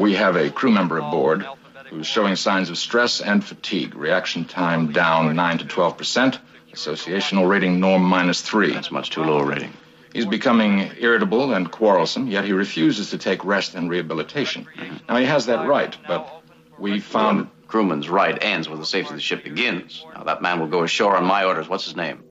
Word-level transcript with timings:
We 0.00 0.14
have 0.14 0.34
a 0.34 0.48
crew 0.48 0.70
member 0.70 0.96
aboard 0.96 1.46
who's 1.90 2.06
showing 2.06 2.34
signs 2.34 2.70
of 2.70 2.78
stress 2.78 3.20
and 3.20 3.44
fatigue. 3.44 3.94
Reaction 3.94 4.46
time 4.46 4.92
down 4.92 5.36
9 5.36 5.58
to 5.58 5.66
12 5.66 5.98
percent. 5.98 6.38
Associational 6.72 7.46
rating 7.46 7.80
norm 7.80 8.02
minus 8.02 8.40
3. 8.40 8.72
That's 8.72 8.90
much 8.90 9.10
too 9.10 9.22
low 9.22 9.40
a 9.40 9.44
rating. 9.44 9.74
He's 10.14 10.24
becoming 10.24 10.90
irritable 10.98 11.52
and 11.52 11.70
quarrelsome, 11.70 12.28
yet 12.28 12.46
he 12.46 12.52
refuses 12.54 13.10
to 13.10 13.18
take 13.18 13.44
rest 13.44 13.74
and 13.74 13.90
rehabilitation. 13.90 14.66
Now, 15.06 15.18
he 15.18 15.26
has 15.26 15.46
that 15.46 15.68
right, 15.68 15.94
but 16.08 16.44
we 16.78 16.98
found. 16.98 17.38
Well, 17.38 17.50
crewman's 17.68 18.08
right 18.08 18.42
ends 18.42 18.70
where 18.70 18.78
the 18.78 18.86
safety 18.86 19.10
of 19.10 19.16
the 19.16 19.22
ship 19.22 19.44
begins. 19.44 20.04
Now, 20.14 20.24
that 20.24 20.40
man 20.40 20.60
will 20.60 20.66
go 20.68 20.82
ashore 20.82 21.14
on 21.14 21.26
my 21.26 21.44
orders. 21.44 21.68
What's 21.68 21.84
his 21.84 21.94
name? 21.94 22.24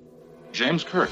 James 0.51 0.83
Kirk. 0.83 1.11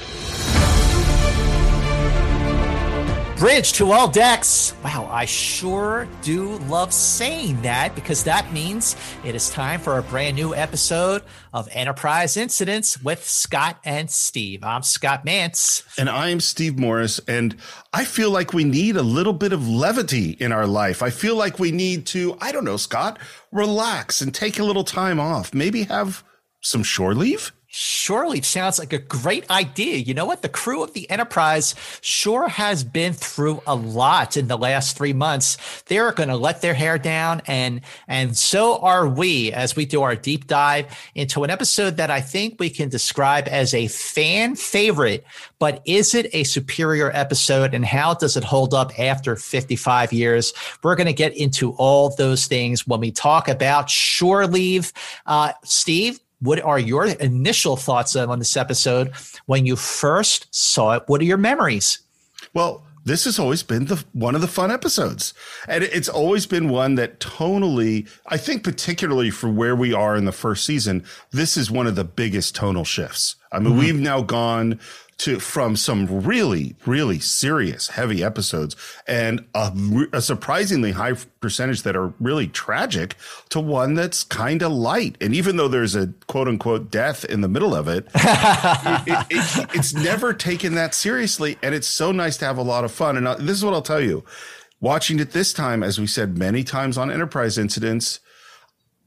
Bridge 3.38 3.72
to 3.74 3.92
all 3.92 4.08
decks. 4.08 4.74
Wow, 4.82 5.08
I 5.12 5.24
sure 5.24 6.08
do 6.22 6.56
love 6.66 6.92
saying 6.92 7.62
that 7.62 7.94
because 7.94 8.24
that 8.24 8.52
means 8.52 8.96
it 9.24 9.36
is 9.36 9.48
time 9.48 9.78
for 9.78 9.96
a 9.96 10.02
brand 10.02 10.34
new 10.34 10.56
episode 10.56 11.22
of 11.52 11.68
Enterprise 11.70 12.36
Incidents 12.36 13.00
with 13.00 13.24
Scott 13.24 13.78
and 13.84 14.10
Steve. 14.10 14.64
I'm 14.64 14.82
Scott 14.82 15.24
Mantz. 15.24 15.84
And 15.96 16.10
I'm 16.10 16.40
Steve 16.40 16.80
Morris. 16.80 17.20
And 17.28 17.54
I 17.92 18.04
feel 18.04 18.32
like 18.32 18.54
we 18.54 18.64
need 18.64 18.96
a 18.96 19.02
little 19.02 19.32
bit 19.32 19.52
of 19.52 19.68
levity 19.68 20.30
in 20.30 20.50
our 20.50 20.66
life. 20.66 21.00
I 21.00 21.10
feel 21.10 21.36
like 21.36 21.60
we 21.60 21.70
need 21.70 22.06
to, 22.06 22.36
I 22.40 22.50
don't 22.50 22.64
know, 22.64 22.76
Scott, 22.76 23.20
relax 23.52 24.20
and 24.20 24.34
take 24.34 24.58
a 24.58 24.64
little 24.64 24.82
time 24.82 25.20
off. 25.20 25.54
Maybe 25.54 25.84
have 25.84 26.24
some 26.60 26.82
shore 26.82 27.14
leave? 27.14 27.52
Surely 27.70 28.40
sounds 28.40 28.78
like 28.78 28.94
a 28.94 28.98
great 28.98 29.48
idea. 29.50 29.98
You 29.98 30.14
know 30.14 30.24
what? 30.24 30.40
The 30.40 30.48
crew 30.48 30.82
of 30.82 30.94
the 30.94 31.08
Enterprise 31.10 31.74
sure 32.00 32.48
has 32.48 32.82
been 32.82 33.12
through 33.12 33.60
a 33.66 33.74
lot 33.74 34.38
in 34.38 34.48
the 34.48 34.56
last 34.56 34.96
three 34.96 35.12
months. 35.12 35.82
They're 35.82 36.12
going 36.12 36.30
to 36.30 36.36
let 36.36 36.62
their 36.62 36.72
hair 36.72 36.96
down, 36.96 37.42
and 37.46 37.82
and 38.06 38.34
so 38.34 38.78
are 38.78 39.06
we 39.06 39.52
as 39.52 39.76
we 39.76 39.84
do 39.84 40.00
our 40.00 40.16
deep 40.16 40.46
dive 40.46 40.86
into 41.14 41.44
an 41.44 41.50
episode 41.50 41.98
that 41.98 42.10
I 42.10 42.22
think 42.22 42.56
we 42.58 42.70
can 42.70 42.88
describe 42.88 43.46
as 43.48 43.74
a 43.74 43.88
fan 43.88 44.56
favorite. 44.56 45.26
But 45.58 45.82
is 45.84 46.14
it 46.14 46.34
a 46.34 46.44
superior 46.44 47.10
episode, 47.12 47.74
and 47.74 47.84
how 47.84 48.14
does 48.14 48.38
it 48.38 48.44
hold 48.44 48.72
up 48.72 48.98
after 48.98 49.36
55 49.36 50.10
years? 50.10 50.54
We're 50.82 50.96
going 50.96 51.06
to 51.06 51.12
get 51.12 51.36
into 51.36 51.72
all 51.72 52.14
those 52.16 52.46
things 52.46 52.86
when 52.86 53.00
we 53.00 53.10
talk 53.10 53.46
about 53.46 53.90
shore 53.90 54.46
leave. 54.46 54.90
Uh, 55.26 55.52
Steve, 55.64 56.18
what 56.40 56.60
are 56.60 56.78
your 56.78 57.06
initial 57.06 57.76
thoughts 57.76 58.14
on 58.16 58.38
this 58.38 58.56
episode 58.56 59.12
when 59.46 59.66
you 59.66 59.76
first 59.76 60.46
saw 60.54 60.92
it? 60.92 61.02
What 61.06 61.20
are 61.20 61.24
your 61.24 61.38
memories? 61.38 62.00
Well, 62.54 62.84
this 63.04 63.24
has 63.24 63.38
always 63.38 63.62
been 63.62 63.86
the 63.86 64.04
one 64.12 64.34
of 64.34 64.40
the 64.40 64.46
fun 64.46 64.70
episodes 64.70 65.32
and 65.66 65.82
it's 65.82 66.08
always 66.08 66.46
been 66.46 66.68
one 66.68 66.94
that 66.96 67.18
tonally 67.20 68.06
i 68.26 68.36
think 68.36 68.62
particularly 68.62 69.30
for 69.30 69.48
where 69.48 69.74
we 69.74 69.94
are 69.94 70.14
in 70.14 70.26
the 70.26 70.32
first 70.32 70.66
season 70.66 71.02
this 71.30 71.56
is 71.56 71.70
one 71.70 71.86
of 71.86 71.94
the 71.94 72.04
biggest 72.04 72.54
tonal 72.54 72.84
shifts 72.84 73.36
i 73.50 73.58
mean 73.58 73.70
mm-hmm. 73.70 73.78
we've 73.78 73.98
now 73.98 74.20
gone 74.20 74.78
to 75.18 75.40
from 75.40 75.76
some 75.76 76.22
really 76.22 76.76
really 76.86 77.18
serious 77.18 77.88
heavy 77.88 78.22
episodes 78.22 78.76
and 79.06 79.44
a, 79.54 79.72
a 80.12 80.22
surprisingly 80.22 80.92
high 80.92 81.14
percentage 81.40 81.82
that 81.82 81.96
are 81.96 82.12
really 82.20 82.46
tragic 82.48 83.16
to 83.48 83.60
one 83.60 83.94
that's 83.94 84.24
kind 84.24 84.62
of 84.62 84.72
light. 84.72 85.16
And 85.20 85.34
even 85.34 85.56
though 85.56 85.68
there's 85.68 85.94
a 85.94 86.08
quote 86.26 86.48
unquote 86.48 86.90
death 86.90 87.24
in 87.24 87.40
the 87.40 87.48
middle 87.48 87.74
of 87.74 87.88
it, 87.88 88.06
it, 88.14 89.02
it, 89.06 89.26
it 89.30 89.70
it's 89.74 89.94
never 89.94 90.32
taken 90.32 90.74
that 90.74 90.94
seriously 90.94 91.58
and 91.62 91.74
it's 91.74 91.88
so 91.88 92.12
nice 92.12 92.36
to 92.38 92.44
have 92.44 92.58
a 92.58 92.62
lot 92.62 92.84
of 92.84 92.92
fun. 92.92 93.16
And 93.16 93.26
uh, 93.26 93.34
this 93.36 93.56
is 93.56 93.64
what 93.64 93.74
I'll 93.74 93.82
tell 93.82 94.00
you. 94.00 94.24
Watching 94.80 95.18
it 95.18 95.32
this 95.32 95.52
time 95.52 95.82
as 95.82 95.98
we 95.98 96.06
said 96.06 96.38
many 96.38 96.62
times 96.62 96.96
on 96.96 97.10
enterprise 97.10 97.58
incidents 97.58 98.20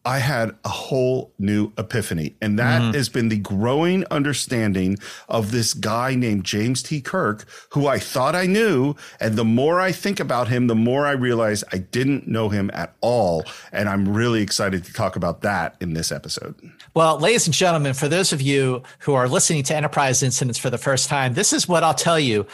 I 0.04 0.20
had 0.20 0.56
a 0.66 0.70
whole 0.70 1.32
new 1.38 1.72
epiphany. 1.78 2.36
And 2.42 2.58
that 2.58 2.82
mm-hmm. 2.82 2.94
has 2.94 3.10
been 3.10 3.30
the 3.30 3.38
growing 3.38 4.04
understanding 4.10 4.98
of 5.30 5.52
this 5.52 5.74
guy 5.74 6.16
named 6.16 6.44
James 6.44 6.82
T. 6.82 7.02
Kirk, 7.02 7.46
who 7.70 7.88
I 7.88 8.00
thought 8.00 8.36
I 8.36 8.48
knew. 8.48 8.96
And 9.20 9.36
the 9.36 9.46
more 9.46 9.80
I 9.80 9.92
think 9.92 10.20
about 10.20 10.48
him, 10.48 10.68
the 10.68 10.76
more 10.76 11.06
I 11.06 11.12
realize 11.12 11.64
I 11.72 11.78
didn't 11.78 12.28
know 12.28 12.50
him 12.50 12.72
at 12.74 12.96
all. 13.02 13.44
And 13.72 13.88
I'm 13.88 14.12
really 14.12 14.42
excited 14.42 14.84
to 14.86 14.94
talk 14.94 15.16
about 15.16 15.42
that 15.42 15.76
in 15.80 15.94
this 15.94 16.12
episode. 16.12 16.56
Well, 16.94 17.20
ladies 17.20 17.46
and 17.46 17.54
gentlemen, 17.54 17.94
for 17.94 18.08
those 18.08 18.34
of 18.34 18.42
you 18.42 18.84
who 19.00 19.14
are 19.14 19.28
listening 19.28 19.64
to 19.64 19.76
Enterprise 19.76 20.24
Incidents 20.24 20.58
for 20.58 20.70
the 20.70 20.78
first 20.78 21.10
time, 21.10 21.36
this 21.36 21.54
is 21.54 21.68
what 21.68 21.84
I'll 21.84 21.94
tell 21.94 22.20
you 22.20 22.48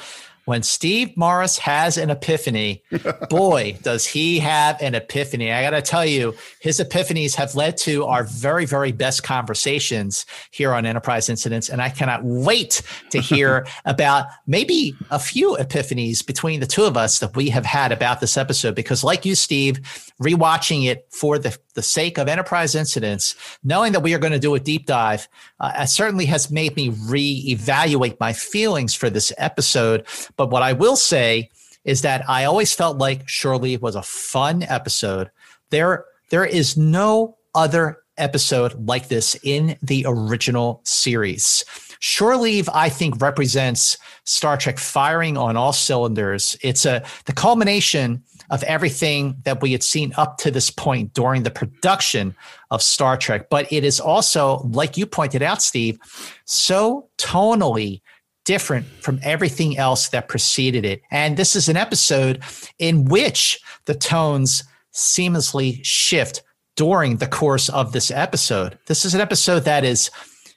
when 0.48 0.64
Steve 0.64 1.16
Morris 1.18 1.58
has 1.58 1.98
an 1.98 2.10
epiphany, 2.10 2.82
boy, 3.30 3.78
does 3.82 4.06
he 4.06 4.40
have 4.40 4.82
an 4.82 4.96
epiphany. 4.96 5.52
I 5.52 5.62
got 5.62 5.72
to 5.72 5.82
tell 5.82 6.06
you, 6.06 6.36
his 6.62 6.80
epiphanies 6.80 7.36
have 7.36 7.54
led 7.56 7.76
to 7.80 8.06
our 8.06 8.24
very, 8.24 8.64
very 8.64 8.94
best 8.94 9.24
conversations 9.24 10.26
here 10.52 10.72
on 10.72 10.86
Enterprise 10.86 11.28
Incidents. 11.28 11.68
And 11.68 11.82
I 11.82 11.90
cannot 11.90 12.24
wait 12.24 12.82
to 13.10 13.20
hear 13.20 13.68
about 13.86 14.28
maybe 14.48 14.96
a 15.12 15.20
few 15.20 15.58
epiphanies 15.58 16.26
between 16.26 16.62
the 16.62 16.66
two 16.66 16.86
of 16.86 16.96
us 16.96 17.20
that 17.20 17.36
we 17.36 17.50
have 17.50 17.66
had 17.66 17.92
about 17.92 18.22
this 18.22 18.38
episode. 18.38 18.74
Because, 18.74 19.04
like 19.04 19.26
you, 19.26 19.36
Steve, 19.36 19.82
rewatching 20.22 20.86
it 20.86 21.08
for 21.10 21.38
the, 21.38 21.58
the 21.74 21.82
sake 21.82 22.18
of 22.18 22.30
Enterprise 22.30 22.74
Incidents, 22.74 23.36
knowing 23.66 23.92
that 23.92 24.00
we 24.00 24.14
are 24.14 24.20
going 24.20 24.32
to 24.32 24.40
do 24.40 24.56
a 24.56 24.62
deep 24.62 24.86
dive, 24.86 25.28
uh, 25.60 25.86
certainly 25.86 26.26
has 26.26 26.50
made 26.50 26.74
me 26.78 26.90
reevaluate 26.90 28.18
my 28.22 28.32
feelings 28.32 28.96
for 28.96 29.10
this 29.10 29.34
episode 29.38 30.08
but 30.38 30.50
what 30.50 30.64
I 30.64 30.74
will 30.74 30.96
say 30.96 31.50
is 31.84 32.02
that 32.02 32.28
I 32.30 32.46
always 32.46 32.74
felt 32.74 32.98
like 32.98 33.28
Shore 33.28 33.58
Leave 33.58 33.82
was 33.82 33.96
a 33.96 34.04
fun 34.04 34.64
episode. 34.64 35.32
There, 35.70 36.06
there 36.30 36.46
is 36.46 36.78
no 36.78 37.38
other 37.56 38.00
episode 38.18 38.88
like 38.88 39.08
this 39.08 39.36
in 39.44 39.78
the 39.82 40.06
original 40.08 40.82
series. 40.84 41.64
Shore 42.00 42.38
Leave, 42.38 42.70
I 42.74 42.90
think, 42.90 43.22
represents 43.22 43.98
Star 44.24 44.58
Trek 44.58 44.78
firing 44.78 45.38
on 45.38 45.58
all 45.58 45.74
cylinders. 45.74 46.58
It's 46.62 46.86
a 46.86 47.04
the 47.26 47.34
culmination 47.34 48.24
of 48.50 48.64
everything 48.64 49.36
that 49.44 49.62
we 49.62 49.72
had 49.72 49.84
seen 49.84 50.14
up 50.16 50.38
to 50.38 50.52
this 50.52 50.70
point 50.70 51.14
during 51.14 51.44
the 51.44 51.52
production 51.52 52.36
of 52.72 52.82
Star 52.82 53.18
Trek. 53.18 53.50
But 53.50 53.72
it 53.72 53.84
is 53.84 54.00
also, 54.00 54.60
like 54.72 54.98
you 54.98 55.06
pointed 55.06 55.42
out, 55.42 55.62
Steve, 55.62 56.00
so 56.46 57.10
tonally 57.18 58.02
different 58.48 58.88
from 59.02 59.20
everything 59.24 59.78
else 59.78 60.08
that 60.08 60.30
preceded 60.30 60.86
it. 60.86 61.02
And 61.12 61.36
this 61.36 61.54
is 61.54 61.68
an 61.68 61.76
episode 61.76 62.42
in 62.80 63.04
which 63.04 63.60
the 63.86 63.94
tones 63.94 64.64
seamlessly 64.94 65.84
shift 65.84 66.44
during 66.78 67.18
the 67.18 67.28
course 67.28 67.68
of 67.68 67.92
this 67.92 68.10
episode. 68.10 68.80
This 68.88 69.04
is 69.04 69.14
an 69.14 69.20
episode 69.20 69.66
that 69.66 69.84
is 69.84 70.10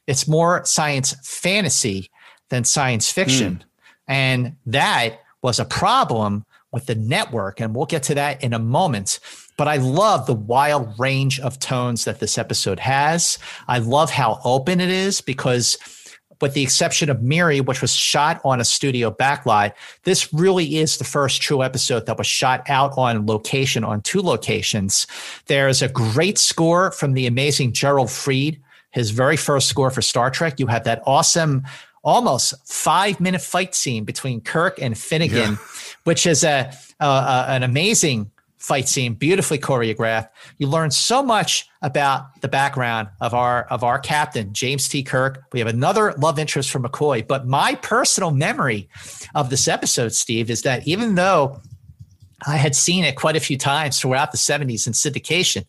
it's 0.07 0.29
more 0.29 0.65
science 0.65 1.17
fantasy 1.25 2.11
than 2.49 2.63
science 2.63 3.11
fiction. 3.11 3.55
Mm. 3.55 3.65
And 4.07 4.57
that 4.67 5.19
was 5.43 5.59
a 5.59 5.65
problem 5.65 6.45
with 6.71 6.87
the 6.87 6.95
network 6.95 7.61
and 7.61 7.75
we'll 7.75 7.87
get 7.87 8.05
to 8.05 8.15
that 8.15 8.41
in 8.45 8.53
a 8.53 8.59
moment. 8.61 9.19
But 9.57 9.67
I 9.67 9.79
love 9.79 10.27
the 10.27 10.35
wild 10.35 10.97
range 10.97 11.41
of 11.41 11.59
tones 11.59 12.05
that 12.05 12.21
this 12.21 12.39
episode 12.39 12.79
has. 12.79 13.37
I 13.67 13.79
love 13.79 14.11
how 14.11 14.41
open 14.45 14.81
it 14.81 14.91
is 14.91 15.21
because 15.21 15.77
with 16.41 16.55
the 16.55 16.63
exception 16.63 17.11
of 17.11 17.23
Miri, 17.23 17.61
which 17.61 17.81
was 17.81 17.95
shot 17.95 18.41
on 18.45 18.61
a 18.61 18.65
studio 18.65 19.11
backlight, 19.11 19.73
this 20.05 20.33
really 20.33 20.77
is 20.77 20.99
the 20.99 21.05
first 21.05 21.43
true 21.43 21.63
episode 21.63 22.07
that 22.07 22.19
was 22.19 22.27
shot 22.27 22.69
out 22.69 22.97
on 22.97 23.27
location, 23.27 23.85
on 23.85 24.01
two 24.01 24.21
locations. 24.21 25.07
There's 25.47 25.83
a 25.83 25.89
great 25.89 26.39
score 26.39 26.91
from 26.93 27.13
the 27.13 27.27
amazing 27.27 27.73
Gerald 27.73 28.11
Fried, 28.11 28.59
his 28.91 29.11
very 29.11 29.37
first 29.37 29.69
score 29.69 29.91
for 29.91 30.03
Star 30.03 30.31
Trek. 30.31 30.59
You 30.59 30.67
have 30.67 30.85
that 30.85 31.03
awesome, 31.07 31.65
almost 32.03 32.55
five 32.67 33.21
minute 33.21 33.43
fight 33.43 33.75
scene 33.75 34.05
between 34.05 34.41
Kirk 34.41 34.81
and 34.81 34.97
Finnegan, 34.97 35.53
yeah. 35.53 35.57
which 36.05 36.27
is 36.27 36.43
a, 36.43 36.73
a, 36.99 37.05
a 37.05 37.45
an 37.49 37.63
amazing 37.63 38.31
fight 38.61 38.89
scene, 38.89 39.15
beautifully 39.15 39.59
choreographed. 39.59 40.29
You 40.59 40.69
learn 40.69 40.91
so 40.91 41.23
much 41.23 41.69
about 41.83 42.41
the 42.43 42.49
background 42.49 43.09
of 43.21 43.35
our 43.35 43.65
of 43.65 43.83
our 43.83 43.99
captain, 43.99 44.53
James 44.53 44.87
T. 44.87 45.03
Kirk. 45.03 45.43
We 45.53 45.59
have 45.59 45.69
another 45.69 46.13
love 46.19 46.39
interest 46.39 46.71
for 46.71 46.79
McCoy. 46.79 47.27
But 47.27 47.47
my 47.47 47.75
personal 47.77 48.31
memory 48.31 48.89
of 49.35 49.51
this 49.51 49.67
episode, 49.67 50.13
Steve, 50.13 50.51
is 50.51 50.63
that 50.63 50.87
even 50.87 51.15
though 51.15 51.61
I 52.47 52.57
had 52.57 52.77
seen 52.77 53.05
it 53.05 53.17
quite 53.17 53.37
a 53.37 53.41
few 53.41 53.59
times 53.59 53.99
throughout 53.99 54.31
the 54.31 54.39
70s 54.39 54.87
in 54.87 54.93
syndication, 54.93 55.65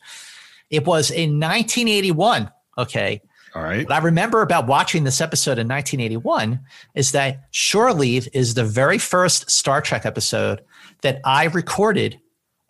it 0.70 0.86
was 0.86 1.10
in 1.10 1.40
1981. 1.40 2.52
Okay. 2.78 3.22
All 3.56 3.64
right. 3.64 3.86
What 3.86 3.96
I 3.96 4.00
remember 4.00 4.42
about 4.42 4.68
watching 4.68 5.04
this 5.04 5.20
episode 5.20 5.60
in 5.60 5.68
1981 5.68 6.60
is 6.96 7.12
that 7.12 7.48
Shore 7.52 7.94
Leave 7.94 8.30
is 8.34 8.54
the 8.54 8.64
very 8.64 8.98
first 8.98 9.50
Star 9.50 9.82
Trek 9.82 10.06
episode 10.06 10.62
that 11.02 11.20
I 11.26 11.46
recorded 11.46 12.20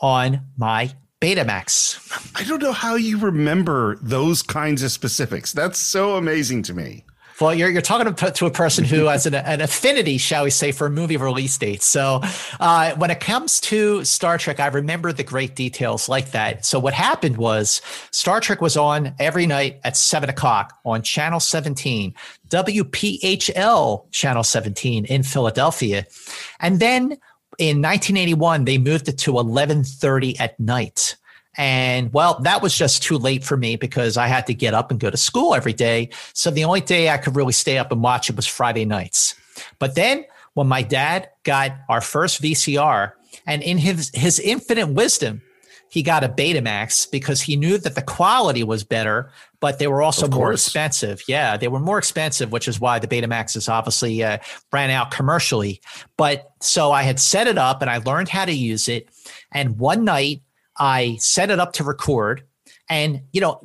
on 0.02 0.42
my 0.58 0.92
Betamax. 1.22 2.00
I 2.36 2.44
don't 2.44 2.62
know 2.62 2.74
how 2.74 2.96
you 2.96 3.20
remember 3.20 3.98
those 4.02 4.42
kinds 4.42 4.82
of 4.82 4.92
specifics. 4.92 5.54
That's 5.54 5.78
so 5.78 6.16
amazing 6.16 6.64
to 6.64 6.74
me. 6.74 7.06
Well, 7.42 7.56
you're, 7.56 7.70
you're 7.70 7.82
talking 7.82 8.14
to 8.14 8.46
a 8.46 8.52
person 8.52 8.84
who 8.84 9.06
has 9.06 9.26
an, 9.26 9.34
an 9.34 9.62
affinity, 9.62 10.20
shall 10.20 10.44
we 10.44 10.52
say, 10.52 10.72
for 10.72 10.90
movie 10.92 11.18
release 11.18 11.58
dates. 11.58 11.88
So 11.88 12.22
uh, 12.60 12.94
when 12.96 13.10
it 13.10 13.20
comes 13.20 13.60
to 13.62 14.06
Star 14.06 14.38
Trek, 14.38 14.60
I 14.60 14.68
remember 14.68 15.12
the 15.12 15.24
great 15.24 15.56
details 15.56 16.08
like 16.08 16.32
that. 16.32 16.66
So 16.66 16.80
what 16.80 16.94
happened 16.94 17.38
was 17.38 17.82
Star 18.12 18.42
Trek 18.42 18.62
was 18.62 18.78
on 18.78 19.16
every 19.18 19.48
night 19.48 19.80
at 19.84 19.98
seven 19.98 20.30
o'clock 20.30 20.78
on 20.86 21.02
Channel 21.02 21.40
17, 21.40 22.14
WPHL 22.50 24.12
Channel 24.12 24.44
17 24.44 25.06
in 25.06 25.24
Philadelphia. 25.24 26.06
And 26.60 26.80
then 26.80 27.18
in 27.62 27.78
1981, 27.78 28.66
they 28.66 28.80
moved 28.80 29.08
it 29.08 29.20
to 29.20 29.34
1130 29.34 30.40
at 30.40 30.60
night. 30.60 31.16
And 31.58 32.12
well, 32.12 32.40
that 32.42 32.64
was 32.64 32.76
just 32.76 33.04
too 33.04 33.20
late 33.20 33.44
for 33.44 33.56
me 33.56 33.76
because 33.76 34.18
I 34.18 34.26
had 34.26 34.48
to 34.48 34.54
get 34.56 34.74
up 34.74 34.90
and 34.90 35.00
go 35.00 35.12
to 35.12 35.18
school 35.18 35.54
every 35.54 35.74
day. 35.74 36.10
So 36.34 36.50
the 36.50 36.64
only 36.64 36.82
day 36.82 37.10
I 37.10 37.18
could 37.18 37.36
really 37.36 37.54
stay 37.54 37.78
up 37.78 37.92
and 37.92 38.02
watch 38.02 38.32
it 38.32 38.36
was 38.36 38.48
Friday 38.48 38.84
nights. 38.84 39.36
But 39.78 39.94
then 39.94 40.26
when 40.56 40.66
my 40.66 40.82
dad 40.82 41.30
got 41.44 41.74
our 41.88 42.02
first 42.02 42.42
VCR, 42.42 43.12
and 43.46 43.62
in 43.62 43.78
his, 43.78 44.10
his 44.16 44.40
infinite 44.40 44.88
wisdom, 44.88 45.44
he 45.88 46.02
got 46.02 46.24
a 46.24 46.30
Betamax 46.30 47.12
because 47.12 47.42
he 47.42 47.56
knew 47.56 47.78
that 47.78 47.94
the 47.94 48.02
quality 48.02 48.64
was 48.64 48.84
better, 48.84 49.30
but 49.62 49.78
they 49.80 49.88
were 49.88 50.02
also 50.02 50.28
more 50.28 50.52
expensive. 50.52 51.24
Yeah, 51.28 51.56
they 51.56 51.70
were 51.70 51.80
more 51.80 52.00
expensive, 52.00 52.52
which 52.52 52.68
is 52.68 52.82
why 52.82 53.00
the 53.00 53.08
Betamaxes 53.08 53.70
obviously 53.70 54.22
uh, 54.24 54.40
ran 54.74 54.90
out 54.90 55.12
commercially. 55.12 55.80
But 56.18 56.52
so 56.60 56.92
I 56.92 57.04
had 57.04 57.20
set 57.20 57.48
it 57.48 57.58
up 57.58 57.82
and 57.82 57.90
I 57.90 58.00
learned 58.00 58.28
how 58.28 58.44
to 58.44 58.52
use 58.52 58.90
it. 58.90 59.08
And 59.54 59.78
one 59.78 60.04
night 60.04 60.42
I 60.78 61.18
set 61.20 61.52
it 61.52 61.60
up 61.60 61.74
to 61.74 61.84
record. 61.84 62.44
And, 62.90 63.22
you 63.32 63.40
know, 63.40 63.62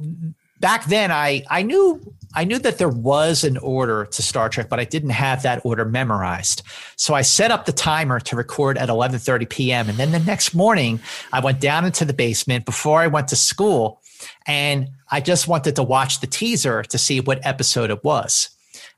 back 0.61 0.85
then 0.85 1.11
I, 1.11 1.45
I 1.51 1.63
knew 1.63 2.15
I 2.35 2.45
knew 2.45 2.59
that 2.59 2.77
there 2.77 2.91
was 2.91 3.45
an 3.45 3.57
order 3.57 4.05
to 4.05 4.23
Star 4.23 4.51
Trek, 4.51 4.69
but 4.69 4.79
I 4.79 4.85
didn't 4.85 5.11
have 5.11 5.43
that 5.43 5.65
order 5.65 5.87
memorized. 5.87 6.63
So 6.97 7.15
I 7.15 7.23
set 7.23 7.51
up 7.51 7.65
the 7.65 7.73
timer 7.73 8.21
to 8.21 8.37
record 8.37 8.77
at 8.77 8.91
11:30 8.91 9.49
p.m. 9.49 9.89
And 9.89 9.97
then 9.97 10.13
the 10.13 10.19
next 10.19 10.55
morning, 10.55 11.01
I 11.33 11.41
went 11.41 11.61
down 11.61 11.87
into 11.87 12.05
the 12.05 12.13
basement 12.13 12.67
before 12.67 13.01
I 13.01 13.07
went 13.07 13.29
to 13.29 13.37
school, 13.37 14.03
and 14.47 14.89
I 15.11 15.21
just 15.21 15.49
wanted 15.49 15.77
to 15.77 15.83
watch 15.83 16.21
the 16.21 16.27
teaser 16.27 16.83
to 16.83 16.99
see 16.99 17.21
what 17.21 17.45
episode 17.45 17.91
it 17.91 18.05
was. 18.05 18.51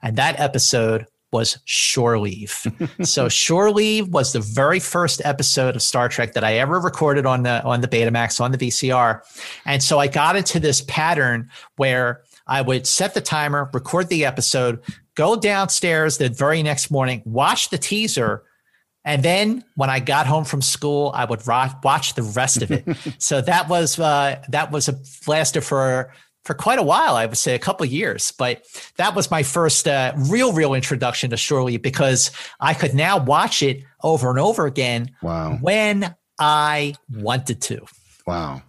And 0.02 0.16
that 0.16 0.38
episode 0.40 1.06
was 1.32 1.58
Shore 1.64 2.18
Leave. 2.18 2.66
so 3.02 3.28
Shore 3.28 3.70
Leave 3.70 4.08
was 4.08 4.32
the 4.32 4.40
very 4.40 4.80
first 4.80 5.20
episode 5.24 5.76
of 5.76 5.82
Star 5.82 6.08
Trek 6.08 6.32
that 6.32 6.44
I 6.44 6.54
ever 6.54 6.80
recorded 6.80 7.26
on 7.26 7.42
the 7.42 7.62
on 7.64 7.80
the 7.80 7.88
Betamax 7.88 8.40
on 8.40 8.52
the 8.52 8.58
VCR. 8.58 9.20
And 9.66 9.82
so 9.82 9.98
I 9.98 10.06
got 10.06 10.36
into 10.36 10.58
this 10.58 10.80
pattern 10.82 11.50
where 11.76 12.22
I 12.46 12.62
would 12.62 12.86
set 12.86 13.14
the 13.14 13.20
timer, 13.20 13.70
record 13.74 14.08
the 14.08 14.24
episode, 14.24 14.80
go 15.14 15.36
downstairs 15.36 16.16
the 16.16 16.30
very 16.30 16.62
next 16.62 16.90
morning, 16.90 17.22
watch 17.26 17.68
the 17.68 17.78
teaser, 17.78 18.44
and 19.08 19.22
then 19.22 19.64
when 19.74 19.88
I 19.88 20.00
got 20.00 20.26
home 20.26 20.44
from 20.44 20.60
school, 20.60 21.12
I 21.14 21.24
would 21.24 21.40
watch 21.46 22.12
the 22.12 22.22
rest 22.22 22.60
of 22.60 22.70
it. 22.70 22.84
so 23.18 23.40
that 23.40 23.66
was 23.66 23.98
uh, 23.98 24.44
that 24.50 24.70
was 24.70 24.86
a 24.90 25.00
lasted 25.26 25.62
for 25.62 26.12
for 26.44 26.52
quite 26.52 26.78
a 26.78 26.82
while. 26.82 27.16
I 27.16 27.24
would 27.24 27.38
say 27.38 27.54
a 27.54 27.58
couple 27.58 27.86
years, 27.86 28.32
but 28.32 28.64
that 28.96 29.14
was 29.14 29.30
my 29.30 29.42
first 29.42 29.88
uh, 29.88 30.12
real, 30.14 30.52
real 30.52 30.74
introduction 30.74 31.30
to 31.30 31.38
Shore 31.38 31.62
Leave 31.62 31.80
because 31.80 32.30
I 32.60 32.74
could 32.74 32.92
now 32.92 33.18
watch 33.18 33.62
it 33.62 33.82
over 34.02 34.28
and 34.28 34.38
over 34.38 34.66
again. 34.66 35.10
Wow. 35.22 35.56
When 35.58 36.14
I 36.38 36.94
wanted 37.10 37.62
to. 37.62 37.86
Wow. 38.26 38.60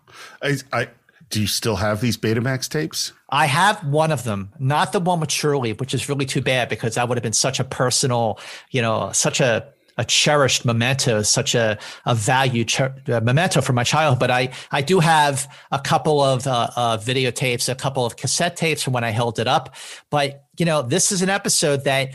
I, 0.42 0.56
I 0.72 0.88
do 1.30 1.42
you 1.42 1.48
still 1.48 1.76
have 1.76 2.00
these 2.00 2.16
Betamax 2.16 2.70
tapes? 2.70 3.12
I 3.30 3.46
have 3.46 3.86
one 3.86 4.14
of 4.14 4.24
them, 4.24 4.54
not 4.58 4.94
the 4.94 5.02
one 5.02 5.20
with 5.20 5.32
Shore 5.32 5.58
Leave, 5.58 5.82
which 5.82 5.94
is 5.94 6.08
really 6.08 6.26
too 6.26 6.42
bad 6.42 6.70
because 6.70 6.96
that 6.96 7.10
would 7.10 7.18
have 7.18 7.24
been 7.24 7.34
such 7.34 7.60
a 7.60 7.66
personal, 7.66 8.40
you 8.72 8.82
know, 8.82 9.12
such 9.12 9.42
a 9.42 9.68
a 10.00 10.06
cherished 10.06 10.64
memento, 10.64 11.22
such 11.22 11.54
a, 11.54 11.78
a 12.06 12.16
valued 12.16 12.72
cher- 12.72 12.96
memento 13.06 13.60
for 13.60 13.74
my 13.74 13.84
child. 13.84 14.18
But 14.18 14.32
I, 14.32 14.50
I 14.72 14.82
do 14.82 15.00
have 15.02 15.46
a 15.72 15.78
couple 15.78 16.22
of 16.22 16.48
uh, 16.48 16.70
uh, 16.76 16.98
videotapes, 16.98 17.68
a 17.70 17.76
couple 17.76 18.06
of 18.06 18.16
cassette 18.16 18.56
tapes 18.56 18.82
from 18.82 18.94
when 18.94 19.04
I 19.04 19.12
held 19.12 19.40
it 19.40 19.48
up. 19.48 19.76
But, 20.10 20.46
you 20.58 20.66
know, 20.66 20.82
this 20.82 21.12
is 21.12 21.22
an 21.22 21.30
episode 21.30 21.84
that, 21.84 22.14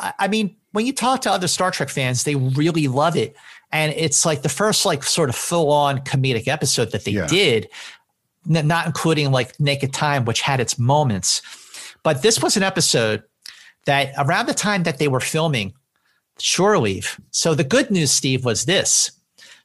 I, 0.00 0.14
I 0.18 0.28
mean, 0.28 0.56
when 0.72 0.86
you 0.86 0.94
talk 0.94 1.20
to 1.20 1.30
other 1.30 1.46
Star 1.46 1.70
Trek 1.70 1.90
fans, 1.90 2.24
they 2.24 2.34
really 2.34 2.88
love 2.88 3.16
it. 3.16 3.36
And 3.70 3.92
it's 3.92 4.24
like 4.24 4.40
the 4.40 4.48
first, 4.48 4.86
like, 4.86 5.04
sort 5.04 5.28
of 5.28 5.36
full 5.36 5.70
on 5.70 5.98
comedic 5.98 6.48
episode 6.48 6.92
that 6.92 7.04
they 7.04 7.12
yeah. 7.12 7.26
did, 7.26 7.68
n- 8.48 8.66
not 8.66 8.86
including 8.86 9.30
like 9.30 9.60
Naked 9.60 9.92
Time, 9.92 10.24
which 10.24 10.40
had 10.40 10.58
its 10.58 10.78
moments. 10.78 11.42
But 12.02 12.22
this 12.22 12.40
was 12.40 12.56
an 12.56 12.62
episode 12.62 13.22
that 13.84 14.14
around 14.16 14.46
the 14.46 14.54
time 14.54 14.84
that 14.84 14.98
they 14.98 15.08
were 15.08 15.20
filming 15.20 15.74
shore 16.38 16.78
leave. 16.78 17.20
So 17.30 17.54
the 17.54 17.64
good 17.64 17.90
news, 17.90 18.10
Steve, 18.10 18.44
was 18.44 18.64
this. 18.64 19.12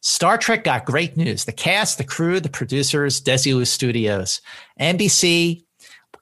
Star 0.02 0.38
Trek 0.38 0.64
got 0.64 0.86
great 0.86 1.16
news. 1.16 1.46
The 1.46 1.52
cast, 1.52 1.98
the 1.98 2.04
crew, 2.04 2.40
the 2.40 2.50
producers, 2.50 3.22
Desilu 3.22 3.68
Studios, 3.68 4.42
NBC 4.80 5.64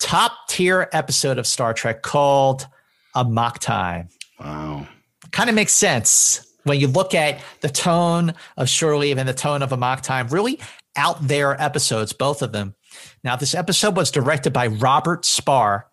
top 0.00 0.32
tier 0.48 0.88
episode 0.92 1.38
of 1.38 1.46
Star 1.46 1.72
Trek 1.72 2.02
called 2.02 2.66
Amok 3.14 3.58
Time. 3.58 4.08
Wow. 4.40 4.86
Kind 5.30 5.48
of 5.48 5.56
makes 5.56 5.72
sense 5.72 6.46
when 6.64 6.80
you 6.80 6.88
look 6.88 7.14
at 7.14 7.40
the 7.60 7.68
tone 7.68 8.34
of 8.56 8.68
Shore 8.68 8.96
Leave 8.96 9.18
and 9.18 9.28
the 9.28 9.34
tone 9.34 9.62
of 9.62 9.72
Amok 9.72 10.02
Time, 10.02 10.28
really 10.28 10.60
out 10.96 11.26
there 11.26 11.60
episodes, 11.60 12.12
both 12.12 12.42
of 12.42 12.52
them. 12.52 12.74
Now, 13.22 13.36
this 13.36 13.54
episode 13.54 13.96
was 13.96 14.10
directed 14.10 14.52
by 14.52 14.68
Robert 14.68 15.22
Sparr. 15.22 15.84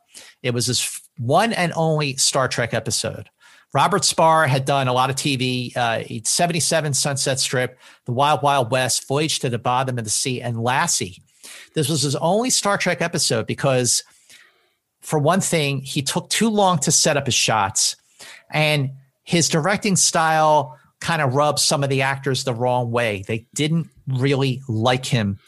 It 0.43 0.53
was 0.53 0.67
his 0.67 1.01
one 1.17 1.53
and 1.53 1.73
only 1.75 2.17
Star 2.17 2.47
Trek 2.47 2.73
episode. 2.73 3.29
Robert 3.73 4.01
Sparr 4.01 4.47
had 4.47 4.65
done 4.65 4.87
a 4.87 4.93
lot 4.93 5.09
of 5.09 5.15
TV, 5.15 5.75
uh, 5.77 6.03
77 6.23 6.93
Sunset 6.93 7.39
Strip, 7.39 7.79
The 8.05 8.11
Wild 8.11 8.41
Wild 8.41 8.69
West, 8.69 9.07
Voyage 9.07 9.39
to 9.39 9.49
the 9.49 9.59
Bottom 9.59 9.97
of 9.97 10.03
the 10.03 10.09
Sea, 10.09 10.41
and 10.41 10.61
Lassie. 10.61 11.21
This 11.73 11.89
was 11.89 12.01
his 12.01 12.15
only 12.17 12.49
Star 12.49 12.77
Trek 12.77 13.01
episode 13.01 13.47
because– 13.47 14.03
for 15.01 15.19
one 15.19 15.41
thing, 15.41 15.81
he 15.81 16.01
took 16.01 16.29
too 16.29 16.49
long 16.49 16.79
to 16.79 16.91
set 16.91 17.17
up 17.17 17.25
his 17.25 17.35
shots, 17.35 17.95
and 18.49 18.91
his 19.23 19.49
directing 19.49 19.95
style 19.95 20.77
kind 20.99 21.21
of 21.21 21.33
rubbed 21.33 21.59
some 21.59 21.83
of 21.83 21.89
the 21.89 22.03
actors 22.03 22.43
the 22.43 22.53
wrong 22.53 22.91
way. 22.91 23.23
They 23.27 23.47
didn't 23.53 23.89
really 24.07 24.61
like 24.67 25.05
him. 25.05 25.39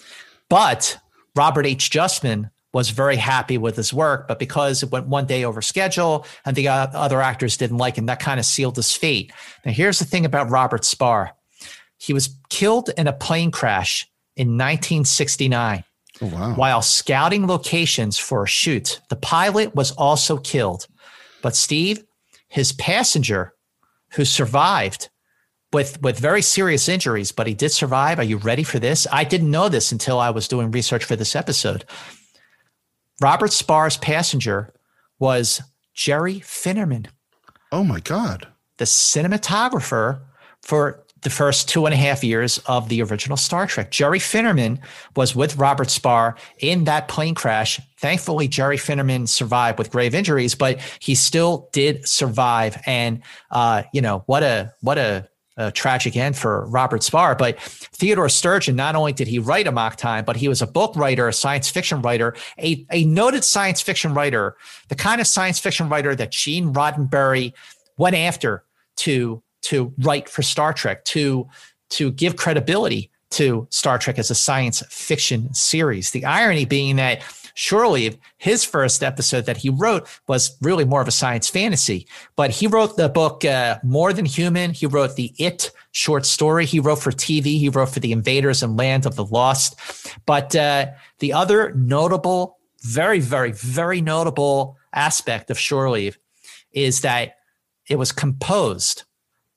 But 0.49 0.97
Robert 1.35 1.65
H. 1.65 1.89
Justman 1.91 2.49
was 2.73 2.89
very 2.89 3.17
happy 3.17 3.59
with 3.59 3.75
his 3.75 3.93
work, 3.93 4.27
but 4.27 4.39
because 4.39 4.81
it 4.81 4.91
went 4.91 5.07
one 5.07 5.27
day 5.27 5.43
over 5.43 5.61
schedule 5.61 6.25
and 6.43 6.55
the 6.55 6.67
other 6.67 7.21
actors 7.21 7.55
didn't 7.55 7.77
like 7.77 7.95
him, 7.95 8.07
that 8.07 8.19
kind 8.19 8.39
of 8.39 8.45
sealed 8.47 8.75
his 8.75 8.91
fate. 8.95 9.31
Now, 9.63 9.71
here's 9.71 9.99
the 9.99 10.05
thing 10.05 10.25
about 10.25 10.49
Robert 10.49 10.81
Sparr 10.81 11.31
he 11.99 12.11
was 12.11 12.35
killed 12.49 12.89
in 12.97 13.07
a 13.07 13.13
plane 13.13 13.49
crash 13.49 14.09
in 14.35 14.49
1969 14.49 15.85
oh, 16.23 16.27
wow. 16.27 16.55
while 16.55 16.81
scouting 16.81 17.47
locations 17.47 18.17
for 18.17 18.43
a 18.43 18.47
shoot. 18.47 19.01
The 19.09 19.15
pilot 19.15 19.75
was 19.75 19.91
also 19.91 20.37
killed, 20.37 20.87
but 21.41 21.55
Steve, 21.55 22.03
his 22.47 22.71
passenger 22.71 23.53
who 24.13 24.25
survived 24.25 25.09
with 25.71 26.01
with 26.01 26.19
very 26.19 26.41
serious 26.41 26.87
injuries, 26.87 27.31
but 27.31 27.47
he 27.47 27.53
did 27.53 27.71
survive. 27.71 28.19
Are 28.19 28.23
you 28.23 28.37
ready 28.37 28.63
for 28.63 28.79
this? 28.79 29.07
I 29.11 29.23
didn't 29.23 29.51
know 29.51 29.69
this 29.69 29.91
until 29.91 30.19
I 30.19 30.29
was 30.29 30.47
doing 30.47 30.71
research 30.71 31.03
for 31.03 31.15
this 31.15 31.35
episode. 31.35 31.85
Robert 33.21 33.51
Sparr's 33.51 33.97
passenger 33.97 34.73
was 35.19 35.61
Jerry 35.93 36.39
Finnerman. 36.39 37.07
Oh 37.71 37.83
my 37.83 37.99
God. 37.99 38.47
The 38.77 38.85
cinematographer 38.85 40.21
for 40.61 41.02
the 41.23 41.29
first 41.29 41.69
two 41.69 41.85
and 41.85 41.93
a 41.93 41.97
half 41.97 42.23
years 42.23 42.59
of 42.65 42.89
the 42.89 43.01
original 43.01 43.37
Star 43.37 43.67
Trek. 43.67 43.91
Jerry 43.91 44.19
Finnerman 44.19 44.79
was 45.15 45.35
with 45.35 45.57
Robert 45.57 45.87
Sparr 45.87 46.35
in 46.59 46.83
that 46.85 47.07
plane 47.07 47.35
crash. 47.35 47.79
Thankfully, 47.97 48.47
Jerry 48.47 48.77
Finnerman 48.77 49.27
survived 49.27 49.77
with 49.77 49.91
grave 49.91 50.13
injuries, 50.13 50.55
but 50.55 50.79
he 50.99 51.15
still 51.15 51.69
did 51.71 52.07
survive. 52.07 52.81
And 52.85 53.21
uh, 53.51 53.83
you 53.93 54.01
know 54.01 54.23
what 54.25 54.43
a 54.43 54.73
what 54.81 54.97
a 54.97 55.29
a 55.57 55.71
tragic 55.71 56.15
end 56.15 56.35
for 56.35 56.65
Robert 56.67 57.01
Sparr. 57.01 57.37
But 57.37 57.59
Theodore 57.59 58.29
Sturgeon, 58.29 58.75
not 58.75 58.95
only 58.95 59.13
did 59.13 59.27
he 59.27 59.39
write 59.39 59.67
Amok 59.67 59.97
Time, 59.97 60.25
but 60.25 60.35
he 60.35 60.47
was 60.47 60.61
a 60.61 60.67
book 60.67 60.95
writer, 60.95 61.27
a 61.27 61.33
science 61.33 61.69
fiction 61.69 62.01
writer, 62.01 62.35
a, 62.57 62.85
a 62.91 63.05
noted 63.05 63.43
science 63.43 63.81
fiction 63.81 64.13
writer, 64.13 64.55
the 64.89 64.95
kind 64.95 65.21
of 65.21 65.27
science 65.27 65.59
fiction 65.59 65.89
writer 65.89 66.15
that 66.15 66.31
Gene 66.31 66.73
Roddenberry 66.73 67.53
went 67.97 68.15
after 68.15 68.63
to 68.97 69.43
to 69.63 69.93
write 69.99 70.29
for 70.29 70.41
Star 70.41 70.73
Trek, 70.73 71.03
to 71.05 71.47
to 71.89 72.11
give 72.11 72.37
credibility 72.37 73.11
to 73.31 73.67
Star 73.71 73.97
Trek 73.97 74.19
as 74.19 74.29
a 74.29 74.35
science 74.35 74.83
fiction 74.89 75.53
series. 75.53 76.11
The 76.11 76.25
irony 76.25 76.65
being 76.65 76.97
that 76.97 77.23
Leave, 77.71 78.17
his 78.37 78.63
first 78.63 79.03
episode 79.03 79.45
that 79.45 79.57
he 79.57 79.69
wrote 79.69 80.07
was 80.27 80.57
really 80.61 80.85
more 80.85 81.01
of 81.01 81.07
a 81.07 81.11
science 81.11 81.49
fantasy, 81.49 82.07
but 82.35 82.51
he 82.51 82.67
wrote 82.67 82.97
the 82.97 83.09
book 83.09 83.45
uh, 83.45 83.79
More 83.83 84.13
Than 84.13 84.25
Human. 84.25 84.71
He 84.71 84.85
wrote 84.85 85.15
the 85.15 85.33
It 85.37 85.71
short 85.91 86.25
story. 86.25 86.65
He 86.65 86.79
wrote 86.79 86.99
for 86.99 87.11
TV. 87.11 87.59
He 87.59 87.69
wrote 87.69 87.89
for 87.89 87.99
The 87.99 88.11
Invaders 88.11 88.63
and 88.63 88.77
Land 88.77 89.05
of 89.05 89.15
the 89.15 89.25
Lost. 89.25 89.79
But 90.25 90.55
uh, 90.55 90.87
the 91.19 91.33
other 91.33 91.73
notable, 91.75 92.57
very, 92.81 93.19
very, 93.19 93.51
very 93.51 94.01
notable 94.01 94.77
aspect 94.93 95.51
of 95.51 95.59
Shore 95.59 95.89
Leave 95.89 96.17
is 96.71 97.01
that 97.01 97.37
it 97.87 97.97
was 97.97 98.11
composed 98.11 99.03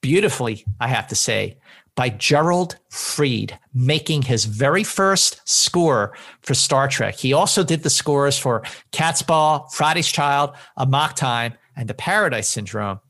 beautifully, 0.01 0.65
I 0.81 0.89
have 0.89 1.09
to 1.09 1.15
say, 1.15 1.59
by 1.95 2.11
Gerald 2.11 2.77
Fried, 2.91 3.59
making 3.73 4.23
his 4.23 4.45
very 4.45 4.85
first 4.85 5.41
score 5.49 6.15
for 6.43 6.55
Star 6.55 6.89
Trek. 6.89 7.15
He 7.17 7.33
also 7.33 7.65
did 7.65 7.83
the 7.83 7.91
scores 7.91 8.39
for 8.39 8.63
Catspaw, 8.93 9.73
Friday's 9.73 10.13
Child, 10.13 10.55
Amok 10.77 11.17
Time, 11.17 11.55
and 11.75 11.89
The 11.89 11.95
Paradise 11.95 12.49
Syndrome. 12.49 13.01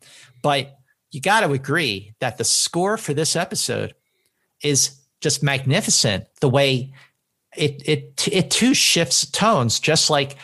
But 0.43 0.79
you 1.11 1.21
got 1.21 1.41
to 1.41 1.53
agree 1.53 2.15
that 2.21 2.39
the 2.39 2.45
score 2.45 2.97
for 2.97 3.13
this 3.13 3.35
episode 3.35 3.95
is 4.63 5.01
just 5.21 5.43
magnificent. 5.43 6.27
The 6.41 6.49
way 6.49 6.93
it 7.57 7.83
it 7.87 8.29
it 8.31 8.51
too 8.51 8.75
shifts 8.75 9.29
tones, 9.31 9.81
just 9.81 10.11
like 10.11 10.37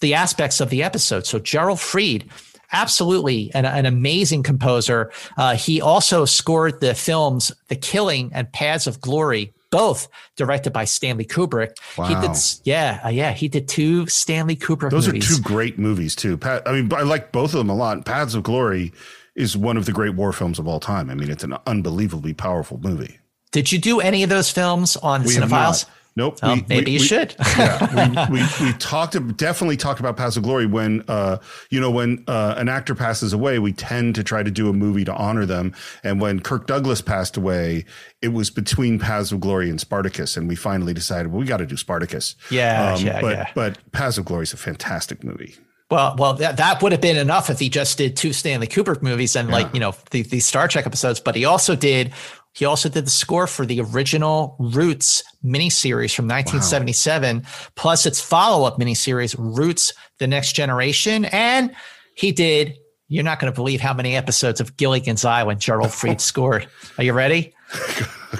the 0.00 0.14
aspects 0.14 0.60
of 0.60 0.68
the 0.68 0.82
episode. 0.82 1.26
So 1.26 1.38
Gerald 1.38 1.80
Fried 1.80 2.28
absolutely 2.72 3.50
an, 3.54 3.64
an 3.64 3.86
amazing 3.86 4.42
composer. 4.42 5.10
Uh, 5.36 5.56
he 5.56 5.80
also 5.80 6.24
scored 6.24 6.80
the 6.80 6.94
films 6.94 7.52
The 7.68 7.76
Killing 7.76 8.30
and 8.32 8.50
Paths 8.52 8.86
of 8.86 9.00
Glory, 9.00 9.52
both 9.70 10.08
directed 10.36 10.72
by 10.72 10.84
Stanley 10.84 11.24
Kubrick. 11.24 11.76
Wow. 11.96 12.06
He 12.06 12.14
did, 12.26 12.36
yeah, 12.64 13.00
uh, 13.04 13.08
yeah, 13.08 13.32
he 13.32 13.48
did 13.48 13.68
two 13.68 14.06
Stanley 14.06 14.56
Kubrick. 14.56 14.90
Those 14.90 15.06
movies. 15.06 15.30
are 15.30 15.36
two 15.36 15.42
great 15.42 15.78
movies 15.78 16.14
too. 16.14 16.36
Pat, 16.36 16.62
I 16.66 16.72
mean, 16.72 16.92
I 16.92 17.02
like 17.02 17.32
both 17.32 17.52
of 17.54 17.58
them 17.58 17.70
a 17.70 17.74
lot. 17.74 18.04
Paths 18.04 18.34
of 18.34 18.42
Glory 18.42 18.92
is 19.34 19.56
one 19.56 19.76
of 19.76 19.84
the 19.84 19.92
great 19.92 20.14
war 20.14 20.32
films 20.32 20.58
of 20.58 20.66
all 20.66 20.80
time. 20.80 21.10
I 21.10 21.14
mean, 21.14 21.30
it's 21.30 21.44
an 21.44 21.56
unbelievably 21.66 22.34
powerful 22.34 22.78
movie. 22.82 23.18
Did 23.52 23.70
you 23.70 23.78
do 23.78 24.00
any 24.00 24.22
of 24.22 24.28
those 24.28 24.50
films 24.50 24.96
on 24.96 25.22
we 25.22 25.28
Cinephiles? 25.28 25.86
Nope. 26.16 26.38
Um, 26.42 26.60
we, 26.60 26.64
maybe 26.68 26.86
we, 26.86 26.92
you 26.92 27.00
we, 27.00 27.06
should. 27.06 27.36
yeah, 27.58 28.30
we, 28.30 28.42
we, 28.64 28.72
talked 28.78 29.14
definitely 29.36 29.76
talked 29.76 30.00
about 30.00 30.16
Paths 30.16 30.38
of 30.38 30.42
Glory 30.42 30.64
when 30.64 31.04
uh, 31.08 31.38
you 31.70 31.78
know 31.78 31.90
when 31.90 32.24
uh, 32.26 32.54
an 32.56 32.70
actor 32.70 32.94
passes 32.94 33.34
away, 33.34 33.58
we 33.58 33.74
tend 33.74 34.14
to 34.14 34.24
try 34.24 34.42
to 34.42 34.50
do 34.50 34.70
a 34.70 34.72
movie 34.72 35.04
to 35.04 35.14
honor 35.14 35.44
them. 35.44 35.74
And 36.02 36.18
when 36.18 36.40
Kirk 36.40 36.66
Douglas 36.66 37.02
passed 37.02 37.36
away, 37.36 37.84
it 38.22 38.28
was 38.28 38.48
between 38.48 38.98
Paths 38.98 39.30
of 39.30 39.40
Glory 39.40 39.68
and 39.68 39.78
Spartacus, 39.78 40.38
and 40.38 40.48
we 40.48 40.56
finally 40.56 40.94
decided 40.94 41.30
well, 41.30 41.40
we 41.40 41.46
got 41.46 41.58
to 41.58 41.66
do 41.66 41.76
Spartacus. 41.76 42.34
Yeah, 42.50 42.94
um, 42.94 43.04
yeah, 43.04 43.20
but 43.20 43.36
yeah. 43.36 43.50
but 43.54 43.92
Paths 43.92 44.16
of 44.16 44.24
Glory 44.24 44.44
is 44.44 44.54
a 44.54 44.56
fantastic 44.56 45.22
movie. 45.22 45.54
Well, 45.90 46.16
well, 46.18 46.34
that, 46.34 46.56
that 46.56 46.82
would 46.82 46.90
have 46.90 47.00
been 47.00 47.16
enough 47.16 47.48
if 47.48 47.60
he 47.60 47.68
just 47.68 47.96
did 47.96 48.16
two 48.16 48.32
Stanley 48.32 48.66
Kubrick 48.66 49.02
movies 49.02 49.36
and 49.36 49.48
yeah. 49.48 49.54
like 49.54 49.74
you 49.74 49.80
know 49.80 49.94
the, 50.10 50.22
the 50.22 50.40
Star 50.40 50.66
Trek 50.66 50.86
episodes. 50.86 51.20
But 51.20 51.36
he 51.36 51.44
also 51.44 51.76
did 51.76 52.12
he 52.56 52.64
also 52.64 52.88
did 52.88 53.04
the 53.04 53.10
score 53.10 53.46
for 53.46 53.66
the 53.66 53.82
original 53.82 54.56
Roots 54.58 55.22
miniseries 55.44 56.14
from 56.14 56.24
1977, 56.24 57.36
wow. 57.36 57.42
plus 57.74 58.06
its 58.06 58.18
follow 58.18 58.66
up 58.66 58.78
miniseries, 58.78 59.36
Roots 59.38 59.92
The 60.16 60.26
Next 60.26 60.54
Generation. 60.54 61.26
And 61.26 61.76
he 62.14 62.32
did, 62.32 62.78
you're 63.08 63.24
not 63.24 63.40
going 63.40 63.52
to 63.52 63.54
believe 63.54 63.82
how 63.82 63.92
many 63.92 64.16
episodes 64.16 64.58
of 64.58 64.74
Gilligan's 64.78 65.22
Island 65.22 65.60
Gerald 65.60 65.92
Fried 65.92 66.22
scored. 66.22 66.66
Are 66.96 67.04
you 67.04 67.12
ready? 67.12 67.52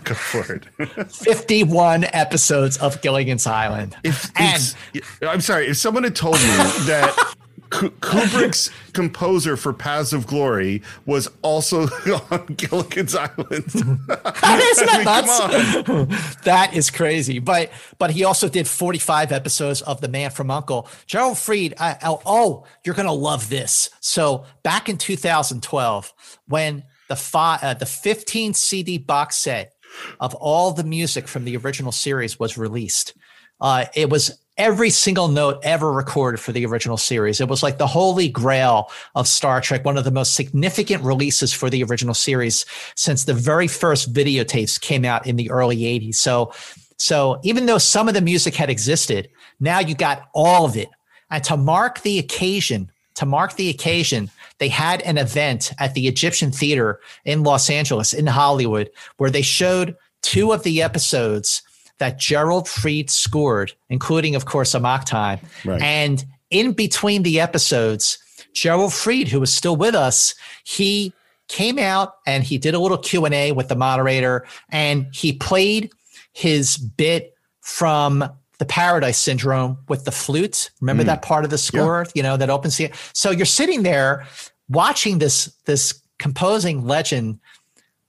Go 0.05 0.15
for 0.15 0.55
it. 0.55 1.13
51 1.13 2.05
episodes 2.15 2.79
of 2.79 3.03
Gilligan's 3.03 3.47
Island. 3.47 3.99
If, 4.03 4.31
and 4.37 4.75
I'm 5.21 5.43
sorry, 5.43 5.67
if 5.67 5.77
someone 5.77 6.05
had 6.05 6.17
told 6.17 6.37
me 6.37 6.47
that 6.87 7.35
Kubrick's 7.71 8.71
composer 8.93 9.57
for 9.57 9.73
Paths 9.73 10.13
of 10.13 10.27
Glory 10.27 10.83
was 11.05 11.29
also 11.43 11.83
on 12.31 12.47
Gilligan's 12.57 13.15
Island. 13.15 13.65
Isn't 13.67 14.07
that 14.07 15.03
nuts? 15.05 16.37
that 16.45 16.75
is 16.75 16.91
crazy. 16.91 17.39
But 17.39 17.71
but 17.99 18.11
he 18.11 18.25
also 18.25 18.49
did 18.49 18.69
45 18.69 19.33
episodes 19.33 19.83
of 19.83 20.01
The 20.01 20.09
Man 20.09 20.31
from 20.31 20.51
Uncle. 20.51 20.89
Gerald 21.07 21.39
Fried. 21.39 21.75
I, 21.79 21.97
oh, 22.03 22.23
oh, 22.25 22.67
you're 22.85 22.95
gonna 22.95 23.13
love 23.13 23.49
this. 23.49 23.91
So 24.01 24.45
back 24.63 24.89
in 24.89 24.99
2012, 24.99 26.13
when 26.49 26.85
the 27.09 27.17
fi- 27.17 27.59
uh, 27.63 27.75
the 27.75 27.87
15 27.87 28.55
CD 28.55 28.99
box 28.99 29.37
set 29.37 29.73
of 30.21 30.35
all 30.35 30.73
the 30.73 30.85
music 30.85 31.29
from 31.29 31.45
the 31.45 31.57
original 31.57 31.93
series 31.93 32.39
was 32.39 32.59
released, 32.59 33.15
uh, 33.61 33.87
it 33.95 34.11
was 34.11 34.39
every 34.59 34.91
single 34.91 35.29
note 35.29 35.59
ever 35.63 35.93
recorded 35.93 36.39
for 36.39 36.53
the 36.53 36.65
original 36.65 36.97
series. 36.97 37.41
It 37.41 37.49
was 37.49 37.63
like 37.63 37.79
the 37.79 37.87
holy 37.87 38.29
grail 38.29 38.91
of 39.15 39.29
Star 39.29 39.61
Trek, 39.61 39.85
one 39.85 39.99
of 39.99 40.05
the 40.05 40.11
most 40.11 40.35
significant 40.35 41.03
releases 41.03 41.53
for 41.53 41.69
the 41.69 41.83
original 41.85 42.15
series 42.15 42.65
since 42.95 43.25
the 43.25 43.35
very 43.35 43.69
first 43.69 44.13
videotapes 44.13 44.81
came 44.81 45.05
out 45.05 45.27
in 45.27 45.37
the 45.37 45.51
early 45.51 45.79
80s. 45.79 46.17
So, 46.17 46.53
so 46.97 47.41
even 47.43 47.67
though 47.67 47.79
some 47.79 48.09
of 48.09 48.15
the 48.15 48.21
music 48.21 48.55
had 48.55 48.71
existed, 48.71 49.29
now 49.61 49.81
you 49.81 49.95
got 49.95 50.29
all 50.35 50.65
of 50.65 50.77
it. 50.77 50.89
And 51.31 51.43
to 51.45 51.57
mark 51.57 52.01
the 52.01 52.19
occasion, 52.19 52.91
to 53.17 53.27
mark 53.27 53.57
the 53.57 53.69
occasion, 53.69 54.31
they 54.59 54.69
had 54.69 55.03
an 55.03 55.19
event 55.19 55.73
at 55.79 55.95
the 55.95 56.07
Egyptian 56.07 56.51
Theater 56.51 57.01
in 57.25 57.43
Los 57.43 57.69
Angeles, 57.69 58.15
in 58.15 58.27
Hollywood, 58.27 58.91
where 59.17 59.31
they 59.31 59.43
showed 59.43 59.97
two 60.23 60.53
of 60.53 60.63
the 60.63 60.83
episodes 60.83 61.63
that 61.99 62.19
Gerald 62.19 62.69
Fried 62.69 63.11
scored, 63.11 63.73
including, 63.89 64.35
of 64.35 64.45
course, 64.45 64.75
Amok 64.75 65.05
Time. 65.05 65.41
Right. 65.65 65.81
And 65.81 66.25
in 66.51 66.73
between 66.73 67.23
the 67.23 67.41
episodes, 67.41 68.19
Gerald 68.53 68.93
Fried, 68.93 69.29
who 69.29 69.41
was 69.41 69.53
still 69.53 69.77
with 69.77 69.95
us, 69.95 70.35
he 70.65 71.13
came 71.49 71.79
out 71.79 72.15
and 72.27 72.43
he 72.43 72.59
did 72.59 72.75
a 72.75 72.79
little 72.79 72.99
Q&A 72.99 73.53
with 73.53 73.69
the 73.69 73.77
moderator 73.77 74.47
and 74.71 75.07
he 75.13 75.33
played 75.33 75.91
his 76.33 76.77
bit 76.77 77.35
from 77.61 78.25
the 78.59 78.65
Paradise 78.65 79.19
Syndrome 79.19 79.79
with 79.89 80.05
the 80.05 80.13
flute. 80.13 80.71
Remember 80.81 81.03
mm. 81.03 81.07
that 81.07 81.23
part 81.23 81.45
of 81.45 81.51
the 81.51 81.59
score, 81.59 82.05
yeah. 82.07 82.13
you 82.15 82.23
know, 82.23 82.37
that 82.37 82.51
opens 82.51 82.77
the 82.77 82.91
So 83.13 83.31
you're 83.31 83.47
sitting 83.47 83.83
there 83.83 84.27
watching 84.69 85.19
this 85.19 85.55
this 85.67 86.01
composing 86.19 86.87
legend 86.87 87.39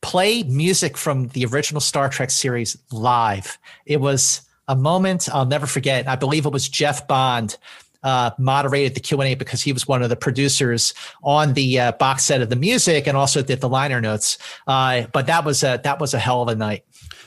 play 0.08 0.42
music 0.44 0.96
from 0.96 1.28
the 1.30 1.46
original 1.46 1.82
Star 1.82 2.08
Trek 2.08 2.32
series 2.32 2.78
live. 2.94 3.60
It 3.86 4.00
was 4.00 4.42
a 4.70 4.76
moment 4.76 5.28
I'll 5.34 5.46
never 5.46 5.68
forget. 5.68 6.08
I 6.08 6.16
believe 6.16 6.46
it 6.46 6.54
was 6.54 6.70
Jeff 6.70 7.06
Bond 7.10 7.58
uh, 8.04 8.32
moderated 8.38 8.96
the 8.96 9.02
Q 9.02 9.20
and 9.20 9.32
A 9.32 9.36
because 9.36 9.62
he 9.62 9.74
was 9.74 9.86
one 9.86 10.02
of 10.02 10.08
the 10.08 10.16
producers 10.16 10.94
on 11.24 11.56
the 11.56 11.78
uh, 11.78 11.92
box 11.92 12.24
set 12.24 12.42
of 12.42 12.50
the 12.50 12.56
music 12.56 13.06
and 13.06 13.18
also 13.18 13.42
did 13.42 13.60
the 13.60 13.68
liner 13.68 14.00
notes. 14.00 14.38
Uh, 14.66 15.08
but 15.12 15.28
that 15.28 15.44
was 15.44 15.62
a 15.62 15.82
that 15.84 16.00
was 16.00 16.14
a 16.14 16.20
hell 16.20 16.42
of 16.42 16.48
a 16.48 16.56
night. 16.56 16.86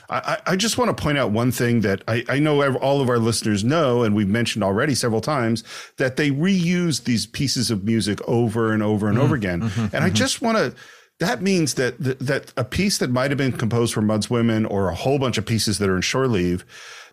I, 0.09 0.39
I 0.47 0.55
just 0.55 0.79
want 0.79 0.95
to 0.95 1.01
point 1.01 1.19
out 1.19 1.31
one 1.31 1.51
thing 1.51 1.81
that 1.81 2.03
I, 2.07 2.25
I 2.27 2.39
know 2.39 2.75
all 2.77 2.99
of 2.99 3.09
our 3.09 3.19
listeners 3.19 3.63
know, 3.63 4.03
and 4.03 4.15
we've 4.15 4.27
mentioned 4.27 4.63
already 4.63 4.95
several 4.95 5.21
times, 5.21 5.63
that 5.97 6.17
they 6.17 6.31
reuse 6.31 7.03
these 7.03 7.27
pieces 7.27 7.69
of 7.69 7.83
music 7.85 8.19
over 8.27 8.73
and 8.73 8.81
over 8.81 9.07
and 9.07 9.17
mm-hmm. 9.17 9.25
over 9.25 9.35
again. 9.35 9.61
Mm-hmm. 9.61 9.81
And 9.81 9.91
mm-hmm. 9.91 10.03
I 10.03 10.09
just 10.09 10.41
want 10.41 10.57
to 10.57 10.75
that 11.21 11.41
means 11.41 11.75
that 11.75 11.95
that 11.99 12.51
a 12.57 12.65
piece 12.65 12.97
that 12.97 13.11
might 13.11 13.31
have 13.31 13.37
been 13.37 13.53
composed 13.53 13.93
for 13.93 14.01
Mudd's 14.01 14.29
Women 14.29 14.65
or 14.65 14.89
a 14.89 14.95
whole 14.95 15.19
bunch 15.19 15.37
of 15.37 15.45
pieces 15.45 15.77
that 15.77 15.87
are 15.87 15.95
in 15.95 16.01
Shore 16.01 16.27
Leave 16.27 16.65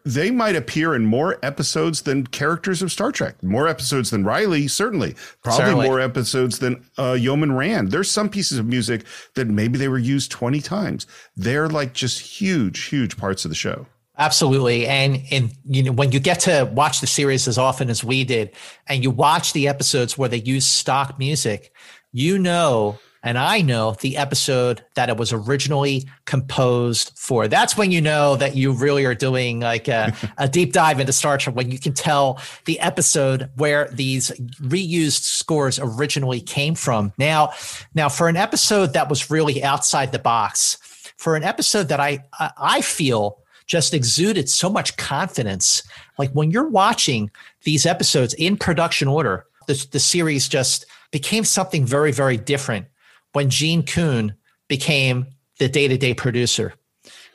they 0.05 0.31
might 0.31 0.57
appear 0.57 0.95
in 0.95 1.05
more 1.05 1.39
episodes 1.43 2.03
than 2.03 2.27
characters 2.27 2.81
of 2.81 2.91
Star 2.91 3.13
Trek. 3.13 3.43
More 3.43 3.69
episodes 3.69 4.11
than 4.11 4.25
Riley, 4.25 4.67
certainly. 4.69 5.15
Probably 5.43 5.65
certainly. 5.65 5.87
more 5.87 6.01
episodes 6.01 6.61
than 6.61 6.83
uh, 6.99 7.13
Yeoman 7.13 7.53
Rand. 7.53 7.91
There's 7.91 8.11
some 8.11 8.31
pieces 8.31 8.59
of 8.59 8.67
music 8.67 9.05
that 9.35 9.49
maybe 9.49 9.77
they 9.77 9.89
were 9.89 9.99
used 9.99 10.31
20 10.31 10.61
times. 10.63 11.07
They're 11.37 11.69
like 11.69 11.93
just 11.93 12.21
huge, 12.21 12.85
huge 12.85 13.19
parts 13.19 13.45
of 13.45 13.51
the 13.51 13.55
show. 13.55 13.87
Absolutely. 14.17 14.87
And 14.87 15.23
and 15.31 15.53
you 15.65 15.83
know 15.83 15.93
when 15.93 16.11
you 16.11 16.21
get 16.21 16.41
to 16.41 16.71
watch 16.73 17.01
the 17.01 17.07
series 17.07 17.47
as 17.47 17.59
often 17.59 17.91
as 17.91 18.03
we 18.03 18.25
did 18.25 18.51
and 18.89 19.05
you 19.05 19.11
watch 19.11 19.53
the 19.53 19.69
episodes 19.69 20.17
where 20.17 20.29
they 20.29 20.39
use 20.39 20.67
stock 20.67 21.19
music, 21.19 21.73
you 22.13 22.39
know 22.39 22.99
and 23.29 23.37
I 23.37 23.61
know 23.61 23.95
the 24.01 24.17
episode 24.17 24.83
that 24.95 25.11
it 25.11 25.19
was 25.19 25.35
originally 25.35 26.09
composed 26.25 27.13
for. 27.15 27.47
That's 27.47 27.77
when 27.77 27.93
you 27.93 28.01
know 28.01 28.37
that 28.37 28.57
you 28.57 28.73
really 28.73 29.05
are 29.05 29.15
doing 29.15 29.61
like 29.61 29.87
a, 29.87 30.15
a, 30.39 30.49
deep 30.49 30.73
dive 30.73 30.99
into 30.99 31.13
Star 31.13 31.37
Trek 31.37 31.55
when 31.55 31.71
you 31.71 31.79
can 31.79 31.93
tell 31.93 32.41
the 32.65 32.81
episode 32.81 33.51
where 33.57 33.91
these 33.93 34.31
reused 34.63 35.25
scores 35.25 35.79
originally 35.79 36.41
came 36.41 36.75
from. 36.75 37.13
Now, 37.19 37.53
now 37.95 38.09
for 38.09 38.31
an 38.31 38.37
episode 38.39 38.95
that 38.95 39.11
was 39.11 39.31
really 39.31 39.63
outside 39.63 40.11
the 40.11 40.19
box, 40.19 40.79
for 41.19 41.37
an 41.37 41.45
episode 41.45 41.89
that 41.89 42.01
I 42.01 42.25
I 42.41 42.81
feel 42.81 43.43
just 43.67 43.93
exuded 43.93 44.49
so 44.49 44.71
much 44.71 44.97
confidence. 44.97 45.83
Like 46.17 46.31
when 46.31 46.51
you're 46.51 46.71
watching 46.71 47.31
these 47.65 47.85
episodes 47.85 48.33
in 48.33 48.57
production 48.57 49.07
order, 49.07 49.45
the, 49.67 49.87
the 49.93 50.01
series 50.01 50.49
just 50.49 50.87
became 51.11 51.45
something 51.45 51.85
very, 51.85 52.11
very 52.11 52.39
different 52.39 52.87
when 53.33 53.51
Gene 53.51 53.83
Coon 53.83 54.35
became 54.69 55.27
the 55.59 55.69
day 55.69 55.89
to 55.89 55.97
day 55.97 56.15
producer. 56.15 56.75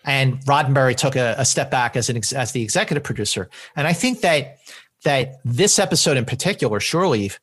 And 0.05 0.39
Roddenberry 0.41 0.95
took 0.95 1.15
a, 1.15 1.35
a, 1.37 1.45
step 1.45 1.71
back 1.71 1.95
as 1.95 2.09
an 2.09 2.17
as 2.35 2.51
the 2.51 2.61
executive 2.61 3.03
producer. 3.03 3.49
And 3.75 3.87
I 3.87 3.93
think 3.93 4.21
that 4.21 4.57
that 5.03 5.39
this 5.45 5.79
episode 5.79 6.17
in 6.17 6.25
particular, 6.25 6.79
Shore 6.79 7.07
Leave, 7.07 7.39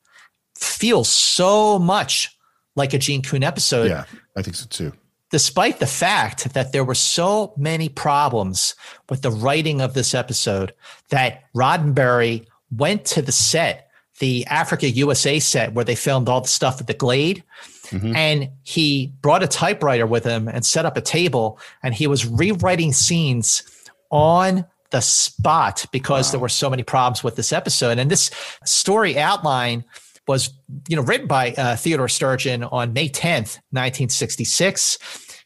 feels 0.57 1.09
so 1.09 1.79
much 1.79 2.37
like 2.77 2.93
a 2.93 2.99
Gene 2.99 3.23
Coon 3.23 3.43
episode. 3.43 3.89
Yeah, 3.89 4.05
I 4.37 4.43
think 4.43 4.57
so 4.57 4.67
too. 4.69 4.93
Despite 5.31 5.79
the 5.79 5.87
fact 5.87 6.55
that 6.55 6.73
there 6.73 6.85
were 6.85 6.95
so 6.95 7.55
many 7.57 7.89
problems 7.89 8.75
with 9.09 9.23
the 9.23 9.31
writing 9.31 9.81
of 9.81 9.95
this 9.95 10.13
episode, 10.13 10.75
that 11.11 11.45
Roddenberry 11.55 12.47
went 12.77 13.05
to 13.07 13.23
the 13.23 13.33
set, 13.33 13.91
the 14.19 14.45
Africa 14.47 14.91
USA 14.91 15.39
set 15.39 15.73
where 15.73 15.85
they 15.85 15.95
filmed 15.95 16.29
all 16.29 16.41
the 16.41 16.49
stuff 16.49 16.81
at 16.81 16.89
the 16.89 16.95
Glade, 16.95 17.45
Mm-hmm. 17.91 18.17
And 18.17 18.51
he 18.63 19.13
brought 19.21 19.43
a 19.43 19.49
typewriter 19.49 20.07
with 20.07 20.25
him 20.25 20.49
and 20.49 20.65
set 20.65 20.87
up 20.87 20.97
a 20.97 21.01
table, 21.01 21.59
and 21.83 21.95
he 21.95 22.07
was 22.07 22.27
rewriting 22.27 22.93
scenes 22.93 23.63
on 24.11 24.65
the 24.91 25.01
spot 25.01 25.87
because 25.93 26.29
wow. 26.29 26.31
there 26.33 26.41
were 26.41 26.49
so 26.49 26.69
many 26.69 26.83
problems 26.83 27.23
with 27.23 27.37
this 27.37 27.53
episode. 27.53 27.99
And 27.99 28.11
this 28.11 28.31
story 28.65 29.19
outline 29.19 29.85
was, 30.27 30.51
you 30.89 30.97
know, 30.97 31.03
written 31.03 31.27
by 31.27 31.53
uh, 31.53 31.77
Theodore 31.77 32.09
Sturgeon 32.09 32.65
on 32.65 32.93
May 32.93 33.09
10th, 33.09 33.59
1966. 33.71 34.99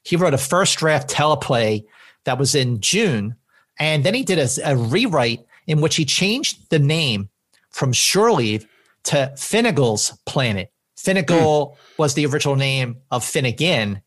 He 0.02 0.16
wrote 0.16 0.34
a 0.34 0.38
first 0.38 0.78
draft 0.78 1.08
teleplay 1.08 1.84
that 2.24 2.38
was 2.38 2.54
in 2.54 2.80
June. 2.80 3.36
And 3.78 4.04
then 4.04 4.14
he 4.14 4.22
did 4.22 4.38
a, 4.38 4.48
a 4.64 4.76
rewrite 4.76 5.44
in 5.66 5.80
which 5.80 5.96
he 5.96 6.04
changed 6.04 6.70
the 6.70 6.78
name 6.78 7.28
from 7.70 7.92
Shore 7.92 8.32
Leave 8.32 8.66
to 9.04 9.32
Finnegal's 9.36 10.16
Planet. 10.26 10.70
Finnegal 11.04 11.76
mm. 11.76 11.98
was 11.98 12.14
the 12.14 12.26
original 12.26 12.56
name 12.56 12.96
of 13.10 13.24
Finnegan. 13.24 14.00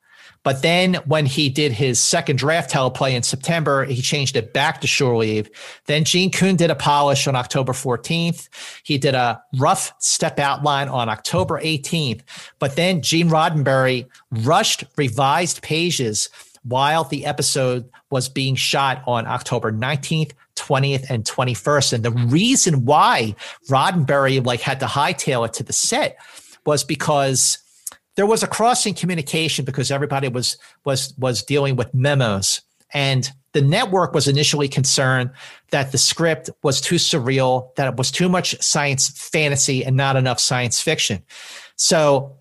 But 0.43 0.61
then 0.61 0.95
when 1.05 1.25
he 1.25 1.49
did 1.49 1.73
his 1.73 1.99
second 1.99 2.37
draft 2.37 2.71
teleplay 2.71 3.11
in 3.11 3.23
September, 3.23 3.83
he 3.83 4.01
changed 4.01 4.35
it 4.37 4.53
back 4.53 4.79
to 4.79 4.87
Shore 4.87 5.17
Leave. 5.17 5.49
Then 5.87 6.05
Gene 6.05 6.31
Coon 6.31 6.55
did 6.55 6.71
a 6.71 6.75
polish 6.75 7.27
on 7.27 7.35
October 7.35 7.73
14th. 7.73 8.47
He 8.83 8.97
did 8.97 9.13
a 9.13 9.41
rough 9.57 9.93
step 9.99 10.39
outline 10.39 10.87
on 10.87 11.09
October 11.09 11.59
18th. 11.61 12.21
But 12.59 12.77
then 12.77 13.01
Gene 13.01 13.29
Roddenberry 13.29 14.07
rushed 14.31 14.85
revised 14.95 15.61
pages 15.61 16.29
while 16.63 17.03
the 17.03 17.25
episode 17.25 17.89
was 18.09 18.29
being 18.29 18.55
shot 18.55 19.03
on 19.05 19.27
October 19.27 19.71
19th, 19.71 20.31
20th, 20.55 21.09
and 21.09 21.25
21st. 21.25 21.93
And 21.93 22.05
the 22.05 22.11
reason 22.11 22.85
why 22.85 23.35
Roddenberry 23.69 24.45
like 24.45 24.61
had 24.61 24.79
to 24.79 24.85
hightail 24.85 25.45
it 25.45 25.53
to 25.53 25.63
the 25.63 25.73
set 25.73 26.17
was 26.67 26.83
because 26.83 27.57
there 28.15 28.25
was 28.25 28.43
a 28.43 28.47
crossing 28.47 28.93
communication 28.93 29.63
because 29.63 29.89
everybody 29.89 30.27
was 30.27 30.57
was 30.83 31.13
was 31.17 31.41
dealing 31.41 31.77
with 31.77 31.91
memos 31.93 32.61
and 32.93 33.31
the 33.53 33.61
network 33.61 34.13
was 34.13 34.27
initially 34.27 34.67
concerned 34.67 35.31
that 35.71 35.91
the 35.91 35.97
script 35.97 36.49
was 36.61 36.81
too 36.81 36.95
surreal 36.95 37.73
that 37.75 37.87
it 37.87 37.95
was 37.95 38.11
too 38.11 38.27
much 38.27 38.61
science 38.61 39.09
fantasy 39.09 39.83
and 39.83 39.95
not 39.95 40.15
enough 40.15 40.39
science 40.39 40.81
fiction 40.81 41.23
so 41.77 42.35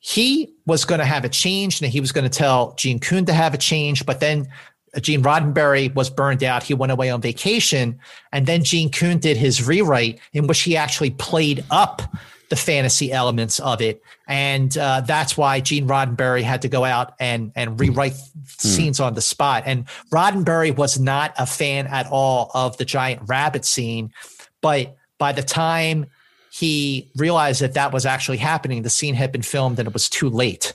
he 0.00 0.52
was 0.66 0.84
going 0.84 0.98
to 0.98 1.04
have 1.04 1.24
it 1.24 1.32
changed 1.32 1.82
and 1.82 1.92
he 1.92 2.00
was 2.00 2.12
going 2.12 2.28
to 2.28 2.38
tell 2.38 2.74
gene 2.74 2.98
coon 2.98 3.24
to 3.24 3.32
have 3.32 3.54
it 3.54 3.60
changed 3.60 4.04
but 4.04 4.20
then 4.20 4.48
uh, 4.96 5.00
Gene 5.00 5.22
Roddenberry 5.22 5.94
was 5.94 6.08
burned 6.08 6.42
out. 6.42 6.62
He 6.62 6.72
went 6.72 6.90
away 6.90 7.10
on 7.10 7.20
vacation. 7.20 7.98
And 8.32 8.46
then 8.46 8.64
Gene 8.64 8.90
Coon 8.90 9.18
did 9.18 9.36
his 9.36 9.62
rewrite 9.62 10.18
in 10.32 10.46
which 10.46 10.60
he 10.60 10.78
actually 10.78 11.10
played 11.10 11.62
up 11.70 12.00
the 12.48 12.56
fantasy 12.56 13.12
elements 13.12 13.60
of 13.60 13.80
it. 13.80 14.02
And 14.26 14.76
uh, 14.76 15.02
that's 15.02 15.36
why 15.36 15.60
Gene 15.60 15.86
Roddenberry 15.86 16.42
had 16.42 16.62
to 16.62 16.68
go 16.68 16.84
out 16.84 17.14
and, 17.20 17.52
and 17.54 17.78
rewrite 17.78 18.12
mm. 18.12 18.48
scenes 18.48 19.00
on 19.00 19.14
the 19.14 19.20
spot. 19.20 19.64
And 19.66 19.86
Roddenberry 20.10 20.74
was 20.74 20.98
not 20.98 21.34
a 21.38 21.46
fan 21.46 21.86
at 21.86 22.06
all 22.10 22.50
of 22.54 22.76
the 22.76 22.84
giant 22.84 23.22
rabbit 23.26 23.64
scene. 23.64 24.12
But 24.60 24.96
by 25.18 25.32
the 25.32 25.42
time 25.42 26.06
he 26.50 27.10
realized 27.16 27.60
that 27.60 27.74
that 27.74 27.92
was 27.92 28.06
actually 28.06 28.38
happening, 28.38 28.82
the 28.82 28.90
scene 28.90 29.14
had 29.14 29.30
been 29.30 29.42
filmed 29.42 29.78
and 29.78 29.86
it 29.86 29.92
was 29.92 30.08
too 30.08 30.30
late. 30.30 30.72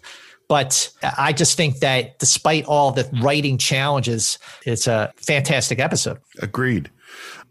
But 0.48 0.92
I 1.18 1.34
just 1.34 1.58
think 1.58 1.80
that 1.80 2.20
despite 2.20 2.66
all 2.66 2.92
the 2.92 3.10
writing 3.22 3.58
challenges, 3.58 4.38
it's 4.66 4.88
a 4.88 5.12
fantastic 5.16 5.80
episode. 5.80 6.20
Agreed. 6.40 6.92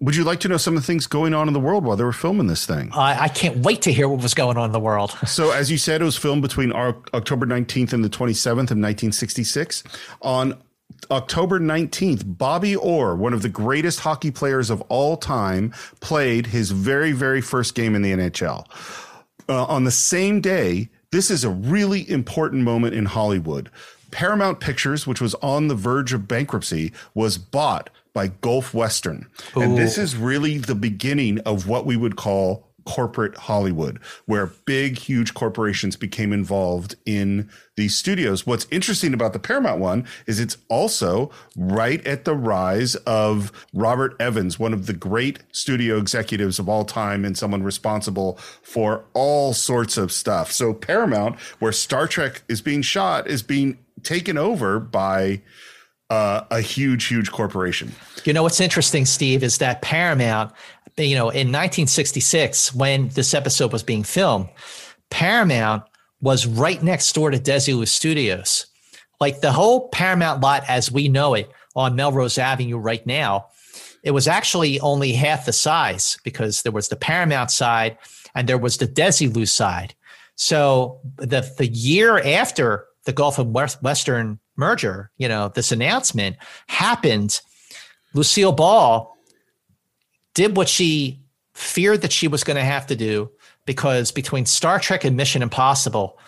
Would 0.00 0.16
you 0.16 0.24
like 0.24 0.40
to 0.40 0.48
know 0.48 0.56
some 0.56 0.76
of 0.76 0.82
the 0.82 0.86
things 0.86 1.06
going 1.06 1.34
on 1.34 1.48
in 1.48 1.54
the 1.54 1.60
world 1.60 1.84
while 1.84 1.96
they 1.96 2.04
were 2.04 2.12
filming 2.12 2.46
this 2.46 2.66
thing? 2.66 2.90
I 2.92 3.28
can't 3.28 3.58
wait 3.58 3.82
to 3.82 3.92
hear 3.92 4.08
what 4.08 4.22
was 4.22 4.34
going 4.34 4.56
on 4.56 4.66
in 4.66 4.72
the 4.72 4.80
world. 4.80 5.16
so, 5.26 5.52
as 5.52 5.70
you 5.70 5.78
said, 5.78 6.00
it 6.00 6.04
was 6.04 6.16
filmed 6.16 6.42
between 6.42 6.72
October 6.72 7.46
19th 7.46 7.92
and 7.92 8.04
the 8.04 8.10
27th 8.10 8.70
of 8.70 8.78
1966. 8.78 9.84
On 10.22 10.60
October 11.10 11.58
19th, 11.60 12.22
Bobby 12.26 12.76
Orr, 12.76 13.16
one 13.16 13.32
of 13.32 13.42
the 13.42 13.48
greatest 13.48 14.00
hockey 14.00 14.30
players 14.30 14.70
of 14.70 14.80
all 14.82 15.16
time, 15.16 15.72
played 16.00 16.46
his 16.46 16.70
very, 16.70 17.12
very 17.12 17.40
first 17.40 17.74
game 17.74 17.94
in 17.94 18.02
the 18.02 18.12
NHL. 18.12 18.66
Uh, 19.48 19.64
on 19.64 19.84
the 19.84 19.90
same 19.90 20.40
day, 20.40 20.88
this 21.10 21.30
is 21.30 21.44
a 21.44 21.50
really 21.50 22.08
important 22.08 22.62
moment 22.62 22.94
in 22.94 23.06
Hollywood. 23.06 23.70
Paramount 24.10 24.60
Pictures, 24.60 25.06
which 25.06 25.20
was 25.20 25.34
on 25.36 25.68
the 25.68 25.74
verge 25.74 26.12
of 26.12 26.28
bankruptcy, 26.28 26.92
was 27.14 27.38
bought 27.38 27.90
by 28.12 28.28
Gulf 28.28 28.74
Western. 28.74 29.26
Ooh. 29.56 29.62
And 29.62 29.76
this 29.76 29.98
is 29.98 30.16
really 30.16 30.58
the 30.58 30.74
beginning 30.74 31.38
of 31.40 31.66
what 31.68 31.86
we 31.86 31.96
would 31.96 32.16
call 32.16 32.68
corporate 32.84 33.36
Hollywood, 33.36 33.98
where 34.26 34.46
big, 34.46 34.98
huge 34.98 35.34
corporations 35.34 35.96
became 35.96 36.32
involved 36.32 36.96
in 37.06 37.48
these 37.76 37.94
studios. 37.94 38.46
What's 38.46 38.66
interesting 38.70 39.14
about 39.14 39.32
the 39.32 39.38
Paramount 39.38 39.80
one 39.80 40.06
is 40.26 40.40
it's 40.40 40.58
also 40.68 41.30
right 41.56 42.04
at 42.06 42.24
the 42.24 42.34
rise 42.34 42.94
of 42.96 43.52
Robert 43.72 44.16
Evans, 44.20 44.58
one 44.58 44.72
of 44.72 44.86
the 44.86 44.92
great 44.92 45.40
studio 45.52 45.96
executives 45.96 46.58
of 46.58 46.68
all 46.68 46.84
time 46.84 47.24
and 47.24 47.36
someone 47.36 47.62
responsible 47.62 48.36
for 48.62 49.04
all 49.14 49.54
sorts 49.54 49.96
of 49.96 50.12
stuff. 50.12 50.52
So 50.52 50.74
Paramount, 50.74 51.38
where 51.60 51.72
Star 51.72 52.06
Trek 52.06 52.42
is 52.48 52.60
being 52.60 52.82
shot, 52.82 53.26
is 53.26 53.42
being 53.42 53.78
taken 54.02 54.36
over 54.36 54.80
by 54.80 55.42
uh, 56.12 56.44
a 56.50 56.60
huge, 56.60 57.06
huge 57.06 57.32
corporation. 57.32 57.90
You 58.24 58.34
know 58.34 58.42
what's 58.42 58.60
interesting, 58.60 59.06
Steve, 59.06 59.42
is 59.42 59.56
that 59.58 59.80
Paramount, 59.80 60.52
you 60.98 61.14
know, 61.14 61.30
in 61.30 61.48
1966, 61.48 62.74
when 62.74 63.08
this 63.08 63.32
episode 63.32 63.72
was 63.72 63.82
being 63.82 64.02
filmed, 64.02 64.50
Paramount 65.08 65.84
was 66.20 66.46
right 66.46 66.82
next 66.82 67.14
door 67.14 67.30
to 67.30 67.38
Desilu 67.38 67.88
Studios. 67.88 68.66
Like 69.20 69.40
the 69.40 69.52
whole 69.52 69.88
Paramount 69.88 70.42
lot 70.42 70.64
as 70.68 70.92
we 70.92 71.08
know 71.08 71.32
it 71.32 71.50
on 71.74 71.96
Melrose 71.96 72.36
Avenue 72.36 72.76
right 72.76 73.06
now, 73.06 73.46
it 74.02 74.10
was 74.10 74.28
actually 74.28 74.80
only 74.80 75.12
half 75.12 75.46
the 75.46 75.52
size 75.52 76.18
because 76.24 76.60
there 76.60 76.72
was 76.72 76.88
the 76.88 76.96
Paramount 76.96 77.50
side 77.50 77.96
and 78.34 78.46
there 78.46 78.58
was 78.58 78.76
the 78.76 78.86
Desilu 78.86 79.48
side. 79.48 79.94
So 80.34 81.00
the 81.16 81.50
the 81.56 81.68
year 81.68 82.18
after 82.18 82.86
the 83.04 83.12
Gulf 83.12 83.38
of 83.38 83.48
Western 83.48 84.38
merger, 84.56 85.10
you 85.16 85.28
know, 85.28 85.48
this 85.48 85.72
announcement 85.72 86.36
happened, 86.68 87.40
Lucille 88.14 88.52
Ball 88.52 89.16
did 90.34 90.56
what 90.56 90.68
she 90.68 91.20
feared 91.54 92.02
that 92.02 92.12
she 92.12 92.28
was 92.28 92.44
going 92.44 92.56
to 92.56 92.64
have 92.64 92.86
to 92.86 92.96
do 92.96 93.30
because 93.66 94.10
between 94.12 94.46
Star 94.46 94.78
Trek 94.78 95.04
and 95.04 95.16
Mission 95.16 95.42
Impossible, 95.42 96.18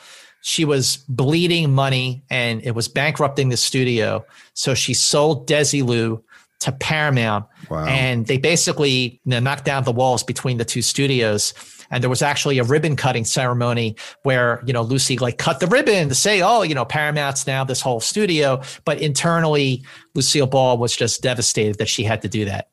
she 0.42 0.64
was 0.64 0.98
bleeding 1.08 1.72
money 1.72 2.22
and 2.28 2.62
it 2.62 2.72
was 2.72 2.86
bankrupting 2.86 3.48
the 3.48 3.56
studio. 3.56 4.24
So 4.52 4.74
she 4.74 4.92
sold 4.92 5.48
Desilu 5.48 6.22
to 6.60 6.72
Paramount. 6.72 7.46
Wow. 7.70 7.86
And 7.86 8.26
they 8.26 8.36
basically 8.36 9.20
you 9.24 9.30
know, 9.30 9.40
knocked 9.40 9.64
down 9.64 9.84
the 9.84 9.92
walls 9.92 10.22
between 10.22 10.58
the 10.58 10.64
two 10.64 10.82
studios. 10.82 11.54
And 11.90 12.02
there 12.02 12.10
was 12.10 12.22
actually 12.22 12.58
a 12.58 12.64
ribbon 12.64 12.96
cutting 12.96 13.24
ceremony 13.24 13.96
where, 14.22 14.62
you 14.66 14.72
know, 14.72 14.82
Lucy 14.82 15.18
like 15.18 15.38
cut 15.38 15.60
the 15.60 15.66
ribbon 15.66 16.08
to 16.08 16.14
say, 16.14 16.42
oh, 16.42 16.62
you 16.62 16.74
know, 16.74 16.84
Paramount's 16.84 17.46
now 17.46 17.64
this 17.64 17.80
whole 17.80 18.00
studio. 18.00 18.62
But 18.84 19.00
internally, 19.00 19.82
Lucille 20.14 20.46
Ball 20.46 20.78
was 20.78 20.96
just 20.96 21.22
devastated 21.22 21.78
that 21.78 21.88
she 21.88 22.04
had 22.04 22.22
to 22.22 22.28
do 22.28 22.44
that. 22.46 22.70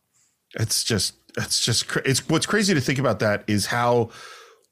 It's 0.56 0.84
just, 0.84 1.16
it's 1.38 1.64
just, 1.64 1.86
it's 2.06 2.28
what's 2.28 2.46
crazy 2.46 2.74
to 2.74 2.82
think 2.82 3.00
about 3.00 3.20
that 3.20 3.44
is 3.48 3.66
how 3.66 4.10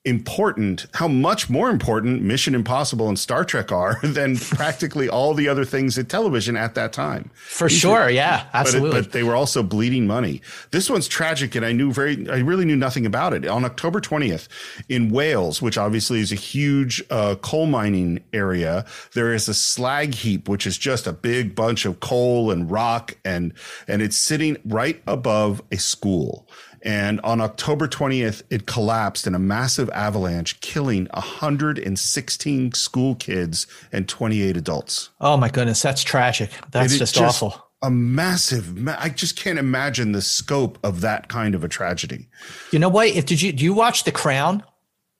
important, 0.09 0.87
how 0.95 1.07
much 1.07 1.49
more 1.49 1.69
important 1.69 2.21
Mission 2.21 2.55
Impossible 2.55 3.07
and 3.07 3.17
Star 3.17 3.45
Trek 3.45 3.71
are 3.71 3.99
than 4.03 4.35
practically 4.35 5.07
all 5.07 5.33
the 5.33 5.47
other 5.47 5.63
things 5.63 5.97
at 5.97 6.09
television 6.09 6.57
at 6.57 6.75
that 6.75 6.91
time. 6.91 7.29
For 7.35 7.69
These 7.69 7.79
sure, 7.79 8.01
were, 8.01 8.09
yeah, 8.09 8.47
absolutely. 8.53 8.89
But, 8.89 8.97
it, 8.97 9.03
but, 9.03 9.11
they 9.13 9.23
were 9.23 9.35
also 9.35 9.63
bleeding 9.63 10.07
money. 10.07 10.41
This 10.71 10.89
one's 10.89 11.07
tragic, 11.07 11.55
and 11.55 11.65
I 11.65 11.71
knew 11.71 11.93
very, 11.93 12.29
I 12.29 12.39
really 12.39 12.65
knew 12.65 12.75
nothing 12.75 13.05
about 13.05 13.33
it. 13.33 13.47
On 13.47 13.63
October 13.63 14.01
20th 14.01 14.47
in 14.89 15.09
Wales, 15.09 15.61
which 15.61 15.77
obviously 15.77 16.19
is 16.19 16.31
a 16.31 16.35
huge 16.35 17.03
uh, 17.09 17.35
coal 17.35 17.67
mining 17.67 18.23
area, 18.33 18.85
there 19.13 19.33
is 19.33 19.47
a 19.47 19.53
slag 19.53 20.13
heap, 20.15 20.49
which 20.49 20.65
is 20.67 20.77
just 20.77 21.07
a 21.07 21.13
big 21.13 21.55
bunch 21.55 21.85
of 21.85 21.99
coal 21.99 22.51
and 22.51 22.69
rock, 22.69 23.15
and 23.23 23.53
and 23.87 24.01
it's 24.01 24.17
sitting 24.17 24.57
right 24.65 25.01
above 25.07 25.61
a 25.71 25.77
school. 25.77 26.47
And 26.81 27.19
on 27.21 27.41
October 27.41 27.87
20th, 27.87 28.43
it 28.49 28.65
collapsed 28.65 29.27
in 29.27 29.35
a 29.35 29.39
massive 29.39 29.89
avalanche, 29.89 30.59
killing 30.61 31.07
116 31.13 32.73
school 32.73 33.15
kids 33.15 33.67
and 33.91 34.07
28 34.07 34.57
adults. 34.57 35.09
Oh 35.19 35.37
my 35.37 35.49
goodness, 35.49 35.81
that's 35.81 36.03
tragic. 36.03 36.51
That's 36.71 36.97
just, 36.97 37.15
just 37.15 37.43
awful. 37.43 37.65
A 37.81 37.89
massive, 37.89 38.87
I 38.87 39.09
just 39.09 39.37
can't 39.37 39.57
imagine 39.57 40.11
the 40.11 40.21
scope 40.21 40.77
of 40.83 41.01
that 41.01 41.29
kind 41.29 41.55
of 41.55 41.63
a 41.63 41.69
tragedy. 41.69 42.27
You 42.71 42.79
know 42.79 42.89
what? 42.89 43.07
If 43.07 43.25
did 43.25 43.41
you 43.41 43.53
do 43.53 43.63
you 43.63 43.73
watch 43.73 44.03
The 44.03 44.11
Crown? 44.11 44.63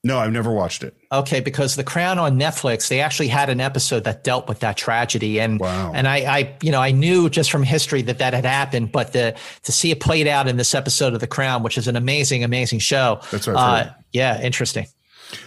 No, 0.02 0.18
I've 0.18 0.32
never 0.32 0.52
watched 0.52 0.84
it. 0.84 0.96
Okay, 1.12 1.42
because 1.42 1.76
The 1.76 1.84
Crown 1.84 2.20
on 2.20 2.40
Netflix, 2.40 2.88
they 2.88 3.02
actually 3.02 3.28
had 3.28 3.50
an 3.50 3.60
episode 3.60 4.06
that 4.06 4.24
dealt 4.24 4.48
with 4.48 4.62
that 4.62 4.78
tragedy, 4.78 5.42
and 5.42 5.60
wow. 5.60 5.92
and 5.94 6.08
I, 6.08 6.18
I, 6.20 6.58
you 6.62 6.72
know, 6.72 6.82
I 6.82 6.92
knew 6.92 7.30
just 7.30 7.52
from 7.52 7.64
history 7.64 8.02
that 8.04 8.20
that 8.20 8.34
had 8.34 8.46
happened, 8.46 8.94
but 8.94 9.12
the 9.12 9.36
to 9.64 9.72
see 9.74 9.92
it 9.92 10.00
played 10.00 10.26
out 10.26 10.48
in 10.48 10.56
this 10.56 10.74
episode 10.74 11.14
of 11.14 11.20
The 11.20 11.28
Crown, 11.28 11.64
which 11.64 11.78
is 11.78 11.90
an 11.90 11.98
amazing, 11.98 12.46
amazing 12.46 12.80
show. 12.80 13.20
That's 13.30 13.48
right. 13.48 13.58
Uh, 13.58 13.92
yeah, 14.14 14.42
interesting. 14.42 14.88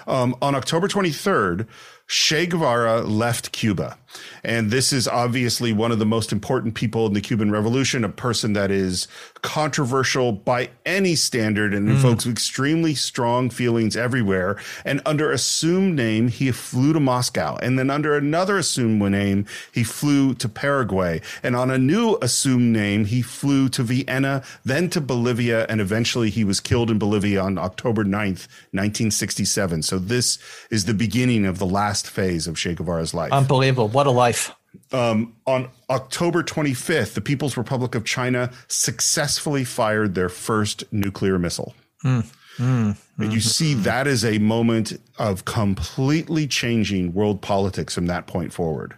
Um, 0.06 0.36
on 0.42 0.54
October 0.54 0.86
23rd, 0.86 1.66
Che 2.08 2.46
Guevara 2.46 3.00
left 3.00 3.52
Cuba. 3.52 3.96
And 4.44 4.70
this 4.70 4.92
is 4.92 5.06
obviously 5.06 5.72
one 5.72 5.92
of 5.92 5.98
the 5.98 6.06
most 6.06 6.32
important 6.32 6.74
people 6.74 7.06
in 7.06 7.12
the 7.12 7.20
Cuban 7.20 7.50
Revolution, 7.50 8.04
a 8.04 8.08
person 8.08 8.52
that 8.54 8.70
is 8.70 9.08
controversial 9.42 10.32
by 10.32 10.70
any 10.86 11.14
standard 11.14 11.74
and 11.74 11.88
mm. 11.88 11.92
invokes 11.92 12.26
extremely 12.26 12.94
strong 12.94 13.50
feelings 13.50 13.96
everywhere. 13.96 14.56
And 14.84 15.00
under 15.06 15.30
assumed 15.30 15.96
name, 15.96 16.28
he 16.28 16.50
flew 16.52 16.92
to 16.92 17.00
Moscow. 17.00 17.56
And 17.62 17.78
then 17.78 17.90
under 17.90 18.16
another 18.16 18.58
assumed 18.58 19.00
name, 19.02 19.46
he 19.72 19.84
flew 19.84 20.34
to 20.34 20.48
Paraguay. 20.48 21.20
And 21.42 21.56
on 21.56 21.70
a 21.70 21.78
new 21.78 22.18
assumed 22.22 22.72
name, 22.72 23.04
he 23.04 23.22
flew 23.22 23.68
to 23.70 23.82
Vienna, 23.82 24.42
then 24.64 24.88
to 24.90 25.00
Bolivia, 25.00 25.66
and 25.68 25.80
eventually 25.80 26.30
he 26.30 26.44
was 26.44 26.60
killed 26.60 26.90
in 26.90 26.98
Bolivia 26.98 27.40
on 27.40 27.58
October 27.58 28.04
9th, 28.04 28.48
1967. 28.72 29.82
So 29.82 29.98
this 29.98 30.38
is 30.70 30.84
the 30.84 30.94
beginning 30.94 31.44
of 31.46 31.58
the 31.58 31.66
last 31.66 32.08
phase 32.08 32.46
of 32.46 32.56
Che 32.56 32.74
Guevara's 32.74 33.14
life. 33.14 33.32
Unbelievable. 33.32 33.88
What 33.88 34.01
a 34.06 34.10
life 34.10 34.32
life. 34.32 34.54
Um, 34.92 35.34
on 35.46 35.68
October 35.90 36.42
25th, 36.42 37.14
the 37.14 37.20
People's 37.20 37.56
Republic 37.56 37.94
of 37.94 38.04
China 38.04 38.50
successfully 38.68 39.64
fired 39.64 40.14
their 40.14 40.28
first 40.28 40.84
nuclear 40.90 41.38
missile. 41.38 41.74
Mm, 42.04 42.26
mm, 42.56 42.96
and 43.18 43.32
you 43.32 43.38
mm, 43.38 43.42
see 43.42 43.74
that 43.74 44.06
is 44.06 44.24
a 44.24 44.38
moment 44.38 44.98
of 45.18 45.44
completely 45.44 46.46
changing 46.46 47.12
world 47.12 47.42
politics 47.42 47.94
from 47.94 48.06
that 48.06 48.26
point 48.26 48.52
forward. 48.52 48.94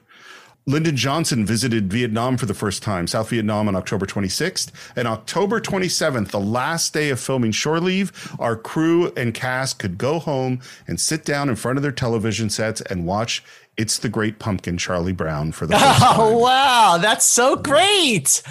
Lyndon 0.67 0.97
Johnson 0.97 1.45
visited 1.45 1.93
Vietnam 1.93 2.39
for 2.39 2.47
the 2.47 2.55
first 2.55 2.83
time, 2.83 3.07
South 3.07 3.29
Vietnam 3.29 3.69
on 3.69 3.77
October 3.77 4.07
26th. 4.07 4.71
And 4.97 5.07
October 5.07 5.61
27th, 5.61 6.29
the 6.29 6.41
last 6.41 6.95
day 6.95 7.11
of 7.11 7.21
filming 7.21 7.53
Shore 7.53 7.81
Leave, 7.81 8.35
our 8.39 8.57
crew 8.57 9.13
and 9.15 9.35
cast 9.35 9.79
could 9.79 9.99
go 9.99 10.19
home 10.19 10.61
and 10.87 10.99
sit 10.99 11.27
down 11.27 11.51
in 11.51 11.57
front 11.57 11.77
of 11.77 11.83
their 11.83 11.93
television 11.93 12.49
sets 12.49 12.81
and 12.81 13.05
watch 13.05 13.45
it's 13.77 13.99
the 13.99 14.09
Great 14.09 14.39
Pumpkin, 14.39 14.79
Charlie 14.79 15.13
Brown, 15.13 15.53
for 15.53 15.67
the 15.67 15.75
Oh 15.79 16.39
wow, 16.39 16.99
that's 17.01 17.25
so 17.25 17.57
great! 17.57 18.43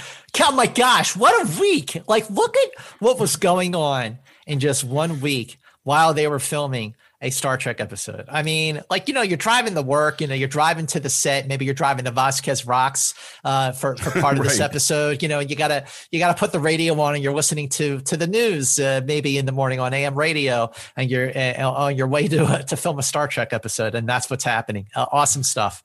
Oh 0.42 0.52
my 0.52 0.68
gosh, 0.68 1.16
what 1.16 1.34
a 1.46 1.60
week! 1.60 2.02
Like, 2.08 2.30
look 2.30 2.56
at 2.58 2.84
what 3.00 3.20
was 3.20 3.36
going 3.36 3.76
on 3.76 4.20
in 4.48 4.60
just 4.60 4.84
one 4.84 5.22
week 5.22 5.60
while 5.84 6.14
they 6.14 6.28
were 6.28 6.40
filming 6.40 6.96
a 7.24 7.30
Star 7.30 7.58
Trek 7.58 7.80
episode. 7.80 8.26
I 8.28 8.44
mean, 8.44 8.82
like 8.90 9.08
you 9.08 9.14
know, 9.14 9.22
you're 9.22 9.38
driving 9.38 9.74
to 9.76 9.82
work, 9.82 10.22
you 10.22 10.28
know, 10.28 10.36
you're 10.36 10.48
driving 10.48 10.86
to 10.88 11.00
the 11.00 11.10
set. 11.10 11.48
Maybe 11.48 11.66
you're 11.66 11.74
driving 11.74 12.06
to 12.06 12.12
Vasquez 12.12 12.68
Rocks 12.68 13.14
uh, 13.44 13.72
for 13.72 13.96
for 13.96 14.12
part 14.22 14.34
of 14.34 14.42
right. 14.42 14.50
this 14.50 14.60
episode. 14.60 15.24
You 15.24 15.30
know, 15.30 15.40
you 15.40 15.56
gotta 15.56 15.86
you 16.12 16.20
gotta 16.20 16.38
put 16.38 16.52
the 16.52 16.60
radio 16.60 17.00
on, 17.00 17.16
and 17.16 17.24
you're 17.24 17.34
listening 17.34 17.70
to 17.70 18.02
to 18.02 18.18
the 18.18 18.28
news, 18.28 18.78
uh, 18.78 19.02
maybe 19.06 19.38
in 19.38 19.46
the 19.46 19.52
morning 19.52 19.80
on 19.80 19.94
AM 19.94 20.16
radio, 20.16 20.72
and 20.96 21.10
you're 21.10 21.36
uh, 21.36 21.64
on 21.64 21.96
your 21.96 22.08
way 22.08 22.28
to 22.28 22.44
uh, 22.44 22.62
to 22.64 22.78
film 22.78 23.00
a 23.00 23.04
Star 23.04 23.28
Trek 23.28 23.54
episode, 23.54 23.96
and 23.96 24.08
that's 24.08 24.30
what's 24.30 24.44
happening. 24.44 24.88
Uh, 24.96 25.06
awesome 25.12 25.44
stuff. 25.44 25.82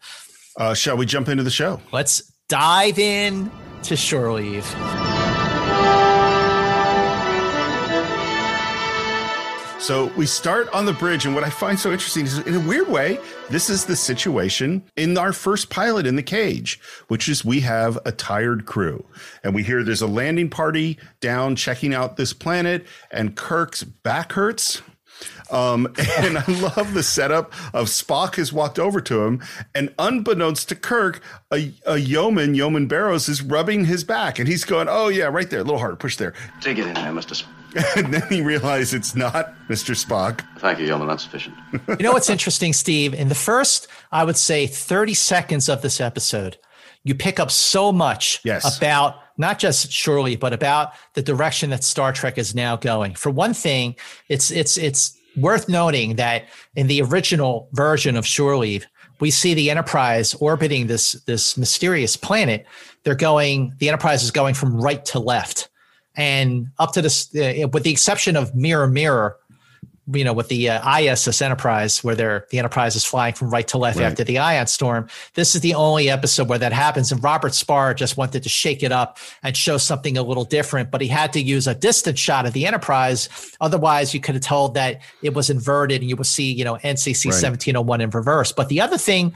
Uh, 0.57 0.74
shall 0.74 0.96
we 0.96 1.07
jump 1.07 1.29
into 1.29 1.44
the 1.44 1.51
show? 1.51 1.81
Let's 1.92 2.33
dive 2.48 2.98
in 2.98 3.51
to 3.85 3.96
Shore 3.96 4.33
Leave. 4.33 4.66
So 9.80 10.06
we 10.16 10.26
start 10.26 10.68
on 10.74 10.86
the 10.86 10.92
bridge, 10.92 11.24
and 11.24 11.36
what 11.36 11.44
I 11.44 11.50
find 11.50 11.78
so 11.78 11.92
interesting 11.92 12.26
is, 12.26 12.38
in 12.40 12.54
a 12.56 12.60
weird 12.60 12.88
way, 12.88 13.20
this 13.48 13.70
is 13.70 13.84
the 13.84 13.94
situation 13.94 14.82
in 14.96 15.16
our 15.16 15.32
first 15.32 15.70
pilot 15.70 16.04
in 16.04 16.16
the 16.16 16.22
cage, 16.22 16.80
which 17.06 17.28
is 17.28 17.44
we 17.44 17.60
have 17.60 17.96
a 18.04 18.10
tired 18.10 18.66
crew, 18.66 19.06
and 19.44 19.54
we 19.54 19.62
hear 19.62 19.84
there's 19.84 20.02
a 20.02 20.08
landing 20.08 20.50
party 20.50 20.98
down 21.20 21.54
checking 21.54 21.94
out 21.94 22.16
this 22.16 22.32
planet, 22.32 22.86
and 23.12 23.36
Kirk's 23.36 23.84
back 23.84 24.32
hurts. 24.32 24.82
Um, 25.50 25.86
and 26.18 26.38
I 26.38 26.44
love 26.48 26.92
the 26.92 27.04
setup 27.04 27.52
of 27.72 27.86
Spock 27.86 28.34
has 28.34 28.52
walked 28.52 28.80
over 28.80 29.00
to 29.00 29.22
him, 29.24 29.42
and 29.76 29.94
unbeknownst 29.96 30.68
to 30.70 30.74
Kirk, 30.74 31.22
a, 31.52 31.72
a 31.86 31.98
yeoman, 31.98 32.54
Yeoman 32.54 32.88
Barrows, 32.88 33.28
is 33.28 33.42
rubbing 33.42 33.84
his 33.84 34.02
back, 34.02 34.40
and 34.40 34.48
he's 34.48 34.64
going, 34.64 34.88
"Oh 34.90 35.08
yeah, 35.08 35.26
right 35.26 35.48
there, 35.48 35.60
a 35.60 35.64
little 35.64 35.78
harder, 35.78 35.96
push 35.96 36.16
there." 36.16 36.34
Take 36.60 36.78
it 36.78 36.86
in 36.86 36.94
there, 36.94 37.12
Mister. 37.12 37.46
and 37.96 38.12
then 38.12 38.26
he 38.28 38.40
realized 38.40 38.94
it's 38.94 39.14
not 39.14 39.54
Mr. 39.68 39.94
Spock. 39.94 40.40
Thank 40.59 40.78
you, 40.78 40.87
Yeoman. 40.87 41.09
That's 41.09 41.24
sufficient. 41.24 41.57
you 41.88 41.96
know 41.96 42.12
what's 42.12 42.31
interesting, 42.31 42.72
Steve? 42.72 43.14
In 43.14 43.28
the 43.28 43.35
first, 43.35 43.88
I 44.11 44.24
would 44.24 44.37
say, 44.37 44.66
30 44.66 45.14
seconds 45.14 45.68
of 45.68 45.83
this 45.83 46.00
episode, 46.00 46.57
you 47.04 47.14
pick 47.14 47.38
up 47.38 47.50
so 47.50 47.92
much 47.92 48.40
yes. 48.44 48.78
about 48.78 49.16
not 49.37 49.59
just 49.59 49.92
Shore 49.92 50.20
Leave, 50.20 50.40
but 50.40 50.52
about 50.52 50.92
the 51.14 51.22
direction 51.22 51.70
that 51.70 51.85
Star 51.85 52.12
Trek 52.12 52.38
is 52.38 52.54
now 52.54 52.76
going. 52.76 53.14
For 53.14 53.31
one 53.31 53.54
thing, 53.54 53.96
it's 54.28 54.50
it's 54.50 54.76
it's 54.76 55.16
worth 55.37 55.68
noting 55.68 56.16
that 56.16 56.46
in 56.74 56.87
the 56.87 57.00
original 57.02 57.68
version 57.72 58.16
of 58.16 58.26
Shore 58.26 58.57
Leave, 58.57 58.87
we 59.20 59.31
see 59.31 59.54
the 59.54 59.70
Enterprise 59.70 60.35
orbiting 60.35 60.87
this 60.87 61.12
this 61.26 61.57
mysterious 61.57 62.16
planet. 62.16 62.66
They're 63.04 63.14
going. 63.14 63.74
The 63.78 63.88
Enterprise 63.88 64.22
is 64.22 64.31
going 64.31 64.54
from 64.54 64.81
right 64.81 65.04
to 65.07 65.18
left 65.18 65.68
and 66.18 66.66
up 66.81 66.92
to 66.92 67.00
this, 67.00 67.35
uh, 67.37 67.68
with 67.72 67.85
the 67.85 67.90
exception 67.92 68.37
of 68.37 68.54
Mirror 68.54 68.88
Mirror, 68.88 69.37
you 70.12 70.24
know, 70.24 70.33
with 70.33 70.48
the 70.48 70.70
uh, 70.70 70.98
ISS 70.98 71.40
Enterprise, 71.40 72.02
where 72.02 72.16
they're 72.16 72.46
the 72.50 72.59
Enterprise 72.59 72.96
is 72.96 73.04
flying 73.04 73.35
from 73.35 73.50
right 73.50 73.68
to 73.68 73.78
left 73.78 73.98
right. 73.98 74.07
after 74.07 74.24
the 74.24 74.38
ion 74.38 74.66
storm. 74.66 75.07
This 75.35 75.54
is 75.54 75.61
the 75.61 75.74
only 75.74 76.11
episode 76.11 76.48
where 76.48 76.59
that 76.59 76.72
happens. 76.72 77.12
And 77.12 77.22
Robert 77.22 77.52
Sparr 77.52 77.94
just 77.94 78.16
wanted 78.16 78.42
to 78.42 78.48
shake 78.48 78.83
it 78.83 78.90
up 78.90 79.18
and 79.42 79.57
show 79.57 79.76
something 79.76 80.18
a 80.18 80.22
little 80.22 80.44
different, 80.44 80.90
but 80.90 81.00
he 81.00 81.09
had 81.09 81.33
to 81.35 81.40
use 81.40 81.66
a 81.68 81.74
distant 81.74 82.18
shot 82.18 82.46
of 82.46 82.52
the 82.52 82.66
Enterprise. 82.66 83.28
Otherwise, 83.61 84.12
you 84.12 84.20
could 84.20 84.35
have 84.35 84.42
told 84.42 84.74
that 84.74 85.00
it 85.22 85.35
was 85.35 85.50
inverted 85.50 86.00
and 86.00 86.11
you 86.11 86.16
would 86.16 86.26
see, 86.26 86.52
you 86.52 86.64
know, 86.64 86.74
NCC 86.76 87.26
right. 87.26 87.35
1701 87.35 88.00
in 88.00 88.11
reverse. 88.11 88.50
But 88.50 88.70
the 88.70 88.81
other 88.81 88.98
thing 88.98 89.35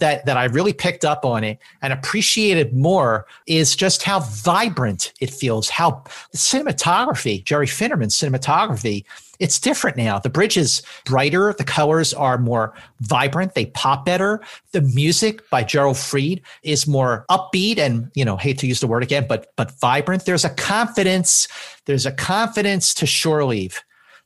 that 0.00 0.26
that 0.26 0.36
I 0.36 0.44
really 0.44 0.72
picked 0.72 1.04
up 1.04 1.24
on 1.24 1.44
it 1.44 1.58
and 1.82 1.92
appreciated 1.92 2.74
more 2.74 3.26
is 3.46 3.76
just 3.76 4.02
how 4.02 4.20
vibrant 4.20 5.12
it 5.20 5.30
feels. 5.30 5.68
How 5.68 6.02
the 6.32 6.38
cinematography, 6.38 7.44
Jerry 7.44 7.66
Finnerman's 7.66 8.16
cinematography, 8.16 9.04
it's 9.38 9.58
different 9.58 9.96
now. 9.96 10.18
The 10.18 10.30
bridge 10.30 10.56
is 10.56 10.82
brighter. 11.04 11.54
The 11.56 11.64
colors 11.64 12.14
are 12.14 12.38
more 12.38 12.74
vibrant. 13.00 13.54
They 13.54 13.66
pop 13.66 14.04
better. 14.04 14.40
The 14.72 14.80
music 14.80 15.48
by 15.50 15.62
Gerald 15.62 15.98
Fried 15.98 16.40
is 16.62 16.86
more 16.86 17.24
upbeat 17.30 17.78
and, 17.78 18.10
you 18.14 18.24
know, 18.24 18.36
hate 18.36 18.58
to 18.58 18.66
use 18.66 18.80
the 18.80 18.86
word 18.86 19.02
again, 19.02 19.26
but 19.28 19.52
but 19.56 19.78
vibrant. 19.78 20.24
There's 20.24 20.44
a 20.44 20.50
confidence. 20.50 21.48
There's 21.84 22.06
a 22.06 22.12
confidence 22.12 22.94
to 22.94 23.06
Shore 23.06 23.44
Leave 23.44 23.80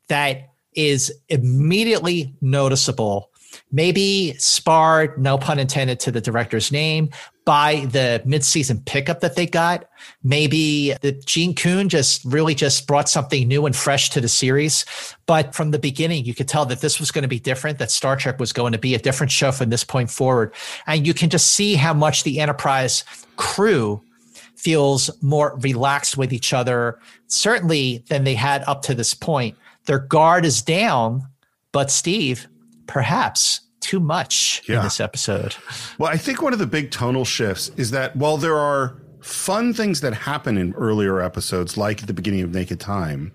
that 0.08 0.50
is 0.74 1.12
immediately 1.28 2.34
noticeable 2.40 3.29
maybe 3.72 4.34
sparred, 4.38 5.20
no 5.20 5.38
pun 5.38 5.58
intended 5.58 6.00
to 6.00 6.10
the 6.10 6.20
director's 6.20 6.72
name, 6.72 7.10
by 7.44 7.86
the 7.86 8.22
midseason 8.26 8.84
pickup 8.84 9.20
that 9.20 9.34
they 9.34 9.46
got. 9.46 9.88
Maybe 10.22 10.94
the 11.00 11.12
Gene 11.12 11.54
Coon 11.54 11.88
just 11.88 12.24
really 12.24 12.54
just 12.54 12.86
brought 12.86 13.08
something 13.08 13.48
new 13.48 13.66
and 13.66 13.74
fresh 13.74 14.10
to 14.10 14.20
the 14.20 14.28
series. 14.28 14.84
But 15.26 15.54
from 15.54 15.70
the 15.70 15.78
beginning, 15.78 16.24
you 16.24 16.34
could 16.34 16.46
tell 16.46 16.64
that 16.66 16.80
this 16.80 17.00
was 17.00 17.10
going 17.10 17.22
to 17.22 17.28
be 17.28 17.40
different, 17.40 17.78
that 17.78 17.90
Star 17.90 18.16
Trek 18.16 18.38
was 18.38 18.52
going 18.52 18.72
to 18.72 18.78
be 18.78 18.94
a 18.94 18.98
different 18.98 19.32
show 19.32 19.50
from 19.50 19.70
this 19.70 19.84
point 19.84 20.10
forward. 20.10 20.54
And 20.86 21.06
you 21.06 21.14
can 21.14 21.30
just 21.30 21.52
see 21.52 21.74
how 21.74 21.94
much 21.94 22.22
the 22.22 22.38
Enterprise 22.38 23.04
crew 23.36 24.00
feels 24.54 25.10
more 25.22 25.58
relaxed 25.60 26.16
with 26.16 26.32
each 26.32 26.52
other, 26.52 26.98
certainly 27.26 28.04
than 28.08 28.24
they 28.24 28.34
had 28.34 28.62
up 28.66 28.82
to 28.82 28.94
this 28.94 29.14
point. 29.14 29.56
Their 29.86 29.98
guard 29.98 30.44
is 30.44 30.60
down, 30.62 31.26
but 31.72 31.90
Steve, 31.90 32.46
perhaps 32.86 33.60
too 33.80 34.00
much 34.00 34.62
yeah. 34.68 34.76
in 34.76 34.82
this 34.82 35.00
episode. 35.00 35.56
Well, 35.98 36.10
I 36.10 36.16
think 36.16 36.42
one 36.42 36.52
of 36.52 36.58
the 36.58 36.66
big 36.66 36.90
tonal 36.90 37.24
shifts 37.24 37.70
is 37.76 37.90
that 37.92 38.14
while 38.16 38.36
there 38.36 38.58
are 38.58 39.00
fun 39.20 39.72
things 39.72 40.00
that 40.02 40.14
happen 40.14 40.56
in 40.56 40.74
earlier 40.74 41.20
episodes, 41.20 41.76
like 41.76 42.02
at 42.02 42.06
the 42.06 42.14
beginning 42.14 42.42
of 42.42 42.52
Naked 42.52 42.80
Time, 42.80 43.32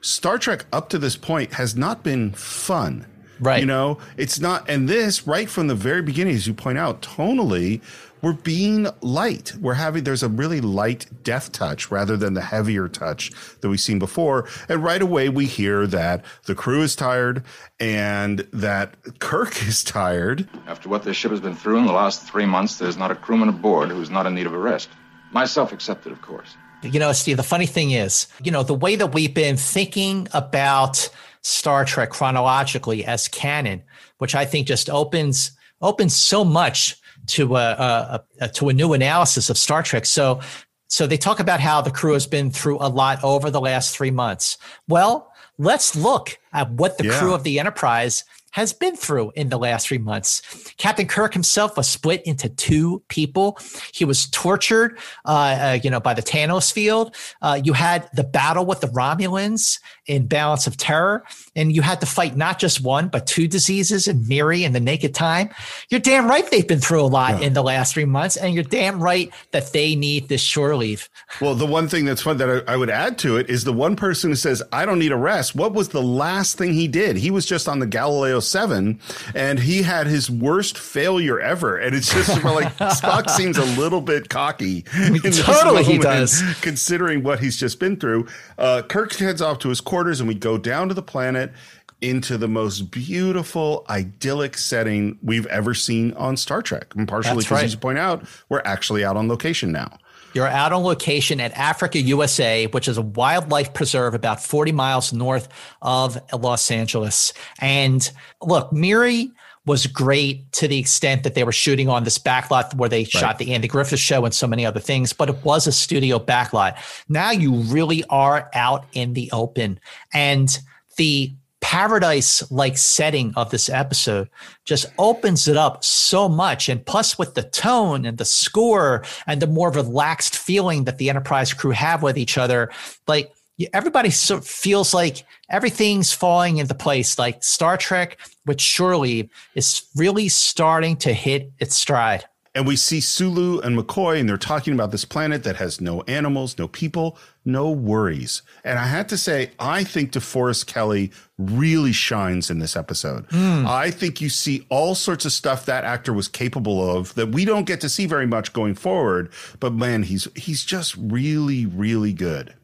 Star 0.00 0.38
Trek 0.38 0.66
up 0.72 0.88
to 0.90 0.98
this 0.98 1.16
point 1.16 1.54
has 1.54 1.76
not 1.76 2.02
been 2.02 2.32
fun. 2.32 3.06
Right. 3.40 3.60
You 3.60 3.66
know, 3.66 3.98
it's 4.16 4.38
not, 4.38 4.68
and 4.68 4.88
this 4.88 5.26
right 5.26 5.48
from 5.48 5.66
the 5.66 5.74
very 5.74 6.02
beginning, 6.02 6.34
as 6.34 6.46
you 6.46 6.54
point 6.54 6.78
out, 6.78 7.02
tonally, 7.02 7.80
we're 8.24 8.32
being 8.32 8.88
light. 9.02 9.54
We're 9.60 9.74
having 9.74 10.04
there's 10.04 10.22
a 10.22 10.28
really 10.28 10.62
light 10.62 11.06
death 11.22 11.52
touch 11.52 11.90
rather 11.90 12.16
than 12.16 12.32
the 12.32 12.40
heavier 12.40 12.88
touch 12.88 13.30
that 13.60 13.68
we've 13.68 13.80
seen 13.80 13.98
before. 13.98 14.48
And 14.66 14.82
right 14.82 15.02
away 15.02 15.28
we 15.28 15.44
hear 15.44 15.86
that 15.88 16.24
the 16.46 16.54
crew 16.54 16.80
is 16.80 16.96
tired 16.96 17.44
and 17.78 18.40
that 18.52 18.96
Kirk 19.18 19.62
is 19.66 19.84
tired. 19.84 20.48
After 20.66 20.88
what 20.88 21.02
this 21.02 21.18
ship 21.18 21.32
has 21.32 21.40
been 21.40 21.54
through 21.54 21.76
in 21.76 21.86
the 21.86 21.92
last 21.92 22.22
three 22.22 22.46
months, 22.46 22.78
there's 22.78 22.96
not 22.96 23.10
a 23.10 23.14
crewman 23.14 23.50
aboard 23.50 23.90
who's 23.90 24.08
not 24.08 24.24
in 24.24 24.34
need 24.34 24.46
of 24.46 24.54
a 24.54 24.58
rest. 24.58 24.88
Myself 25.32 25.72
accepted, 25.72 26.10
of 26.10 26.22
course. 26.22 26.56
You 26.82 27.00
know, 27.00 27.12
Steve, 27.12 27.36
the 27.36 27.42
funny 27.42 27.66
thing 27.66 27.90
is, 27.90 28.26
you 28.42 28.50
know, 28.50 28.62
the 28.62 28.74
way 28.74 28.96
that 28.96 29.12
we've 29.12 29.34
been 29.34 29.58
thinking 29.58 30.28
about 30.32 31.10
Star 31.42 31.84
Trek 31.84 32.08
chronologically 32.08 33.04
as 33.04 33.28
canon, 33.28 33.82
which 34.16 34.34
I 34.34 34.46
think 34.46 34.66
just 34.66 34.88
opens 34.88 35.52
opens 35.82 36.16
so 36.16 36.44
much 36.44 36.96
to 37.28 37.56
a, 37.56 37.70
a, 37.70 38.24
a, 38.40 38.48
to 38.48 38.68
a 38.68 38.72
new 38.72 38.92
analysis 38.92 39.50
of 39.50 39.58
Star 39.58 39.82
Trek. 39.82 40.06
So 40.06 40.40
so 40.88 41.06
they 41.06 41.16
talk 41.16 41.40
about 41.40 41.60
how 41.60 41.80
the 41.80 41.90
crew 41.90 42.12
has 42.12 42.26
been 42.26 42.50
through 42.50 42.78
a 42.80 42.88
lot 42.88 43.24
over 43.24 43.50
the 43.50 43.60
last 43.60 43.96
three 43.96 44.12
months. 44.12 44.58
Well, 44.86 45.32
let's 45.58 45.96
look 45.96 46.38
at 46.52 46.70
what 46.70 46.98
the 46.98 47.06
yeah. 47.06 47.18
crew 47.18 47.34
of 47.34 47.42
the 47.42 47.58
Enterprise 47.58 48.22
has 48.52 48.72
been 48.72 48.94
through 48.94 49.32
in 49.34 49.48
the 49.48 49.58
last 49.58 49.88
three 49.88 49.98
months. 49.98 50.40
Captain 50.76 51.08
Kirk 51.08 51.32
himself 51.32 51.76
was 51.76 51.88
split 51.88 52.22
into 52.22 52.48
two 52.48 53.02
people. 53.08 53.58
He 53.92 54.04
was 54.04 54.28
tortured, 54.30 54.96
uh, 55.24 55.28
uh, 55.60 55.78
you 55.82 55.90
know, 55.90 55.98
by 55.98 56.14
the 56.14 56.22
Tanos 56.22 56.72
field. 56.72 57.16
Uh, 57.42 57.60
you 57.64 57.72
had 57.72 58.08
the 58.14 58.22
battle 58.22 58.64
with 58.64 58.80
the 58.80 58.86
Romulans 58.86 59.80
in 60.06 60.26
Balance 60.26 60.66
of 60.66 60.76
Terror, 60.76 61.24
and 61.56 61.74
you 61.74 61.82
had 61.82 62.00
to 62.00 62.06
fight 62.06 62.36
not 62.36 62.58
just 62.58 62.82
one 62.82 63.08
but 63.08 63.26
two 63.26 63.48
diseases 63.48 64.08
in 64.08 64.26
Miri 64.28 64.64
and 64.64 64.74
the 64.74 64.80
Naked 64.80 65.14
Time. 65.14 65.50
You're 65.88 66.00
damn 66.00 66.28
right 66.28 66.48
they've 66.50 66.66
been 66.66 66.80
through 66.80 67.02
a 67.02 67.06
lot 67.06 67.40
yeah. 67.40 67.46
in 67.46 67.52
the 67.54 67.62
last 67.62 67.94
three 67.94 68.04
months, 68.04 68.36
and 68.36 68.54
you're 68.54 68.64
damn 68.64 69.02
right 69.02 69.32
that 69.52 69.72
they 69.72 69.94
need 69.94 70.28
this 70.28 70.42
shore 70.42 70.76
leave. 70.76 71.08
Well, 71.40 71.54
the 71.54 71.66
one 71.66 71.88
thing 71.88 72.04
that's 72.04 72.22
fun 72.22 72.36
that 72.38 72.64
I, 72.68 72.74
I 72.74 72.76
would 72.76 72.90
add 72.90 73.18
to 73.18 73.36
it 73.36 73.48
is 73.48 73.64
the 73.64 73.72
one 73.72 73.96
person 73.96 74.30
who 74.30 74.36
says, 74.36 74.62
"I 74.72 74.86
don't 74.86 74.98
need 74.98 75.12
a 75.12 75.16
rest." 75.16 75.54
What 75.54 75.72
was 75.72 75.88
the 75.88 76.02
last 76.02 76.58
thing 76.58 76.72
he 76.72 76.88
did? 76.88 77.16
He 77.16 77.30
was 77.30 77.46
just 77.46 77.68
on 77.68 77.78
the 77.78 77.86
Galileo 77.86 78.40
7 78.40 78.98
and 79.34 79.58
he 79.58 79.82
had 79.82 80.06
his 80.06 80.30
worst 80.30 80.78
failure 80.78 81.40
ever. 81.40 81.76
And 81.76 81.94
it's 81.94 82.12
just 82.12 82.42
like 82.44 82.74
Spock 82.78 83.30
seems 83.30 83.58
a 83.58 83.64
little 83.80 84.00
bit 84.00 84.28
cocky. 84.28 84.82
totally, 84.82 85.84
he 85.84 85.98
does. 85.98 86.42
Considering 86.60 87.22
what 87.22 87.40
he's 87.40 87.56
just 87.56 87.78
been 87.78 87.96
through. 87.96 88.26
Uh, 88.58 88.82
Kirk 88.82 89.14
heads 89.14 89.42
off 89.42 89.58
to 89.60 89.68
his 89.68 89.80
quarters 89.94 90.18
and 90.18 90.26
we 90.26 90.34
go 90.34 90.58
down 90.58 90.88
to 90.88 90.94
the 90.94 91.02
planet 91.02 91.52
into 92.00 92.36
the 92.36 92.48
most 92.48 92.90
beautiful, 92.90 93.86
idyllic 93.88 94.58
setting 94.58 95.16
we've 95.22 95.46
ever 95.46 95.72
seen 95.72 96.12
on 96.14 96.36
Star 96.36 96.62
Trek. 96.62 96.92
And 96.96 97.06
partially 97.06 97.36
because, 97.36 97.50
right. 97.52 97.64
as 97.64 97.74
you 97.74 97.78
point 97.78 97.98
out, 97.98 98.26
we're 98.48 98.60
actually 98.64 99.04
out 99.04 99.16
on 99.16 99.28
location 99.28 99.70
now. 99.70 99.96
You're 100.32 100.48
out 100.48 100.72
on 100.72 100.82
location 100.82 101.38
at 101.38 101.52
Africa 101.52 102.00
USA, 102.00 102.66
which 102.66 102.88
is 102.88 102.98
a 102.98 103.02
wildlife 103.02 103.72
preserve 103.72 104.14
about 104.14 104.42
40 104.42 104.72
miles 104.72 105.12
north 105.12 105.46
of 105.80 106.18
Los 106.32 106.72
Angeles. 106.72 107.32
And 107.60 108.10
look, 108.42 108.72
Miri 108.72 109.30
was 109.66 109.86
great 109.86 110.50
to 110.52 110.68
the 110.68 110.78
extent 110.78 111.22
that 111.22 111.34
they 111.34 111.44
were 111.44 111.52
shooting 111.52 111.88
on 111.88 112.04
this 112.04 112.18
backlot 112.18 112.74
where 112.74 112.88
they 112.88 113.00
right. 113.00 113.08
shot 113.08 113.38
the 113.38 113.54
Andy 113.54 113.68
Griffith 113.68 113.98
show 113.98 114.24
and 114.24 114.34
so 114.34 114.46
many 114.46 114.66
other 114.66 114.80
things, 114.80 115.12
but 115.12 115.30
it 115.30 115.42
was 115.44 115.66
a 115.66 115.72
studio 115.72 116.18
backlot. 116.18 116.76
Now 117.08 117.30
you 117.30 117.54
really 117.54 118.04
are 118.10 118.50
out 118.52 118.84
in 118.92 119.14
the 119.14 119.30
open. 119.32 119.80
And 120.12 120.58
the 120.96 121.32
paradise 121.64 122.50
like 122.50 122.76
setting 122.76 123.32
of 123.36 123.50
this 123.50 123.70
episode 123.70 124.28
just 124.66 124.84
opens 124.98 125.48
it 125.48 125.56
up 125.56 125.82
so 125.82 126.28
much. 126.28 126.68
And 126.68 126.84
plus, 126.84 127.18
with 127.18 127.34
the 127.34 127.42
tone 127.42 128.04
and 128.04 128.18
the 128.18 128.26
score 128.26 129.02
and 129.26 129.40
the 129.40 129.46
more 129.46 129.70
relaxed 129.70 130.36
feeling 130.36 130.84
that 130.84 130.98
the 130.98 131.08
Enterprise 131.08 131.54
crew 131.54 131.70
have 131.70 132.02
with 132.02 132.18
each 132.18 132.36
other, 132.36 132.70
like 133.08 133.32
everybody 133.72 134.10
sort 134.10 134.40
of 134.40 134.46
feels 134.46 134.92
like 134.92 135.24
everything's 135.48 136.12
falling 136.12 136.58
into 136.58 136.74
place. 136.74 137.18
Like 137.18 137.42
Star 137.44 137.76
Trek 137.76 138.18
which 138.44 138.60
surely 138.60 139.30
is 139.54 139.86
really 139.96 140.28
starting 140.28 140.96
to 140.98 141.12
hit 141.12 141.52
its 141.58 141.74
stride. 141.74 142.24
And 142.56 142.68
we 142.68 142.76
see 142.76 143.00
Sulu 143.00 143.58
and 143.60 143.76
McCoy, 143.76 144.20
and 144.20 144.28
they're 144.28 144.36
talking 144.36 144.74
about 144.74 144.92
this 144.92 145.04
planet 145.04 145.42
that 145.42 145.56
has 145.56 145.80
no 145.80 146.02
animals, 146.02 146.56
no 146.56 146.68
people, 146.68 147.18
no 147.44 147.68
worries. 147.68 148.42
And 148.62 148.78
I 148.78 148.86
had 148.86 149.08
to 149.08 149.18
say, 149.18 149.50
I 149.58 149.82
think 149.82 150.12
DeForest 150.12 150.66
Kelley 150.66 151.10
really 151.36 151.90
shines 151.90 152.50
in 152.50 152.60
this 152.60 152.76
episode. 152.76 153.28
Mm. 153.30 153.66
I 153.66 153.90
think 153.90 154.20
you 154.20 154.28
see 154.28 154.64
all 154.68 154.94
sorts 154.94 155.24
of 155.24 155.32
stuff 155.32 155.66
that 155.66 155.82
actor 155.82 156.12
was 156.12 156.28
capable 156.28 156.96
of 156.96 157.12
that 157.16 157.30
we 157.30 157.44
don't 157.44 157.66
get 157.66 157.80
to 157.80 157.88
see 157.88 158.06
very 158.06 158.26
much 158.26 158.52
going 158.52 158.76
forward. 158.76 159.32
But 159.58 159.72
man, 159.72 160.04
he's 160.04 160.28
he's 160.36 160.64
just 160.64 160.94
really, 160.96 161.66
really 161.66 162.12
good. 162.12 162.54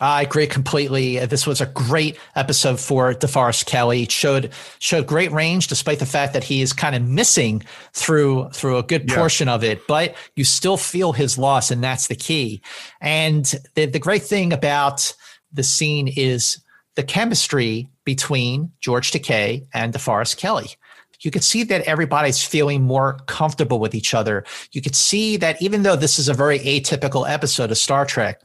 I 0.00 0.22
agree 0.22 0.46
completely. 0.46 1.18
This 1.26 1.46
was 1.46 1.60
a 1.60 1.66
great 1.66 2.18
episode 2.34 2.80
for 2.80 3.12
DeForest 3.12 3.66
Kelley. 3.66 4.06
showed 4.06 4.50
showed 4.78 5.06
great 5.06 5.30
range, 5.30 5.66
despite 5.66 5.98
the 5.98 6.06
fact 6.06 6.32
that 6.32 6.42
he 6.44 6.62
is 6.62 6.72
kind 6.72 6.96
of 6.96 7.02
missing 7.02 7.62
through 7.92 8.48
through 8.50 8.78
a 8.78 8.82
good 8.82 9.06
portion 9.08 9.48
of 9.48 9.62
it. 9.62 9.86
But 9.86 10.16
you 10.36 10.44
still 10.44 10.78
feel 10.78 11.12
his 11.12 11.36
loss, 11.36 11.70
and 11.70 11.84
that's 11.84 12.06
the 12.06 12.16
key. 12.16 12.62
And 13.00 13.44
the 13.74 13.86
the 13.86 13.98
great 13.98 14.22
thing 14.22 14.52
about 14.54 15.14
the 15.52 15.62
scene 15.62 16.08
is 16.08 16.62
the 16.96 17.02
chemistry 17.02 17.88
between 18.04 18.72
George 18.80 19.12
Takei 19.12 19.66
and 19.74 19.92
DeForest 19.92 20.38
Kelley 20.38 20.76
you 21.22 21.30
could 21.30 21.44
see 21.44 21.62
that 21.64 21.82
everybody's 21.82 22.42
feeling 22.42 22.82
more 22.82 23.18
comfortable 23.26 23.78
with 23.78 23.94
each 23.94 24.14
other. 24.14 24.44
You 24.72 24.80
could 24.80 24.96
see 24.96 25.36
that 25.38 25.60
even 25.60 25.82
though 25.82 25.96
this 25.96 26.18
is 26.18 26.28
a 26.28 26.34
very 26.34 26.58
atypical 26.60 27.28
episode 27.28 27.70
of 27.70 27.78
Star 27.78 28.06
Trek, 28.06 28.40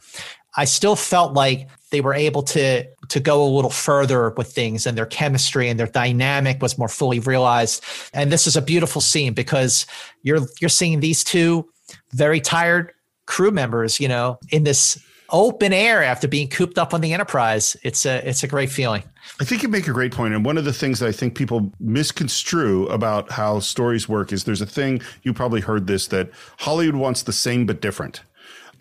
I 0.57 0.65
still 0.65 0.95
felt 0.95 1.33
like 1.33 1.67
they 1.91 2.01
were 2.01 2.13
able 2.13 2.43
to 2.43 2.85
to 3.09 3.19
go 3.19 3.43
a 3.43 3.47
little 3.47 3.69
further 3.69 4.31
with 4.31 4.51
things 4.51 4.85
and 4.85 4.97
their 4.97 5.05
chemistry 5.05 5.69
and 5.69 5.79
their 5.79 5.87
dynamic 5.87 6.61
was 6.61 6.77
more 6.77 6.87
fully 6.87 7.19
realized. 7.19 7.83
And 8.13 8.31
this 8.31 8.47
is 8.47 8.55
a 8.55 8.61
beautiful 8.61 9.01
scene 9.01 9.33
because 9.33 9.85
you're 10.23 10.41
you're 10.59 10.69
seeing 10.69 10.99
these 10.99 11.23
two 11.23 11.69
very 12.11 12.41
tired 12.41 12.91
crew 13.27 13.51
members, 13.51 13.99
you 13.99 14.07
know, 14.07 14.39
in 14.49 14.63
this 14.63 14.99
open 15.29 15.73
air 15.73 16.03
after 16.03 16.27
being 16.27 16.47
cooped 16.47 16.77
up 16.77 16.93
on 16.93 17.01
the 17.01 17.13
Enterprise. 17.13 17.75
It's 17.83 18.05
a 18.05 18.27
it's 18.27 18.43
a 18.43 18.47
great 18.47 18.69
feeling. 18.69 19.03
I 19.39 19.43
think 19.43 19.63
you 19.63 19.69
make 19.69 19.87
a 19.87 19.93
great 19.93 20.11
point, 20.11 20.33
and 20.33 20.45
one 20.45 20.57
of 20.57 20.65
the 20.65 20.73
things 20.73 20.99
that 20.99 21.07
I 21.07 21.11
think 21.11 21.35
people 21.35 21.71
misconstrue 21.79 22.87
about 22.87 23.31
how 23.31 23.59
stories 23.59 24.07
work 24.07 24.31
is 24.31 24.43
there's 24.43 24.61
a 24.61 24.65
thing 24.67 25.01
you 25.23 25.33
probably 25.33 25.61
heard 25.61 25.87
this 25.87 26.07
that 26.07 26.29
Hollywood 26.59 26.95
wants 26.95 27.23
the 27.23 27.33
same 27.33 27.65
but 27.65 27.81
different 27.81 28.21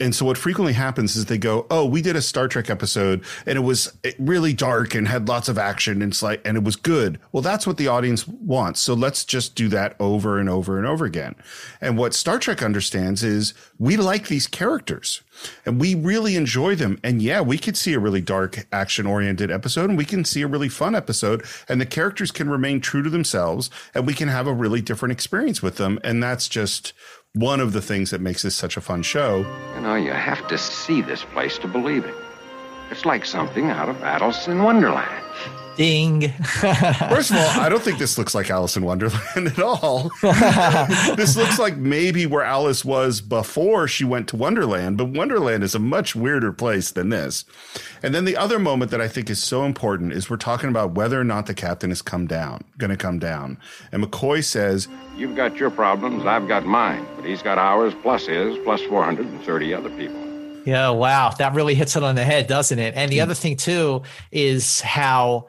And 0.00 0.14
so 0.14 0.24
what 0.26 0.38
frequently 0.38 0.72
happens 0.72 1.16
is 1.16 1.26
they 1.26 1.38
go, 1.38 1.66
"Oh, 1.70 1.84
we 1.84 2.02
did 2.02 2.16
a 2.16 2.22
Star 2.22 2.48
Trek 2.48 2.70
episode 2.70 3.24
and 3.46 3.56
it 3.56 3.62
was 3.62 3.96
really 4.18 4.52
dark 4.52 4.94
and 4.94 5.08
had 5.08 5.28
lots 5.28 5.48
of 5.48 5.58
action 5.58 6.02
and 6.02 6.14
and 6.44 6.56
it 6.56 6.64
was 6.64 6.76
good." 6.76 7.18
Well, 7.32 7.42
that's 7.42 7.66
what 7.66 7.76
the 7.76 7.88
audience 7.88 8.26
wants. 8.26 8.80
So 8.80 8.94
let's 8.94 9.24
just 9.24 9.54
do 9.54 9.68
that 9.68 9.96
over 10.00 10.38
and 10.38 10.48
over 10.48 10.78
and 10.78 10.86
over 10.86 11.04
again. 11.04 11.34
And 11.80 11.98
what 11.98 12.14
Star 12.14 12.38
Trek 12.38 12.62
understands 12.62 13.22
is 13.22 13.54
we 13.78 13.96
like 13.96 14.28
these 14.28 14.46
characters 14.46 15.22
and 15.66 15.80
we 15.80 15.94
really 15.94 16.36
enjoy 16.36 16.74
them. 16.74 16.98
And 17.02 17.20
yeah, 17.20 17.40
we 17.40 17.58
could 17.58 17.76
see 17.76 17.92
a 17.94 17.98
really 17.98 18.20
dark 18.20 18.66
action 18.72 19.06
oriented 19.06 19.50
episode 19.50 19.90
and 19.90 19.98
we 19.98 20.04
can 20.04 20.24
see 20.24 20.42
a 20.42 20.46
really 20.46 20.68
fun 20.68 20.94
episode 20.94 21.44
and 21.68 21.80
the 21.80 21.86
characters 21.86 22.30
can 22.30 22.48
remain 22.48 22.80
true 22.80 23.02
to 23.02 23.10
themselves 23.10 23.70
and 23.94 24.06
we 24.06 24.14
can 24.14 24.28
have 24.28 24.46
a 24.46 24.52
really 24.52 24.80
different 24.80 25.12
experience 25.12 25.62
with 25.62 25.76
them. 25.76 25.98
And 26.04 26.22
that's 26.22 26.48
just 26.48 26.92
one 27.34 27.58
of 27.58 27.72
the 27.72 27.82
things 27.82 28.10
that 28.10 28.20
makes 28.20 28.42
this 28.42 28.54
such 28.54 28.76
a 28.76 28.80
fun 28.80 29.02
show. 29.02 29.38
You 29.74 29.80
know, 29.80 29.96
you 29.96 30.12
have 30.12 30.46
to 30.46 30.56
see 30.56 31.02
this 31.02 31.24
place 31.24 31.58
to 31.58 31.68
believe 31.68 32.04
it. 32.04 32.14
It's 32.92 33.04
like 33.04 33.24
something 33.24 33.70
out 33.70 33.88
of 33.88 34.00
Alice 34.04 34.46
in 34.46 34.62
Wonderland. 34.62 35.23
Ding. 35.76 36.30
First 36.30 37.30
of 37.30 37.36
all, 37.36 37.60
I 37.60 37.68
don't 37.68 37.82
think 37.82 37.98
this 37.98 38.16
looks 38.16 38.34
like 38.34 38.50
Alice 38.50 38.76
in 38.76 38.84
Wonderland 38.84 39.18
at 39.46 39.58
all. 39.58 40.10
this 41.16 41.36
looks 41.36 41.58
like 41.58 41.76
maybe 41.76 42.26
where 42.26 42.44
Alice 42.44 42.84
was 42.84 43.20
before 43.20 43.88
she 43.88 44.04
went 44.04 44.28
to 44.28 44.36
Wonderland, 44.36 44.96
but 44.96 45.08
Wonderland 45.08 45.64
is 45.64 45.74
a 45.74 45.78
much 45.78 46.14
weirder 46.14 46.52
place 46.52 46.90
than 46.90 47.08
this. 47.08 47.44
And 48.02 48.14
then 48.14 48.24
the 48.24 48.36
other 48.36 48.58
moment 48.58 48.90
that 48.90 49.00
I 49.00 49.08
think 49.08 49.28
is 49.30 49.42
so 49.42 49.64
important 49.64 50.12
is 50.12 50.30
we're 50.30 50.36
talking 50.36 50.68
about 50.68 50.92
whether 50.92 51.20
or 51.20 51.24
not 51.24 51.46
the 51.46 51.54
captain 51.54 51.90
has 51.90 52.02
come 52.02 52.26
down, 52.26 52.62
going 52.78 52.90
to 52.90 52.96
come 52.96 53.18
down. 53.18 53.58
And 53.92 54.02
McCoy 54.02 54.44
says, 54.44 54.88
You've 55.16 55.36
got 55.36 55.56
your 55.56 55.70
problems, 55.70 56.24
I've 56.24 56.48
got 56.48 56.64
mine, 56.64 57.06
but 57.16 57.24
he's 57.24 57.42
got 57.42 57.58
ours 57.58 57.94
plus 58.02 58.26
his 58.26 58.58
plus 58.58 58.82
430 58.82 59.74
other 59.74 59.90
people. 59.90 60.24
Yeah, 60.64 60.90
wow. 60.90 61.30
That 61.30 61.54
really 61.54 61.74
hits 61.74 61.94
it 61.94 62.02
on 62.02 62.14
the 62.14 62.24
head, 62.24 62.46
doesn't 62.46 62.78
it? 62.78 62.94
And 62.96 63.10
the 63.12 63.18
hmm. 63.18 63.22
other 63.22 63.34
thing, 63.34 63.56
too, 63.56 64.02
is 64.32 64.80
how 64.80 65.48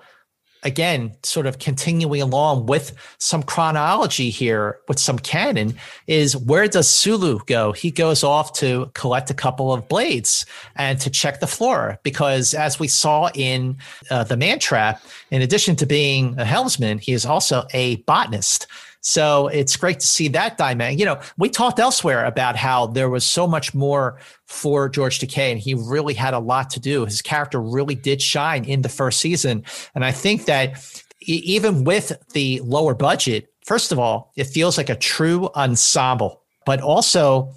again, 0.66 1.16
sort 1.24 1.46
of 1.46 1.60
continuing 1.60 2.22
along 2.22 2.66
with 2.66 2.94
some 3.20 3.44
chronology 3.44 4.30
here, 4.30 4.80
with 4.88 5.00
some 5.00 5.20
canon, 5.20 5.76
is 6.08 6.36
where 6.36 6.68
does 6.68 6.90
Sulu 6.90 7.40
go? 7.46 7.72
He 7.72 7.92
goes 7.92 8.24
off 8.24 8.52
to 8.54 8.92
collect 8.94 9.30
a 9.30 9.34
couple 9.34 9.72
of 9.72 9.88
blades 9.88 10.46
and 10.76 11.00
to 11.00 11.10
check 11.10 11.40
the 11.40 11.48
flora, 11.48 12.00
because 12.04 12.54
as 12.54 12.80
we 12.80 12.88
saw 12.88 13.30
in 13.36 13.78
uh, 14.10 14.24
the 14.24 14.36
Man 14.36 14.60
Trap, 14.60 15.02
in 15.32 15.42
addition 15.42 15.76
to 15.78 15.86
being 15.86 16.38
a 16.40 16.46
helmsman, 16.46 16.98
he 16.98 17.14
is 17.14 17.26
also 17.26 17.66
a 17.72 17.98
botanist. 17.98 18.68
So 19.08 19.50
it's 19.50 19.78
great 19.78 20.00
to 20.00 20.08
see 20.08 20.30
that 20.30 20.58
dynamic. 20.58 20.98
You 20.98 21.06
know, 21.06 21.20
we 21.38 21.48
talked 21.48 21.78
elsewhere 21.78 22.26
about 22.26 22.56
how 22.56 22.88
there 22.88 23.08
was 23.08 23.24
so 23.24 23.46
much 23.46 23.76
more 23.76 24.20
for 24.48 24.90
George 24.90 25.20
Takei, 25.20 25.52
and 25.52 25.60
he 25.60 25.76
really 25.76 26.16
had 26.16 26.34
a 26.34 26.40
lot 26.40 26.72
to 26.72 26.80
do. 26.80 27.06
His 27.06 27.22
character 27.22 27.62
really 27.62 27.94
did 27.94 28.20
shine 28.20 28.66
in 28.66 28.82
the 28.82 28.90
first 28.90 29.20
season. 29.20 29.64
And 29.94 30.04
I 30.04 30.12
think 30.12 30.46
that 30.46 30.84
even 31.22 31.84
with 31.84 32.14
the 32.34 32.60
lower 32.62 32.96
budget, 32.96 33.54
first 33.64 33.92
of 33.92 34.00
all, 34.00 34.32
it 34.36 34.46
feels 34.46 34.76
like 34.76 34.90
a 34.90 34.96
true 34.96 35.52
ensemble. 35.56 36.42
But 36.66 36.82
also, 36.82 37.54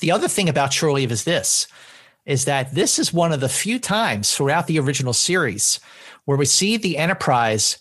the 0.00 0.10
other 0.10 0.28
thing 0.28 0.50
about 0.50 0.70
Shore 0.70 0.92
Leave 0.92 1.12
is 1.12 1.24
this 1.24 1.66
is 2.26 2.44
that 2.44 2.74
this 2.74 2.98
is 2.98 3.10
one 3.10 3.32
of 3.32 3.40
the 3.40 3.48
few 3.48 3.78
times 3.78 4.36
throughout 4.36 4.66
the 4.66 4.78
original 4.78 5.14
series 5.14 5.80
where 6.26 6.36
we 6.36 6.44
see 6.44 6.76
the 6.76 6.98
Enterprise 6.98 7.78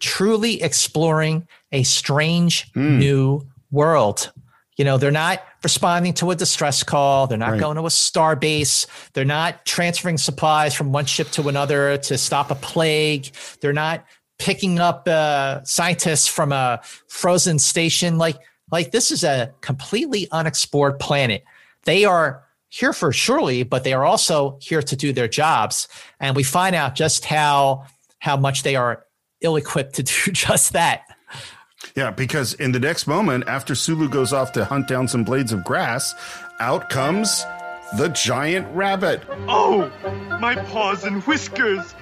truly 0.00 0.60
exploring 0.62 1.46
a 1.72 1.82
strange 1.82 2.72
mm. 2.72 2.98
new 2.98 3.46
world. 3.70 4.32
You 4.76 4.84
know, 4.84 4.98
they're 4.98 5.10
not 5.10 5.42
responding 5.62 6.12
to 6.14 6.30
a 6.30 6.36
distress 6.36 6.82
call. 6.82 7.26
They're 7.26 7.38
not 7.38 7.52
right. 7.52 7.60
going 7.60 7.76
to 7.76 7.86
a 7.86 7.90
star 7.90 8.36
base. 8.36 8.86
They're 9.14 9.24
not 9.24 9.64
transferring 9.64 10.18
supplies 10.18 10.74
from 10.74 10.92
one 10.92 11.06
ship 11.06 11.30
to 11.30 11.48
another 11.48 11.96
to 11.96 12.18
stop 12.18 12.50
a 12.50 12.54
plague. 12.54 13.30
They're 13.60 13.72
not 13.72 14.04
picking 14.38 14.78
up 14.78 15.08
uh, 15.08 15.64
scientists 15.64 16.28
from 16.28 16.52
a 16.52 16.80
frozen 17.08 17.58
station. 17.58 18.18
Like, 18.18 18.36
like 18.70 18.90
this 18.90 19.10
is 19.10 19.24
a 19.24 19.52
completely 19.62 20.28
unexplored 20.30 20.98
planet. 20.98 21.42
They 21.84 22.04
are 22.04 22.44
here 22.68 22.92
for 22.92 23.12
shore 23.12 23.42
leave, 23.42 23.70
but 23.70 23.84
they 23.84 23.94
are 23.94 24.04
also 24.04 24.58
here 24.60 24.82
to 24.82 24.96
do 24.96 25.12
their 25.12 25.28
jobs. 25.28 25.88
And 26.20 26.36
we 26.36 26.42
find 26.42 26.76
out 26.76 26.94
just 26.94 27.24
how 27.24 27.86
how 28.18 28.36
much 28.36 28.62
they 28.62 28.76
are 28.76 29.04
ill-equipped 29.40 29.94
to 29.94 30.02
do 30.24 30.32
just 30.32 30.72
that. 30.72 31.02
Yeah, 31.96 32.10
because 32.10 32.52
in 32.52 32.72
the 32.72 32.78
next 32.78 33.06
moment, 33.06 33.44
after 33.46 33.74
Sulu 33.74 34.10
goes 34.10 34.34
off 34.34 34.52
to 34.52 34.66
hunt 34.66 34.86
down 34.86 35.08
some 35.08 35.24
blades 35.24 35.50
of 35.50 35.64
grass, 35.64 36.14
out 36.60 36.90
comes 36.90 37.42
the 37.96 38.08
giant 38.08 38.68
rabbit. 38.76 39.22
Oh, 39.48 39.90
my 40.38 40.56
paws 40.66 41.04
and 41.04 41.22
whiskers. 41.22 41.94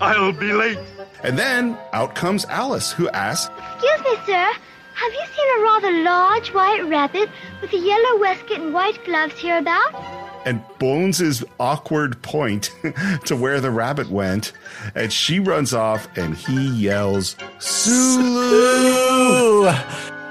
I'll 0.00 0.32
be 0.32 0.52
late. 0.52 0.78
And 1.22 1.38
then 1.38 1.76
out 1.92 2.14
comes 2.14 2.46
Alice, 2.46 2.90
who 2.90 3.08
asks, 3.10 3.52
Excuse 3.74 4.00
me, 4.00 4.16
sir. 4.24 4.50
Have 4.94 5.12
you 5.12 5.24
seen 5.36 5.58
a 5.58 5.62
rather 5.62 5.92
large 6.04 6.48
white 6.54 6.82
rabbit 6.88 7.28
with 7.60 7.72
a 7.72 7.78
yellow 7.78 8.18
waistcoat 8.18 8.60
and 8.60 8.72
white 8.72 9.04
gloves 9.04 9.38
hereabout? 9.38 10.23
And 10.44 10.62
Bones' 10.78 11.44
awkward 11.58 12.22
point 12.22 12.70
to 13.26 13.36
where 13.36 13.60
the 13.60 13.70
rabbit 13.70 14.10
went, 14.10 14.52
and 14.94 15.12
she 15.12 15.40
runs 15.40 15.74
off 15.74 16.08
and 16.16 16.36
he 16.36 16.68
yells, 16.68 17.36
Sulu! 17.58 18.92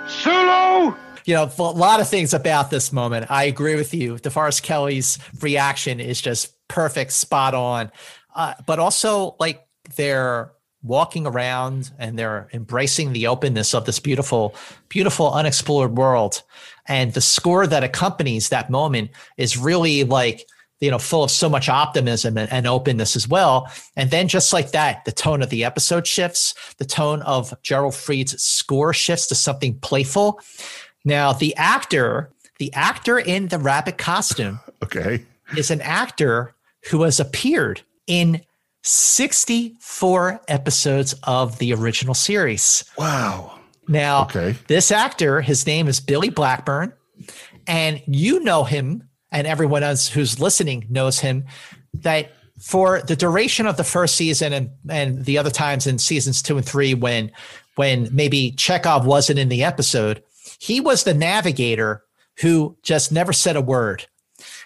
Sulu! 0.07 0.95
You 1.25 1.35
know, 1.35 1.49
a 1.57 1.63
lot 1.63 2.01
of 2.01 2.09
things 2.09 2.33
about 2.33 2.69
this 2.69 2.91
moment. 2.91 3.27
I 3.29 3.45
agree 3.45 3.75
with 3.75 3.93
you. 3.93 4.15
DeForest 4.15 4.61
Kelley's 4.61 5.19
reaction 5.39 5.99
is 5.99 6.19
just 6.19 6.53
perfect, 6.67 7.13
spot 7.13 7.53
on. 7.53 7.91
Uh, 8.35 8.55
but 8.65 8.79
also, 8.79 9.35
like, 9.39 9.65
they're 9.95 10.51
walking 10.83 11.25
around 11.25 11.91
and 11.97 12.19
they're 12.19 12.49
embracing 12.53 13.13
the 13.13 13.27
openness 13.27 13.73
of 13.73 13.85
this 13.85 13.99
beautiful, 13.99 14.53
beautiful, 14.89 15.33
unexplored 15.33 15.97
world. 15.97 16.43
And 16.87 17.13
the 17.13 17.21
score 17.21 17.65
that 17.67 17.83
accompanies 17.83 18.49
that 18.49 18.69
moment 18.69 19.11
is 19.37 19.57
really 19.57 20.03
like, 20.03 20.45
you 20.79 20.91
know, 20.91 20.99
full 20.99 21.23
of 21.23 21.31
so 21.31 21.47
much 21.47 21.69
optimism 21.69 22.37
and, 22.37 22.51
and, 22.51 22.67
openness 22.67 23.15
as 23.15 23.27
well. 23.27 23.71
And 23.95 24.11
then 24.11 24.27
just 24.27 24.51
like 24.51 24.71
that, 24.71 25.05
the 25.05 25.13
tone 25.13 25.41
of 25.41 25.49
the 25.49 25.63
episode 25.63 26.05
shifts, 26.05 26.53
the 26.77 26.85
tone 26.85 27.21
of 27.21 27.53
Gerald 27.61 27.95
Fried's 27.95 28.41
score 28.43 28.93
shifts 28.93 29.27
to 29.27 29.35
something 29.35 29.79
playful. 29.79 30.41
Now, 31.05 31.31
the 31.31 31.55
actor, 31.55 32.31
the 32.59 32.73
actor 32.73 33.17
in 33.17 33.47
the 33.47 33.59
rabbit 33.59 33.97
costume, 33.97 34.59
okay, 34.83 35.25
is 35.55 35.71
an 35.71 35.81
actor 35.81 36.53
who 36.89 37.03
has 37.03 37.19
appeared 37.19 37.81
in 38.07 38.41
64 38.83 40.41
episodes 40.49 41.15
of 41.23 41.57
the 41.59 41.73
original 41.73 42.13
series. 42.13 42.83
Wow. 42.97 43.59
Now, 43.87 44.23
okay. 44.23 44.55
this 44.67 44.91
actor, 44.91 45.41
his 45.41 45.65
name 45.65 45.87
is 45.87 45.99
Billy 45.99 46.29
Blackburn, 46.29 46.93
and 47.67 48.01
you 48.07 48.39
know 48.39 48.63
him, 48.63 49.07
and 49.31 49.47
everyone 49.47 49.83
else 49.83 50.07
who's 50.07 50.39
listening 50.39 50.85
knows 50.89 51.19
him, 51.19 51.45
that 51.93 52.31
for 52.59 53.01
the 53.01 53.15
duration 53.15 53.65
of 53.65 53.77
the 53.77 53.83
first 53.83 54.15
season 54.15 54.53
and, 54.53 54.69
and 54.89 55.25
the 55.25 55.37
other 55.37 55.49
times 55.49 55.85
in 55.87 55.97
seasons 55.97 56.41
two 56.41 56.57
and 56.57 56.65
three 56.65 56.93
when 56.93 57.31
when 57.75 58.07
maybe 58.11 58.53
Chekov 58.55 59.05
wasn't 59.05 59.39
in 59.39 59.49
the 59.49 59.63
episode, 59.63 60.23
he 60.59 60.79
was 60.79 61.03
the 61.03 61.13
navigator 61.13 62.03
who 62.39 62.77
just 62.83 63.11
never 63.11 63.33
said 63.33 63.55
a 63.55 63.61
word. 63.61 64.05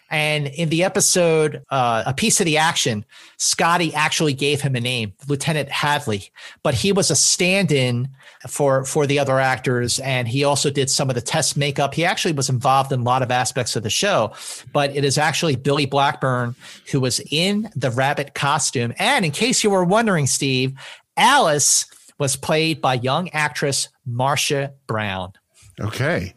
And 0.09 0.47
in 0.47 0.69
the 0.69 0.83
episode, 0.83 1.63
uh, 1.69 2.03
a 2.05 2.13
piece 2.13 2.39
of 2.39 2.45
the 2.45 2.57
action, 2.57 3.05
Scotty 3.37 3.93
actually 3.93 4.33
gave 4.33 4.61
him 4.61 4.75
a 4.75 4.81
name, 4.81 5.13
Lieutenant 5.27 5.69
Hadley, 5.69 6.29
but 6.63 6.73
he 6.73 6.91
was 6.91 7.11
a 7.11 7.15
stand-in 7.15 8.09
for 8.47 8.85
for 8.85 9.05
the 9.05 9.19
other 9.19 9.39
actors, 9.39 9.99
and 9.99 10.27
he 10.27 10.43
also 10.43 10.69
did 10.69 10.89
some 10.89 11.09
of 11.09 11.15
the 11.15 11.21
test 11.21 11.57
makeup. 11.57 11.93
He 11.93 12.05
actually 12.05 12.33
was 12.33 12.49
involved 12.49 12.91
in 12.91 13.01
a 13.01 13.03
lot 13.03 13.21
of 13.21 13.31
aspects 13.31 13.75
of 13.75 13.83
the 13.83 13.89
show, 13.89 14.33
but 14.73 14.95
it 14.95 15.03
is 15.03 15.17
actually 15.17 15.55
Billy 15.55 15.85
Blackburn 15.85 16.55
who 16.91 16.99
was 16.99 17.19
in 17.31 17.69
the 17.75 17.91
rabbit 17.91 18.33
costume. 18.33 18.93
And 18.97 19.25
in 19.25 19.31
case 19.31 19.63
you 19.63 19.69
were 19.69 19.83
wondering, 19.83 20.27
Steve, 20.27 20.73
Alice 21.15 21.85
was 22.17 22.35
played 22.35 22.81
by 22.81 22.95
young 22.95 23.29
actress 23.29 23.89
Marcia 24.05 24.73
Brown. 24.87 25.33
Okay. 25.79 26.33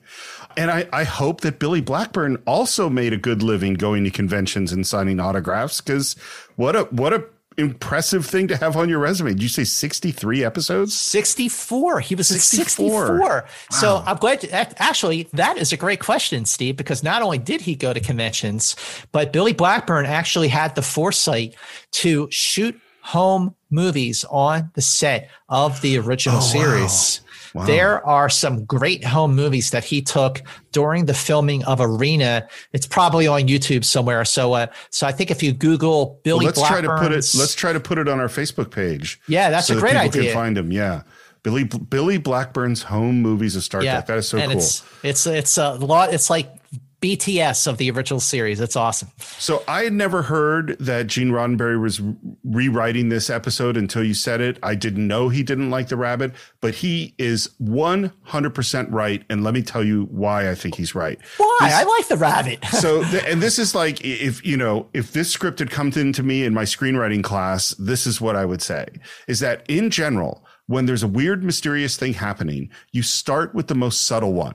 And 0.57 0.71
I, 0.71 0.87
I 0.93 1.05
hope 1.05 1.41
that 1.43 1.59
Billy 1.59 1.81
Blackburn 1.81 2.37
also 2.47 2.91
made 2.91 3.13
a 3.13 3.17
good 3.17 3.43
living 3.43 3.75
going 3.75 4.05
to 4.05 4.11
conventions 4.11 4.73
and 4.73 4.87
signing 4.87 5.21
autographs 5.21 5.81
because 5.81 6.15
what 6.57 6.77
a 6.77 6.83
what 6.85 7.15
a 7.15 7.25
impressive 7.61 8.27
thing 8.27 8.49
to 8.49 8.57
have 8.57 8.77
on 8.77 8.89
your 8.89 8.99
resume. 8.99 9.31
Did 9.31 9.43
you 9.43 9.49
say 9.49 9.65
63 9.65 10.45
episodes? 10.45 10.97
64. 10.99 12.01
He 12.01 12.15
was 12.15 12.29
64. 12.29 13.07
64. 13.07 13.19
Wow. 13.21 13.45
So 13.71 14.03
I'm 14.05 14.17
glad 14.17 14.41
to, 14.41 14.83
actually 14.83 15.29
that 15.33 15.57
is 15.57 15.73
a 15.73 15.77
great 15.77 16.01
question, 16.01 16.45
Steve, 16.45 16.77
because 16.77 17.03
not 17.03 17.23
only 17.23 17.39
did 17.39 17.61
he 17.61 17.75
go 17.75 17.93
to 17.93 18.01
conventions, 18.01 18.75
but 19.13 19.33
Billy 19.33 19.53
Blackburn 19.53 20.07
actually 20.07 20.49
had 20.49 20.75
the 20.75 20.83
foresight 20.83 21.55
to 21.93 22.29
shoot 22.31 22.81
home 23.03 23.55
movies 23.71 24.25
on 24.31 24.71
the 24.75 24.83
set 24.83 25.31
of 25.49 25.81
the 25.81 25.99
original 25.99 26.39
oh, 26.39 26.43
series. 26.43 27.21
Wow. 27.23 27.30
Wow. 27.55 27.67
There 27.67 28.07
are 28.07 28.29
some 28.29 28.65
great 28.65 29.05
home 29.05 29.35
movies 29.35 29.71
that 29.71 29.85
he 29.85 30.03
took 30.03 30.43
during 30.73 31.07
the 31.07 31.15
filming 31.15 31.65
of 31.65 31.81
Arena. 31.81 32.49
It's 32.73 32.87
probably 32.87 33.27
on 33.27 33.43
YouTube 33.43 33.85
somewhere. 33.85 34.25
So, 34.25 34.53
uh, 34.53 34.67
so 34.91 35.07
I 35.07 35.13
think 35.13 35.31
if 35.31 35.43
you 35.43 35.53
Google 35.53 36.21
Billy, 36.23 36.47
well, 36.47 36.55
let's 36.55 36.67
try 36.67 36.81
to 36.81 36.97
put 36.99 37.13
it. 37.13 37.27
Let's 37.35 37.55
try 37.55 37.73
to 37.73 37.81
put 37.81 37.99
it 37.99 38.09
on 38.09 38.21
our 38.21 38.29
Facebook 38.29 38.71
page. 38.71 39.21
Yeah, 39.27 39.51
that's 39.51 39.67
so 39.67 39.77
a 39.77 39.81
great 39.81 39.95
that 39.95 40.07
idea. 40.07 40.25
Can 40.25 40.35
find 40.35 40.59
him. 40.59 40.73
Yeah. 40.73 41.03
Billy 41.43 41.65
Billy 41.65 42.19
Blackburn's 42.19 42.83
home 42.83 43.23
movies 43.23 43.57
of 43.57 43.65
Star 43.65 43.83
yeah. 43.83 43.95
Trek. 43.95 44.07
That 44.07 44.19
is 44.19 44.29
so 44.29 44.39
and 44.39 44.53
cool. 44.53 44.59
It's 44.59 44.85
it's 45.03 45.27
it's 45.27 45.59
a 45.59 45.73
lot. 45.73 46.13
It's 46.13 46.29
like 46.29 46.53
BTS 47.01 47.67
of 47.67 47.79
the 47.79 47.91
original 47.91 48.21
series. 48.21 48.61
It's 48.61 48.77
awesome. 48.77 49.09
So 49.19 49.63
I 49.67 49.85
had 49.85 49.93
never 49.93 50.23
heard 50.23 50.77
that 50.81 51.07
Gene 51.07 51.31
Roddenberry 51.31 51.81
was 51.81 52.01
rewriting 52.45 53.09
this 53.09 53.31
episode 53.31 53.77
until 53.77 54.05
you 54.05 54.15
said 54.15 54.41
it. 54.41 54.59
I 54.63 54.75
didn't 54.75 55.07
know 55.07 55.29
he 55.29 55.43
didn't 55.43 55.71
like 55.71 55.89
the 55.89 55.97
rabbit, 55.97 56.33
but 56.61 56.75
he 56.75 57.15
is 57.19 57.49
100% 57.63 58.87
right. 58.91 59.25
And 59.31 59.43
let 59.43 59.55
me 59.55 59.63
tell 59.63 59.83
you 59.83 60.05
why 60.11 60.51
I 60.51 60.55
think 60.55 60.75
he's 60.75 60.95
right. 60.95 61.19
Why? 61.39 61.59
This, 61.63 61.73
I 61.73 61.83
like 61.85 62.09
the 62.09 62.17
rabbit. 62.17 62.65
so, 62.71 63.03
the, 63.05 63.27
and 63.27 63.43
this 63.43 63.59
is 63.59 63.75
like, 63.75 64.05
if, 64.05 64.45
you 64.45 64.57
know, 64.57 64.89
if 64.93 65.13
this 65.13 65.31
script 65.31 65.59
had 65.59 65.71
come 65.71 65.91
into 65.97 66.23
me 66.23 66.45
in 66.45 66.55
my 66.55 66.65
screenwriting 66.65 67.25
class, 67.25 67.71
this 67.79 68.07
is 68.07 68.21
what 68.21 68.37
I 68.37 68.45
would 68.45 68.63
say 68.63 68.87
is 69.27 69.41
that 69.41 69.65
in 69.69 69.91
general, 69.91 70.45
when 70.67 70.87
there's 70.87 71.03
a 71.03 71.09
weird, 71.09 71.43
mysterious 71.43 71.97
thing 71.97 72.15
happening, 72.15 72.71
you 72.93 73.03
start 73.03 73.55
with 73.55 73.67
the 73.67 73.75
most 73.75 74.07
subtle 74.07 74.33
one 74.33 74.55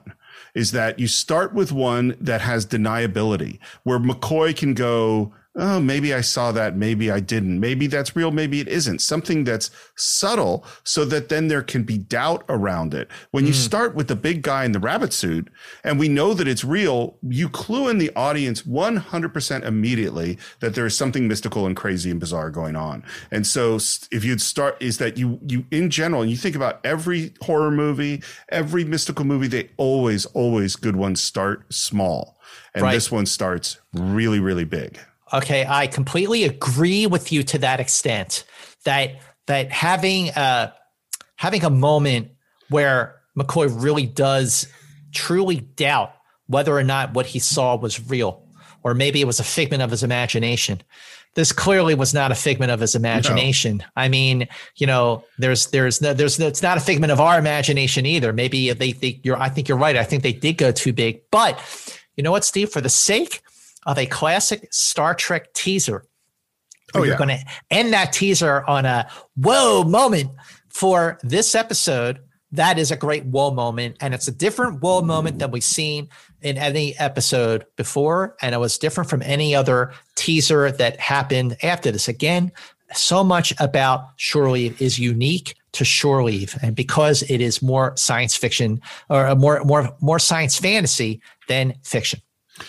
is 0.56 0.72
that 0.72 0.98
you 0.98 1.06
start 1.06 1.52
with 1.52 1.70
one 1.70 2.16
that 2.18 2.40
has 2.40 2.66
deniability, 2.66 3.58
where 3.82 3.98
McCoy 3.98 4.56
can 4.56 4.72
go, 4.72 5.32
oh, 5.56 5.80
maybe 5.80 6.12
I 6.12 6.20
saw 6.20 6.52
that, 6.52 6.76
maybe 6.76 7.10
I 7.10 7.20
didn't. 7.20 7.58
Maybe 7.58 7.86
that's 7.86 8.14
real, 8.14 8.30
maybe 8.30 8.60
it 8.60 8.68
isn't. 8.68 9.00
Something 9.00 9.44
that's 9.44 9.70
subtle 9.96 10.64
so 10.84 11.04
that 11.06 11.28
then 11.30 11.48
there 11.48 11.62
can 11.62 11.82
be 11.82 11.96
doubt 11.96 12.44
around 12.48 12.92
it. 12.92 13.10
When 13.30 13.44
mm. 13.44 13.48
you 13.48 13.52
start 13.54 13.94
with 13.94 14.08
the 14.08 14.16
big 14.16 14.42
guy 14.42 14.64
in 14.64 14.72
the 14.72 14.78
rabbit 14.78 15.12
suit 15.12 15.48
and 15.82 15.98
we 15.98 16.08
know 16.08 16.34
that 16.34 16.46
it's 16.46 16.62
real, 16.62 17.16
you 17.22 17.48
clue 17.48 17.88
in 17.88 17.98
the 17.98 18.14
audience 18.14 18.62
100% 18.62 19.64
immediately 19.64 20.38
that 20.60 20.74
there 20.74 20.86
is 20.86 20.96
something 20.96 21.26
mystical 21.26 21.66
and 21.66 21.76
crazy 21.76 22.10
and 22.10 22.20
bizarre 22.20 22.50
going 22.50 22.76
on. 22.76 23.02
And 23.30 23.46
so 23.46 23.76
if 24.10 24.24
you'd 24.24 24.42
start 24.42 24.76
is 24.80 24.98
that 24.98 25.16
you, 25.16 25.40
you 25.46 25.64
in 25.70 25.88
general, 25.88 26.24
you 26.24 26.36
think 26.36 26.54
about 26.54 26.80
every 26.84 27.32
horror 27.40 27.70
movie, 27.70 28.22
every 28.50 28.84
mystical 28.84 29.24
movie, 29.24 29.48
they 29.48 29.70
always, 29.78 30.26
always 30.26 30.76
good 30.76 30.96
ones 30.96 31.20
start 31.20 31.72
small. 31.72 32.36
And 32.74 32.82
right. 32.82 32.92
this 32.92 33.10
one 33.10 33.24
starts 33.24 33.78
really, 33.94 34.38
really 34.38 34.64
big. 34.64 34.98
Okay, 35.32 35.66
I 35.68 35.86
completely 35.88 36.44
agree 36.44 37.06
with 37.06 37.32
you 37.32 37.42
to 37.44 37.58
that 37.58 37.80
extent. 37.80 38.44
That 38.84 39.20
that 39.46 39.72
having 39.72 40.28
a 40.30 40.72
having 41.36 41.64
a 41.64 41.70
moment 41.70 42.30
where 42.68 43.16
McCoy 43.36 43.68
really 43.82 44.06
does 44.06 44.68
truly 45.12 45.56
doubt 45.56 46.12
whether 46.46 46.76
or 46.76 46.84
not 46.84 47.14
what 47.14 47.26
he 47.26 47.38
saw 47.38 47.76
was 47.76 48.08
real, 48.08 48.46
or 48.82 48.94
maybe 48.94 49.20
it 49.20 49.26
was 49.26 49.40
a 49.40 49.44
figment 49.44 49.82
of 49.82 49.90
his 49.90 50.02
imagination. 50.02 50.82
This 51.34 51.52
clearly 51.52 51.94
was 51.94 52.14
not 52.14 52.32
a 52.32 52.34
figment 52.34 52.70
of 52.70 52.80
his 52.80 52.94
imagination. 52.94 53.78
No. 53.78 53.84
I 53.94 54.08
mean, 54.08 54.48
you 54.76 54.86
know, 54.86 55.24
there's 55.38 55.66
there's 55.66 56.00
no 56.00 56.14
there's 56.14 56.38
no, 56.38 56.46
it's 56.46 56.62
not 56.62 56.78
a 56.78 56.80
figment 56.80 57.12
of 57.12 57.20
our 57.20 57.38
imagination 57.38 58.06
either. 58.06 58.32
Maybe 58.32 58.72
they 58.72 58.92
think 58.92 59.20
you're. 59.22 59.36
I 59.36 59.48
think 59.48 59.68
you're 59.68 59.76
right. 59.76 59.96
I 59.96 60.04
think 60.04 60.22
they 60.22 60.32
did 60.32 60.56
go 60.56 60.72
too 60.72 60.92
big, 60.92 61.20
but 61.30 61.60
you 62.16 62.22
know 62.22 62.30
what, 62.30 62.44
Steve? 62.44 62.70
For 62.70 62.80
the 62.80 62.88
sake 62.88 63.42
of 63.86 63.98
a 63.98 64.06
classic 64.06 64.68
Star 64.72 65.14
Trek 65.14 65.52
teaser. 65.54 66.04
Oh, 66.94 66.98
You're 66.98 67.12
yeah. 67.12 67.18
going 67.18 67.30
to 67.30 67.44
end 67.70 67.92
that 67.92 68.12
teaser 68.12 68.64
on 68.66 68.84
a 68.84 69.08
whoa 69.36 69.84
moment 69.84 70.30
for 70.68 71.18
this 71.22 71.54
episode. 71.54 72.20
That 72.52 72.78
is 72.78 72.90
a 72.90 72.96
great 72.96 73.24
whoa 73.24 73.50
moment. 73.50 73.96
And 74.00 74.14
it's 74.14 74.28
a 74.28 74.32
different 74.32 74.82
whoa 74.82 75.02
moment 75.02 75.38
than 75.38 75.50
we've 75.50 75.64
seen 75.64 76.08
in 76.42 76.58
any 76.58 76.96
episode 76.98 77.66
before. 77.76 78.36
And 78.40 78.54
it 78.54 78.58
was 78.58 78.78
different 78.78 79.10
from 79.10 79.22
any 79.22 79.54
other 79.54 79.92
teaser 80.14 80.70
that 80.70 81.00
happened 81.00 81.56
after 81.62 81.90
this. 81.90 82.08
Again, 82.08 82.52
so 82.92 83.24
much 83.24 83.52
about 83.58 84.10
Shore 84.16 84.50
Leave 84.50 84.80
is 84.80 84.98
unique 84.98 85.56
to 85.72 85.84
Shore 85.84 86.22
Leave. 86.22 86.56
And 86.62 86.76
because 86.76 87.22
it 87.22 87.40
is 87.40 87.60
more 87.60 87.96
science 87.96 88.36
fiction 88.36 88.80
or 89.10 89.34
more, 89.34 89.62
more, 89.64 89.94
more 90.00 90.20
science 90.20 90.58
fantasy 90.58 91.20
than 91.48 91.74
fiction. 91.82 92.20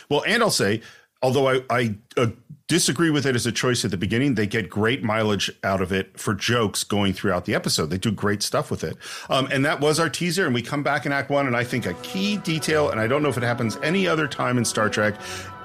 Well, 0.10 0.24
and 0.26 0.42
I'll 0.42 0.52
say 0.52 0.82
although 1.28 1.50
I, 1.50 1.62
I 1.70 1.96
uh, 2.16 2.28
disagree 2.70 3.10
with 3.10 3.26
it 3.26 3.36
as 3.36 3.46
a 3.46 3.52
choice 3.52 3.84
at 3.84 3.92
the 3.92 3.98
beginning, 3.98 4.36
they 4.36 4.48
get 4.48 4.70
great 4.70 5.04
mileage 5.04 5.52
out 5.62 5.82
of 5.82 5.92
it 5.92 6.18
for 6.18 6.34
jokes 6.34 6.86
going 6.86 7.12
throughout 7.12 7.44
the 7.44 7.54
episode. 7.54 7.90
They 7.90 7.98
do 7.98 8.12
great 8.12 8.42
stuff 8.42 8.72
with 8.72 8.86
it. 8.86 8.96
Um, 9.30 9.50
and 9.52 9.66
that 9.66 9.82
was 9.82 10.00
our 10.00 10.10
teaser. 10.10 10.46
And 10.46 10.54
we 10.54 10.62
come 10.62 10.84
back 10.84 11.06
in 11.06 11.12
Act 11.12 11.30
One. 11.30 11.48
And 11.48 11.58
I 11.58 11.66
think 11.66 11.86
a 11.86 11.96
key 11.96 12.38
detail, 12.38 12.90
and 12.90 13.02
I 13.02 13.08
don't 13.08 13.22
know 13.22 13.28
if 13.28 13.36
it 13.36 13.44
happens 13.44 13.78
any 13.84 14.08
other 14.08 14.26
time 14.26 14.58
in 14.58 14.64
Star 14.64 14.88
Trek, 14.88 15.16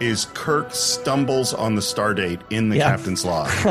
is 0.01 0.25
Kirk 0.35 0.75
stumbles 0.75 1.55
on 1.55 1.77
the 1.77 1.83
star 1.83 2.13
date 2.13 2.41
in 2.51 2.69
the 2.69 2.79
yeah. 2.79 2.91
captain's 2.91 3.25
log. 3.25 3.49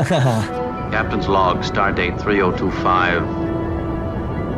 captain's 0.92 1.28
log, 1.28 1.62
star 1.62 1.92
date 1.92 2.18
3025, 2.18 3.22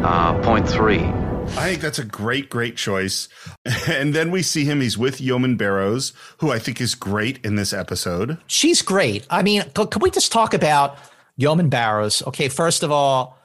uh, 0.04 0.40
point 0.44 0.68
three. 0.68 1.23
I 1.56 1.68
think 1.68 1.82
that's 1.82 1.98
a 1.98 2.04
great, 2.04 2.50
great 2.50 2.76
choice. 2.76 3.28
And 3.88 4.14
then 4.14 4.30
we 4.30 4.42
see 4.42 4.64
him. 4.64 4.80
He's 4.80 4.98
with 4.98 5.20
Yeoman 5.20 5.56
Barrows, 5.56 6.12
who 6.38 6.50
I 6.50 6.58
think 6.58 6.80
is 6.80 6.94
great 6.94 7.44
in 7.44 7.56
this 7.56 7.72
episode. 7.72 8.38
She's 8.46 8.82
great. 8.82 9.26
I 9.30 9.42
mean, 9.42 9.62
can 9.74 10.00
we 10.00 10.10
just 10.10 10.32
talk 10.32 10.54
about 10.54 10.98
Yeoman 11.36 11.68
Barrows? 11.68 12.22
Okay, 12.26 12.48
first 12.48 12.82
of 12.82 12.90
all, 12.90 13.38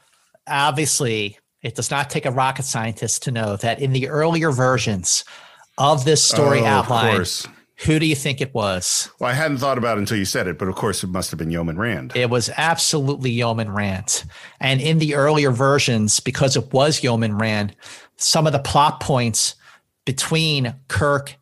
obviously, 0.48 1.38
it 1.62 1.76
does 1.76 1.92
not 1.92 2.10
take 2.10 2.26
a 2.26 2.32
rocket 2.32 2.64
scientist 2.64 3.24
to 3.24 3.32
know 3.32 3.58
that 3.58 3.82
in 3.82 3.92
the 3.94 4.08
earlier 4.08 4.52
versions 4.52 5.24
of 5.78 6.06
this 6.06 6.24
story 6.24 6.62
oh, 6.62 6.66
outline, 6.66 7.26
who 7.86 7.98
do 7.98 8.06
you 8.06 8.16
think 8.16 8.42
it 8.42 8.54
was? 8.54 9.10
Well, 9.20 9.30
I 9.30 9.34
hadn't 9.34 9.58
thought 9.58 9.78
about 9.78 9.98
it 9.98 10.02
until 10.02 10.18
you 10.18 10.26
said 10.26 10.48
it, 10.48 10.58
but 10.58 10.68
of 10.68 10.76
course 10.76 11.04
it 11.04 11.08
must 11.08 11.32
have 11.32 11.38
been 11.38 11.52
Yeoman 11.52 11.78
Rand. 11.78 12.12
It 12.16 12.30
was 12.30 12.50
absolutely 12.58 13.32
Yeoman 13.32 13.72
Rand. 13.72 14.26
And 14.60 14.82
in 14.82 15.00
the 15.00 15.16
earlier 15.16 15.52
versions, 15.52 16.20
because 16.20 16.58
it 16.58 16.74
was 16.74 17.04
Yeoman 17.04 17.38
Rand, 17.38 17.76
some 18.18 18.46
of 18.46 18.54
the 18.54 18.60
plot 18.60 19.00
points 19.00 19.56
between 20.04 20.76
Kirk 20.90 21.36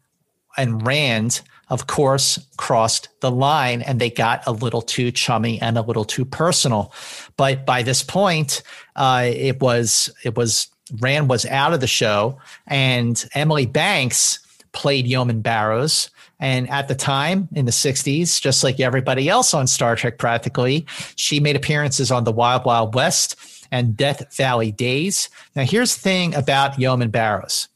and 0.58 0.86
Rand, 0.86 1.42
of 1.70 1.88
course, 1.88 2.40
crossed 2.58 3.10
the 3.22 3.32
line 3.32 3.82
and 3.82 4.00
they 4.00 4.10
got 4.10 4.46
a 4.46 4.52
little 4.52 4.82
too 4.82 5.12
chummy 5.12 5.60
and 5.60 5.78
a 5.78 5.82
little 5.82 6.06
too 6.06 6.24
personal. 6.24 6.94
But 7.36 7.66
by 7.66 7.82
this 7.82 8.04
point, 8.04 8.62
uh, 8.96 9.24
it 9.26 9.60
was 9.60 10.12
it 10.24 10.36
was 10.36 10.68
Rand 11.00 11.30
was 11.30 11.46
out 11.48 11.74
of 11.74 11.82
the 11.82 11.88
show, 11.88 12.38
and 12.68 13.24
Emily 13.34 13.66
Banks 13.66 14.40
played 14.72 15.08
Yeoman 15.08 15.42
Barrows. 15.42 16.10
And 16.40 16.70
at 16.70 16.88
the 16.88 16.96
time 16.96 17.50
in 17.54 17.66
the 17.66 17.72
60s, 17.72 18.40
just 18.40 18.64
like 18.64 18.80
everybody 18.80 19.28
else 19.28 19.54
on 19.54 19.66
Star 19.68 19.96
Trek 19.96 20.18
practically, 20.18 20.86
she 21.16 21.40
made 21.40 21.56
appearances 21.56 22.12
on 22.12 22.24
the 22.26 22.32
Wild 22.32 22.66
Wild 22.66 22.94
West 22.94 23.36
and 23.72 23.98
Death 23.98 24.36
Valley 24.36 24.72
Days. 24.72 25.30
Now, 25.56 25.64
here's 25.64 25.96
the 25.96 26.02
thing 26.02 26.36
about 26.36 26.80
Yeoman 26.80 27.10
Barrows. 27.10 27.68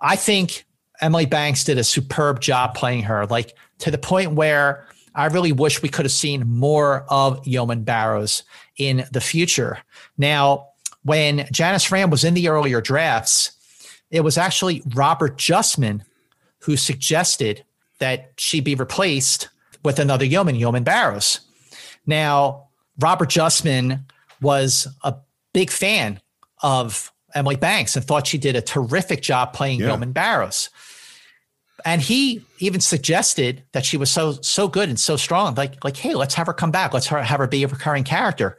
I 0.00 0.16
think 0.16 0.66
Emily 1.00 1.26
Banks 1.26 1.64
did 1.64 1.78
a 1.78 1.84
superb 1.84 2.40
job 2.40 2.74
playing 2.74 3.02
her, 3.04 3.26
like 3.26 3.56
to 3.78 3.90
the 3.90 3.98
point 3.98 4.32
where 4.32 4.86
I 5.14 5.26
really 5.26 5.52
wish 5.52 5.82
we 5.82 5.88
could 5.88 6.04
have 6.04 6.12
seen 6.12 6.46
more 6.46 7.06
of 7.08 7.46
Yeoman 7.46 7.84
Barrows 7.84 8.42
in 8.76 9.06
the 9.12 9.20
future. 9.20 9.78
Now, 10.18 10.68
when 11.02 11.46
Janice 11.52 11.90
Rand 11.90 12.10
was 12.10 12.24
in 12.24 12.34
the 12.34 12.48
earlier 12.48 12.80
drafts, 12.80 13.52
it 14.10 14.20
was 14.20 14.36
actually 14.36 14.82
Robert 14.94 15.38
Justman 15.38 16.02
who 16.64 16.76
suggested 16.76 17.64
that 17.98 18.32
she 18.38 18.60
be 18.60 18.74
replaced 18.74 19.48
with 19.84 19.98
another 19.98 20.24
yeoman, 20.24 20.54
Yeoman 20.54 20.82
Barrows. 20.82 21.40
Now, 22.06 22.68
Robert 22.98 23.28
Justman 23.28 24.04
was 24.40 24.88
a 25.02 25.14
big 25.52 25.70
fan 25.70 26.20
of 26.62 27.12
Emily 27.34 27.56
Banks 27.56 27.96
and 27.96 28.04
thought 28.04 28.26
she 28.26 28.38
did 28.38 28.56
a 28.56 28.62
terrific 28.62 29.20
job 29.20 29.52
playing 29.52 29.80
yeah. 29.80 29.88
Yeoman 29.88 30.12
Barrows. 30.12 30.70
And 31.84 32.00
he 32.00 32.42
even 32.60 32.80
suggested 32.80 33.62
that 33.72 33.84
she 33.84 33.98
was 33.98 34.10
so 34.10 34.32
so 34.40 34.68
good 34.68 34.88
and 34.88 34.98
so 34.98 35.16
strong, 35.16 35.54
like 35.54 35.84
like 35.84 35.98
hey, 35.98 36.14
let's 36.14 36.34
have 36.34 36.46
her 36.46 36.54
come 36.54 36.70
back, 36.70 36.94
let's 36.94 37.08
have 37.08 37.38
her 37.38 37.46
be 37.46 37.62
a 37.62 37.68
recurring 37.68 38.04
character. 38.04 38.56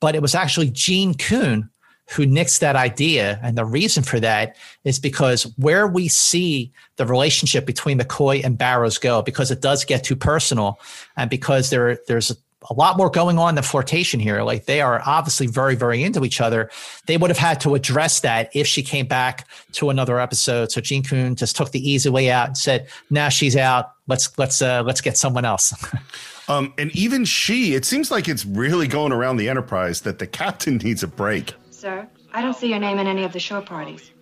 But 0.00 0.14
it 0.14 0.22
was 0.22 0.34
actually 0.34 0.70
Gene 0.70 1.12
Coon 1.14 1.68
who 2.10 2.26
nixed 2.26 2.60
that 2.60 2.76
idea. 2.76 3.38
And 3.42 3.56
the 3.56 3.64
reason 3.64 4.02
for 4.02 4.20
that 4.20 4.56
is 4.84 4.98
because 4.98 5.44
where 5.56 5.86
we 5.86 6.08
see 6.08 6.72
the 6.96 7.06
relationship 7.06 7.64
between 7.64 7.98
McCoy 7.98 8.44
and 8.44 8.58
Barrows 8.58 8.98
go, 8.98 9.22
because 9.22 9.50
it 9.50 9.60
does 9.62 9.84
get 9.84 10.04
too 10.04 10.16
personal, 10.16 10.78
and 11.16 11.30
because 11.30 11.70
there 11.70 11.98
there's 12.06 12.32
a 12.70 12.74
lot 12.74 12.96
more 12.96 13.10
going 13.10 13.38
on 13.38 13.54
than 13.54 13.64
flirtation 13.64 14.20
here. 14.20 14.42
Like 14.42 14.66
they 14.66 14.80
are 14.80 15.02
obviously 15.04 15.46
very, 15.46 15.74
very 15.74 16.02
into 16.02 16.24
each 16.24 16.40
other. 16.40 16.70
They 17.06 17.16
would 17.16 17.30
have 17.30 17.38
had 17.38 17.60
to 17.62 17.74
address 17.74 18.20
that 18.20 18.50
if 18.54 18.66
she 18.66 18.82
came 18.82 19.06
back 19.06 19.48
to 19.72 19.90
another 19.90 20.20
episode. 20.20 20.70
So 20.70 20.80
Gene 20.80 21.02
Coon 21.02 21.34
just 21.34 21.56
took 21.56 21.72
the 21.72 21.90
easy 21.90 22.08
way 22.08 22.30
out 22.30 22.48
and 22.48 22.56
said, 22.56 22.88
"Now 23.10 23.28
she's 23.28 23.56
out. 23.56 23.92
Let's 24.06 24.36
let's 24.38 24.62
uh, 24.62 24.82
let's 24.84 25.00
get 25.00 25.16
someone 25.16 25.44
else." 25.44 25.74
um, 26.48 26.72
and 26.78 26.94
even 26.94 27.24
she, 27.24 27.74
it 27.74 27.84
seems 27.84 28.10
like 28.10 28.28
it's 28.28 28.44
really 28.44 28.86
going 28.86 29.12
around 29.12 29.36
the 29.38 29.48
Enterprise 29.48 30.02
that 30.02 30.18
the 30.18 30.26
captain 30.26 30.76
needs 30.78 31.02
a 31.02 31.08
break 31.08 31.54
sir. 31.82 32.06
I 32.32 32.40
don't 32.42 32.56
see 32.56 32.68
your 32.68 32.78
name 32.78 33.00
in 33.00 33.08
any 33.08 33.24
of 33.24 33.32
the 33.32 33.40
shore 33.40 33.60
parties. 33.60 34.12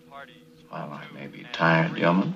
Well, 0.72 0.90
I 0.90 1.04
may 1.14 1.26
be 1.26 1.44
tired, 1.52 1.96
Yeoman, 1.96 2.34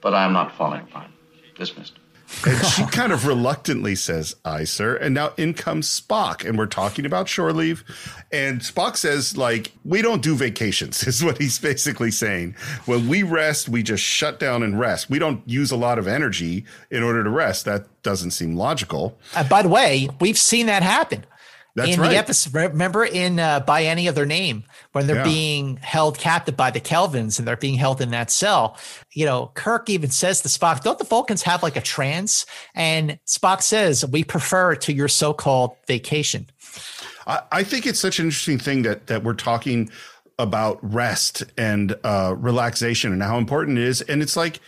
but 0.00 0.14
I'm 0.14 0.32
not 0.32 0.54
falling 0.56 0.82
apart. 0.82 1.10
Dismissed. 1.56 1.98
And 2.46 2.64
she 2.66 2.84
kind 2.84 3.10
of 3.10 3.26
reluctantly 3.26 3.96
says, 3.96 4.36
Aye, 4.44 4.64
sir. 4.64 4.94
And 4.96 5.14
now 5.14 5.32
in 5.38 5.54
comes 5.54 5.88
Spock, 5.88 6.46
and 6.46 6.56
we're 6.56 6.66
talking 6.66 7.04
about 7.04 7.26
shore 7.26 7.52
leave. 7.52 7.82
And 8.30 8.60
Spock 8.60 8.96
says, 8.96 9.36
like, 9.36 9.72
we 9.84 10.02
don't 10.02 10.22
do 10.22 10.36
vacations, 10.36 11.02
is 11.06 11.24
what 11.24 11.38
he's 11.38 11.58
basically 11.58 12.10
saying. 12.10 12.54
When 12.84 13.08
we 13.08 13.22
rest, 13.24 13.68
we 13.68 13.82
just 13.82 14.04
shut 14.04 14.38
down 14.38 14.62
and 14.62 14.78
rest. 14.78 15.10
We 15.10 15.18
don't 15.18 15.42
use 15.48 15.70
a 15.72 15.76
lot 15.76 15.98
of 15.98 16.06
energy 16.06 16.64
in 16.90 17.02
order 17.02 17.24
to 17.24 17.30
rest. 17.30 17.64
That 17.64 17.86
doesn't 18.02 18.32
seem 18.32 18.54
logical. 18.54 19.18
Uh, 19.34 19.48
by 19.48 19.62
the 19.62 19.70
way, 19.70 20.08
we've 20.20 20.38
seen 20.38 20.66
that 20.66 20.82
happen. 20.82 21.24
That's 21.78 21.94
in 21.94 22.00
right. 22.00 22.10
the 22.10 22.16
episode, 22.16 22.54
remember 22.54 23.04
in 23.04 23.40
uh, 23.40 23.60
by 23.60 23.84
any 23.84 24.08
other 24.08 24.26
name 24.26 24.64
when 24.92 25.06
they're 25.06 25.16
Yeah. 25.16 25.24
being 25.24 25.76
held 25.78 26.18
captive 26.18 26.56
by 26.56 26.70
the 26.70 26.80
Kelvans 26.80 27.38
and 27.38 27.48
they're 27.48 27.56
being 27.56 27.76
held 27.78 28.00
in 28.00 28.10
that 28.10 28.30
cell. 28.30 28.76
You 29.12 29.24
know, 29.26 29.50
Kirk 29.54 29.88
even 29.88 30.10
says 30.10 30.40
to 30.42 30.48
Spock, 30.48 30.82
"Don't 30.82 30.98
the 30.98 31.04
Vulcans 31.04 31.42
have 31.42 31.62
like 31.62 31.76
a 31.76 31.80
trance?" 31.80 32.44
And 32.74 33.18
Spock 33.26 33.62
says, 33.62 34.04
"We 34.04 34.24
prefer 34.24 34.72
it 34.72 34.80
to 34.82 34.92
your 34.92 35.08
so-called 35.08 35.76
vacation." 35.86 36.50
I, 37.26 37.40
I 37.52 37.62
think 37.62 37.86
it's 37.86 38.00
such 38.00 38.18
an 38.18 38.26
interesting 38.26 38.58
thing 38.58 38.82
that 38.82 39.06
that 39.06 39.22
we're 39.24 39.34
talking 39.34 39.90
about 40.38 40.78
rest 40.82 41.42
and 41.56 41.96
uh, 42.04 42.34
relaxation 42.38 43.12
and 43.12 43.22
how 43.22 43.38
important 43.38 43.78
it 43.78 43.84
is. 43.84 44.02
And 44.02 44.22
it's 44.22 44.36
like 44.36 44.60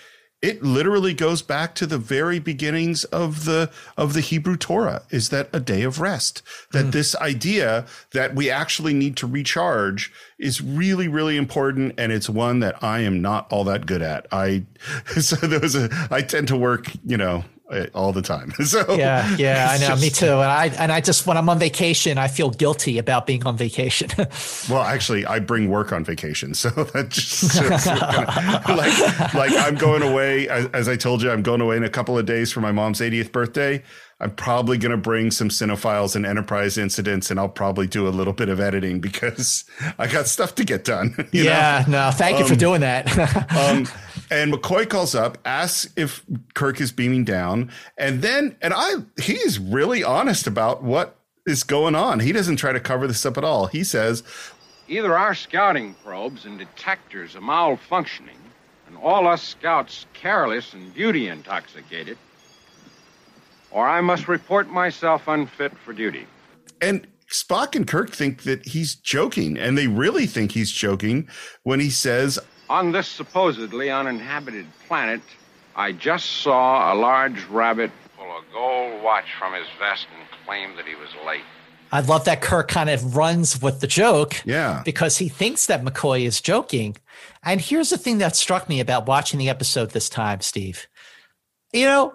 it 0.43 0.63
literally 0.63 1.13
goes 1.13 1.43
back 1.43 1.75
to 1.75 1.87
the 1.87 1.99
very 1.99 2.39
beginnings 2.39 3.05
of 3.05 3.45
the 3.45 3.71
of 3.97 4.15
the 4.15 4.21
Hebrew 4.21 4.57
Torah. 4.57 5.03
Is 5.11 5.29
that 5.29 5.51
a 5.53 5.61
day 5.61 5.83
of 5.83 6.01
rest? 6.01 6.43
That 6.73 6.85
hmm. 6.85 6.91
this 6.91 7.15
idea 7.17 7.87
that 8.13 8.35
we 8.35 8.51
actually 8.51 8.95
need 8.95 9.17
to 9.19 9.27
recharge 9.27 10.13
is 10.39 10.61
really 10.61 11.09
really 11.09 11.37
important, 11.37 11.95
and 11.99 12.11
it's 12.11 12.31
one 12.31 12.61
that 12.61 12.83
I 12.83 13.01
am 13.01 13.21
not 13.21 13.53
all 13.53 13.65
that 13.65 13.87
good 13.87 14.03
at. 14.03 14.27
I 14.33 14.65
so 15.21 15.37
there 15.37 15.61
was 15.61 15.75
a 15.75 15.91
I 16.11 16.23
tend 16.23 16.49
to 16.49 16.57
work, 16.57 16.87
you 17.05 17.17
know. 17.17 17.45
Uh, 17.71 17.87
All 17.95 18.13
the 18.13 18.23
time. 18.23 18.53
So 18.65 18.95
Yeah, 18.97 19.37
yeah, 19.37 19.69
I 19.71 19.79
know. 19.79 19.97
Me 19.97 20.11
too. 20.11 20.27
And 20.27 20.43
I 20.43 20.67
and 20.79 20.91
I 20.93 21.01
just 21.01 21.27
when 21.27 21.37
I'm 21.37 21.49
on 21.49 21.59
vacation, 21.59 22.19
I 22.19 22.29
feel 22.29 22.51
guilty 22.51 22.99
about 22.99 23.27
being 23.27 23.47
on 23.47 23.57
vacation. 23.57 24.11
Well, 24.69 24.83
actually, 24.83 25.27
I 25.27 25.39
bring 25.41 25.69
work 25.71 25.93
on 25.93 26.05
vacation, 26.05 26.55
so 26.63 26.69
that 26.71 27.09
just 27.09 27.55
shows 27.57 27.85
kinda- 27.85 28.63
like 28.69 29.35
like 29.35 29.53
I'm 29.53 29.75
going 29.77 30.03
away. 30.03 30.49
As, 30.49 30.67
as 30.73 30.89
I 30.89 30.97
told 30.97 31.23
you, 31.23 31.31
I'm 31.31 31.43
going 31.43 31.61
away 31.61 31.77
in 31.77 31.85
a 31.85 31.89
couple 31.91 32.17
of 32.19 32.27
days 32.27 32.53
for 32.53 32.61
my 32.61 32.73
mom's 32.73 33.01
80th 33.01 33.33
birthday. 33.33 33.83
I'm 34.23 34.31
probably 34.33 34.77
going 34.77 34.91
to 34.93 34.99
bring 34.99 35.31
some 35.31 35.49
cinephiles 35.49 36.15
and 36.15 36.27
enterprise 36.27 36.77
incidents, 36.77 37.31
and 37.31 37.41
I'll 37.41 37.49
probably 37.49 37.87
do 37.87 38.07
a 38.07 38.11
little 38.11 38.35
bit 38.35 38.51
of 38.51 38.61
editing 38.61 39.01
because 39.01 39.65
I 39.99 40.09
got 40.09 40.27
stuff 40.27 40.55
to 40.57 40.65
get 40.65 40.85
done. 40.85 41.15
you 41.33 41.45
know? 41.45 41.51
yeah, 41.51 41.85
no, 41.89 42.11
thank 42.13 42.39
you 42.39 42.45
for 42.45 42.53
Um, 42.53 42.59
doing 42.59 42.81
that. 42.83 43.07
um, 43.57 43.89
and 44.31 44.53
McCoy 44.53 44.89
calls 44.89 45.15
up, 45.15 45.39
asks 45.45 45.93
if 45.97 46.25
Kirk 46.55 46.81
is 46.81 46.93
beaming 46.93 47.25
down, 47.25 47.71
and 47.99 48.23
then 48.23 48.57
and 48.63 48.73
I 48.77 48.95
he 49.21 49.35
is 49.35 49.59
really 49.59 50.05
honest 50.05 50.47
about 50.47 50.83
what 50.83 51.17
is 51.47 51.63
going 51.65 51.95
on. 51.95 52.21
He 52.21 52.33
doesn't 52.33 52.57
try 52.57 52.73
to 52.73 52.81
cover 52.81 53.07
this 53.07 53.27
up 53.27 53.37
at 53.37 53.45
all. 53.45 53.67
He 53.67 53.83
says, 53.85 54.23
Either 54.89 55.17
our 55.17 55.35
scouting 55.35 55.95
probes 56.05 56.45
and 56.47 56.59
detectors 56.59 57.37
are 57.37 57.41
malfunctioning, 57.41 58.39
and 58.87 58.97
all 58.97 59.27
us 59.27 59.43
scouts 59.43 60.07
careless 60.13 60.75
and 60.75 60.93
beauty 60.95 61.29
intoxicated, 61.29 62.19
or 63.71 63.89
I 63.89 64.01
must 64.01 64.29
report 64.29 64.69
myself 64.69 65.29
unfit 65.29 65.77
for 65.79 65.93
duty. 65.93 66.27
and 66.81 67.07
Spock 67.31 67.77
and 67.77 67.87
Kirk 67.87 68.11
think 68.11 68.43
that 68.43 68.67
he's 68.67 68.97
joking, 68.97 69.57
and 69.57 69.79
they 69.79 69.87
really 69.87 70.27
think 70.27 70.51
he's 70.51 70.73
joking 70.73 71.29
when 71.63 71.79
he 71.79 71.89
says, 71.89 72.41
On 72.71 72.93
this 72.93 73.09
supposedly 73.09 73.91
uninhabited 73.91 74.65
planet, 74.87 75.21
I 75.75 75.91
just 75.91 76.43
saw 76.43 76.93
a 76.93 76.95
large 76.95 77.45
rabbit 77.47 77.91
pull 78.17 78.27
a 78.27 78.43
gold 78.53 79.03
watch 79.03 79.25
from 79.41 79.55
his 79.55 79.67
vest 79.77 80.07
and 80.17 80.25
claim 80.47 80.77
that 80.77 80.87
he 80.87 80.95
was 80.95 81.09
late. 81.27 81.43
I 81.91 81.99
love 81.99 82.25
that 82.27 82.41
Kirk 82.41 82.69
kind 82.69 82.89
of 82.89 83.17
runs 83.17 83.61
with 83.61 83.81
the 83.81 83.89
joke. 83.89 84.41
Yeah. 84.45 84.83
Because 84.85 85.19
he 85.19 85.29
thinks 85.29 85.67
that 85.67 85.83
McCoy 85.83 86.23
is 86.23 86.41
joking. 86.41 86.97
And 87.43 87.61
here's 87.61 87.91
the 87.91 87.99
thing 87.99 88.19
that 88.19 88.37
struck 88.37 88.69
me 88.69 88.79
about 88.79 89.07
watching 89.07 89.41
the 89.41 89.49
episode 89.49 89.91
this 89.91 90.09
time, 90.09 90.41
Steve. 90.41 90.87
You 91.73 91.87
know, 91.87 92.13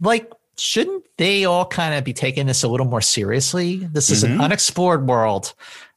like, 0.00 0.32
shouldn't 0.58 1.04
they 1.16 1.44
all 1.44 1.64
kind 1.64 1.94
of 1.94 2.02
be 2.02 2.12
taking 2.12 2.46
this 2.46 2.64
a 2.64 2.68
little 2.68 2.86
more 2.86 3.00
seriously? 3.00 3.76
This 3.76 4.10
is 4.10 4.24
an 4.24 4.32
mm-hmm. 4.32 4.40
unexplored 4.40 5.06
world. 5.06 5.54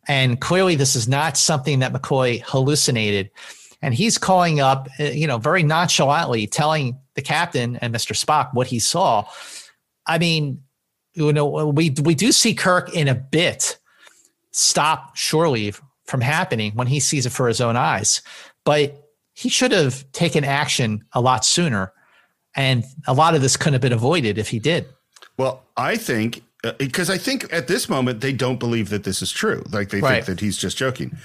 And 0.07 0.39
clearly, 0.39 0.75
this 0.75 0.95
is 0.95 1.07
not 1.07 1.37
something 1.37 1.79
that 1.79 1.91
McCoy 1.91 2.43
hallucinated. 2.45 3.31
And 3.85 3.93
he's 3.93 4.17
calling 4.17 4.59
up, 4.59 4.89
uh, 4.99 5.03
you 5.03 5.27
know, 5.27 5.37
very 5.37 5.61
nonchalantly 5.61 6.47
telling 6.47 6.97
the 7.13 7.21
captain 7.21 7.75
and 7.75 7.93
Mr. 7.93 8.15
Spock 8.19 8.51
what 8.51 8.65
he 8.65 8.79
saw. 8.79 9.25
I 10.07 10.17
mean, 10.17 10.63
you 11.13 11.31
know, 11.31 11.67
we 11.67 11.91
we 12.01 12.15
do 12.15 12.31
see 12.31 12.55
Kirk 12.55 12.95
in 12.95 13.07
a 13.07 13.13
bit 13.13 13.77
stop 14.49 15.15
shore 15.15 15.49
leave 15.49 15.83
from 16.05 16.19
happening 16.21 16.71
when 16.73 16.87
he 16.87 16.99
sees 16.99 17.27
it 17.27 17.29
for 17.29 17.47
his 17.47 17.61
own 17.61 17.75
eyes, 17.75 18.23
but 18.63 19.07
he 19.33 19.49
should 19.49 19.71
have 19.71 20.11
taken 20.13 20.43
action 20.43 21.05
a 21.13 21.21
lot 21.21 21.45
sooner, 21.45 21.93
and 22.55 22.83
a 23.05 23.13
lot 23.13 23.35
of 23.35 23.43
this 23.43 23.55
couldn't 23.55 23.73
have 23.73 23.81
been 23.81 23.93
avoided 23.93 24.39
if 24.39 24.47
he 24.49 24.57
did. 24.57 24.87
Well, 25.37 25.61
I 25.77 25.95
think 25.95 26.41
because 26.79 27.11
I 27.11 27.19
think 27.19 27.53
at 27.53 27.67
this 27.67 27.87
moment 27.87 28.21
they 28.21 28.33
don't 28.33 28.59
believe 28.59 28.89
that 28.89 29.03
this 29.03 29.21
is 29.21 29.31
true. 29.31 29.63
Like 29.69 29.89
they 29.89 29.99
Right. 30.01 30.25
think 30.25 30.39
that 30.39 30.43
he's 30.43 30.57
just 30.57 30.75
joking. 30.75 31.15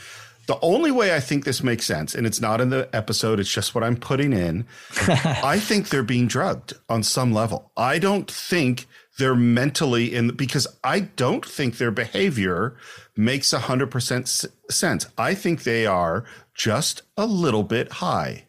The 0.50 0.58
only 0.62 0.90
way 0.90 1.14
I 1.14 1.20
think 1.20 1.44
this 1.44 1.62
makes 1.62 1.84
sense, 1.86 2.12
and 2.12 2.26
it's 2.26 2.40
not 2.40 2.60
in 2.60 2.70
the 2.70 2.88
episode, 2.92 3.38
it's 3.38 3.52
just 3.52 3.72
what 3.72 3.84
I'm 3.84 3.94
putting 3.96 4.32
in. 4.32 4.66
I 5.06 5.60
think 5.60 5.90
they're 5.90 6.02
being 6.02 6.26
drugged 6.26 6.72
on 6.88 7.04
some 7.04 7.32
level. 7.32 7.70
I 7.76 8.00
don't 8.00 8.28
think 8.28 8.86
they're 9.16 9.36
mentally 9.36 10.12
in 10.12 10.34
because 10.34 10.66
I 10.82 11.00
don't 11.00 11.46
think 11.46 11.78
their 11.78 11.92
behavior 11.92 12.76
makes 13.16 13.52
100% 13.54 14.22
s- 14.22 14.46
sense. 14.68 15.06
I 15.16 15.34
think 15.36 15.62
they 15.62 15.86
are 15.86 16.24
just 16.52 17.02
a 17.16 17.26
little 17.26 17.62
bit 17.62 17.92
high. 17.92 18.46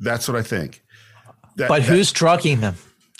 That's 0.00 0.26
what 0.26 0.36
I 0.36 0.42
think. 0.42 0.82
That- 1.54 1.68
But 1.68 1.82
that- 1.82 1.88
who's 1.88 2.10
drugging 2.10 2.62
them? 2.62 2.74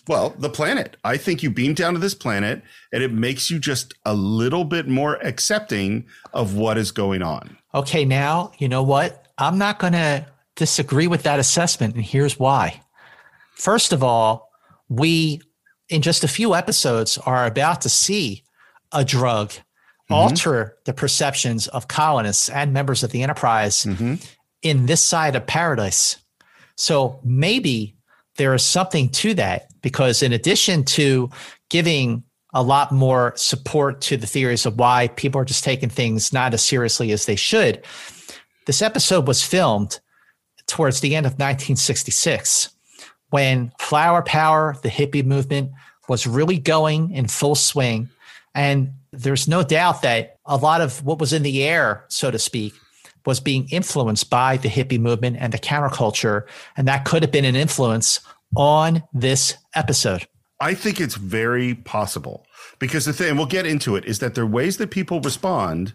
Well, 0.09 0.35
the 0.39 0.49
planet. 0.49 0.97
I 1.05 1.17
think 1.17 1.43
you 1.43 1.51
beam 1.51 1.75
down 1.75 1.93
to 1.93 2.01
this 2.01 2.15
planet 2.15 2.63
and 2.93 3.03
it 3.03 3.13
makes 3.13 3.51
you 3.51 3.59
just 3.59 3.95
a 4.05 4.15
little 4.15 4.65
bit 4.65 4.89
more 4.89 5.17
accepting 5.25 6.07
of 6.33 6.55
what 6.55 6.79
is 6.79 6.91
going 6.91 7.23
on. 7.23 7.57
Okay, 7.75 8.05
now 8.05 8.53
you 8.59 8.69
know 8.69 8.83
what? 8.83 9.27
I'm 9.37 9.59
not 9.59 9.79
going 9.79 9.93
to 9.93 10.27
disagree 10.57 11.07
with 11.07 11.23
that 11.23 11.39
assessment, 11.39 11.95
and 11.95 12.05
here's 12.05 12.39
why. 12.39 12.83
First 13.55 13.93
of 13.93 14.03
all, 14.03 14.51
we 14.89 15.41
in 15.89 16.03
just 16.03 16.25
a 16.25 16.29
few 16.29 16.55
episodes 16.55 17.19
are 17.19 17.47
about 17.47 17.83
to 17.83 17.89
see 17.89 18.45
a 18.93 19.05
drug 19.05 19.51
mm-hmm. 19.51 20.15
alter 20.15 20.77
the 20.85 20.93
perceptions 20.93 21.69
of 21.69 21.89
colonists 21.89 22.49
and 22.49 22.73
members 22.73 23.03
of 23.03 23.11
the 23.11 23.23
enterprise 23.23 23.85
mm-hmm. 23.85 24.15
in 24.63 24.87
this 24.87 25.01
side 25.01 25.37
of 25.37 25.47
paradise. 25.47 26.17
So 26.77 27.21
maybe 27.25 27.97
there 28.37 28.55
is 28.55 28.65
something 28.65 29.09
to 29.11 29.35
that 29.35 29.69
because, 29.89 30.23
in 30.23 30.35
addition 30.35 30.85
to 30.85 31.31
giving 31.71 32.23
a 32.53 32.63
lot 32.63 32.93
more 32.93 33.33
support 33.37 34.03
to 34.03 34.19
the 34.19 34.27
theories 34.27 34.67
of 34.67 34.79
why 34.79 35.09
people 35.09 35.41
are 35.41 35.47
just 35.47 35.65
taking 35.65 35.89
things 35.89 36.31
not 36.31 36.53
as 36.53 36.63
seriously 36.63 37.11
as 37.11 37.25
they 37.25 37.37
should, 37.37 37.83
this 38.67 38.83
episode 38.83 39.27
was 39.27 39.43
filmed 39.43 39.99
towards 40.67 41.01
the 41.01 41.17
end 41.17 41.25
of 41.25 41.33
1966 41.33 42.69
when 43.31 43.73
flower 43.79 44.21
power, 44.21 44.77
the 44.83 44.91
hippie 44.91 45.25
movement, 45.25 45.71
was 46.07 46.27
really 46.27 46.59
going 46.59 47.11
in 47.13 47.29
full 47.29 47.55
swing. 47.55 48.11
And 48.55 48.93
there's 49.11 49.49
no 49.49 49.63
doubt 49.63 50.03
that 50.03 50.37
a 50.45 50.59
lot 50.59 50.83
of 50.83 51.03
what 51.03 51.19
was 51.19 51.33
in 51.33 51.43
the 51.43 51.65
air, 51.65 52.05
so 52.09 52.31
to 52.31 52.39
speak, 52.39 52.75
was 53.25 53.41
being 53.41 53.67
influenced 53.71 54.29
by 54.29 54.59
the 54.59 54.69
hippie 54.69 55.01
movement 55.01 55.39
and 55.41 55.51
the 55.51 55.59
counterculture. 55.59 56.47
And 56.77 56.87
that 56.89 57.07
could 57.07 57.23
have 57.23 57.33
been 57.33 57.47
an 57.47 57.57
influence 57.57 58.21
on 58.57 59.03
this 59.13 59.55
episode. 59.75 60.27
I 60.61 60.75
think 60.75 61.01
it's 61.01 61.15
very 61.15 61.75
possible 61.75 62.45
because 62.79 63.05
the 63.05 63.13
thing, 63.13 63.31
and 63.31 63.39
we'll 63.39 63.47
get 63.47 63.67
into 63.67 63.97
it, 63.97 64.05
is 64.05 64.19
that 64.19 64.35
there 64.35 64.45
are 64.45 64.49
ways 64.49 64.77
that 64.79 64.91
people 64.91 65.21
respond 65.21 65.93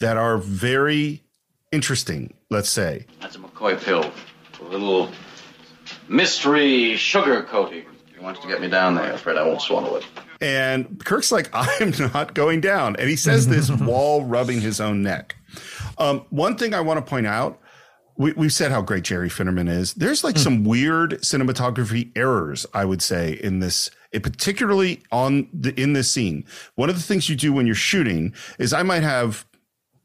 that 0.00 0.16
are 0.16 0.38
very 0.38 1.24
interesting, 1.72 2.34
let's 2.50 2.70
say. 2.70 3.06
That's 3.20 3.36
a 3.36 3.40
McCoy 3.40 3.80
pill. 3.80 4.10
A 4.60 4.64
little 4.64 5.10
mystery 6.08 6.96
sugar 6.96 7.42
coating. 7.42 7.84
He 8.14 8.20
wants 8.20 8.40
to 8.40 8.48
get 8.48 8.60
me 8.60 8.68
down 8.68 8.94
there. 8.94 9.06
I'm 9.06 9.14
Afraid 9.14 9.36
I 9.36 9.46
won't 9.46 9.62
swallow 9.62 9.96
it. 9.96 10.06
And 10.40 11.04
Kirk's 11.04 11.32
like, 11.32 11.50
I'm 11.52 11.92
not 12.14 12.34
going 12.34 12.60
down. 12.60 12.96
And 12.96 13.08
he 13.08 13.16
says 13.16 13.48
this 13.48 13.70
while 13.80 14.22
rubbing 14.22 14.60
his 14.60 14.80
own 14.80 15.02
neck. 15.02 15.36
Um, 15.98 16.24
one 16.30 16.56
thing 16.56 16.74
I 16.74 16.80
want 16.80 17.04
to 17.04 17.08
point 17.08 17.26
out 17.26 17.60
we, 18.18 18.32
we've 18.32 18.52
said 18.52 18.72
how 18.72 18.82
great 18.82 19.04
Jerry 19.04 19.30
Finnerman 19.30 19.70
is. 19.70 19.94
There's 19.94 20.24
like 20.24 20.36
some 20.36 20.64
weird 20.64 21.12
cinematography 21.22 22.10
errors, 22.16 22.66
I 22.74 22.84
would 22.84 23.00
say, 23.00 23.34
in 23.42 23.60
this, 23.60 23.90
it, 24.12 24.24
particularly 24.24 25.02
on 25.12 25.48
the 25.52 25.78
in 25.80 25.92
this 25.92 26.10
scene. 26.10 26.44
One 26.74 26.90
of 26.90 26.96
the 26.96 27.02
things 27.02 27.28
you 27.28 27.36
do 27.36 27.52
when 27.52 27.64
you're 27.66 27.76
shooting 27.76 28.34
is 28.58 28.72
I 28.72 28.82
might 28.82 29.04
have 29.04 29.46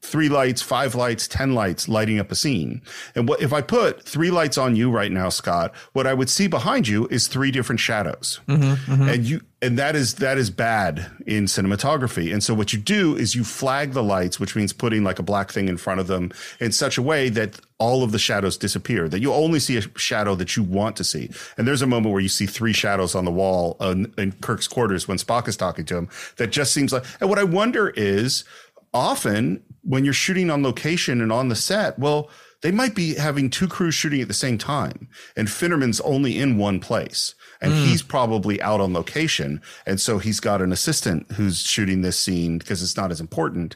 three 0.04 0.28
lights, 0.28 0.62
five 0.62 0.96
lights, 0.96 1.30
10 1.30 1.56
lights 1.56 1.88
lighting 1.88 2.20
up 2.20 2.30
a 2.30 2.36
scene. 2.36 2.82
And 3.16 3.28
what 3.28 3.42
if 3.42 3.54
I 3.54 3.62
put 3.62 4.04
three 4.04 4.30
lights 4.30 4.58
on 4.58 4.76
you 4.76 4.92
right 4.92 5.12
now, 5.12 5.30
Scott, 5.30 5.74
what 5.94 6.06
I 6.06 6.14
would 6.14 6.30
see 6.30 6.48
behind 6.48 6.88
you 6.88 7.08
is 7.08 7.28
three 7.28 7.52
different 7.52 7.80
shadows. 7.80 8.42
Mm-hmm, 8.48 8.92
mm-hmm. 8.92 9.10
And 9.10 9.26
you 9.26 9.42
and 9.62 9.80
that 9.80 9.96
is 9.96 10.16
that 10.16 10.38
is 10.38 10.50
bad 10.50 11.10
in 11.26 11.46
cinematography. 11.46 12.34
And 12.34 12.44
so 12.44 12.54
what 12.54 12.74
you 12.74 12.80
do 12.80 13.16
is 13.16 13.34
you 13.34 13.46
flag 13.46 13.94
the 13.94 14.04
lights, 14.04 14.40
which 14.40 14.56
means 14.56 14.74
putting 14.74 15.04
like 15.04 15.20
a 15.20 15.24
black 15.24 15.52
thing 15.52 15.70
in 15.70 15.78
front 15.78 16.02
of 16.02 16.08
them 16.08 16.32
in 16.60 16.74
such 16.74 16.98
a 16.98 17.02
way 17.02 17.30
that 17.30 17.60
all 17.84 18.02
of 18.02 18.14
the 18.14 18.20
shadows 18.20 18.56
disappear, 18.56 19.10
that 19.10 19.20
you 19.20 19.34
only 19.34 19.60
see 19.60 19.76
a 19.76 19.82
shadow 20.00 20.36
that 20.36 20.56
you 20.56 20.64
want 20.64 20.96
to 20.96 21.04
see. 21.04 21.30
And 21.58 21.68
there's 21.68 21.82
a 21.82 21.88
moment 21.88 22.14
where 22.14 22.22
you 22.22 22.30
see 22.30 22.46
three 22.46 22.72
shadows 22.72 23.14
on 23.14 23.26
the 23.26 23.32
wall 23.32 23.76
in, 23.82 24.14
in 24.18 24.32
Kirk's 24.32 24.70
quarters 24.70 25.06
when 25.06 25.18
Spock 25.18 25.50
is 25.50 25.58
talking 25.58 25.84
to 25.88 25.98
him 25.98 26.08
that 26.38 26.48
just 26.48 26.74
seems 26.74 26.94
like 26.94 27.04
and 27.20 27.30
what 27.30 27.40
I 27.40 27.44
wonder 27.44 27.90
is 27.90 28.46
often 28.94 29.62
when 29.82 30.06
you're 30.06 30.14
shooting 30.14 30.50
on 30.50 30.64
location 30.64 31.20
and 31.20 31.30
on 31.30 31.50
the 31.50 31.58
set, 31.58 32.00
well, 32.00 32.30
they 32.62 32.72
might 32.72 32.96
be 32.96 33.16
having 33.16 33.50
two 33.50 33.68
crews 33.68 33.96
shooting 33.96 34.22
at 34.22 34.30
the 34.30 34.34
same 34.34 34.58
time 34.58 35.10
and 35.36 35.50
Finnerman's 35.50 36.00
only 36.02 36.40
in 36.40 36.58
one 36.58 36.80
place 36.80 37.36
and 37.60 37.74
mm. 37.74 37.86
he's 37.86 38.02
probably 38.02 38.62
out 38.62 38.80
on 38.80 38.94
location. 38.94 39.62
And 39.86 40.00
so 40.00 40.20
he's 40.20 40.40
got 40.40 40.62
an 40.62 40.72
assistant 40.72 41.34
who's 41.34 41.60
shooting 41.60 42.02
this 42.02 42.18
scene 42.18 42.60
because 42.60 42.82
it's 42.82 42.96
not 42.96 43.12
as 43.12 43.20
important. 43.20 43.76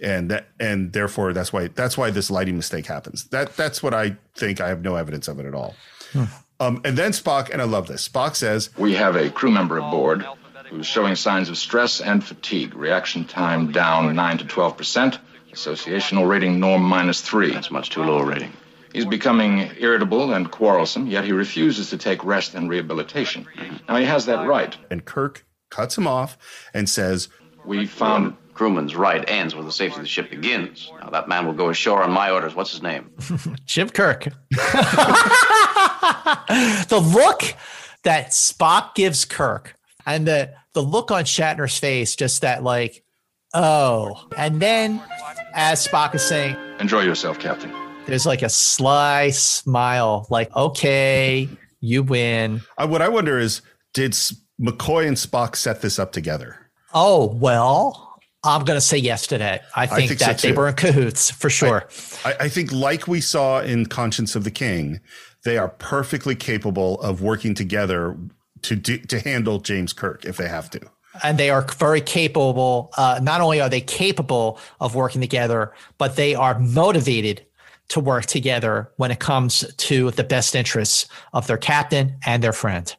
And 0.00 0.30
that, 0.30 0.48
and 0.60 0.92
therefore 0.92 1.32
that's 1.32 1.52
why, 1.52 1.68
that's 1.68 1.98
why 1.98 2.10
this 2.10 2.30
lighting 2.30 2.56
mistake 2.56 2.86
happens. 2.86 3.24
That, 3.24 3.56
that's 3.56 3.82
what 3.82 3.94
I 3.94 4.16
think. 4.34 4.60
I 4.60 4.68
have 4.68 4.82
no 4.82 4.94
evidence 4.94 5.28
of 5.28 5.40
it 5.40 5.46
at 5.46 5.54
all. 5.54 5.74
Hmm. 6.12 6.24
Um, 6.60 6.80
and 6.84 6.96
then 6.96 7.12
Spock, 7.12 7.50
and 7.50 7.62
I 7.62 7.64
love 7.64 7.86
this. 7.86 8.08
Spock 8.08 8.34
says, 8.34 8.70
We 8.76 8.94
have 8.94 9.16
a 9.16 9.30
crew 9.30 9.50
member 9.50 9.78
aboard 9.78 10.24
who's 10.68 10.86
showing 10.86 11.14
signs 11.14 11.48
of 11.48 11.56
stress 11.56 12.00
and 12.00 12.22
fatigue. 12.22 12.74
Reaction 12.74 13.24
time 13.24 13.72
down 13.72 14.14
9 14.14 14.38
to 14.38 14.44
12 14.44 14.76
percent. 14.76 15.18
Associational 15.52 16.28
rating 16.28 16.60
norm 16.60 16.82
minus 16.82 17.20
3. 17.20 17.52
That's 17.52 17.70
much 17.70 17.90
too 17.90 18.02
low 18.02 18.18
a 18.18 18.24
rating. 18.24 18.52
He's 18.92 19.06
becoming 19.06 19.70
irritable 19.78 20.32
and 20.32 20.50
quarrelsome, 20.50 21.06
yet 21.06 21.24
he 21.24 21.32
refuses 21.32 21.90
to 21.90 21.98
take 21.98 22.24
rest 22.24 22.54
and 22.54 22.70
rehabilitation. 22.70 23.46
Now, 23.88 23.96
he 23.96 24.04
has 24.06 24.26
that 24.26 24.46
right. 24.46 24.76
And 24.90 25.04
Kirk 25.04 25.44
cuts 25.70 25.98
him 25.98 26.06
off 26.06 26.38
and 26.72 26.88
says, 26.88 27.28
We 27.64 27.86
found. 27.86 28.36
Crewman's 28.58 28.96
right 28.96 29.24
ends 29.30 29.54
where 29.54 29.62
the 29.62 29.70
safety 29.70 29.98
of 29.98 30.02
the 30.02 30.08
ship 30.08 30.30
begins. 30.30 30.90
Now, 31.00 31.10
that 31.10 31.28
man 31.28 31.46
will 31.46 31.52
go 31.52 31.68
ashore 31.68 32.02
on 32.02 32.10
my 32.10 32.32
orders. 32.32 32.56
What's 32.56 32.72
his 32.72 32.82
name? 32.82 33.08
Jim 33.64 33.88
Kirk. 33.88 34.24
the 34.50 34.58
look 37.14 37.42
that 38.02 38.30
Spock 38.30 38.96
gives 38.96 39.24
Kirk 39.24 39.76
and 40.04 40.26
the 40.26 40.54
the 40.72 40.82
look 40.82 41.12
on 41.12 41.22
Shatner's 41.22 41.78
face, 41.78 42.16
just 42.16 42.40
that 42.40 42.64
like, 42.64 43.04
oh. 43.54 44.26
And 44.36 44.60
then 44.60 45.00
as 45.54 45.86
Spock 45.86 46.16
is 46.16 46.22
saying, 46.22 46.56
Enjoy 46.80 47.02
yourself, 47.02 47.38
Captain. 47.38 47.72
There's 48.06 48.26
like 48.26 48.42
a 48.42 48.48
sly 48.48 49.30
smile, 49.30 50.26
like, 50.30 50.54
okay, 50.56 51.48
you 51.78 52.02
win. 52.02 52.62
Uh, 52.76 52.88
what 52.88 53.02
I 53.02 53.08
wonder 53.08 53.38
is, 53.38 53.62
did 53.94 54.14
McCoy 54.60 55.06
and 55.06 55.16
Spock 55.16 55.54
set 55.54 55.80
this 55.80 56.00
up 56.00 56.10
together? 56.10 56.56
Oh, 56.92 57.26
well, 57.26 58.07
I'm 58.48 58.64
going 58.64 58.76
to 58.76 58.80
say 58.80 58.98
yes 58.98 59.26
to 59.28 59.38
that. 59.38 59.64
I 59.74 59.86
think, 59.86 59.98
I 59.98 60.06
think 60.06 60.20
that 60.20 60.40
so 60.40 60.48
they 60.48 60.52
were 60.52 60.68
in 60.68 60.74
cahoots 60.74 61.30
for 61.30 61.50
sure. 61.50 61.88
I, 62.24 62.34
I, 62.40 62.48
think, 62.48 62.72
like 62.72 63.06
we 63.06 63.20
saw 63.20 63.60
in 63.60 63.86
Conscience 63.86 64.34
of 64.34 64.44
the 64.44 64.50
King, 64.50 65.00
they 65.44 65.58
are 65.58 65.68
perfectly 65.68 66.34
capable 66.34 67.00
of 67.00 67.22
working 67.22 67.54
together 67.54 68.16
to 68.62 68.76
do, 68.76 68.98
to 68.98 69.20
handle 69.20 69.60
James 69.60 69.92
Kirk 69.92 70.24
if 70.24 70.36
they 70.36 70.48
have 70.48 70.70
to. 70.70 70.80
And 71.22 71.38
they 71.38 71.50
are 71.50 71.62
very 71.62 72.00
capable. 72.00 72.92
Uh, 72.96 73.20
not 73.22 73.40
only 73.40 73.60
are 73.60 73.68
they 73.68 73.80
capable 73.80 74.58
of 74.80 74.94
working 74.94 75.20
together, 75.20 75.72
but 75.96 76.16
they 76.16 76.34
are 76.34 76.58
motivated 76.58 77.44
to 77.88 78.00
work 78.00 78.26
together 78.26 78.92
when 78.96 79.10
it 79.10 79.18
comes 79.18 79.64
to 79.76 80.10
the 80.12 80.24
best 80.24 80.54
interests 80.54 81.06
of 81.32 81.46
their 81.46 81.56
captain 81.56 82.18
and 82.26 82.42
their 82.42 82.52
friend. 82.52 82.94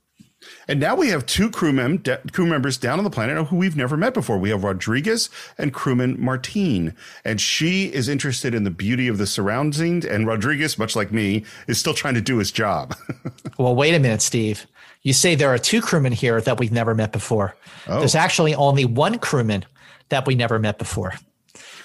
And 0.70 0.80
now 0.80 0.95
we 0.95 1.07
have 1.07 1.26
two 1.26 1.49
crew, 1.49 1.74
mem- 1.74 2.03
crew 2.32 2.45
members 2.45 2.78
down 2.78 2.99
on 2.99 3.03
the 3.03 3.09
planet 3.09 3.47
who 3.47 3.55
we've 3.55 3.76
never 3.76 3.97
met 3.97 4.13
before. 4.13 4.38
We 4.38 4.51
have 4.51 4.63
Rodriguez 4.63 5.28
and 5.57 5.74
crewman 5.74 6.22
Martine. 6.22 6.93
And 7.26 7.41
she 7.41 7.86
is 7.88 8.07
interested 8.07 8.53
in 8.53 8.65
the 8.65 8.70
beauty 8.70 9.07
of 9.07 9.17
the 9.17 9.26
surroundings. 9.26 10.05
And 10.05 10.28
Rodriguez, 10.28 10.78
much 10.78 10.95
like 10.95 11.11
me, 11.11 11.43
is 11.67 11.80
still 11.80 11.95
trying 11.95 12.13
to 12.13 12.22
do 12.22 12.38
his 12.38 12.51
job. 12.51 12.95
well, 13.57 13.76
wait 13.76 13.95
a 13.95 13.99
minute, 13.99 14.22
Steve. 14.22 14.67
You 15.01 15.13
say 15.13 15.34
there 15.34 15.51
are 15.51 15.57
two 15.57 15.82
crewmen 15.82 16.11
here 16.11 16.39
that 16.39 16.59
we've 16.59 16.72
never 16.72 16.93
met 16.93 17.11
before. 17.11 17.55
Oh. 17.88 17.97
There's 17.97 18.15
actually 18.15 18.53
only 18.53 18.86
one 18.86 19.17
crewman 19.17 19.65
that 20.09 20.28
we 20.28 20.36
never 20.36 20.59
met 20.59 20.78
before. 20.78 21.15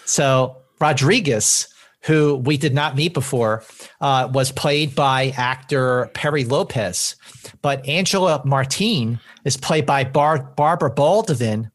So 0.04 0.58
Rodriguez, 0.78 1.68
who 2.04 2.36
we 2.36 2.56
did 2.56 2.74
not 2.74 2.96
meet 2.96 3.14
before, 3.14 3.64
uh, 4.00 4.28
was 4.32 4.52
played 4.52 4.94
by 4.94 5.32
actor 5.36 6.10
Perry 6.14 6.44
Lopez, 6.44 7.16
but 7.62 7.86
Angela 7.88 8.42
Martine 8.44 9.20
is 9.44 9.56
played 9.56 9.86
by 9.86 10.04
Bar- 10.04 10.52
Barbara 10.56 10.90
Baldwin, 10.90 11.70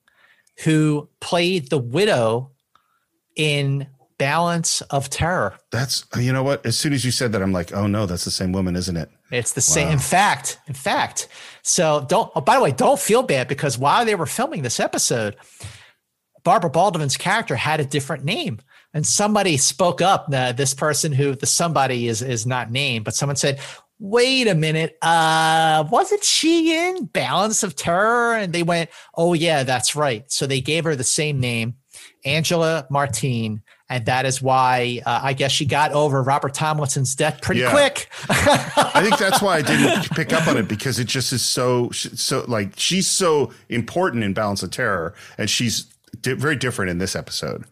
who 0.63 1.09
played 1.19 1.69
the 1.69 1.77
widow 1.77 2.51
in 3.35 3.87
Balance 4.19 4.81
of 4.81 5.09
Terror. 5.09 5.57
That's 5.71 6.05
you 6.17 6.33
know 6.33 6.43
what? 6.43 6.65
As 6.65 6.77
soon 6.77 6.93
as 6.93 7.05
you 7.05 7.11
said 7.11 7.31
that, 7.31 7.41
I'm 7.41 7.53
like, 7.53 7.73
oh 7.73 7.87
no, 7.87 8.05
that's 8.05 8.25
the 8.25 8.31
same 8.31 8.51
woman, 8.51 8.75
isn't 8.75 8.97
it? 8.97 9.09
It's 9.31 9.53
the 9.53 9.59
wow. 9.59 9.73
same. 9.73 9.87
In 9.89 9.99
fact, 9.99 10.59
in 10.67 10.73
fact. 10.73 11.27
So 11.63 12.05
don't. 12.07 12.29
Oh, 12.35 12.41
by 12.41 12.57
the 12.57 12.61
way, 12.61 12.71
don't 12.71 12.99
feel 12.99 13.23
bad 13.23 13.47
because 13.47 13.77
while 13.77 14.05
they 14.05 14.15
were 14.15 14.25
filming 14.25 14.61
this 14.61 14.79
episode, 14.79 15.37
Barbara 16.43 16.69
Baldwin's 16.69 17.17
character 17.17 17.55
had 17.55 17.79
a 17.79 17.85
different 17.85 18.25
name, 18.25 18.59
and 18.93 19.05
somebody 19.05 19.57
spoke 19.57 20.01
up. 20.01 20.27
Uh, 20.33 20.51
this 20.51 20.73
person 20.73 21.11
who 21.11 21.35
the 21.35 21.45
somebody 21.45 22.07
is 22.07 22.21
is 22.21 22.45
not 22.45 22.71
named, 22.71 23.05
but 23.05 23.15
someone 23.15 23.35
said, 23.35 23.59
"Wait 23.99 24.47
a 24.47 24.55
minute, 24.55 24.97
uh, 25.01 25.85
wasn't 25.91 26.23
she 26.23 26.77
in 26.77 27.05
Balance 27.05 27.63
of 27.63 27.75
Terror?" 27.75 28.35
And 28.35 28.53
they 28.53 28.63
went, 28.63 28.89
"Oh 29.15 29.33
yeah, 29.33 29.63
that's 29.63 29.95
right." 29.95 30.29
So 30.31 30.47
they 30.47 30.61
gave 30.61 30.83
her 30.83 30.95
the 30.95 31.03
same 31.03 31.39
name, 31.39 31.75
Angela 32.25 32.87
Martine 32.89 33.61
and 33.89 34.05
that 34.05 34.25
is 34.25 34.41
why 34.41 35.01
uh, 35.05 35.19
I 35.23 35.33
guess 35.33 35.51
she 35.51 35.65
got 35.65 35.91
over 35.91 36.21
Robert 36.21 36.53
Tomlinson's 36.53 37.15
death 37.15 37.41
pretty 37.41 37.61
yeah. 37.61 37.71
quick. 37.71 38.07
I 38.29 39.01
think 39.03 39.17
that's 39.17 39.41
why 39.41 39.57
I 39.57 39.61
didn't 39.63 40.11
pick 40.11 40.31
up 40.31 40.47
on 40.47 40.57
it 40.57 40.67
because 40.67 40.99
it 40.99 41.07
just 41.07 41.33
is 41.33 41.43
so 41.43 41.89
so 41.91 42.45
like 42.47 42.73
she's 42.77 43.07
so 43.07 43.51
important 43.67 44.23
in 44.23 44.33
Balance 44.33 44.61
of 44.61 44.69
Terror, 44.69 45.15
and 45.37 45.49
she's 45.49 45.85
di- 46.21 46.33
very 46.33 46.55
different 46.55 46.91
in 46.91 46.99
this 46.99 47.15
episode. 47.15 47.65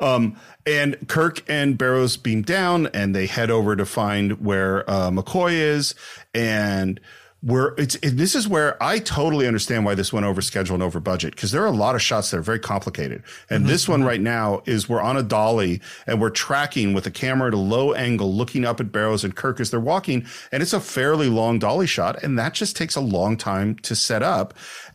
Um, 0.00 0.36
and 0.66 1.08
Kirk 1.08 1.42
and 1.48 1.78
Barrows 1.78 2.16
beam 2.16 2.42
down, 2.42 2.88
and 2.88 3.14
they 3.14 3.26
head 3.26 3.50
over 3.50 3.76
to 3.76 3.86
find 3.86 4.40
where 4.40 4.88
uh, 4.90 5.10
McCoy 5.10 5.52
is, 5.52 5.94
and 6.34 7.00
where 7.42 7.74
it's 7.78 7.94
it, 7.96 8.16
this 8.16 8.34
is 8.34 8.48
where 8.48 8.82
I 8.82 8.98
totally 8.98 9.46
understand 9.46 9.84
why 9.84 9.94
this 9.94 10.12
went 10.12 10.26
over 10.26 10.40
schedule 10.40 10.74
and 10.74 10.82
over 10.82 10.98
budget 10.98 11.34
because 11.36 11.52
there 11.52 11.62
are 11.62 11.66
a 11.66 11.70
lot 11.70 11.94
of 11.94 12.02
shots 12.02 12.30
that 12.30 12.38
are 12.38 12.42
very 12.42 12.58
complicated. 12.58 13.22
And 13.50 13.60
mm-hmm. 13.60 13.68
this 13.68 13.88
one 13.88 14.02
right 14.02 14.20
now 14.20 14.62
is 14.64 14.88
we're 14.88 15.00
on 15.00 15.16
a 15.16 15.22
dolly 15.22 15.80
and 16.06 16.20
we're 16.20 16.30
tracking 16.30 16.92
with 16.94 17.06
a 17.06 17.10
camera 17.10 17.48
at 17.48 17.54
a 17.54 17.58
low 17.58 17.92
angle, 17.92 18.34
looking 18.34 18.64
up 18.64 18.80
at 18.80 18.90
Barrows 18.90 19.22
and 19.22 19.36
Kirk 19.36 19.60
as 19.60 19.70
they're 19.70 19.78
walking, 19.78 20.26
and 20.50 20.62
it's 20.62 20.72
a 20.72 20.80
fairly 20.80 21.28
long 21.28 21.58
dolly 21.58 21.86
shot, 21.86 22.22
and 22.22 22.38
that 22.38 22.54
just 22.54 22.74
takes 22.74 22.96
a 22.96 23.00
long 23.00 23.36
time 23.36 23.76
to 23.76 23.94
set 23.94 24.22
up. 24.22 24.54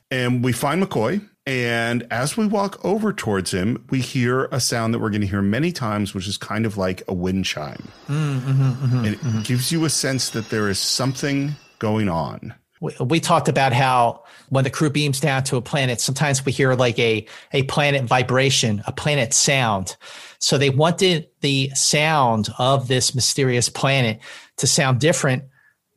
And 0.09 0.43
we 0.43 0.51
find 0.51 0.83
McCoy. 0.83 1.25
And 1.51 2.07
as 2.09 2.37
we 2.37 2.47
walk 2.47 2.79
over 2.85 3.11
towards 3.11 3.53
him, 3.53 3.85
we 3.89 3.99
hear 3.99 4.45
a 4.53 4.61
sound 4.61 4.93
that 4.93 4.99
we're 4.99 5.09
going 5.09 5.19
to 5.19 5.27
hear 5.27 5.41
many 5.41 5.73
times, 5.73 6.13
which 6.13 6.25
is 6.25 6.37
kind 6.37 6.65
of 6.65 6.77
like 6.77 7.03
a 7.09 7.13
wind 7.13 7.43
chime. 7.43 7.89
Mm-hmm, 8.07 8.49
mm-hmm, 8.49 8.97
and 8.99 9.07
it 9.07 9.19
mm-hmm. 9.19 9.41
gives 9.41 9.69
you 9.69 9.83
a 9.83 9.89
sense 9.89 10.29
that 10.29 10.49
there 10.49 10.69
is 10.69 10.79
something 10.79 11.55
going 11.79 12.07
on? 12.07 12.53
We, 12.79 12.95
we 13.01 13.19
talked 13.19 13.49
about 13.49 13.73
how 13.73 14.23
when 14.47 14.63
the 14.63 14.69
crew 14.69 14.89
beams 14.89 15.19
down 15.19 15.43
to 15.43 15.57
a 15.57 15.61
planet, 15.61 15.99
sometimes 15.99 16.45
we 16.45 16.53
hear 16.53 16.73
like 16.73 16.97
a, 16.97 17.27
a 17.51 17.63
planet 17.63 18.05
vibration, 18.05 18.81
a 18.87 18.93
planet 18.93 19.33
sound. 19.33 19.97
So 20.39 20.57
they 20.57 20.69
wanted 20.69 21.27
the 21.41 21.69
sound 21.75 22.47
of 22.59 22.87
this 22.87 23.13
mysterious 23.13 23.67
planet 23.67 24.21
to 24.57 24.67
sound 24.67 25.01
different 25.01 25.43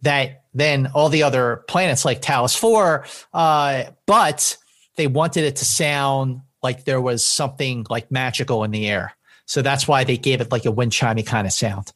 that 0.03 0.43
than 0.53 0.89
all 0.95 1.09
the 1.09 1.23
other 1.23 1.65
planets 1.69 2.05
like 2.05 2.23
Talos 2.23 2.59
4. 2.59 3.07
Uh, 3.33 3.85
but 4.07 4.57
they 4.97 5.07
wanted 5.07 5.45
it 5.45 5.57
to 5.57 5.65
sound 5.65 6.41
like 6.63 6.85
there 6.85 7.01
was 7.01 7.25
something 7.25 7.87
like 7.91 8.11
magical 8.11 8.65
in 8.65 8.71
the 8.71 8.89
air. 8.89 9.13
So 9.47 9.63
that's 9.63 9.87
why 9.87 10.05
they 10.05 10.17
gave 10.17 10.41
it 10.41 10.51
like 10.51 10.65
a 10.65 10.71
wind 10.71 10.93
chimey 10.93 11.25
kind 11.25 11.47
of 11.47 11.53
sound. 11.53 11.93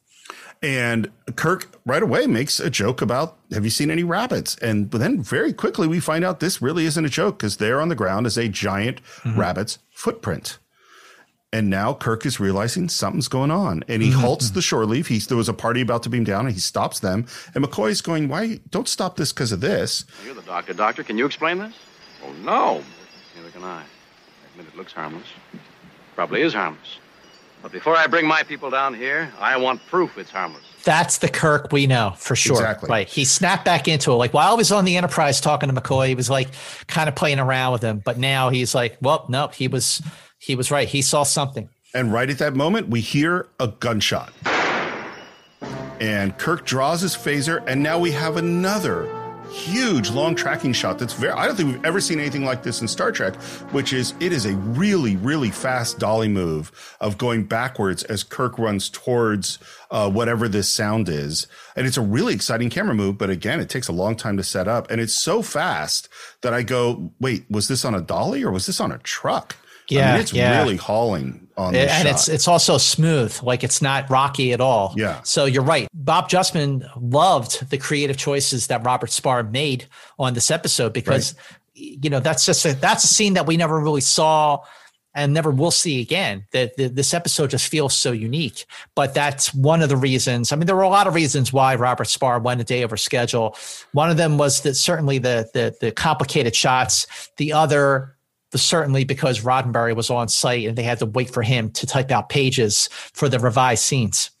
And 0.61 1.09
Kirk 1.35 1.79
right 1.85 2.03
away 2.03 2.27
makes 2.27 2.59
a 2.59 2.69
joke 2.69 3.01
about, 3.01 3.37
have 3.51 3.63
you 3.63 3.71
seen 3.71 3.89
any 3.89 4.03
rabbits? 4.03 4.55
And 4.57 4.91
then 4.91 5.21
very 5.21 5.53
quickly 5.53 5.87
we 5.87 5.99
find 5.99 6.25
out 6.25 6.41
this 6.41 6.61
really 6.61 6.85
isn't 6.85 7.03
a 7.03 7.09
joke 7.09 7.39
because 7.39 7.57
there 7.57 7.79
on 7.79 7.89
the 7.89 7.95
ground 7.95 8.27
is 8.27 8.37
a 8.37 8.49
giant 8.49 9.01
mm-hmm. 9.03 9.39
rabbit's 9.39 9.79
footprint. 9.89 10.57
And 11.51 11.69
now 11.69 11.93
Kirk 11.93 12.25
is 12.25 12.39
realizing 12.39 12.89
something's 12.89 13.29
going 13.29 13.51
on. 13.51 13.83
And 13.87 14.03
he 14.03 14.09
mm-hmm. 14.11 14.19
halts 14.19 14.51
the 14.51 14.61
shore 14.61 14.85
leave. 14.85 15.07
He's, 15.07 15.27
there 15.27 15.37
was 15.37 15.49
a 15.49 15.53
party 15.53 15.81
about 15.81 16.03
to 16.03 16.09
beam 16.09 16.25
down 16.25 16.45
and 16.45 16.53
he 16.53 16.59
stops 16.59 16.99
them. 16.99 17.25
And 17.55 17.63
McCoy's 17.63 18.01
going, 18.01 18.27
Why 18.27 18.59
don't 18.69 18.87
stop 18.87 19.15
this 19.15 19.31
because 19.33 19.51
of 19.51 19.61
this? 19.61 20.05
You're 20.25 20.35
the 20.35 20.41
doctor, 20.41 20.73
Doctor. 20.73 21.03
Can 21.03 21.17
you 21.17 21.25
explain 21.25 21.57
this? 21.57 21.73
Oh, 22.23 22.31
no. 22.43 22.83
Neither 23.35 23.51
can 23.51 23.63
I. 23.63 23.81
I 23.81 23.85
admit 24.51 24.67
it 24.67 24.77
looks 24.77 24.93
harmless. 24.93 25.27
Probably 26.15 26.41
is 26.41 26.53
harmless. 26.53 26.99
But 27.61 27.71
before 27.73 27.95
I 27.95 28.07
bring 28.07 28.25
my 28.25 28.43
people 28.43 28.69
down 28.69 28.93
here, 28.93 29.31
I 29.37 29.57
want 29.57 29.85
proof 29.87 30.17
it's 30.17 30.31
harmless. 30.31 30.63
That's 30.85 31.17
the 31.17 31.27
Kirk 31.27 31.73
we 31.73 31.87
know 31.87 32.13
for 32.17 32.35
sure. 32.35 32.55
Exactly. 32.55 32.89
Right. 32.89 33.07
He 33.07 33.25
snapped 33.25 33.65
back 33.65 33.87
into 33.89 34.11
it. 34.11 34.15
Like 34.15 34.33
while 34.33 34.55
he 34.55 34.57
was 34.57 34.71
on 34.71 34.85
the 34.85 34.95
Enterprise 34.95 35.41
talking 35.41 35.69
to 35.69 35.75
McCoy, 35.75 36.07
he 36.07 36.15
was 36.15 36.29
like 36.29 36.49
kind 36.87 37.09
of 37.09 37.15
playing 37.15 37.39
around 37.39 37.73
with 37.73 37.81
him. 37.81 37.99
But 37.99 38.17
now 38.17 38.49
he's 38.49 38.73
like, 38.73 38.97
well, 39.01 39.25
no, 39.27 39.49
he 39.49 39.67
was 39.67 40.01
he 40.39 40.55
was 40.55 40.71
right. 40.71 40.87
He 40.87 41.01
saw 41.01 41.23
something. 41.23 41.69
And 41.93 42.13
right 42.13 42.29
at 42.29 42.37
that 42.37 42.55
moment, 42.55 42.87
we 42.87 43.01
hear 43.01 43.47
a 43.59 43.67
gunshot. 43.67 44.31
And 45.99 46.37
Kirk 46.37 46.65
draws 46.65 47.01
his 47.01 47.13
phaser, 47.13 47.61
and 47.67 47.83
now 47.83 47.99
we 47.99 48.11
have 48.11 48.37
another 48.37 49.03
huge 49.51 50.09
long 50.11 50.35
tracking 50.35 50.73
shot 50.73 50.99
that's 50.99 51.13
very 51.13 51.33
I 51.33 51.45
don't 51.45 51.55
think 51.55 51.73
we've 51.73 51.85
ever 51.85 51.99
seen 51.99 52.19
anything 52.19 52.45
like 52.45 52.63
this 52.63 52.81
in 52.81 52.87
Star 52.87 53.11
Trek, 53.11 53.35
which 53.71 53.93
is 53.93 54.13
it 54.19 54.31
is 54.31 54.45
a 54.45 54.55
really, 54.55 55.15
really 55.15 55.51
fast 55.51 55.99
dolly 55.99 56.27
move 56.27 56.71
of 56.99 57.17
going 57.17 57.43
backwards 57.43 58.03
as 58.03 58.23
Kirk 58.23 58.57
runs 58.57 58.89
towards 58.89 59.59
uh, 59.91 60.09
whatever 60.09 60.47
this 60.47 60.69
sound 60.69 61.09
is. 61.09 61.47
And 61.75 61.87
it's 61.87 61.97
a 61.97 62.01
really 62.01 62.33
exciting 62.33 62.69
camera 62.69 62.95
move, 62.95 63.17
but 63.17 63.29
again, 63.29 63.59
it 63.59 63.69
takes 63.69 63.87
a 63.87 63.93
long 63.93 64.15
time 64.15 64.37
to 64.37 64.43
set 64.43 64.67
up. 64.67 64.89
And 64.91 65.01
it's 65.01 65.13
so 65.13 65.41
fast 65.41 66.09
that 66.41 66.53
I 66.53 66.63
go, 66.63 67.11
wait, 67.19 67.45
was 67.49 67.67
this 67.67 67.85
on 67.85 67.95
a 67.95 68.01
dolly 68.01 68.43
or 68.43 68.51
was 68.51 68.65
this 68.65 68.79
on 68.79 68.91
a 68.91 68.97
truck? 68.99 69.55
Yeah, 69.89 70.09
I 70.09 70.11
mean, 70.13 70.21
it's 70.21 70.33
yeah. 70.33 70.61
really 70.61 70.77
hauling 70.77 71.49
on 71.59 71.73
this 71.73 71.91
and 71.91 72.07
shot. 72.07 72.15
it's 72.15 72.29
it's 72.29 72.47
also 72.47 72.77
smooth 72.77 73.37
like 73.43 73.63
it's 73.63 73.81
not 73.81 74.09
rocky 74.09 74.53
at 74.53 74.61
all. 74.61 74.93
Yeah. 74.95 75.21
so 75.23 75.45
you're 75.45 75.63
right. 75.63 75.87
Bob 75.93 76.29
justman 76.29 76.89
loved 76.99 77.69
the 77.69 77.77
creative 77.77 78.17
choices 78.17 78.67
that 78.67 78.83
Robert 78.85 79.09
Sparr 79.09 79.49
made 79.51 79.87
on 80.17 80.33
this 80.33 80.49
episode 80.49 80.93
because 80.93 81.35
you 81.73 82.09
know 82.09 82.19
that's 82.19 82.45
just 82.45 82.65
a, 82.65 82.73
that's 82.73 83.03
a 83.03 83.07
scene 83.07 83.33
that 83.33 83.45
we 83.45 83.57
never 83.57 83.79
really 83.79 84.01
saw 84.01 84.63
and 85.15 85.33
never 85.33 85.51
will 85.51 85.71
see 85.71 86.01
again. 86.01 86.45
That 86.51 86.77
this 86.77 87.13
episode 87.13 87.49
just 87.49 87.67
feels 87.67 87.93
so 87.93 88.11
unique. 88.11 88.65
But 88.95 89.13
that's 89.13 89.53
one 89.53 89.81
of 89.81 89.89
the 89.89 89.97
reasons 89.97 90.51
i 90.51 90.55
mean 90.55 90.65
there 90.67 90.75
were 90.75 90.81
a 90.83 90.89
lot 90.89 91.07
of 91.07 91.15
reasons 91.15 91.51
why 91.51 91.75
Robert 91.75 92.07
Sparr 92.07 92.41
went 92.41 92.61
a 92.61 92.63
day 92.63 92.83
over 92.83 92.95
schedule. 92.95 93.57
One 93.91 94.09
of 94.09 94.17
them 94.17 94.37
was 94.37 94.61
that 94.61 94.75
certainly 94.75 95.17
the 95.17 95.49
the, 95.53 95.75
the 95.81 95.91
complicated 95.91 96.55
shots. 96.55 97.29
The 97.37 97.53
other 97.53 98.15
certainly 98.55 99.03
because 99.03 99.41
Roddenberry 99.41 99.95
was 99.95 100.09
on 100.09 100.27
site 100.27 100.67
and 100.67 100.77
they 100.77 100.83
had 100.83 100.99
to 100.99 101.05
wait 101.05 101.29
for 101.29 101.43
him 101.43 101.69
to 101.71 101.85
type 101.85 102.11
out 102.11 102.29
pages 102.29 102.89
for 102.91 103.29
the 103.29 103.39
revised 103.39 103.83
scenes. 103.83 104.31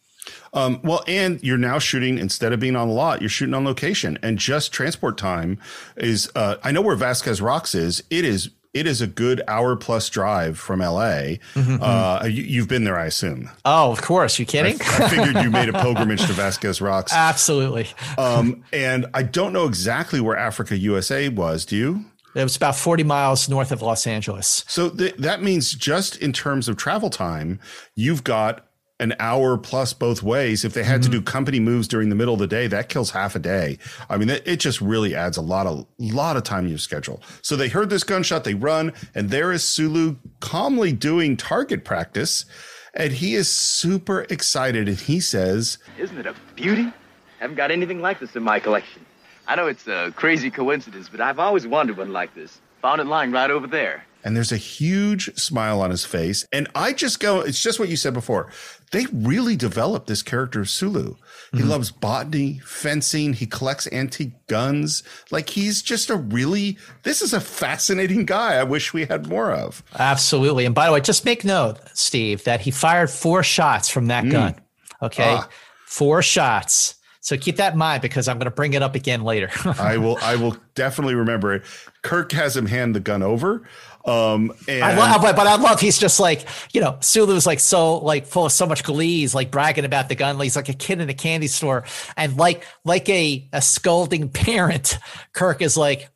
Um, 0.53 0.79
well, 0.83 1.03
and 1.07 1.41
you're 1.43 1.57
now 1.57 1.79
shooting 1.79 2.17
instead 2.17 2.53
of 2.53 2.59
being 2.59 2.75
on 2.75 2.87
the 2.87 2.93
lot, 2.93 3.21
you're 3.21 3.29
shooting 3.29 3.53
on 3.53 3.65
location, 3.65 4.17
and 4.21 4.37
just 4.37 4.71
transport 4.71 5.17
time 5.17 5.59
is. 5.95 6.29
Uh, 6.35 6.55
I 6.63 6.71
know 6.71 6.81
where 6.81 6.95
Vasquez 6.95 7.41
Rocks 7.41 7.75
is. 7.75 8.03
It 8.09 8.25
is. 8.25 8.49
It 8.71 8.85
is 8.85 9.01
a 9.01 9.07
good 9.07 9.41
hour 9.47 9.75
plus 9.75 10.09
drive 10.09 10.59
from 10.59 10.79
LA. 10.79 11.37
Uh, 11.55 12.25
you, 12.25 12.43
you've 12.43 12.67
been 12.67 12.83
there, 12.83 12.99
I 12.99 13.07
assume. 13.07 13.49
Oh, 13.65 13.91
of 13.91 14.03
course. 14.03 14.37
You 14.37 14.45
kidding? 14.45 14.77
I 14.79 15.09
figured 15.09 15.43
you 15.43 15.49
made 15.49 15.69
a 15.69 15.73
pilgrimage 15.81 16.23
to 16.27 16.33
Vasquez 16.33 16.79
Rocks. 16.79 17.11
Absolutely. 17.11 17.87
Um, 18.19 18.63
and 18.71 19.07
I 19.15 19.23
don't 19.23 19.53
know 19.53 19.65
exactly 19.65 20.21
where 20.21 20.37
Africa 20.37 20.77
USA 20.77 21.29
was. 21.29 21.65
Do 21.65 21.75
you? 21.75 22.05
It 22.39 22.43
was 22.43 22.55
about 22.55 22.75
40 22.75 23.03
miles 23.03 23.49
north 23.49 23.71
of 23.71 23.81
Los 23.81 24.07
Angeles. 24.07 24.63
So 24.67 24.89
th- 24.89 25.15
that 25.15 25.41
means 25.43 25.73
just 25.73 26.15
in 26.17 26.33
terms 26.33 26.67
of 26.67 26.77
travel 26.77 27.09
time, 27.09 27.59
you've 27.95 28.23
got 28.23 28.65
an 28.99 29.15
hour 29.19 29.57
plus 29.57 29.93
both 29.93 30.21
ways. 30.21 30.65
If 30.65 30.73
they 30.73 30.83
had 30.83 31.01
to 31.03 31.09
mm-hmm. 31.09 31.19
do 31.19 31.23
company 31.23 31.59
moves 31.59 31.87
during 31.87 32.09
the 32.09 32.15
middle 32.15 32.33
of 32.33 32.39
the 32.39 32.47
day, 32.47 32.67
that 32.67 32.89
kills 32.89 33.11
half 33.11 33.35
a 33.35 33.39
day. 33.39 33.77
I 34.09 34.17
mean, 34.17 34.29
it, 34.29 34.43
it 34.45 34.59
just 34.59 34.81
really 34.81 35.15
adds 35.15 35.37
a 35.37 35.41
lot 35.41 35.67
of 35.67 35.85
lot 35.97 36.35
of 36.37 36.43
time 36.43 36.65
in 36.65 36.69
your 36.69 36.79
schedule. 36.79 37.21
So 37.41 37.55
they 37.55 37.69
heard 37.69 37.89
this 37.89 38.03
gunshot, 38.03 38.43
they 38.43 38.55
run, 38.55 38.93
and 39.15 39.29
there 39.29 39.51
is 39.51 39.63
Sulu 39.63 40.17
calmly 40.41 40.91
doing 40.91 41.37
target 41.37 41.85
practice, 41.85 42.45
and 42.93 43.13
he 43.13 43.35
is 43.35 43.49
super 43.49 44.21
excited, 44.29 44.89
and 44.89 44.99
he 44.99 45.19
says, 45.19 45.77
Isn't 45.97 46.17
it 46.17 46.27
a 46.27 46.35
beauty? 46.55 46.83
I 46.83 46.93
Haven't 47.39 47.55
got 47.55 47.71
anything 47.71 48.01
like 48.01 48.19
this 48.19 48.35
in 48.35 48.43
my 48.43 48.59
collection. 48.59 49.05
I 49.49 49.55
know 49.55 49.67
it's 49.67 49.87
a 49.87 50.13
crazy 50.15 50.49
coincidence, 50.51 51.09
but 51.09 51.19
I've 51.19 51.39
always 51.39 51.65
wanted 51.65 51.97
one 51.97 52.13
like 52.13 52.35
this. 52.35 52.61
Found 52.83 53.01
it 53.01 53.07
lying 53.07 53.31
right 53.31 53.49
over 53.51 53.67
there. 53.67 54.05
and 54.23 54.35
there's 54.35 54.51
a 54.51 54.57
huge 54.57 55.33
smile 55.37 55.81
on 55.81 55.89
his 55.91 56.03
face. 56.05 56.45
And 56.51 56.67
I 56.75 56.91
just 56.93 57.19
go, 57.21 57.39
it's 57.41 57.61
just 57.61 57.79
what 57.79 57.87
you 57.89 57.95
said 57.95 58.13
before. 58.13 58.51
They 58.91 59.05
really 59.13 59.55
developed 59.55 60.07
this 60.07 60.21
character 60.21 60.59
of 60.61 60.69
Sulu. 60.69 61.15
He 61.53 61.63
loves 61.63 61.89
botany, 61.89 62.59
fencing, 62.65 63.33
he 63.33 63.45
collects 63.47 63.87
antique 63.91 64.33
guns. 64.47 65.03
Like 65.31 65.49
he's 65.49 65.81
just 65.81 66.09
a 66.09 66.15
really, 66.17 66.77
this 67.03 67.21
is 67.21 67.33
a 67.33 67.39
fascinating 67.39 68.25
guy 68.25 68.55
I 68.55 68.63
wish 68.63 68.93
we 68.93 69.05
had 69.05 69.27
more 69.27 69.51
of. 69.51 69.83
Absolutely. 69.97 70.65
And 70.65 70.75
by 70.75 70.87
the 70.87 70.93
way, 70.93 71.01
just 71.01 71.23
make 71.25 71.43
note, 71.45 71.79
Steve, 71.93 72.43
that 72.43 72.61
he 72.61 72.71
fired 72.71 73.09
four 73.09 73.41
shots 73.41 73.89
from 73.89 74.07
that 74.07 74.29
gun. 74.29 74.55
Okay. 75.01 75.35
Ah. 75.39 75.49
Four 75.87 76.21
shots. 76.21 76.95
So 77.21 77.37
keep 77.37 77.57
that 77.57 77.73
in 77.73 77.79
mind 77.79 78.01
because 78.01 78.27
I'm 78.27 78.37
going 78.37 78.45
to 78.45 78.51
bring 78.51 78.73
it 78.73 78.81
up 78.81 78.95
again 78.95 79.23
later. 79.23 79.49
I 79.79 79.97
will, 79.97 80.17
I 80.21 80.35
will 80.35 80.55
definitely 80.75 81.15
remember 81.15 81.53
it. 81.53 81.63
Kirk 82.01 82.31
has 82.31 82.55
him 82.55 82.65
hand 82.65 82.95
the 82.95 82.99
gun 82.99 83.21
over. 83.21 83.67
Um, 84.05 84.53
and 84.67 84.83
I 84.83 84.95
love, 84.95 85.21
but, 85.21 85.35
but 85.35 85.45
I 85.45 85.57
love 85.57 85.81
he's 85.81 85.99
just 85.99 86.19
like 86.19 86.47
you 86.73 86.79
know 86.79 86.97
Sulu's 87.01 87.45
like 87.45 87.59
so 87.59 87.97
like 87.97 88.25
full 88.25 88.45
of 88.45 88.51
so 88.51 88.65
much 88.65 88.83
glee. 88.83 89.19
He's 89.19 89.35
like 89.35 89.51
bragging 89.51 89.85
about 89.85 90.07
the 90.07 90.15
gun. 90.15 90.39
He's 90.39 90.55
like 90.55 90.69
a 90.69 90.73
kid 90.73 91.01
in 91.01 91.09
a 91.09 91.13
candy 91.13 91.47
store, 91.47 91.83
and 92.15 92.37
like 92.37 92.65
like 92.85 93.09
a 93.09 93.47
a 93.51 93.61
scolding 93.61 94.29
parent, 94.33 94.97
Kirk 95.33 95.61
is 95.61 95.75
like, 95.75 96.09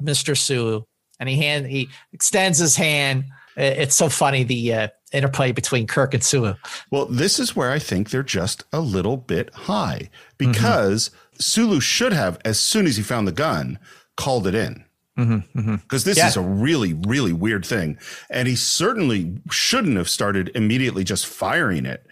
"Mr. 0.00 0.38
Sulu," 0.38 0.84
and 1.18 1.28
he 1.28 1.36
hand 1.36 1.66
he 1.66 1.88
extends 2.12 2.58
his 2.58 2.76
hand. 2.76 3.24
It- 3.56 3.78
It's 3.78 3.94
so 3.94 4.08
funny 4.08 4.44
the 4.44 4.72
uh, 4.72 4.88
interplay 5.12 5.52
between 5.52 5.86
Kirk 5.86 6.14
and 6.14 6.22
Sulu. 6.24 6.54
Well, 6.90 7.06
this 7.06 7.38
is 7.38 7.54
where 7.54 7.70
I 7.70 7.78
think 7.78 8.10
they're 8.10 8.22
just 8.22 8.64
a 8.72 8.80
little 8.80 9.16
bit 9.16 9.52
high 9.54 10.10
mm-hmm. 10.38 10.50
because 10.52 11.10
Sulu 11.38 11.80
should 11.80 12.12
have, 12.12 12.38
as 12.44 12.58
soon 12.60 12.86
as 12.86 12.96
he 12.96 13.02
found 13.02 13.26
the 13.28 13.32
gun, 13.32 13.78
called 14.16 14.46
it 14.46 14.54
in. 14.54 14.84
Mm-hmm, 15.18 15.58
mm-hmm. 15.58 15.74
Because 15.76 16.04
this 16.04 16.18
Yeah. 16.18 16.26
is 16.26 16.36
a 16.36 16.40
really, 16.40 16.92
really 16.92 17.32
weird 17.32 17.64
thing. 17.64 17.98
And 18.30 18.48
he 18.48 18.56
certainly 18.56 19.38
shouldn't 19.50 19.96
have 19.96 20.08
started 20.08 20.50
immediately 20.54 21.04
just 21.04 21.26
firing 21.26 21.86
it. 21.86 22.04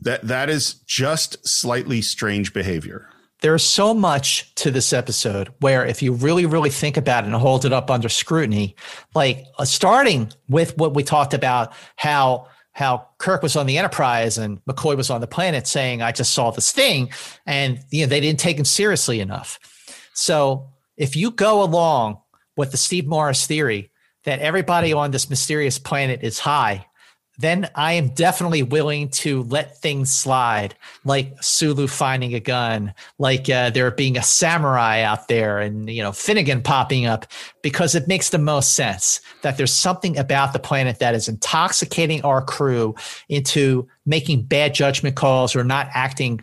That 0.00 0.22
that 0.28 0.48
is 0.48 0.74
just 0.86 1.46
slightly 1.46 2.00
strange 2.00 2.54
behavior. 2.54 3.10
There's 3.40 3.62
so 3.62 3.94
much 3.94 4.54
to 4.56 4.70
this 4.70 4.92
episode 4.92 5.52
where 5.60 5.84
if 5.84 6.02
you 6.02 6.12
really 6.12 6.46
really 6.46 6.70
think 6.70 6.96
about 6.96 7.24
it 7.24 7.28
and 7.28 7.36
hold 7.36 7.64
it 7.64 7.72
up 7.72 7.90
under 7.90 8.08
scrutiny 8.08 8.74
like 9.14 9.44
uh, 9.58 9.64
starting 9.64 10.32
with 10.48 10.76
what 10.76 10.94
we 10.94 11.02
talked 11.02 11.34
about 11.34 11.72
how 11.96 12.46
how 12.72 13.08
Kirk 13.18 13.42
was 13.42 13.56
on 13.56 13.66
the 13.66 13.76
Enterprise 13.76 14.38
and 14.38 14.64
McCoy 14.66 14.96
was 14.96 15.10
on 15.10 15.20
the 15.20 15.26
planet 15.26 15.66
saying 15.66 16.00
I 16.00 16.12
just 16.12 16.32
saw 16.32 16.52
this 16.52 16.70
thing 16.70 17.10
and 17.44 17.80
you 17.90 18.02
know 18.02 18.08
they 18.08 18.20
didn't 18.20 18.38
take 18.38 18.56
him 18.56 18.64
seriously 18.64 19.18
enough. 19.18 19.58
So 20.14 20.70
if 20.96 21.16
you 21.16 21.32
go 21.32 21.62
along 21.62 22.20
with 22.56 22.70
the 22.70 22.76
Steve 22.76 23.06
Morris 23.06 23.46
theory 23.46 23.90
that 24.24 24.38
everybody 24.38 24.92
on 24.92 25.10
this 25.10 25.28
mysterious 25.28 25.78
planet 25.78 26.20
is 26.22 26.38
high 26.38 26.86
then 27.38 27.70
I 27.74 27.92
am 27.92 28.08
definitely 28.08 28.62
willing 28.64 29.08
to 29.10 29.44
let 29.44 29.78
things 29.78 30.12
slide, 30.12 30.74
like 31.04 31.40
Sulu 31.40 31.86
finding 31.86 32.34
a 32.34 32.40
gun, 32.40 32.92
like 33.18 33.48
uh, 33.48 33.70
there 33.70 33.90
being 33.92 34.16
a 34.18 34.22
samurai 34.22 35.02
out 35.02 35.28
there, 35.28 35.60
and 35.60 35.88
you 35.88 36.02
know 36.02 36.12
Finnegan 36.12 36.62
popping 36.62 37.06
up, 37.06 37.26
because 37.62 37.94
it 37.94 38.08
makes 38.08 38.30
the 38.30 38.38
most 38.38 38.74
sense 38.74 39.20
that 39.42 39.56
there's 39.56 39.72
something 39.72 40.18
about 40.18 40.52
the 40.52 40.58
planet 40.58 40.98
that 40.98 41.14
is 41.14 41.28
intoxicating 41.28 42.22
our 42.22 42.42
crew 42.42 42.94
into 43.28 43.88
making 44.04 44.42
bad 44.42 44.74
judgment 44.74 45.14
calls 45.14 45.54
or 45.54 45.62
not 45.62 45.88
acting 45.94 46.40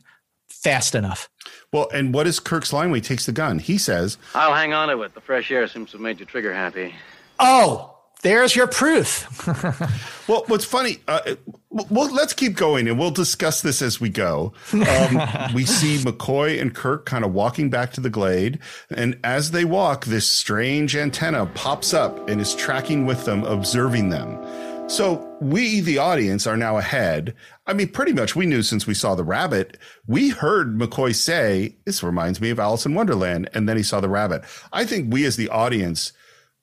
fast 0.48 0.96
enough. 0.96 1.30
Well, 1.72 1.90
and 1.94 2.14
what 2.14 2.26
is 2.26 2.40
Kirk's 2.40 2.72
line 2.72 2.90
when 2.90 3.02
he 3.02 3.08
takes 3.08 3.26
the 3.26 3.32
gun? 3.32 3.60
He 3.60 3.78
says, 3.78 4.18
I'll 4.34 4.54
hang 4.54 4.74
on 4.74 4.88
to 4.88 5.02
it. 5.02 5.14
The 5.14 5.22
fresh 5.22 5.52
air 5.52 5.68
seems 5.68 5.92
to 5.92 5.98
have 5.98 6.02
made 6.02 6.20
your 6.20 6.26
trigger 6.26 6.54
happy. 6.54 6.96
Oh, 7.40 7.95
there's 8.26 8.56
your 8.56 8.68
proof. 8.68 9.30
Well, 10.28 10.44
what's 10.48 10.66
funny? 10.66 10.98
Uh, 11.08 11.36
well, 11.70 12.12
let's 12.12 12.34
keep 12.34 12.56
going, 12.56 12.88
and 12.88 12.98
we'll 12.98 13.12
discuss 13.12 13.62
this 13.62 13.84
as 13.84 14.02
we 14.02 14.10
go. 14.10 14.54
Um, 14.74 15.22
we 15.54 15.66
see 15.66 15.98
McCoy 15.98 16.60
and 16.60 16.74
Kirk 16.74 17.06
kind 17.06 17.24
of 17.24 17.32
walking 17.32 17.70
back 17.70 17.94
to 17.94 18.02
the 18.02 18.10
glade, 18.10 18.58
and 18.90 19.20
as 19.24 19.52
they 19.52 19.66
walk, 19.66 20.06
this 20.06 20.28
strange 20.28 20.96
antenna 20.96 21.46
pops 21.54 21.94
up 21.94 22.28
and 22.28 22.42
is 22.42 22.56
tracking 22.56 23.06
with 23.06 23.26
them, 23.26 23.44
observing 23.44 24.10
them. 24.10 24.90
So 24.90 25.32
we, 25.42 25.80
the 25.80 26.00
audience, 26.00 26.48
are 26.48 26.58
now 26.58 26.78
ahead. 26.80 27.36
I 27.68 27.74
mean, 27.74 27.90
pretty 27.90 28.14
much 28.14 28.36
we 28.36 28.48
knew 28.48 28.64
since 28.64 28.88
we 28.88 28.96
saw 28.96 29.14
the 29.14 29.24
rabbit. 29.24 29.78
We 30.08 30.30
heard 30.30 30.76
McCoy 30.76 31.14
say, 31.14 31.76
"This 31.86 32.02
reminds 32.02 32.42
me 32.42 32.50
of 32.50 32.60
Alice 32.60 32.88
in 32.88 32.96
Wonderland," 32.96 33.48
and 33.54 33.70
then 33.70 33.78
he 33.78 33.84
saw 33.84 34.00
the 34.00 34.10
rabbit. 34.10 34.44
I 34.74 34.86
think 34.86 35.14
we, 35.14 35.24
as 35.26 35.36
the 35.36 35.50
audience, 35.50 36.14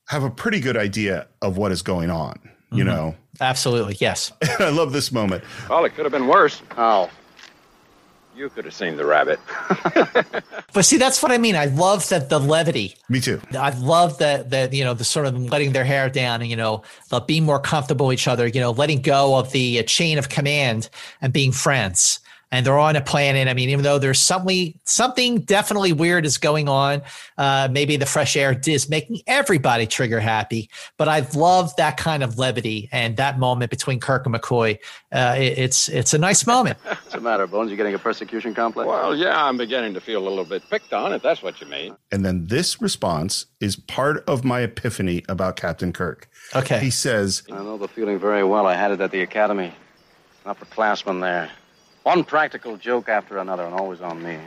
have 0.08 0.22
a 0.22 0.30
pretty 0.30 0.60
good 0.60 0.76
idea 0.76 1.28
of 1.40 1.56
what 1.56 1.72
is 1.72 1.82
going 1.82 2.10
on. 2.10 2.38
You 2.70 2.84
know. 2.84 3.14
Absolutely, 3.38 3.96
yes. 4.00 4.32
I 4.58 4.70
love 4.70 4.94
this 4.94 5.12
moment. 5.12 5.44
Well, 5.68 5.84
it 5.84 5.94
could 5.94 6.06
have 6.06 6.12
been 6.12 6.26
worse. 6.26 6.62
Oh. 6.78 7.10
You 8.34 8.48
could 8.48 8.64
have 8.64 8.72
seen 8.72 8.96
the 8.96 9.04
rabbit. 9.04 9.38
But 10.72 10.86
see, 10.86 10.96
that's 10.96 11.22
what 11.22 11.30
I 11.30 11.38
mean. 11.38 11.54
I 11.54 11.66
love 11.66 12.08
that 12.08 12.30
the 12.30 12.38
levity. 12.38 12.96
Me 13.08 13.20
too. 13.20 13.40
I 13.52 13.70
love 13.70 14.18
that 14.18 14.50
that 14.50 14.72
you 14.72 14.84
know 14.84 14.94
the 14.94 15.04
sort 15.04 15.26
of 15.26 15.38
letting 15.38 15.72
their 15.72 15.84
hair 15.84 16.08
down 16.08 16.40
and 16.40 16.48
you 16.48 16.56
know 16.56 16.82
the 17.10 17.20
being 17.20 17.44
more 17.44 17.60
comfortable 17.60 18.06
with 18.06 18.14
each 18.14 18.28
other. 18.28 18.46
You 18.46 18.60
know, 18.60 18.70
letting 18.70 19.02
go 19.02 19.36
of 19.36 19.52
the 19.52 19.80
uh, 19.80 19.82
chain 19.82 20.18
of 20.18 20.28
command 20.30 20.88
and 21.20 21.32
being 21.32 21.52
friends. 21.52 22.20
And 22.52 22.64
they're 22.64 22.78
on 22.78 22.94
a 22.94 23.00
planet. 23.00 23.48
I 23.48 23.54
mean, 23.54 23.70
even 23.70 23.82
though 23.82 23.98
there's 23.98 24.20
something 24.20 24.78
something 24.84 25.40
definitely 25.40 25.92
weird 25.92 26.24
is 26.24 26.38
going 26.38 26.68
on, 26.68 27.02
uh, 27.38 27.68
maybe 27.72 27.96
the 27.96 28.06
fresh 28.06 28.36
air 28.36 28.60
is 28.66 28.88
making 28.88 29.20
everybody 29.26 29.86
trigger 29.86 30.20
happy. 30.20 30.70
But 30.98 31.08
I 31.08 31.26
love 31.34 31.74
that 31.76 31.96
kind 31.96 32.22
of 32.22 32.38
levity 32.38 32.90
and 32.92 33.16
that 33.16 33.38
moment 33.38 33.70
between 33.70 33.98
Kirk 33.98 34.26
and 34.26 34.34
McCoy. 34.34 34.78
Uh, 35.10 35.34
it, 35.38 35.58
it's 35.58 35.88
it's 35.88 36.14
a 36.14 36.18
nice 36.18 36.46
moment. 36.46 36.78
What's 36.84 37.12
the 37.12 37.20
matter, 37.20 37.46
Bones? 37.46 37.70
You 37.70 37.76
getting 37.76 37.94
a 37.94 37.98
persecution 37.98 38.54
complex? 38.54 38.86
Well, 38.86 39.16
yeah, 39.16 39.44
I'm 39.44 39.56
beginning 39.56 39.94
to 39.94 40.00
feel 40.00 40.20
a 40.20 40.28
little 40.28 40.44
bit 40.44 40.62
picked 40.70 40.92
on, 40.92 41.12
if 41.12 41.22
that's 41.22 41.42
what 41.42 41.60
you 41.60 41.66
mean. 41.66 41.96
And 42.10 42.24
then 42.24 42.46
this 42.46 42.80
response 42.80 43.46
is 43.60 43.76
part 43.76 44.22
of 44.28 44.44
my 44.44 44.60
epiphany 44.60 45.24
about 45.28 45.56
Captain 45.56 45.92
Kirk. 45.92 46.28
Okay. 46.54 46.80
He 46.80 46.90
says, 46.90 47.42
I 47.50 47.56
know 47.56 47.78
the 47.78 47.88
feeling 47.88 48.18
very 48.18 48.44
well. 48.44 48.66
I 48.66 48.74
had 48.74 48.90
it 48.90 49.00
at 49.00 49.10
the 49.10 49.22
academy. 49.22 49.72
An 50.44 50.54
upperclassman 50.54 51.20
there. 51.20 51.50
One 52.02 52.24
practical 52.24 52.76
joke 52.76 53.08
after 53.08 53.38
another, 53.38 53.64
and 53.64 53.74
always 53.74 54.00
on 54.00 54.22
me. 54.22 54.38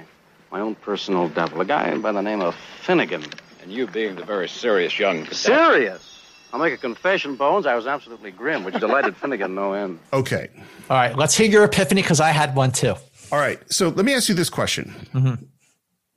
My 0.51 0.60
own 0.60 0.76
personal 0.76 1.30
devil, 1.30 1.62
a 1.62 1.66
guy 1.66 1.95
by 1.97 2.12
the 2.12 2.22
name 2.22 2.41
of 2.41 2.56
Finnegan. 2.82 3.24
And 3.62 3.72
you 3.72 3.88
being 3.88 4.16
the 4.16 4.24
very 4.24 4.47
serious 4.47 4.97
young 4.99 5.24
cadet. 5.24 5.38
Serious? 5.38 6.12
I'll 6.53 6.60
make 6.60 6.74
a 6.74 6.78
confession, 6.78 7.36
Bones. 7.36 7.66
I 7.66 7.76
was 7.76 7.88
absolutely 7.88 8.32
grim, 8.32 8.64
which 8.64 8.76
delighted 8.76 9.16
Finnegan 9.22 9.56
no 9.56 9.74
end. 9.74 9.99
okay. 10.14 10.49
All 10.89 10.97
right, 10.97 11.18
let's 11.18 11.36
hear 11.36 11.49
your 11.49 11.64
epiphany 11.64 12.01
because 12.01 12.20
I 12.20 12.30
had 12.30 12.56
one 12.56 12.72
too. 12.72 12.95
All 13.32 13.39
right. 13.39 13.60
So 13.72 13.89
let 13.89 14.06
me 14.06 14.14
ask 14.14 14.30
you 14.30 14.36
this 14.36 14.49
question. 14.49 14.93
Mm-hmm. 15.14 15.43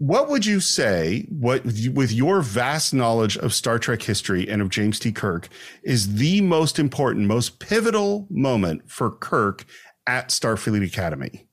What 0.00 0.28
would 0.28 0.46
you 0.46 0.60
say, 0.60 1.26
what 1.28 1.64
with 1.64 2.12
your 2.12 2.40
vast 2.40 2.94
knowledge 2.94 3.36
of 3.36 3.52
Star 3.52 3.80
Trek 3.80 4.02
history 4.02 4.48
and 4.48 4.62
of 4.62 4.68
James 4.68 5.00
T. 5.00 5.10
Kirk, 5.10 5.48
is 5.82 6.16
the 6.16 6.40
most 6.40 6.78
important, 6.78 7.26
most 7.26 7.58
pivotal 7.58 8.26
moment 8.30 8.88
for 8.88 9.10
Kirk 9.10 9.64
at 10.08 10.30
Starfleet 10.30 10.84
Academy? 10.84 11.46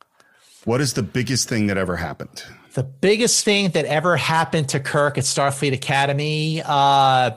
What 0.64 0.82
is 0.82 0.94
the 0.94 1.04
biggest 1.04 1.48
thing 1.48 1.68
that 1.68 1.78
ever 1.78 1.98
happened? 1.98 2.44
The 2.74 2.84
biggest 2.84 3.46
thing 3.46 3.70
that 3.72 3.86
ever 3.86 4.18
happened 4.18 4.70
to 4.70 4.80
Kirk 4.80 5.18
at 5.18 5.26
Starfleet 5.26 5.74
Academy, 5.74 6.64
uh, 6.66 7.32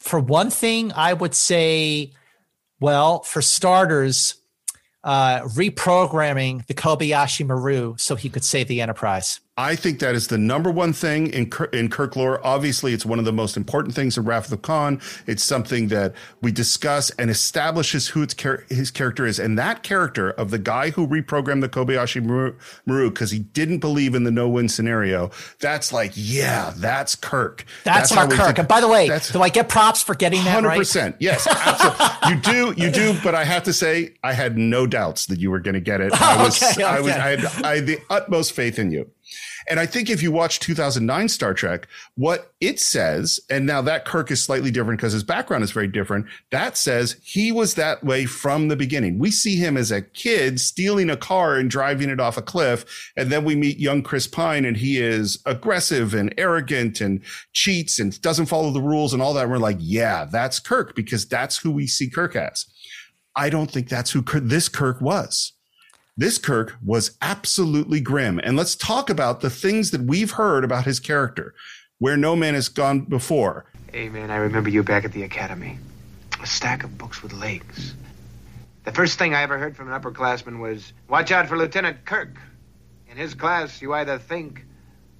for 0.00 0.20
one 0.20 0.50
thing, 0.50 0.92
I 0.92 1.14
would 1.14 1.34
say, 1.34 2.12
well, 2.80 3.22
for 3.22 3.40
starters, 3.40 4.34
uh, 5.02 5.40
reprogramming 5.40 6.66
the 6.66 6.74
Kobayashi 6.74 7.46
Maru 7.46 7.96
so 7.96 8.16
he 8.16 8.28
could 8.28 8.44
save 8.44 8.68
the 8.68 8.80
Enterprise. 8.82 9.40
I 9.58 9.74
think 9.74 10.00
that 10.00 10.14
is 10.14 10.26
the 10.26 10.36
number 10.36 10.70
one 10.70 10.92
thing 10.92 11.28
in 11.28 11.48
Kirk, 11.48 11.74
in 11.74 11.88
Kirk 11.88 12.14
lore. 12.14 12.46
Obviously, 12.46 12.92
it's 12.92 13.06
one 13.06 13.18
of 13.18 13.24
the 13.24 13.32
most 13.32 13.56
important 13.56 13.94
things 13.94 14.18
in 14.18 14.24
Wrath 14.24 14.44
of 14.44 14.50
the 14.50 14.58
Khan. 14.58 15.00
It's 15.26 15.42
something 15.42 15.88
that 15.88 16.14
we 16.42 16.52
discuss 16.52 17.08
and 17.12 17.30
establishes 17.30 18.08
who 18.08 18.22
its 18.22 18.34
char- 18.34 18.64
his 18.68 18.90
character 18.90 19.24
is. 19.24 19.38
And 19.38 19.58
that 19.58 19.82
character 19.82 20.30
of 20.32 20.50
the 20.50 20.58
guy 20.58 20.90
who 20.90 21.06
reprogrammed 21.06 21.62
the 21.62 21.70
Kobayashi 21.70 22.22
Maru 22.84 23.10
because 23.10 23.30
he 23.30 23.38
didn't 23.38 23.78
believe 23.78 24.14
in 24.14 24.24
the 24.24 24.30
no-win 24.30 24.68
scenario. 24.68 25.30
That's 25.60 25.90
like, 25.90 26.12
yeah, 26.14 26.74
that's 26.76 27.14
Kirk. 27.16 27.64
That's, 27.84 28.10
how 28.10 28.22
our 28.22 28.28
Kirk. 28.28 28.58
And 28.58 28.68
by 28.68 28.82
the 28.82 28.88
way, 28.88 29.08
do 29.32 29.40
I 29.40 29.48
get 29.48 29.70
props 29.70 30.02
for 30.02 30.14
getting 30.14 30.44
that 30.44 30.50
Hundred 30.50 30.68
right? 30.68 30.78
percent. 30.78 31.16
Yes, 31.18 31.46
absolutely. 31.46 32.28
you 32.28 32.74
do. 32.74 32.82
You 32.82 32.90
do. 32.90 33.18
But 33.24 33.34
I 33.34 33.44
have 33.44 33.62
to 33.62 33.72
say, 33.72 34.16
I 34.22 34.34
had 34.34 34.58
no 34.58 34.86
doubts 34.86 35.26
that 35.26 35.40
you 35.40 35.50
were 35.50 35.60
going 35.60 35.74
to 35.74 35.80
get 35.80 36.02
it. 36.02 36.12
I 36.12 36.42
was. 36.44 36.62
Okay, 36.62 36.82
I 36.82 37.00
was. 37.00 37.12
I 37.12 37.30
had, 37.30 37.44
I 37.64 37.76
had 37.76 37.86
the 37.86 37.98
utmost 38.10 38.52
faith 38.52 38.78
in 38.78 38.90
you. 38.90 39.10
And 39.68 39.80
I 39.80 39.86
think 39.86 40.08
if 40.08 40.22
you 40.22 40.30
watch 40.30 40.60
2009 40.60 41.28
Star 41.28 41.54
Trek, 41.54 41.88
what 42.14 42.52
it 42.60 42.78
says, 42.78 43.40
and 43.50 43.66
now 43.66 43.82
that 43.82 44.04
Kirk 44.04 44.30
is 44.30 44.42
slightly 44.42 44.70
different 44.70 45.00
because 45.00 45.12
his 45.12 45.24
background 45.24 45.64
is 45.64 45.72
very 45.72 45.88
different. 45.88 46.26
That 46.50 46.76
says 46.76 47.16
he 47.22 47.50
was 47.52 47.74
that 47.74 48.04
way 48.04 48.26
from 48.26 48.68
the 48.68 48.76
beginning. 48.76 49.18
We 49.18 49.30
see 49.30 49.56
him 49.56 49.76
as 49.76 49.90
a 49.90 50.02
kid 50.02 50.60
stealing 50.60 51.10
a 51.10 51.16
car 51.16 51.56
and 51.56 51.70
driving 51.70 52.10
it 52.10 52.20
off 52.20 52.36
a 52.36 52.42
cliff. 52.42 53.12
And 53.16 53.30
then 53.30 53.44
we 53.44 53.56
meet 53.56 53.78
young 53.78 54.02
Chris 54.02 54.26
Pine 54.26 54.64
and 54.64 54.76
he 54.76 55.00
is 55.00 55.42
aggressive 55.46 56.14
and 56.14 56.32
arrogant 56.38 57.00
and 57.00 57.20
cheats 57.52 57.98
and 57.98 58.20
doesn't 58.22 58.46
follow 58.46 58.70
the 58.70 58.82
rules 58.82 59.12
and 59.12 59.22
all 59.22 59.34
that. 59.34 59.48
We're 59.48 59.58
like, 59.58 59.78
yeah, 59.80 60.24
that's 60.24 60.60
Kirk 60.60 60.94
because 60.94 61.26
that's 61.26 61.58
who 61.58 61.70
we 61.70 61.86
see 61.86 62.08
Kirk 62.08 62.36
as. 62.36 62.66
I 63.34 63.50
don't 63.50 63.70
think 63.70 63.88
that's 63.88 64.12
who 64.12 64.22
Kirk, 64.22 64.44
this 64.44 64.68
Kirk 64.68 65.00
was. 65.00 65.52
This 66.18 66.38
Kirk 66.38 66.76
was 66.82 67.16
absolutely 67.20 68.00
grim. 68.00 68.40
And 68.42 68.56
let's 68.56 68.74
talk 68.74 69.10
about 69.10 69.42
the 69.42 69.50
things 69.50 69.90
that 69.90 70.00
we've 70.02 70.30
heard 70.32 70.64
about 70.64 70.86
his 70.86 70.98
character, 70.98 71.54
where 71.98 72.16
no 72.16 72.34
man 72.34 72.54
has 72.54 72.70
gone 72.70 73.00
before. 73.02 73.66
Hey, 73.92 74.08
man, 74.08 74.30
I 74.30 74.36
remember 74.36 74.70
you 74.70 74.82
back 74.82 75.04
at 75.04 75.12
the 75.12 75.24
academy. 75.24 75.78
A 76.42 76.46
stack 76.46 76.84
of 76.84 76.96
books 76.96 77.22
with 77.22 77.34
legs. 77.34 77.94
The 78.84 78.92
first 78.92 79.18
thing 79.18 79.34
I 79.34 79.42
ever 79.42 79.58
heard 79.58 79.76
from 79.76 79.92
an 79.92 80.00
upperclassman 80.00 80.58
was, 80.58 80.94
watch 81.08 81.32
out 81.32 81.48
for 81.48 81.58
Lieutenant 81.58 82.04
Kirk. 82.06 82.38
In 83.10 83.18
his 83.18 83.34
class, 83.34 83.82
you 83.82 83.92
either 83.92 84.18
think 84.18 84.64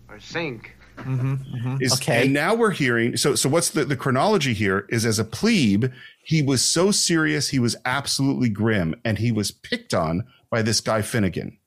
or 0.09 0.19
sink. 0.19 0.77
Mm-hmm, 0.97 1.35
mm-hmm. 1.35 1.77
Is, 1.83 1.93
Okay. 1.95 2.23
And 2.23 2.33
now 2.33 2.55
we're 2.55 2.71
hearing. 2.71 3.19
So, 3.19 3.35
so 3.35 3.51
what's 3.51 3.69
the, 3.71 3.85
the 3.85 3.97
chronology 3.97 4.55
here 4.55 4.87
is 4.89 5.05
as 5.05 5.19
a 5.19 5.25
plebe, 5.25 5.87
he 6.23 6.43
was 6.43 6.65
so 6.65 6.91
serious. 6.91 7.51
He 7.51 7.59
was 7.59 7.77
absolutely 7.85 8.49
grim 8.49 8.95
and 9.05 9.19
he 9.19 9.31
was 9.31 9.51
picked 9.51 9.93
on 9.93 10.25
by 10.51 10.63
this 10.63 10.81
guy 10.81 11.03
Finnegan. 11.03 11.59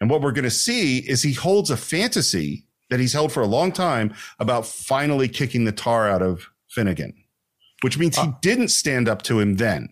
And 0.00 0.08
what 0.10 0.20
we're 0.20 0.32
going 0.32 0.44
to 0.44 0.50
see 0.50 0.98
is 0.98 1.22
he 1.22 1.32
holds 1.32 1.70
a 1.70 1.76
fantasy 1.76 2.66
that 2.90 3.00
he's 3.00 3.12
held 3.12 3.32
for 3.32 3.42
a 3.42 3.46
long 3.46 3.72
time 3.72 4.14
about 4.38 4.66
finally 4.66 5.28
kicking 5.28 5.64
the 5.64 5.72
tar 5.72 6.08
out 6.08 6.22
of 6.22 6.48
Finnegan, 6.68 7.12
which 7.82 7.98
means 7.98 8.16
he 8.16 8.28
uh, 8.28 8.32
didn't 8.40 8.68
stand 8.68 9.08
up 9.08 9.22
to 9.22 9.40
him 9.40 9.56
then. 9.56 9.88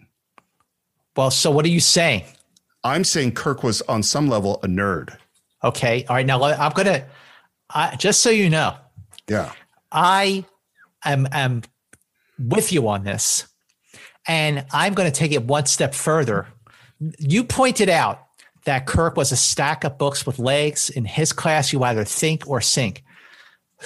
Well, 1.16 1.30
so 1.30 1.51
what 1.51 1.64
are 1.64 1.70
you 1.70 1.80
saying? 1.80 2.24
I'm 2.84 3.05
saying 3.05 3.32
Kirk 3.32 3.62
was 3.62 3.82
on 3.82 4.03
some 4.03 4.28
level 4.28 4.61
a 4.62 4.68
nerd. 4.68 5.16
Okay. 5.64 6.05
All 6.09 6.16
right. 6.16 6.26
Now 6.26 6.42
I'm 6.42 6.72
going 6.72 6.86
to, 6.86 7.05
I 7.70 7.97
just 7.97 8.20
so 8.20 8.30
you 8.30 8.49
know, 8.49 8.76
Yeah. 9.28 9.53
I 9.90 10.44
am, 11.05 11.26
am 11.32 11.62
with 12.38 12.72
you 12.72 12.86
on 12.88 13.05
this. 13.05 13.47
And 14.28 14.64
I'm 14.72 14.94
going 14.94 15.11
to 15.11 15.16
take 15.16 15.32
it 15.32 15.44
one 15.44 15.66
step 15.66 15.94
further. 15.94 16.47
You 17.18 17.44
pointed 17.44 17.88
out 17.88 18.26
that 18.66 18.86
Kirk 18.86 19.16
was 19.16 19.32
a 19.32 19.36
stack 19.36 19.84
of 19.84 19.96
books 19.96 20.26
with 20.26 20.38
legs. 20.38 20.90
In 20.90 21.04
his 21.04 21.32
class, 21.32 21.72
you 21.72 21.82
either 21.84 22.04
think 22.04 22.46
or 22.48 22.60
sink. 22.60 23.02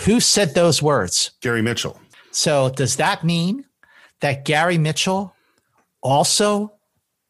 Who 0.04 0.20
said 0.20 0.54
those 0.54 0.82
words? 0.82 1.30
Gary 1.40 1.62
Mitchell. 1.62 2.00
So 2.32 2.70
does 2.70 2.96
that 2.96 3.22
mean 3.22 3.64
that 4.20 4.44
Gary 4.44 4.78
Mitchell 4.78 5.34
also 6.02 6.72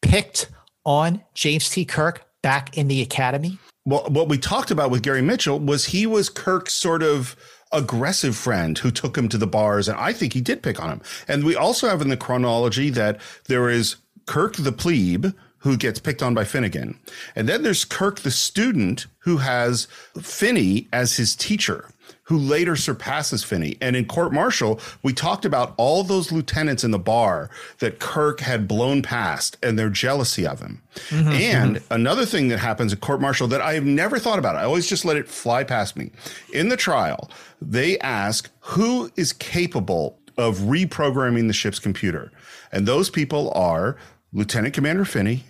picked 0.00 0.50
on 0.84 1.22
James 1.34 1.68
T. 1.68 1.84
Kirk 1.84 2.24
back 2.42 2.76
in 2.76 2.88
the 2.88 3.02
academy? 3.02 3.58
Well, 3.84 4.04
what 4.08 4.28
we 4.28 4.38
talked 4.38 4.70
about 4.70 4.90
with 4.90 5.02
Gary 5.02 5.22
Mitchell 5.22 5.58
was 5.58 5.86
he 5.86 6.06
was 6.06 6.28
Kirk's 6.28 6.74
sort 6.74 7.02
of 7.02 7.34
aggressive 7.72 8.36
friend 8.36 8.78
who 8.78 8.90
took 8.90 9.16
him 9.16 9.28
to 9.28 9.38
the 9.38 9.46
bars. 9.46 9.88
And 9.88 9.98
I 9.98 10.12
think 10.12 10.32
he 10.32 10.40
did 10.40 10.62
pick 10.62 10.80
on 10.80 10.90
him. 10.90 11.02
And 11.26 11.44
we 11.44 11.56
also 11.56 11.88
have 11.88 12.00
in 12.00 12.08
the 12.08 12.16
chronology 12.16 12.90
that 12.90 13.20
there 13.46 13.68
is 13.68 13.96
Kirk 14.26 14.56
the 14.56 14.72
plebe 14.72 15.34
who 15.60 15.76
gets 15.76 16.00
picked 16.00 16.22
on 16.22 16.34
by 16.34 16.44
Finnegan. 16.44 16.98
And 17.36 17.48
then 17.48 17.62
there's 17.62 17.84
Kirk 17.84 18.20
the 18.20 18.30
student 18.30 19.06
who 19.20 19.38
has 19.38 19.86
Finney 20.20 20.88
as 20.92 21.16
his 21.16 21.36
teacher. 21.36 21.88
Who 22.24 22.38
later 22.38 22.76
surpasses 22.76 23.42
Finney. 23.42 23.76
And 23.80 23.96
in 23.96 24.04
court 24.04 24.32
martial, 24.32 24.78
we 25.02 25.12
talked 25.12 25.44
about 25.44 25.74
all 25.76 26.04
those 26.04 26.30
lieutenants 26.30 26.84
in 26.84 26.92
the 26.92 26.98
bar 26.98 27.50
that 27.80 27.98
Kirk 27.98 28.38
had 28.38 28.68
blown 28.68 29.02
past 29.02 29.56
and 29.64 29.76
their 29.76 29.90
jealousy 29.90 30.46
of 30.46 30.60
him. 30.60 30.80
Mm-hmm, 31.08 31.28
mm-hmm. 31.28 31.32
and 31.32 31.82
another 31.90 32.24
thing 32.24 32.46
that 32.48 32.58
happens 32.58 32.92
at 32.92 33.00
court 33.00 33.20
martial 33.20 33.48
that 33.48 33.60
I 33.60 33.74
have 33.74 33.84
never 33.84 34.20
thought 34.20 34.38
about, 34.38 34.54
I 34.54 34.62
always 34.62 34.88
just 34.88 35.04
let 35.04 35.16
it 35.16 35.26
fly 35.26 35.64
past 35.64 35.96
me. 35.96 36.12
In 36.52 36.68
the 36.68 36.76
trial, 36.76 37.28
they 37.60 37.98
ask 37.98 38.48
who 38.60 39.10
is 39.16 39.32
capable 39.32 40.16
of 40.38 40.58
reprogramming 40.58 41.48
the 41.48 41.52
ship's 41.52 41.80
computer. 41.80 42.30
And 42.70 42.86
those 42.86 43.10
people 43.10 43.50
are 43.54 43.96
Lieutenant 44.32 44.74
Commander 44.74 45.04
Finney, 45.04 45.44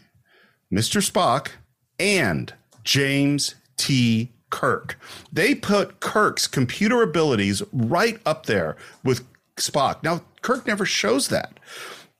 Mr. 0.72 1.00
Spock, 1.00 1.52
and 1.98 2.54
James 2.84 3.56
T. 3.76 4.32
Kirk. 4.50 4.98
They 5.32 5.54
put 5.54 6.00
Kirk's 6.00 6.46
computer 6.46 7.02
abilities 7.02 7.62
right 7.72 8.20
up 8.26 8.46
there 8.46 8.76
with 9.04 9.24
Spock. 9.56 10.02
Now, 10.02 10.22
Kirk 10.42 10.66
never 10.66 10.84
shows 10.84 11.28
that. 11.28 11.58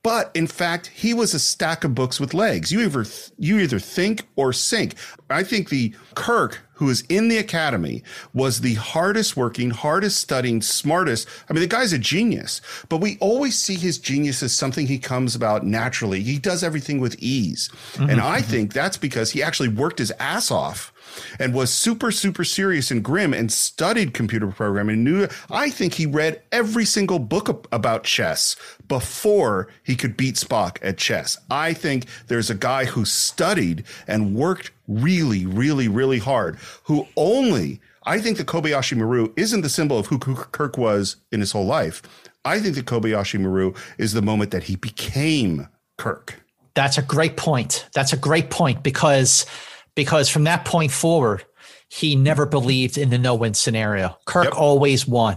But 0.02 0.30
in 0.34 0.46
fact, 0.46 0.86
he 0.88 1.12
was 1.12 1.34
a 1.34 1.38
stack 1.38 1.84
of 1.84 1.94
books 1.94 2.18
with 2.18 2.32
legs. 2.32 2.72
You 2.72 2.80
either 2.80 3.04
you 3.36 3.58
either 3.58 3.78
think 3.78 4.26
or 4.34 4.52
sink. 4.52 4.94
I 5.28 5.42
think 5.42 5.68
the 5.68 5.94
Kirk 6.14 6.60
who 6.80 6.88
is 6.88 7.04
in 7.10 7.28
the 7.28 7.36
academy 7.36 8.02
was 8.32 8.62
the 8.62 8.72
hardest 8.72 9.36
working, 9.36 9.68
hardest 9.68 10.18
studying, 10.18 10.62
smartest. 10.62 11.28
I 11.48 11.52
mean, 11.52 11.60
the 11.60 11.66
guy's 11.66 11.92
a 11.92 11.98
genius, 11.98 12.62
but 12.88 13.02
we 13.02 13.18
always 13.20 13.58
see 13.58 13.74
his 13.74 13.98
genius 13.98 14.42
as 14.42 14.54
something 14.54 14.86
he 14.86 14.98
comes 14.98 15.34
about 15.34 15.62
naturally. 15.62 16.22
He 16.22 16.38
does 16.38 16.64
everything 16.64 16.98
with 16.98 17.16
ease. 17.18 17.68
Mm-hmm, 17.92 18.08
and 18.08 18.20
I 18.22 18.40
mm-hmm. 18.40 18.50
think 18.50 18.72
that's 18.72 18.96
because 18.96 19.30
he 19.30 19.42
actually 19.42 19.68
worked 19.68 19.98
his 19.98 20.10
ass 20.18 20.50
off 20.50 20.90
and 21.38 21.52
was 21.52 21.70
super, 21.70 22.10
super 22.10 22.44
serious 22.44 22.90
and 22.90 23.04
grim 23.04 23.34
and 23.34 23.52
studied 23.52 24.14
computer 24.14 24.46
programming. 24.46 24.94
And 24.94 25.04
knew, 25.04 25.28
I 25.50 25.68
think 25.68 25.94
he 25.94 26.06
read 26.06 26.40
every 26.50 26.86
single 26.86 27.18
book 27.18 27.68
about 27.72 28.04
chess 28.04 28.56
before 28.88 29.68
he 29.82 29.96
could 29.96 30.16
beat 30.16 30.36
Spock 30.36 30.78
at 30.82 30.96
chess. 30.96 31.36
I 31.50 31.74
think 31.74 32.06
there's 32.28 32.48
a 32.48 32.54
guy 32.54 32.86
who 32.86 33.04
studied 33.04 33.84
and 34.06 34.34
worked 34.34 34.70
really, 34.90 35.46
really, 35.46 35.88
really 35.88 36.18
hard, 36.18 36.58
who 36.84 37.06
only, 37.16 37.80
I 38.04 38.18
think 38.18 38.36
the 38.36 38.44
Kobayashi 38.44 38.96
Maru 38.96 39.32
isn't 39.36 39.62
the 39.62 39.68
symbol 39.68 39.98
of 39.98 40.06
who 40.06 40.18
Kirk 40.18 40.76
was 40.76 41.16
in 41.32 41.40
his 41.40 41.52
whole 41.52 41.66
life. 41.66 42.02
I 42.44 42.58
think 42.58 42.74
the 42.74 42.82
Kobayashi 42.82 43.38
Maru 43.38 43.72
is 43.98 44.12
the 44.12 44.22
moment 44.22 44.50
that 44.50 44.64
he 44.64 44.76
became 44.76 45.68
Kirk. 45.96 46.42
That's 46.74 46.98
a 46.98 47.02
great 47.02 47.36
point. 47.36 47.86
That's 47.94 48.12
a 48.12 48.16
great 48.16 48.50
point 48.50 48.82
because 48.82 49.46
because 49.94 50.28
from 50.28 50.44
that 50.44 50.64
point 50.64 50.92
forward, 50.92 51.44
he 51.88 52.14
never 52.14 52.46
believed 52.46 52.96
in 52.96 53.10
the 53.10 53.18
no-win 53.18 53.54
scenario. 53.54 54.16
Kirk 54.24 54.44
yep. 54.44 54.54
always 54.54 55.06
won, 55.06 55.36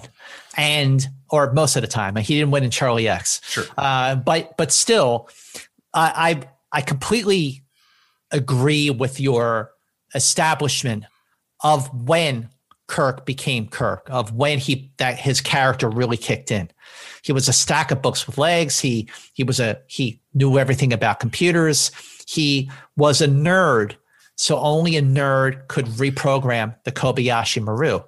and 0.56 1.06
or 1.30 1.52
most 1.52 1.76
of 1.76 1.82
the 1.82 1.88
time, 1.88 2.16
he 2.16 2.36
didn't 2.36 2.52
win 2.52 2.64
in 2.64 2.72
Charlie 2.72 3.10
X. 3.10 3.42
Sure, 3.46 3.66
uh, 3.78 4.16
but 4.16 4.56
but 4.58 4.72
still, 4.72 5.28
I, 5.94 6.44
I 6.72 6.80
I 6.80 6.82
completely 6.82 7.63
agree 8.34 8.90
with 8.90 9.20
your 9.20 9.72
establishment 10.14 11.06
of 11.64 11.90
when 11.94 12.50
Kirk 12.88 13.26
became 13.26 13.68
Kirk, 13.68 14.08
of 14.10 14.34
when 14.34 14.60
he 14.60 14.92
that 14.98 15.18
his 15.18 15.40
character 15.40 15.90
really 15.90 16.18
kicked 16.18 16.52
in. 16.52 16.70
He 17.24 17.32
was 17.32 17.48
a 17.48 17.54
stack 17.54 17.92
of 17.92 18.02
books 18.02 18.28
with 18.28 18.38
legs. 18.38 18.80
He 18.80 19.10
he 19.34 19.44
was 19.44 19.60
a 19.60 19.80
he 19.88 20.22
knew 20.34 20.60
everything 20.60 20.92
about 20.92 21.20
computers. 21.20 21.92
He 22.28 22.70
was 22.98 23.22
a 23.22 23.28
nerd, 23.28 23.96
so 24.36 24.60
only 24.60 24.98
a 24.98 25.02
nerd 25.02 25.68
could 25.70 25.86
reprogram 25.86 26.76
the 26.84 26.92
Kobayashi 26.92 27.64
Maru. 27.64 28.02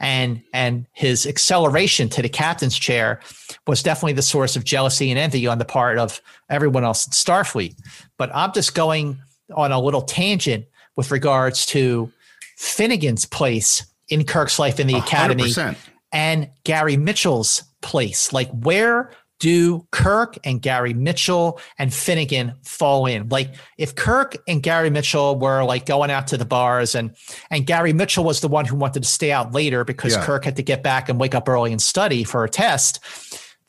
And 0.00 0.42
and 0.54 0.86
his 0.92 1.26
acceleration 1.26 2.08
to 2.08 2.22
the 2.22 2.28
captain's 2.28 2.78
chair 2.78 3.20
was 3.66 3.82
definitely 3.82 4.14
the 4.14 4.22
source 4.22 4.56
of 4.56 4.64
jealousy 4.64 5.10
and 5.10 5.18
envy 5.18 5.46
on 5.46 5.58
the 5.58 5.64
part 5.66 5.98
of 5.98 6.20
everyone 6.48 6.84
else 6.84 7.06
in 7.06 7.12
Starfleet. 7.12 7.76
But 8.16 8.34
I'm 8.34 8.52
just 8.52 8.74
going 8.74 9.20
on 9.52 9.72
a 9.72 9.80
little 9.80 10.02
tangent 10.02 10.66
with 10.96 11.10
regards 11.10 11.66
to 11.66 12.10
Finnegan's 12.56 13.24
place 13.24 13.86
in 14.08 14.24
Kirk's 14.24 14.58
life 14.58 14.78
in 14.78 14.86
the 14.86 14.94
100%. 14.94 15.06
Academy 15.06 15.76
and 16.12 16.50
Gary 16.64 16.96
Mitchell's 16.96 17.62
place? 17.80 18.32
Like, 18.32 18.50
where 18.50 19.10
do 19.38 19.84
Kirk 19.90 20.38
and 20.44 20.62
Gary 20.62 20.94
Mitchell 20.94 21.58
and 21.78 21.92
Finnegan 21.92 22.54
fall 22.62 23.06
in? 23.06 23.28
Like, 23.28 23.54
if 23.78 23.94
Kirk 23.96 24.36
and 24.46 24.62
Gary 24.62 24.90
Mitchell 24.90 25.38
were 25.38 25.64
like 25.64 25.86
going 25.86 26.10
out 26.10 26.28
to 26.28 26.36
the 26.36 26.44
bars, 26.44 26.94
and 26.94 27.16
and 27.50 27.66
Gary 27.66 27.92
Mitchell 27.92 28.22
was 28.22 28.40
the 28.40 28.48
one 28.48 28.66
who 28.66 28.76
wanted 28.76 29.02
to 29.02 29.08
stay 29.08 29.32
out 29.32 29.52
later 29.52 29.84
because 29.84 30.14
yeah. 30.14 30.24
Kirk 30.24 30.44
had 30.44 30.56
to 30.56 30.62
get 30.62 30.82
back 30.82 31.08
and 31.08 31.18
wake 31.18 31.34
up 31.34 31.48
early 31.48 31.72
and 31.72 31.82
study 31.82 32.22
for 32.22 32.44
a 32.44 32.48
test, 32.48 33.00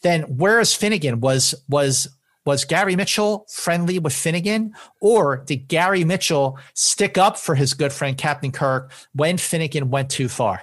then 0.04 0.22
where 0.24 0.60
is 0.60 0.74
Finnegan? 0.74 1.22
Was 1.22 1.56
was 1.68 2.08
was 2.46 2.66
Gary 2.66 2.96
Mitchell 2.96 3.46
friendly 3.50 4.00
with 4.00 4.14
Finnegan, 4.14 4.74
or 5.00 5.38
did 5.38 5.68
Gary 5.68 6.04
Mitchell 6.04 6.60
stick 6.74 7.18
up 7.18 7.38
for 7.38 7.56
his 7.56 7.74
good 7.74 7.94
friend 7.94 8.18
Captain 8.18 8.52
Kirk 8.52 8.92
when 9.14 9.38
Finnegan 9.38 9.90
went 9.90 10.10
too 10.10 10.30
far? 10.30 10.62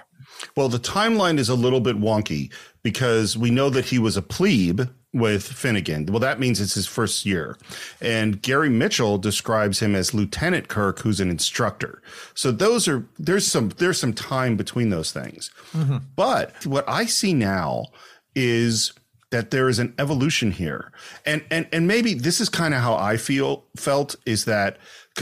Well, 0.55 0.69
the 0.69 0.79
timeline 0.79 1.37
is 1.37 1.49
a 1.49 1.55
little 1.55 1.81
bit 1.81 1.99
wonky 1.99 2.51
because 2.83 3.37
we 3.37 3.51
know 3.51 3.69
that 3.69 3.85
he 3.85 3.99
was 3.99 4.17
a 4.17 4.21
plebe 4.21 4.81
with 5.13 5.43
Finnegan. 5.43 6.05
Well, 6.05 6.19
that 6.19 6.39
means 6.39 6.61
it's 6.61 6.73
his 6.73 6.87
first 6.87 7.25
year. 7.25 7.57
And 8.01 8.41
Gary 8.41 8.69
Mitchell 8.69 9.17
describes 9.17 9.79
him 9.79 9.93
as 9.93 10.13
Lieutenant 10.13 10.67
Kirk, 10.67 10.99
who's 10.99 11.19
an 11.19 11.29
instructor. 11.29 12.01
So 12.33 12.51
those 12.51 12.87
are 12.87 13.05
there's 13.19 13.45
some 13.45 13.69
there's 13.77 13.99
some 13.99 14.13
time 14.13 14.55
between 14.55 14.89
those 14.89 15.11
things. 15.11 15.51
Mm-hmm. 15.73 15.97
But 16.15 16.65
what 16.65 16.87
I 16.87 17.05
see 17.05 17.33
now 17.33 17.87
is 18.35 18.93
that 19.31 19.51
there 19.51 19.67
is 19.67 19.79
an 19.79 19.93
evolution 19.97 20.51
here. 20.51 20.91
And 21.25 21.43
and 21.49 21.67
and 21.71 21.87
maybe 21.87 22.13
this 22.13 22.39
is 22.39 22.49
kind 22.49 22.73
of 22.73 22.81
how 22.81 22.95
I 22.95 23.17
feel 23.17 23.65
felt 23.75 24.15
is 24.25 24.45
that 24.45 24.77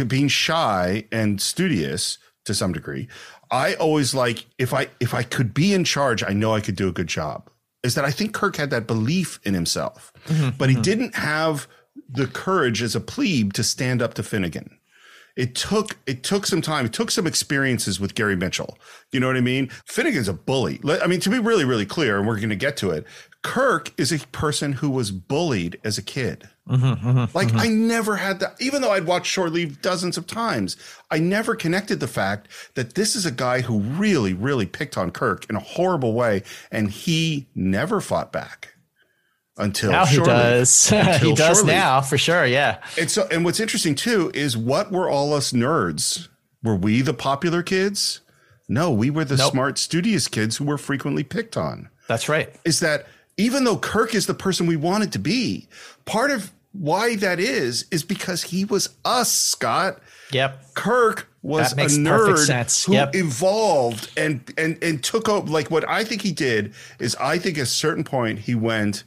being 0.07 0.27
shy 0.27 1.05
and 1.11 1.41
studious 1.41 2.17
to 2.45 2.53
some 2.53 2.73
degree, 2.73 3.07
I 3.51 3.75
always 3.75 4.13
like 4.13 4.45
if 4.57 4.73
I 4.73 4.87
if 4.99 5.13
I 5.13 5.23
could 5.23 5.53
be 5.53 5.73
in 5.73 5.83
charge, 5.83 6.23
I 6.23 6.33
know 6.33 6.53
I 6.53 6.61
could 6.61 6.75
do 6.75 6.87
a 6.87 6.91
good 6.93 7.07
job. 7.07 7.49
Is 7.81 7.95
that 7.95 8.03
I 8.03 8.11
think 8.11 8.33
Kirk 8.33 8.57
had 8.57 8.71
that 8.71 8.87
belief 8.87 9.39
in 9.43 9.53
himself, 9.53 10.11
mm-hmm, 10.25 10.49
but 10.57 10.69
he 10.69 10.75
mm-hmm. 10.75 10.81
didn't 10.81 11.15
have 11.15 11.67
the 12.09 12.27
courage 12.27 12.81
as 12.81 12.95
a 12.95 12.99
plebe 12.99 13.53
to 13.53 13.63
stand 13.63 14.01
up 14.01 14.15
to 14.15 14.23
Finnegan. 14.23 14.79
It 15.39 15.55
took 15.55 15.97
it 16.05 16.23
took 16.23 16.45
some 16.45 16.61
time. 16.61 16.85
It 16.85 16.91
took 16.91 17.09
some 17.11 17.25
experiences 17.25 17.97
with 17.97 18.13
Gary 18.13 18.35
Mitchell. 18.35 18.77
You 19.13 19.21
know 19.21 19.27
what 19.27 19.37
I 19.37 19.41
mean? 19.41 19.69
Finnegan's 19.85 20.27
a 20.27 20.33
bully. 20.33 20.81
I 20.85 21.07
mean, 21.07 21.21
to 21.21 21.29
be 21.29 21.39
really, 21.39 21.63
really 21.63 21.85
clear, 21.85 22.17
and 22.17 22.27
we're 22.27 22.35
going 22.35 22.49
to 22.49 22.57
get 22.57 22.75
to 22.77 22.91
it. 22.91 23.05
Kirk 23.41 23.93
is 23.97 24.11
a 24.11 24.19
person 24.27 24.73
who 24.73 24.89
was 24.89 25.11
bullied 25.11 25.79
as 25.83 25.97
a 25.97 26.01
kid. 26.01 26.49
Mm-hmm, 26.67 27.07
mm-hmm, 27.07 27.37
like 27.37 27.47
mm-hmm. 27.47 27.59
I 27.59 27.67
never 27.67 28.17
had 28.17 28.41
that, 28.41 28.55
even 28.59 28.81
though 28.81 28.91
I'd 28.91 29.05
watched 29.05 29.31
Shore 29.31 29.49
Leave 29.49 29.81
dozens 29.81 30.17
of 30.17 30.27
times, 30.27 30.75
I 31.09 31.19
never 31.19 31.55
connected 31.55 31.99
the 31.99 32.07
fact 32.07 32.47
that 32.75 32.95
this 32.95 33.15
is 33.15 33.25
a 33.25 33.31
guy 33.31 33.61
who 33.61 33.79
really, 33.79 34.33
really 34.33 34.65
picked 34.65 34.97
on 34.97 35.11
Kirk 35.11 35.49
in 35.49 35.55
a 35.55 35.61
horrible 35.61 36.13
way, 36.13 36.43
and 36.71 36.91
he 36.91 37.47
never 37.55 38.01
fought 38.01 38.31
back 38.31 38.75
until 39.57 39.91
now 39.91 40.05
he 40.05 40.17
does. 40.17 40.89
he 41.21 41.33
does 41.33 41.63
now 41.63 42.01
for 42.01 42.17
sure. 42.17 42.45
Yeah. 42.45 42.83
And 42.99 43.09
so, 43.09 43.27
and 43.31 43.45
what's 43.45 43.59
interesting 43.59 43.95
too 43.95 44.31
is 44.33 44.57
what 44.57 44.91
were 44.91 45.09
all 45.09 45.33
us 45.33 45.53
nerds? 45.53 46.27
Were 46.61 46.75
we 46.75 47.01
the 47.01 47.13
popular 47.13 47.63
kids? 47.63 48.21
No, 48.67 48.91
we 48.91 49.09
were 49.09 49.25
the 49.25 49.37
nope. 49.37 49.51
smart, 49.51 49.77
studious 49.77 50.27
kids 50.27 50.57
who 50.57 50.65
were 50.65 50.77
frequently 50.77 51.23
picked 51.23 51.57
on. 51.57 51.89
That's 52.07 52.29
right. 52.29 52.53
Is 52.65 52.79
that 52.81 53.07
even 53.39 53.63
though 53.63 53.77
Kirk 53.77 54.13
is 54.13 54.27
the 54.27 54.33
person 54.33 54.67
we 54.67 54.75
wanted 54.75 55.13
to 55.13 55.19
be, 55.19 55.65
part 56.03 56.29
of 56.29 56.51
why 56.73 57.15
that 57.15 57.39
is 57.39 57.85
is 57.89 58.03
because 58.03 58.43
he 58.43 58.65
was 58.65 58.89
us, 59.05 59.31
Scott. 59.31 59.99
Yep. 60.31 60.75
Kirk 60.75 61.27
was 61.41 61.71
a 61.71 61.75
nerd 61.75 62.85
who 62.85 62.93
yep. 62.93 63.15
evolved 63.15 64.11
and 64.17 64.41
and 64.57 64.77
and 64.83 65.01
took 65.01 65.29
over. 65.29 65.49
Like 65.49 65.71
what 65.71 65.87
I 65.87 66.03
think 66.03 66.21
he 66.21 66.33
did 66.33 66.73
is, 66.99 67.15
I 67.15 67.39
think 67.39 67.57
at 67.57 67.63
a 67.63 67.65
certain 67.65 68.03
point 68.03 68.39
he 68.39 68.55
went. 68.55 69.05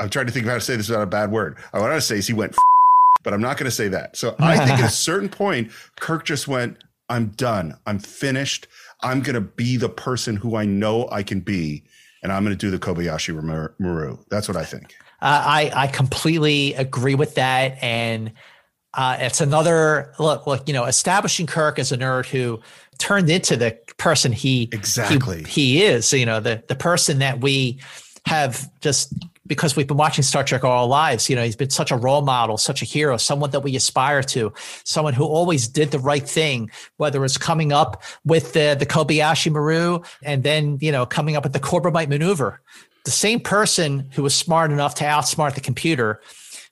I'm 0.00 0.10
trying 0.10 0.26
to 0.26 0.32
think 0.32 0.44
of 0.46 0.50
how 0.50 0.56
to 0.56 0.60
say 0.60 0.76
this 0.76 0.88
without 0.88 1.02
a 1.02 1.06
bad 1.06 1.30
word. 1.30 1.56
I 1.72 1.80
want 1.80 1.92
to 1.92 2.00
say 2.00 2.18
is 2.18 2.26
he 2.26 2.32
went, 2.32 2.54
but 3.24 3.34
I'm 3.34 3.42
not 3.42 3.56
going 3.56 3.66
to 3.66 3.74
say 3.74 3.88
that. 3.88 4.16
So 4.16 4.36
I 4.38 4.56
think 4.58 4.78
at 4.78 4.86
a 4.86 4.88
certain 4.94 5.28
point, 5.30 5.70
Kirk 5.98 6.24
just 6.26 6.46
went. 6.46 6.78
I'm 7.08 7.28
done. 7.28 7.78
I'm 7.86 8.00
finished. 8.00 8.66
I'm 9.02 9.20
going 9.20 9.34
to 9.34 9.40
be 9.40 9.76
the 9.76 9.88
person 9.88 10.36
who 10.36 10.56
I 10.56 10.64
know 10.64 11.08
I 11.10 11.22
can 11.22 11.40
be, 11.40 11.82
and 12.26 12.32
I'm 12.32 12.42
going 12.42 12.56
to 12.56 12.58
do 12.58 12.72
the 12.72 12.78
Kobayashi 12.80 13.40
Maru. 13.78 14.18
That's 14.30 14.48
what 14.48 14.56
I 14.56 14.64
think. 14.64 14.96
Uh, 15.22 15.42
I 15.46 15.70
I 15.72 15.86
completely 15.86 16.74
agree 16.74 17.14
with 17.14 17.36
that, 17.36 17.78
and 17.80 18.32
uh, 18.94 19.16
it's 19.20 19.40
another 19.40 20.12
look. 20.18 20.44
Look, 20.44 20.66
you 20.66 20.74
know, 20.74 20.86
establishing 20.86 21.46
Kirk 21.46 21.78
as 21.78 21.92
a 21.92 21.96
nerd 21.96 22.26
who 22.26 22.60
turned 22.98 23.30
into 23.30 23.56
the 23.56 23.78
person 23.96 24.32
he 24.32 24.68
exactly 24.72 25.44
he, 25.44 25.78
he 25.78 25.82
is. 25.84 26.12
You 26.12 26.26
know, 26.26 26.40
the 26.40 26.64
the 26.66 26.74
person 26.74 27.20
that 27.20 27.40
we 27.40 27.78
have 28.26 28.68
just 28.80 29.14
because 29.46 29.76
we've 29.76 29.86
been 29.86 29.96
watching 29.96 30.22
Star 30.22 30.44
Trek 30.44 30.64
all 30.64 30.82
our 30.82 30.86
lives. 30.86 31.30
You 31.30 31.36
know, 31.36 31.44
he's 31.44 31.56
been 31.56 31.70
such 31.70 31.90
a 31.90 31.96
role 31.96 32.22
model, 32.22 32.58
such 32.58 32.82
a 32.82 32.84
hero, 32.84 33.16
someone 33.16 33.50
that 33.50 33.60
we 33.60 33.76
aspire 33.76 34.22
to, 34.24 34.52
someone 34.84 35.14
who 35.14 35.24
always 35.24 35.68
did 35.68 35.90
the 35.90 35.98
right 35.98 36.26
thing, 36.26 36.70
whether 36.96 37.24
it's 37.24 37.38
coming 37.38 37.72
up 37.72 38.02
with 38.24 38.52
the, 38.52 38.76
the 38.78 38.86
Kobayashi 38.86 39.52
Maru 39.52 40.00
and 40.22 40.42
then, 40.42 40.78
you 40.80 40.92
know, 40.92 41.06
coming 41.06 41.36
up 41.36 41.44
with 41.44 41.52
the 41.52 41.60
Corbomite 41.60 42.08
maneuver 42.08 42.60
the 43.06 43.12
same 43.12 43.38
person 43.38 44.10
who 44.12 44.24
was 44.24 44.34
smart 44.34 44.72
enough 44.72 44.96
to 44.96 45.04
outsmart 45.04 45.54
the 45.54 45.60
computer 45.60 46.20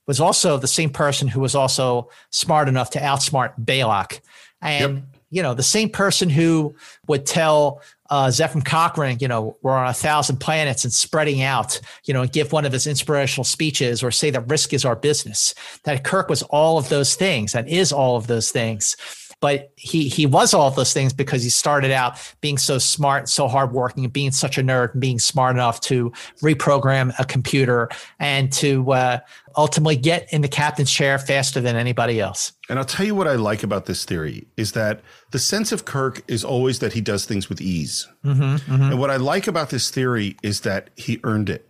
was 0.08 0.18
also 0.18 0.58
the 0.58 0.66
same 0.66 0.90
person 0.90 1.28
who 1.28 1.38
was 1.38 1.54
also 1.54 2.10
smart 2.30 2.68
enough 2.68 2.90
to 2.90 2.98
outsmart 2.98 3.58
Balok. 3.64 4.20
And, 4.60 4.96
yep. 4.96 5.04
you 5.30 5.42
know, 5.42 5.54
the 5.54 5.62
same 5.62 5.90
person 5.90 6.28
who 6.28 6.74
would 7.06 7.24
tell 7.24 7.80
uh, 8.10 8.30
Cochrane, 8.64 9.18
you 9.20 9.28
know, 9.28 9.56
we're 9.62 9.72
on 9.72 9.88
a 9.88 9.94
thousand 9.94 10.38
planets 10.38 10.84
and 10.84 10.92
spreading 10.92 11.42
out, 11.42 11.80
you 12.04 12.12
know, 12.14 12.22
and 12.22 12.32
give 12.32 12.52
one 12.52 12.64
of 12.64 12.72
his 12.72 12.86
inspirational 12.86 13.44
speeches 13.44 14.02
or 14.02 14.10
say 14.10 14.30
that 14.30 14.48
risk 14.48 14.72
is 14.72 14.84
our 14.84 14.96
business. 14.96 15.54
That 15.84 16.04
Kirk 16.04 16.28
was 16.28 16.42
all 16.42 16.78
of 16.78 16.88
those 16.88 17.14
things 17.14 17.54
and 17.54 17.68
is 17.68 17.92
all 17.92 18.16
of 18.16 18.26
those 18.26 18.50
things 18.50 18.96
but 19.44 19.74
he 19.76 20.08
he 20.08 20.24
was 20.24 20.54
all 20.54 20.68
of 20.68 20.74
those 20.74 20.94
things 20.94 21.12
because 21.12 21.42
he 21.42 21.50
started 21.50 21.90
out 21.90 22.16
being 22.40 22.56
so 22.56 22.78
smart, 22.78 23.28
so 23.28 23.46
hardworking, 23.46 24.02
and 24.02 24.10
being 24.10 24.32
such 24.32 24.56
a 24.56 24.62
nerd, 24.62 24.92
and 24.92 25.02
being 25.02 25.18
smart 25.18 25.54
enough 25.54 25.82
to 25.82 26.10
reprogram 26.40 27.12
a 27.18 27.26
computer 27.26 27.90
and 28.18 28.50
to 28.50 28.90
uh, 28.92 29.18
ultimately 29.58 29.96
get 29.96 30.32
in 30.32 30.40
the 30.40 30.48
captain's 30.48 30.90
chair 30.90 31.18
faster 31.18 31.60
than 31.60 31.76
anybody 31.76 32.22
else. 32.22 32.52
And 32.70 32.78
I'll 32.78 32.86
tell 32.86 33.04
you 33.04 33.14
what 33.14 33.28
I 33.28 33.34
like 33.34 33.62
about 33.62 33.84
this 33.84 34.06
theory 34.06 34.46
is 34.56 34.72
that 34.72 35.02
the 35.32 35.38
sense 35.38 35.72
of 35.72 35.84
Kirk 35.84 36.22
is 36.26 36.42
always 36.42 36.78
that 36.78 36.94
he 36.94 37.02
does 37.02 37.26
things 37.26 37.50
with 37.50 37.60
ease. 37.60 38.08
Mm-hmm, 38.24 38.42
mm-hmm. 38.42 38.82
And 38.92 38.98
what 38.98 39.10
I 39.10 39.16
like 39.16 39.46
about 39.46 39.68
this 39.68 39.90
theory 39.90 40.38
is 40.42 40.62
that 40.62 40.88
he 40.96 41.20
earned 41.22 41.50
it. 41.50 41.68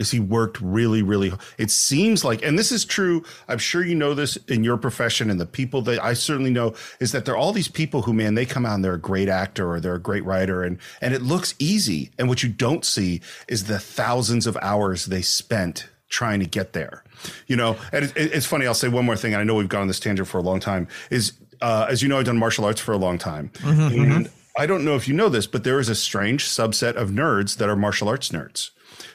Is 0.00 0.10
he 0.10 0.18
worked 0.18 0.58
really, 0.60 1.02
really. 1.02 1.32
It 1.58 1.70
seems 1.70 2.24
like, 2.24 2.42
and 2.42 2.58
this 2.58 2.72
is 2.72 2.86
true. 2.86 3.22
I'm 3.46 3.58
sure 3.58 3.84
you 3.84 3.94
know 3.94 4.14
this 4.14 4.36
in 4.48 4.64
your 4.64 4.78
profession, 4.78 5.30
and 5.30 5.38
the 5.38 5.46
people 5.46 5.82
that 5.82 6.02
I 6.02 6.14
certainly 6.14 6.50
know 6.50 6.74
is 6.98 7.12
that 7.12 7.26
there 7.26 7.34
are 7.34 7.36
all 7.36 7.52
these 7.52 7.68
people 7.68 8.02
who, 8.02 8.14
man, 8.14 8.34
they 8.34 8.46
come 8.46 8.64
out 8.64 8.74
and 8.74 8.84
they're 8.84 8.94
a 8.94 8.98
great 8.98 9.28
actor 9.28 9.70
or 9.70 9.78
they're 9.78 9.94
a 9.94 10.00
great 10.00 10.24
writer, 10.24 10.64
and 10.64 10.78
and 11.02 11.12
it 11.14 11.20
looks 11.20 11.54
easy. 11.58 12.10
And 12.18 12.28
what 12.28 12.42
you 12.42 12.48
don't 12.48 12.84
see 12.84 13.20
is 13.46 13.64
the 13.64 13.78
thousands 13.78 14.46
of 14.46 14.56
hours 14.62 15.04
they 15.04 15.22
spent 15.22 15.88
trying 16.08 16.40
to 16.40 16.46
get 16.46 16.72
there. 16.72 17.04
You 17.46 17.56
know, 17.56 17.76
and 17.92 18.06
it, 18.06 18.12
it's 18.16 18.46
funny. 18.46 18.66
I'll 18.66 18.74
say 18.74 18.88
one 18.88 19.04
more 19.04 19.16
thing. 19.16 19.34
I 19.34 19.44
know 19.44 19.54
we've 19.54 19.68
gone 19.68 19.82
on 19.82 19.88
this 19.88 20.00
tangent 20.00 20.26
for 20.28 20.38
a 20.38 20.42
long 20.42 20.60
time. 20.60 20.88
Is 21.10 21.34
uh, 21.60 21.86
as 21.90 22.02
you 22.02 22.08
know, 22.08 22.18
I've 22.18 22.24
done 22.24 22.38
martial 22.38 22.64
arts 22.64 22.80
for 22.80 22.92
a 22.92 22.98
long 22.98 23.18
time, 23.18 23.50
Mm-hmm, 23.58 24.12
and 24.12 24.30
I 24.56 24.64
don't 24.64 24.82
know 24.82 24.96
if 24.96 25.06
you 25.06 25.12
know 25.12 25.28
this, 25.28 25.46
but 25.46 25.62
there 25.62 25.78
is 25.78 25.90
a 25.90 25.94
strange 25.94 26.46
subset 26.46 26.96
of 26.96 27.10
nerds 27.10 27.58
that 27.58 27.68
are 27.68 27.76
martial 27.76 28.08
arts 28.08 28.30
nerds 28.30 28.70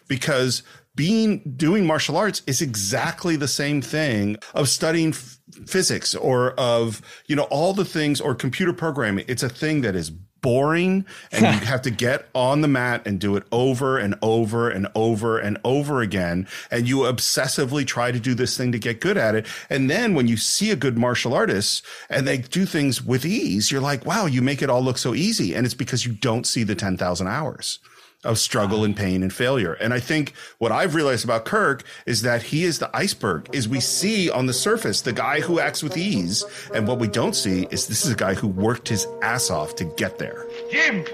because 0.07 0.63
being 0.95 1.39
doing 1.57 1.85
martial 1.85 2.17
arts 2.17 2.41
is 2.47 2.61
exactly 2.61 3.35
the 3.35 3.47
same 3.47 3.81
thing 3.81 4.37
of 4.53 4.69
studying 4.69 5.09
f- 5.09 5.37
physics 5.65 6.15
or 6.15 6.51
of 6.51 7.01
you 7.27 7.35
know 7.35 7.43
all 7.43 7.73
the 7.73 7.85
things 7.85 8.21
or 8.21 8.33
computer 8.33 8.73
programming. 8.73 9.25
It's 9.27 9.43
a 9.43 9.49
thing 9.49 9.81
that 9.81 9.95
is 9.95 10.11
boring 10.41 11.03
and 11.31 11.41
you 11.41 11.65
have 11.67 11.81
to 11.81 11.89
get 11.89 12.29
on 12.35 12.61
the 12.61 12.67
mat 12.67 13.05
and 13.05 13.19
do 13.19 13.35
it 13.35 13.43
over 13.51 13.97
and 13.97 14.15
over 14.21 14.69
and 14.69 14.87
over 14.95 15.39
and 15.39 15.57
over 15.63 16.01
again. 16.01 16.47
And 16.69 16.87
you 16.87 16.99
obsessively 16.99 17.85
try 17.85 18.11
to 18.11 18.19
do 18.19 18.35
this 18.35 18.55
thing 18.55 18.71
to 18.71 18.79
get 18.79 19.01
good 19.01 19.17
at 19.17 19.33
it. 19.35 19.47
And 19.69 19.89
then 19.89 20.13
when 20.13 20.27
you 20.27 20.37
see 20.37 20.71
a 20.71 20.75
good 20.75 20.97
martial 20.97 21.33
artist 21.33 21.83
and 22.09 22.27
they 22.27 22.37
do 22.37 22.65
things 22.65 23.03
with 23.03 23.25
ease 23.25 23.71
you're 23.71 23.81
like 23.81 24.05
wow 24.05 24.27
you 24.27 24.41
make 24.41 24.61
it 24.61 24.69
all 24.69 24.81
look 24.81 24.97
so 24.97 25.13
easy. 25.13 25.53
And 25.53 25.65
it's 25.65 25.75
because 25.75 26.05
you 26.05 26.13
don't 26.13 26.45
see 26.45 26.63
the 26.63 26.75
10,000 26.75 27.27
hours 27.27 27.79
of 28.25 28.39
struggle 28.39 28.83
and 28.83 28.95
pain 28.95 29.23
and 29.23 29.31
failure. 29.31 29.73
And 29.73 29.93
I 29.93 29.99
think 29.99 30.33
what 30.57 30.71
I've 30.71 30.95
realized 30.95 31.23
about 31.23 31.45
Kirk 31.45 31.83
is 32.05 32.21
that 32.23 32.43
he 32.43 32.63
is 32.63 32.79
the 32.79 32.95
iceberg. 32.95 33.49
Is 33.53 33.67
we 33.67 33.79
see 33.79 34.29
on 34.29 34.45
the 34.45 34.53
surface 34.53 35.01
the 35.01 35.13
guy 35.13 35.39
who 35.39 35.59
acts 35.59 35.81
with 35.81 35.97
ease, 35.97 36.43
and 36.73 36.87
what 36.87 36.99
we 36.99 37.07
don't 37.07 37.35
see 37.35 37.67
is 37.71 37.87
this 37.87 38.05
is 38.05 38.11
a 38.11 38.15
guy 38.15 38.33
who 38.33 38.47
worked 38.47 38.87
his 38.87 39.07
ass 39.21 39.49
off 39.49 39.75
to 39.75 39.85
get 39.97 40.17
there. 40.17 40.45
Jim! 40.71 41.05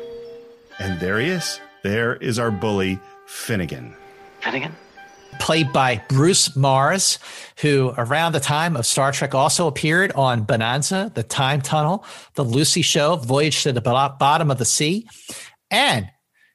And 0.80 1.00
there 1.00 1.20
he 1.20 1.28
is. 1.28 1.60
There 1.84 2.16
is 2.16 2.40
our 2.40 2.52
bully 2.52 3.00
Finnegan. 3.28 3.94
Finnegan? 4.40 4.76
played 5.40 5.72
by 5.74 6.04
Bruce 6.08 6.56
Mars, 6.56 7.20
who 7.62 7.94
around 7.98 8.34
the 8.34 8.40
time 8.40 8.76
of 8.76 8.86
Star 8.86 9.12
Trek 9.12 9.34
also 9.34 9.68
appeared 9.68 10.12
on 10.14 10.44
Bonanza, 10.44 11.12
The 11.14 11.24
Time 11.24 11.62
Tunnel, 11.62 12.06
The 12.36 12.44
Lucy 12.44 12.82
Show, 12.82 13.16
Voyage 13.16 13.64
to 13.64 13.72
the 13.72 13.82
Bottom 13.82 14.52
of 14.52 14.58
the 14.58 14.66
Sea. 14.66 15.08
And 15.70 16.10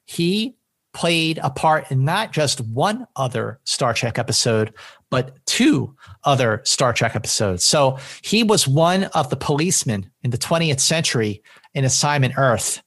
he 0.06 0.56
played 0.94 1.38
a 1.42 1.50
part 1.50 1.90
in 1.90 2.04
not 2.06 2.32
just 2.32 2.58
one 2.62 3.06
other 3.16 3.60
Star 3.64 3.92
Trek 3.92 4.18
episode, 4.18 4.72
but 5.10 5.36
two 5.44 5.94
other 6.24 6.62
Star 6.64 6.94
Trek 6.94 7.14
episodes. 7.14 7.64
So 7.64 7.98
he 8.22 8.42
was 8.42 8.66
one 8.66 9.04
of 9.04 9.28
the 9.28 9.36
policemen 9.36 10.10
in 10.22 10.30
the 10.30 10.38
20th 10.38 10.80
century 10.80 11.42
in 11.74 11.84
Assignment 11.84 12.34
Earth. 12.38 12.82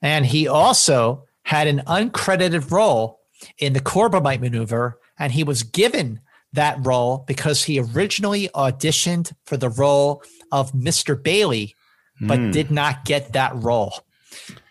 And 0.00 0.24
he 0.24 0.48
also 0.48 1.24
had 1.42 1.66
an 1.66 1.82
uncredited 1.86 2.70
role 2.70 3.20
in 3.58 3.72
the 3.74 3.80
Corbomite 3.80 4.40
maneuver, 4.40 4.98
and 5.18 5.30
he 5.32 5.44
was 5.44 5.62
given 5.62 6.20
that 6.54 6.78
role 6.80 7.24
because 7.26 7.64
he 7.64 7.78
originally 7.78 8.48
auditioned 8.54 9.32
for 9.44 9.58
the 9.58 9.68
role 9.68 10.22
of 10.50 10.72
Mr. 10.72 11.20
Bailey, 11.22 11.74
but 12.22 12.38
Hmm. 12.38 12.50
did 12.52 12.70
not 12.70 13.04
get 13.04 13.32
that 13.34 13.52
role. 13.54 13.92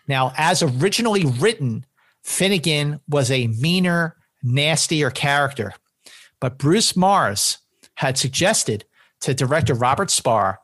Now, 0.08 0.32
as 0.36 0.62
originally 0.62 1.26
written, 1.26 1.84
Finnegan 2.24 3.00
was 3.08 3.30
a 3.30 3.46
meaner, 3.46 4.16
nastier 4.42 5.10
character, 5.10 5.74
but 6.40 6.58
Bruce 6.58 6.96
Mars 6.96 7.58
had 7.94 8.16
suggested 8.16 8.84
to 9.20 9.34
director 9.34 9.74
Robert 9.74 10.08
Sparr, 10.08 10.56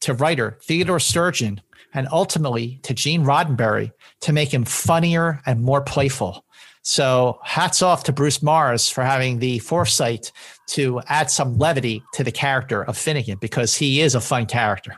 to 0.00 0.14
writer 0.14 0.58
Theodore 0.62 1.00
Sturgeon, 1.00 1.60
and 1.94 2.08
ultimately 2.12 2.78
to 2.82 2.94
Gene 2.94 3.24
Roddenberry 3.24 3.92
to 4.20 4.32
make 4.32 4.52
him 4.52 4.64
funnier 4.64 5.40
and 5.46 5.62
more 5.62 5.80
playful. 5.80 6.44
So, 6.84 7.38
hats 7.44 7.80
off 7.80 8.02
to 8.04 8.12
Bruce 8.12 8.42
Mars 8.42 8.88
for 8.88 9.04
having 9.04 9.38
the 9.38 9.60
foresight 9.60 10.32
to 10.68 11.00
add 11.06 11.30
some 11.30 11.56
levity 11.56 12.02
to 12.14 12.24
the 12.24 12.32
character 12.32 12.82
of 12.82 12.98
Finnegan 12.98 13.38
because 13.40 13.76
he 13.76 14.00
is 14.00 14.14
a 14.16 14.20
fun 14.20 14.46
character. 14.46 14.96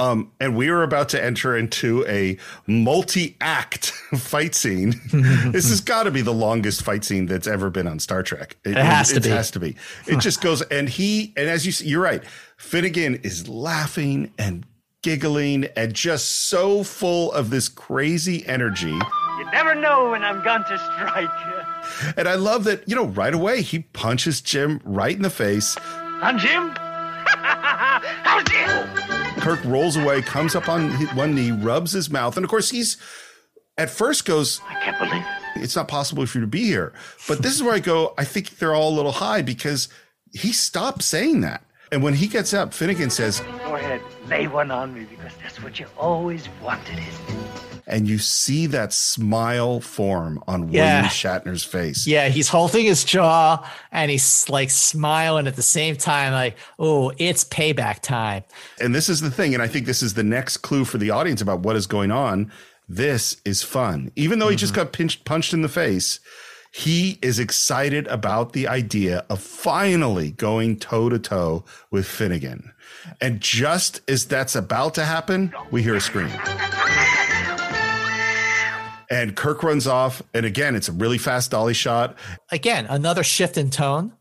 Um, 0.00 0.32
and 0.40 0.56
we 0.56 0.68
are 0.68 0.82
about 0.82 1.10
to 1.10 1.22
enter 1.22 1.56
into 1.56 2.04
a 2.06 2.36
multi-act 2.66 3.86
fight 4.16 4.54
scene. 4.54 4.94
this 5.12 5.68
has 5.68 5.80
got 5.80 6.04
to 6.04 6.10
be 6.10 6.20
the 6.20 6.32
longest 6.32 6.82
fight 6.82 7.04
scene 7.04 7.26
that's 7.26 7.46
ever 7.46 7.70
been 7.70 7.86
on 7.86 7.98
Star 7.98 8.22
Trek. 8.22 8.56
It 8.64 8.76
has 8.76 9.10
to 9.10 9.16
it 9.16 9.22
be. 9.24 9.28
has 9.28 9.50
to 9.52 9.60
be. 9.60 9.76
It 10.06 10.18
just 10.20 10.40
goes, 10.40 10.62
and 10.62 10.88
he, 10.88 11.32
and 11.36 11.48
as 11.48 11.64
you 11.64 11.72
see, 11.72 11.86
you're 11.86 12.02
right. 12.02 12.22
Finnegan 12.56 13.16
is 13.16 13.48
laughing 13.48 14.32
and 14.38 14.66
giggling 15.02 15.66
and 15.76 15.92
just 15.92 16.48
so 16.48 16.82
full 16.82 17.30
of 17.32 17.50
this 17.50 17.68
crazy 17.68 18.44
energy. 18.46 18.90
You 19.38 19.50
never 19.52 19.74
know 19.74 20.10
when 20.10 20.24
I'm 20.24 20.42
going 20.42 20.64
to 20.64 20.78
strike. 20.78 22.16
And 22.16 22.26
I 22.26 22.34
love 22.36 22.64
that, 22.64 22.88
you 22.88 22.96
know, 22.96 23.06
right 23.06 23.34
away 23.34 23.62
he 23.62 23.80
punches 23.80 24.40
Jim 24.40 24.80
right 24.84 25.14
in 25.14 25.22
the 25.22 25.30
face. 25.30 25.76
And 26.22 26.38
Jim? 26.38 26.74
How's? 27.44 29.42
Kirk 29.42 29.62
rolls 29.64 29.96
away, 29.96 30.22
comes 30.22 30.54
up 30.54 30.68
on 30.68 30.90
one 31.14 31.34
knee, 31.34 31.50
rubs 31.50 31.92
his 31.92 32.08
mouth, 32.08 32.36
and 32.36 32.44
of 32.44 32.50
course 32.50 32.70
he's 32.70 32.96
at 33.76 33.90
first 33.90 34.24
goes, 34.24 34.60
I 34.68 34.74
can't 34.80 34.98
believe 34.98 35.24
"It's 35.56 35.76
not 35.76 35.88
possible 35.88 36.24
for 36.26 36.38
you 36.38 36.42
to 36.42 36.48
be 36.48 36.64
here." 36.64 36.94
But 37.28 37.42
this 37.42 37.54
is 37.54 37.62
where 37.62 37.74
I 37.74 37.80
go. 37.80 38.14
I 38.16 38.24
think 38.24 38.58
they're 38.58 38.74
all 38.74 38.94
a 38.94 38.96
little 38.96 39.12
high 39.12 39.42
because 39.42 39.88
he 40.32 40.52
stopped 40.52 41.02
saying 41.02 41.42
that, 41.42 41.62
and 41.92 42.02
when 42.02 42.14
he 42.14 42.26
gets 42.26 42.54
up, 42.54 42.72
Finnegan 42.74 43.10
says, 43.10 43.40
Go 43.40 43.76
ahead, 43.76 44.00
lay 44.28 44.46
one 44.46 44.70
on 44.70 44.94
me 44.94 45.04
because 45.04 45.32
that's 45.42 45.62
what 45.62 45.78
you 45.78 45.86
always 45.96 46.48
wanted, 46.62 46.98
isn't 46.98 47.28
it? 47.28 47.44
and 47.86 48.08
you 48.08 48.18
see 48.18 48.66
that 48.66 48.92
smile 48.92 49.80
form 49.80 50.42
on 50.48 50.70
Yeah. 50.70 50.84
William 50.84 51.04
Shatner's 51.10 51.64
face. 51.64 52.06
Yeah, 52.06 52.28
he's 52.28 52.48
holding 52.48 52.86
his 52.86 53.04
jaw 53.04 53.64
and 53.92 54.10
he's 54.10 54.48
like 54.48 54.70
smiling 54.70 55.46
at 55.46 55.56
the 55.56 55.62
same 55.62 55.96
time, 55.96 56.32
like, 56.32 56.56
oh, 56.78 57.12
it's 57.18 57.44
payback 57.44 58.00
time. 58.00 58.44
And 58.80 58.94
this 58.94 59.08
is 59.08 59.20
the 59.20 59.30
thing, 59.30 59.54
and 59.54 59.62
I 59.62 59.68
think 59.68 59.86
this 59.86 60.02
is 60.02 60.14
the 60.14 60.22
next 60.22 60.58
clue 60.58 60.84
for 60.84 60.98
the 60.98 61.10
audience 61.10 61.40
about 61.40 61.60
what 61.60 61.76
is 61.76 61.86
going 61.86 62.10
on. 62.10 62.50
This 62.88 63.40
is 63.44 63.62
fun. 63.62 64.10
Even 64.16 64.38
though 64.38 64.48
he 64.48 64.56
just 64.56 64.72
mm-hmm. 64.72 64.82
got 64.82 64.92
pinched, 64.92 65.24
punched 65.24 65.52
in 65.54 65.62
the 65.62 65.68
face, 65.68 66.20
he 66.74 67.20
is 67.22 67.38
excited 67.38 68.08
about 68.08 68.52
the 68.52 68.66
idea 68.66 69.24
of 69.30 69.40
finally 69.40 70.32
going 70.32 70.76
toe 70.76 71.08
to 71.08 71.20
toe 71.20 71.64
with 71.92 72.04
Finnegan. 72.04 72.72
And 73.20 73.40
just 73.40 74.00
as 74.10 74.26
that's 74.26 74.56
about 74.56 74.92
to 74.94 75.04
happen, 75.04 75.54
we 75.70 75.84
hear 75.84 75.94
a 75.94 76.00
scream. 76.00 76.30
And 79.08 79.36
Kirk 79.36 79.62
runs 79.62 79.86
off. 79.86 80.20
And 80.34 80.44
again, 80.44 80.74
it's 80.74 80.88
a 80.88 80.92
really 80.92 81.16
fast 81.16 81.52
dolly 81.52 81.74
shot. 81.74 82.16
Again, 82.50 82.86
another 82.86 83.22
shift 83.22 83.56
in 83.56 83.70
tone 83.70 84.12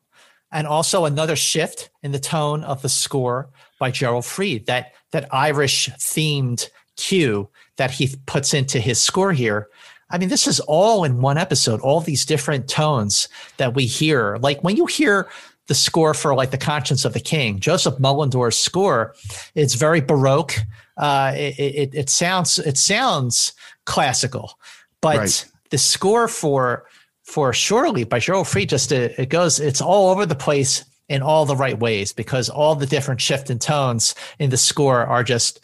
and 0.52 0.68
also 0.68 1.06
another 1.06 1.36
shift 1.36 1.90
in 2.04 2.12
the 2.12 2.20
tone 2.20 2.64
of 2.64 2.84
the 2.84 2.90
score 2.90 3.50
by 3.80 3.90
Gerald 3.90 4.26
Fried, 4.26 4.68
that, 4.68 4.94
that 5.12 5.28
Irish 5.34 5.90
themed 5.98 6.70
cue 6.98 7.50
that 7.78 7.90
he 7.90 8.16
puts 8.28 8.54
into 8.54 8.80
his 8.80 9.02
score 9.02 9.34
here. 9.34 9.70
I 10.14 10.18
mean, 10.20 10.30
this 10.30 10.48
is 10.48 10.60
all 10.62 11.04
in 11.04 11.22
one 11.22 11.38
episode, 11.38 11.82
all 11.82 12.00
these 12.00 12.24
different 12.26 12.70
tones 12.70 13.28
that 13.58 13.74
we 13.74 13.86
hear. 13.86 14.38
Like 14.38 14.64
when 14.64 14.78
you 14.78 14.86
hear 14.86 15.28
the 15.68 15.76
score 15.76 16.14
for 16.14 16.36
like 16.36 16.52
the 16.52 16.58
conscience 16.58 17.06
of 17.06 17.14
the 17.14 17.22
king 17.22 17.58
joseph 17.58 17.98
mullendore's 17.98 18.58
score 18.58 19.16
it's 19.56 19.76
very 19.76 20.02
baroque 20.02 20.56
uh 20.98 21.32
it, 21.36 21.58
it, 21.58 21.96
it 21.96 22.10
sounds 22.10 22.60
it 22.60 22.78
sounds 22.78 23.54
classical 23.86 24.60
but 25.00 25.18
Right. 25.18 25.46
the 25.70 25.78
score 25.78 26.28
for 26.28 26.86
for 27.24 27.54
Shore 27.54 27.90
Leave 27.90 28.10
by 28.10 28.20
Gerald 28.20 28.50
Fried 28.50 28.68
just 28.68 28.92
it, 28.92 29.18
it 29.18 29.30
goes 29.30 29.62
it's 29.62 29.80
all 29.80 30.10
over 30.10 30.26
the 30.26 30.36
place 30.36 30.84
in 31.08 31.22
all 31.22 31.46
the 31.46 31.56
right 31.56 31.80
ways 31.80 32.12
because 32.12 32.50
all 32.50 32.76
the 32.76 32.86
different 32.86 33.22
shift 33.22 33.50
in 33.50 33.58
tones 33.58 34.16
in 34.40 34.50
the 34.50 34.58
score 34.58 35.06
are 35.06 35.24
just 35.24 35.62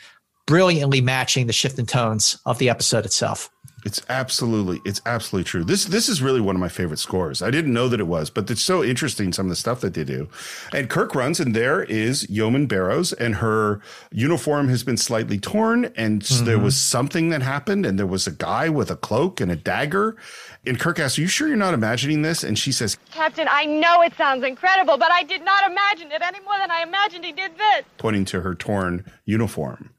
brilliantly 0.48 1.02
matching 1.02 1.46
the 1.48 1.54
shift 1.54 1.78
in 1.78 1.86
tones 1.86 2.40
of 2.46 2.58
the 2.58 2.70
episode 2.70 3.06
itself 3.06 3.50
It's 3.86 4.02
absolutely, 4.10 4.82
it's 4.86 5.02
absolutely 5.06 5.46
true. 5.46 5.64
This 5.64 5.86
this 5.86 6.10
is 6.10 6.22
really 6.22 6.42
one 6.42 6.56
of 6.56 6.60
my 6.60 6.70
favorite 6.70 7.00
scores. 7.00 7.42
I 7.42 7.52
didn't 7.52 7.74
know 7.74 7.88
that 7.88 8.00
it 8.00 8.08
was, 8.08 8.30
but 8.30 8.50
it's 8.50 8.62
so 8.62 8.84
interesting 8.84 9.32
some 9.32 9.46
of 9.46 9.50
the 9.50 9.56
stuff 9.56 9.82
that 9.82 9.94
they 9.94 10.04
do. 10.04 10.28
And 10.74 10.90
Kirk 10.90 11.16
runs, 11.16 11.40
and 11.40 11.56
there 11.56 11.84
is 11.84 12.30
Yeoman 12.30 12.68
Barrows, 12.68 13.14
and 13.14 13.36
her 13.36 13.82
uniform 14.12 14.70
has 14.70 14.84
been 14.84 14.98
slightly 14.98 15.40
torn, 15.40 15.86
and 15.96 16.24
s- 16.24 16.42
there 16.42 16.56
mm-hmm. 16.56 16.66
was 16.66 16.78
something 16.78 17.30
that 17.30 17.42
happened, 17.42 17.86
and 17.86 17.98
there 17.98 18.08
was 18.08 18.28
a 18.28 18.32
guy 18.32 18.70
with 18.70 18.92
a 18.92 18.96
cloak 18.96 19.40
and 19.40 19.52
a 19.52 19.56
dagger. 19.56 20.18
And 20.66 20.80
Kirk 20.80 21.00
asks, 21.00 21.18
"Are 21.18 21.22
you 21.22 21.28
sure 21.28 21.48
you're 21.48 21.58
not 21.58 21.74
imagining 21.74 22.22
this?" 22.22 22.44
And 22.44 22.60
she 22.60 22.72
says, 22.72 22.98
Captain, 23.12 23.48
I 23.50 23.66
know 23.66 24.02
it 24.02 24.14
sounds 24.16 24.44
incredible, 24.44 24.98
but 24.98 25.12
I 25.12 25.24
did 25.24 25.44
not 25.44 25.70
imagine 25.70 26.12
it 26.12 26.22
any 26.22 26.40
more 26.42 26.58
than 26.58 26.72
I 26.72 26.84
imagined 26.84 27.26
he 27.26 27.32
did 27.32 27.58
this. 27.58 27.86
pointing 27.98 28.26
to 28.26 28.42
her 28.42 28.56
torn 28.56 29.06
uniform. 29.26 29.92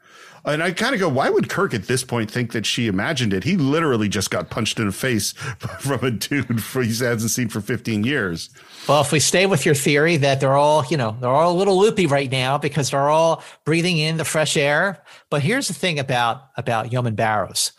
And 0.44 0.62
I 0.62 0.72
kind 0.72 0.94
of 0.94 1.00
go, 1.00 1.08
why 1.08 1.28
would 1.28 1.48
Kirk 1.48 1.74
at 1.74 1.84
this 1.84 2.02
point 2.02 2.30
think 2.30 2.52
that 2.52 2.64
she 2.64 2.86
imagined 2.86 3.32
it? 3.32 3.44
He 3.44 3.56
literally 3.56 4.08
just 4.08 4.30
got 4.30 4.50
punched 4.50 4.78
in 4.78 4.86
the 4.86 4.92
face 4.92 5.32
from 5.80 6.04
a 6.04 6.10
dude 6.10 6.60
he 6.60 6.88
hasn't 6.88 7.30
seen 7.30 7.48
for 7.48 7.60
15 7.60 8.04
years. 8.04 8.50
Well, 8.88 9.00
if 9.02 9.12
we 9.12 9.20
stay 9.20 9.46
with 9.46 9.66
your 9.66 9.74
theory 9.74 10.16
that 10.18 10.40
they're 10.40 10.56
all, 10.56 10.84
you 10.86 10.96
know, 10.96 11.16
they're 11.20 11.30
all 11.30 11.52
a 11.52 11.58
little 11.58 11.78
loopy 11.78 12.06
right 12.06 12.30
now 12.30 12.58
because 12.58 12.90
they're 12.90 13.10
all 13.10 13.42
breathing 13.64 13.98
in 13.98 14.16
the 14.16 14.24
fresh 14.24 14.56
air. 14.56 15.02
But 15.28 15.42
here's 15.42 15.68
the 15.68 15.74
thing 15.74 15.98
about 15.98 16.48
about 16.56 16.92
Yeoman 16.92 17.14
Barrows. 17.14 17.72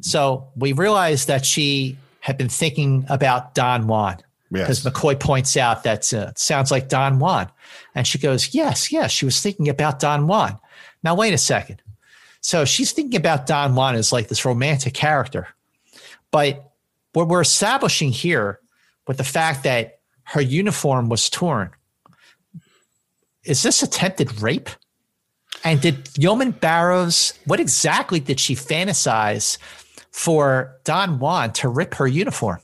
So 0.00 0.48
we 0.56 0.72
realized 0.72 1.28
that 1.28 1.44
she 1.44 1.96
had 2.20 2.36
been 2.36 2.48
thinking 2.48 3.06
about 3.08 3.54
Don 3.54 3.86
Juan 3.86 4.18
because 4.50 4.84
yes. 4.84 4.92
McCoy 4.92 5.18
points 5.18 5.56
out 5.56 5.82
that 5.84 6.12
uh, 6.12 6.32
sounds 6.36 6.70
like 6.70 6.88
Don 6.88 7.18
Juan, 7.18 7.50
and 7.94 8.06
she 8.06 8.18
goes, 8.18 8.54
"Yes, 8.54 8.92
yes." 8.92 9.10
She 9.10 9.24
was 9.24 9.40
thinking 9.40 9.68
about 9.68 9.98
Don 9.98 10.26
Juan. 10.26 10.58
Now 11.02 11.14
wait 11.14 11.34
a 11.34 11.38
second. 11.38 11.82
So 12.40 12.64
she's 12.64 12.92
thinking 12.92 13.18
about 13.18 13.46
Don 13.46 13.74
Juan 13.74 13.94
as 13.94 14.12
like 14.12 14.28
this 14.28 14.44
romantic 14.44 14.94
character, 14.94 15.48
but 16.30 16.72
what 17.12 17.28
we're 17.28 17.40
establishing 17.40 18.10
here 18.10 18.60
with 19.06 19.16
the 19.16 19.24
fact 19.24 19.64
that 19.64 20.00
her 20.24 20.40
uniform 20.40 21.08
was 21.08 21.28
torn. 21.30 21.70
Is 23.44 23.62
this 23.62 23.82
attempted 23.82 24.42
rape? 24.42 24.68
And 25.64 25.80
did 25.80 26.10
Yeoman 26.16 26.52
Barrows, 26.52 27.32
what 27.46 27.60
exactly 27.60 28.20
did 28.20 28.38
she 28.38 28.54
fantasize 28.54 29.58
for 30.10 30.76
Don 30.84 31.18
Juan 31.18 31.52
to 31.54 31.68
rip 31.68 31.94
her 31.94 32.06
uniform? 32.06 32.60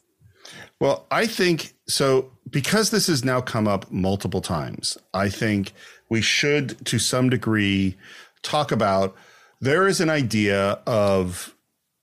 Well, 0.81 1.07
I 1.11 1.27
think 1.27 1.75
so 1.89 2.31
because 2.51 2.91
this 2.91 3.07
has 3.07 3.25
now 3.25 3.41
come 3.41 3.67
up 3.67 3.91
multiple 3.91 4.41
times. 4.41 4.99
I 5.15 5.29
think 5.29 5.73
we 6.09 6.21
should, 6.21 6.85
to 6.87 6.99
some 6.99 7.31
degree, 7.31 7.97
talk 8.43 8.71
about 8.71 9.17
there 9.65 9.89
is 9.89 10.01
an 10.01 10.11
idea 10.11 10.79
of 10.87 11.55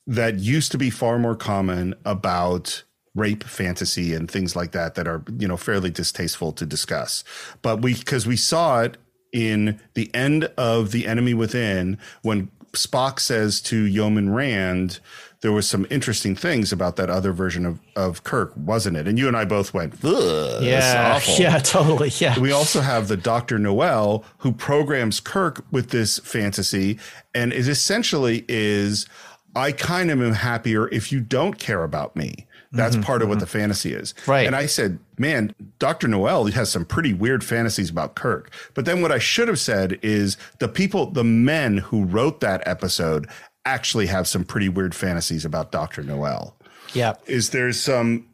that 0.07 0.39
used 0.39 0.71
to 0.71 0.77
be 0.77 0.89
far 0.89 1.19
more 1.19 1.35
common 1.35 1.93
about 2.05 2.83
rape 3.13 3.43
fantasy 3.43 4.13
and 4.13 4.31
things 4.31 4.55
like 4.55 4.71
that 4.71 4.95
that 4.95 5.07
are 5.07 5.23
you 5.37 5.47
know 5.47 5.57
fairly 5.57 5.89
distasteful 5.89 6.51
to 6.53 6.65
discuss. 6.65 7.23
But 7.61 7.81
we 7.81 7.93
because 7.93 8.25
we 8.25 8.35
saw 8.35 8.81
it 8.81 8.97
in 9.31 9.79
the 9.93 10.13
end 10.13 10.45
of 10.57 10.91
the 10.91 11.07
enemy 11.07 11.33
within 11.33 11.97
when 12.21 12.49
spock 12.73 13.19
says 13.19 13.61
to 13.61 13.83
yeoman 13.83 14.33
rand 14.33 14.99
there 15.41 15.51
was 15.51 15.67
some 15.67 15.87
interesting 15.89 16.35
things 16.35 16.71
about 16.71 16.95
that 16.95 17.09
other 17.09 17.33
version 17.33 17.65
of, 17.65 17.79
of 17.95 18.23
Kirk, 18.23 18.53
wasn't 18.55 18.95
it? 18.95 19.07
And 19.07 19.17
you 19.17 19.27
and 19.27 19.35
I 19.35 19.43
both 19.43 19.73
went, 19.73 19.95
yeah, 20.03 21.19
yeah, 21.37 21.57
totally, 21.59 22.09
yeah. 22.17 22.39
We 22.39 22.51
also 22.51 22.81
have 22.81 23.07
the 23.07 23.17
Doctor 23.17 23.57
Noel 23.57 24.23
who 24.37 24.51
programs 24.51 25.19
Kirk 25.19 25.65
with 25.71 25.89
this 25.89 26.19
fantasy, 26.19 26.99
and 27.33 27.51
it 27.51 27.67
essentially 27.67 28.45
is, 28.47 29.07
I 29.55 29.71
kind 29.71 30.11
of 30.11 30.21
am 30.21 30.33
happier 30.33 30.87
if 30.89 31.11
you 31.11 31.19
don't 31.19 31.57
care 31.57 31.83
about 31.83 32.15
me. 32.15 32.47
That's 32.73 32.95
mm-hmm, 32.95 33.03
part 33.03 33.21
of 33.21 33.25
mm-hmm. 33.25 33.31
what 33.31 33.39
the 33.41 33.47
fantasy 33.47 33.93
is. 33.93 34.13
Right. 34.25 34.47
And 34.47 34.55
I 34.55 34.65
said, 34.65 34.99
man, 35.17 35.53
Dr. 35.77 36.07
Noel 36.07 36.45
has 36.45 36.71
some 36.71 36.85
pretty 36.85 37.13
weird 37.13 37.43
fantasies 37.43 37.89
about 37.89 38.15
Kirk. 38.15 38.49
But 38.73 38.85
then 38.85 39.01
what 39.01 39.11
I 39.11 39.19
should 39.19 39.49
have 39.49 39.59
said 39.59 39.99
is 40.01 40.37
the 40.59 40.69
people, 40.69 41.07
the 41.07 41.25
men 41.25 41.79
who 41.79 42.05
wrote 42.05 42.39
that 42.39 42.65
episode 42.65 43.27
actually 43.65 44.07
have 44.07 44.27
some 44.27 44.43
pretty 44.43 44.69
weird 44.69 44.95
fantasies 44.95 45.45
about 45.45 45.71
Dr. 45.71 46.03
Noel. 46.03 46.55
Yeah. 46.93 47.13
Is 47.27 47.51
there's 47.51 47.79
some 47.79 48.27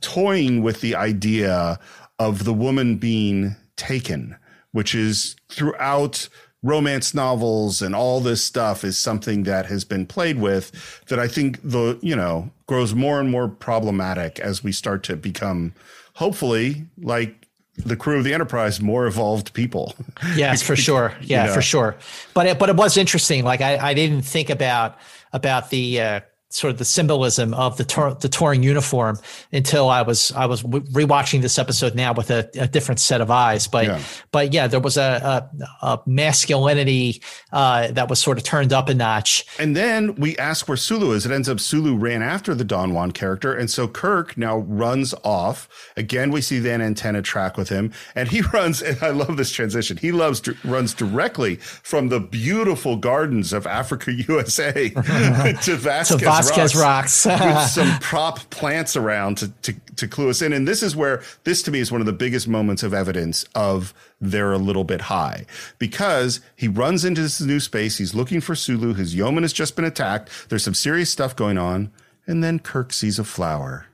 toying 0.00 0.62
with 0.62 0.80
the 0.80 0.94
idea 0.94 1.78
of 2.18 2.44
the 2.44 2.54
woman 2.54 2.96
being 2.96 3.56
taken, 3.76 4.36
which 4.72 4.94
is 4.94 5.36
throughout 5.48 6.28
romance 6.62 7.14
novels 7.14 7.80
and 7.80 7.94
all 7.94 8.20
this 8.20 8.42
stuff 8.42 8.82
is 8.82 8.98
something 8.98 9.44
that 9.44 9.66
has 9.66 9.84
been 9.84 10.04
played 10.04 10.40
with 10.40 11.02
that 11.06 11.18
I 11.18 11.28
think 11.28 11.60
the, 11.62 11.98
you 12.02 12.16
know, 12.16 12.50
grows 12.66 12.94
more 12.94 13.20
and 13.20 13.30
more 13.30 13.48
problematic 13.48 14.40
as 14.40 14.64
we 14.64 14.72
start 14.72 15.04
to 15.04 15.16
become 15.16 15.72
hopefully 16.14 16.86
like 17.00 17.47
the 17.84 17.96
crew 17.96 18.18
of 18.18 18.24
the 18.24 18.34
Enterprise 18.34 18.80
more 18.80 19.06
evolved 19.06 19.52
people. 19.54 19.94
Yes, 20.34 20.62
for 20.68 20.76
sure. 20.76 21.14
Yeah, 21.20 21.42
you 21.42 21.48
know? 21.48 21.54
for 21.54 21.62
sure. 21.62 21.96
But 22.34 22.46
it, 22.46 22.58
but 22.58 22.68
it 22.68 22.76
was 22.76 22.96
interesting. 22.96 23.44
Like 23.44 23.60
I, 23.60 23.76
I 23.78 23.94
didn't 23.94 24.22
think 24.22 24.50
about 24.50 24.98
about 25.32 25.70
the 25.70 26.00
uh, 26.00 26.20
sort 26.50 26.72
of 26.72 26.78
the 26.78 26.84
symbolism 26.84 27.52
of 27.52 27.76
the 27.76 27.84
tor- 27.84 28.14
the 28.14 28.28
touring 28.28 28.62
uniform 28.62 29.18
until 29.52 29.90
I 29.90 30.02
was 30.02 30.32
I 30.32 30.46
was 30.46 30.62
rewatching 30.62 31.42
this 31.42 31.58
episode 31.58 31.94
now 31.94 32.14
with 32.14 32.30
a, 32.30 32.48
a 32.58 32.66
different 32.66 33.00
set 33.00 33.20
of 33.20 33.30
eyes. 33.30 33.68
But 33.68 33.86
yeah. 33.86 34.00
but 34.32 34.52
yeah, 34.52 34.66
there 34.66 34.80
was 34.80 34.96
a, 34.96 35.50
a, 35.82 35.86
a 35.86 36.00
masculinity 36.06 37.22
uh, 37.52 37.88
that 37.92 38.08
was 38.08 38.18
sort 38.18 38.38
of 38.38 38.44
turned 38.44 38.72
up 38.72 38.88
a 38.88 38.94
notch. 38.94 39.44
And 39.58 39.76
then 39.76 40.14
we 40.14 40.36
ask 40.38 40.68
where 40.68 40.76
Sulu 40.76 41.12
is. 41.12 41.26
It 41.26 41.32
ends 41.32 41.48
up 41.48 41.60
Sulu 41.60 41.96
ran 41.96 42.22
after 42.22 42.54
the 42.54 42.64
Don 42.64 42.94
Juan 42.94 43.12
character, 43.12 43.52
and 43.52 43.70
so 43.70 43.86
Kirk 43.86 44.36
now 44.38 44.58
runs 44.58 45.14
off. 45.24 45.68
Again, 45.96 46.30
we 46.30 46.40
see 46.40 46.60
Van 46.60 46.80
Antenna 46.80 47.20
track 47.20 47.56
with 47.56 47.68
him, 47.68 47.92
and 48.14 48.28
he 48.28 48.40
runs. 48.52 48.80
And 48.80 49.02
I 49.02 49.10
love 49.10 49.36
this 49.36 49.52
transition. 49.52 49.98
He 49.98 50.12
loves 50.12 50.42
runs 50.64 50.94
directly 50.94 51.56
from 51.56 52.08
the 52.08 52.20
beautiful 52.20 52.96
gardens 52.96 53.52
of 53.52 53.66
Africa, 53.66 54.12
USA, 54.28 54.88
to 54.90 55.76
Vasquez. 55.76 56.37
Vasquez 56.46 56.74
rocks, 56.76 57.26
rocks. 57.26 57.44
with 57.44 57.70
some 57.86 57.98
prop 58.00 58.38
plants 58.50 58.96
around 58.96 59.38
to, 59.38 59.48
to, 59.62 59.74
to 59.96 60.08
clue 60.08 60.30
us 60.30 60.42
in. 60.42 60.52
And 60.52 60.66
this 60.66 60.82
is 60.82 60.96
where 60.96 61.22
this 61.44 61.62
to 61.64 61.70
me 61.70 61.80
is 61.80 61.92
one 61.92 62.00
of 62.00 62.06
the 62.06 62.12
biggest 62.12 62.48
moments 62.48 62.82
of 62.82 62.94
evidence 62.94 63.44
of 63.54 63.94
they're 64.20 64.52
a 64.52 64.58
little 64.58 64.84
bit 64.84 65.02
high 65.02 65.46
because 65.78 66.40
he 66.56 66.68
runs 66.68 67.04
into 67.04 67.22
this 67.22 67.40
new 67.40 67.60
space. 67.60 67.98
He's 67.98 68.14
looking 68.14 68.40
for 68.40 68.54
Sulu. 68.54 68.94
His 68.94 69.14
yeoman 69.14 69.44
has 69.44 69.52
just 69.52 69.76
been 69.76 69.84
attacked. 69.84 70.30
There's 70.48 70.64
some 70.64 70.74
serious 70.74 71.10
stuff 71.10 71.36
going 71.36 71.58
on. 71.58 71.90
And 72.26 72.44
then 72.44 72.58
Kirk 72.58 72.92
sees 72.92 73.18
a 73.18 73.24
flower 73.24 73.86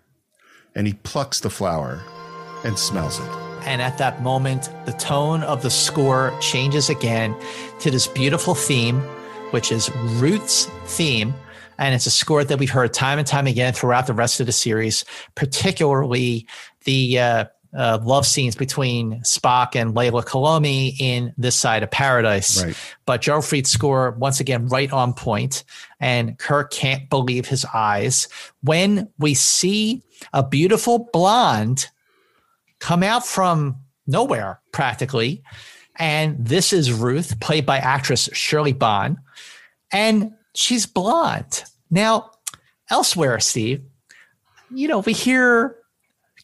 and 0.75 0.87
he 0.87 0.95
plucks 0.95 1.41
the 1.41 1.51
flower 1.51 2.03
and 2.65 2.79
smells 2.79 3.21
it. 3.21 3.29
And 3.67 3.81
at 3.81 3.97
that 3.99 4.23
moment, 4.23 4.71
the 4.85 4.93
tone 4.93 5.43
of 5.43 5.63
the 5.63 5.71
score 5.71 6.37
changes 6.41 6.91
again 6.91 7.35
to 7.81 7.91
this 7.91 8.07
beautiful 8.07 8.55
theme, 8.55 9.01
which 9.53 9.73
is 9.73 9.91
Ruth's 10.19 10.67
theme 10.87 11.33
and 11.79 11.95
it's 11.95 12.07
a 12.07 12.11
score 12.11 12.45
that 12.45 12.59
we've 12.59 12.71
heard 12.71 12.93
time 12.93 13.19
and 13.19 13.27
time 13.27 13.47
again 13.47 13.73
throughout 13.73 14.07
the 14.07 14.15
rest 14.15 14.41
of 14.41 14.47
the 14.47 14.53
series, 14.53 15.05
particularly 15.35 16.47
the 16.85 17.19
uh, 17.19 17.45
uh, 17.77 17.99
love 18.03 18.27
scenes 18.27 18.55
between 18.55 19.21
Spock 19.21 19.75
and 19.75 19.95
Leila 19.95 20.25
Kalomi 20.25 20.95
in 21.01 21.35
This 21.37 21.57
Side 21.57 21.83
of 21.83 21.91
Paradise. 21.91 22.65
Right. 22.65 22.77
But 23.07 23.23
Joe 23.23 23.41
Fried's 23.41 23.71
score, 23.71 24.13
once 24.13 24.41
again, 24.41 24.69
right 24.69 24.93
on 24.93 25.13
point, 25.13 25.65
and 26.01 26.39
Kirk 26.39 26.73
can't 26.73 27.09
believe 27.11 27.47
his 27.47 27.67
eyes 27.75 28.29
when 28.63 29.09
we 29.19 29.35
see 29.35 30.03
a 30.33 30.47
beautiful 30.47 31.11
blonde 31.13 31.89
come 32.79 33.03
out 33.03 33.27
from 33.27 33.77
nowhere, 34.07 34.61
practically. 34.73 35.43
And 35.97 36.37
this 36.45 36.73
is 36.73 36.93
Ruth, 36.93 37.39
played 37.41 37.67
by 37.67 37.79
actress 37.79 38.29
Shirley 38.33 38.73
Bonne. 38.73 39.19
And 39.93 40.33
she's 40.55 40.87
blonde. 40.87 41.65
Now, 41.91 42.31
elsewhere, 42.91 43.41
Steve, 43.41 43.83
you 44.71 44.89
know, 44.89 45.01
we 45.01 45.13
hear 45.13 45.77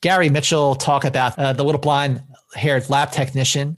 Gary 0.01 0.29
Mitchell 0.29 0.75
talk 0.75 1.05
about 1.05 1.39
uh, 1.39 1.53
the 1.53 1.65
little 1.65 1.81
blonde 1.81 2.23
haired 2.55 2.89
lab 2.91 3.13
technician. 3.13 3.77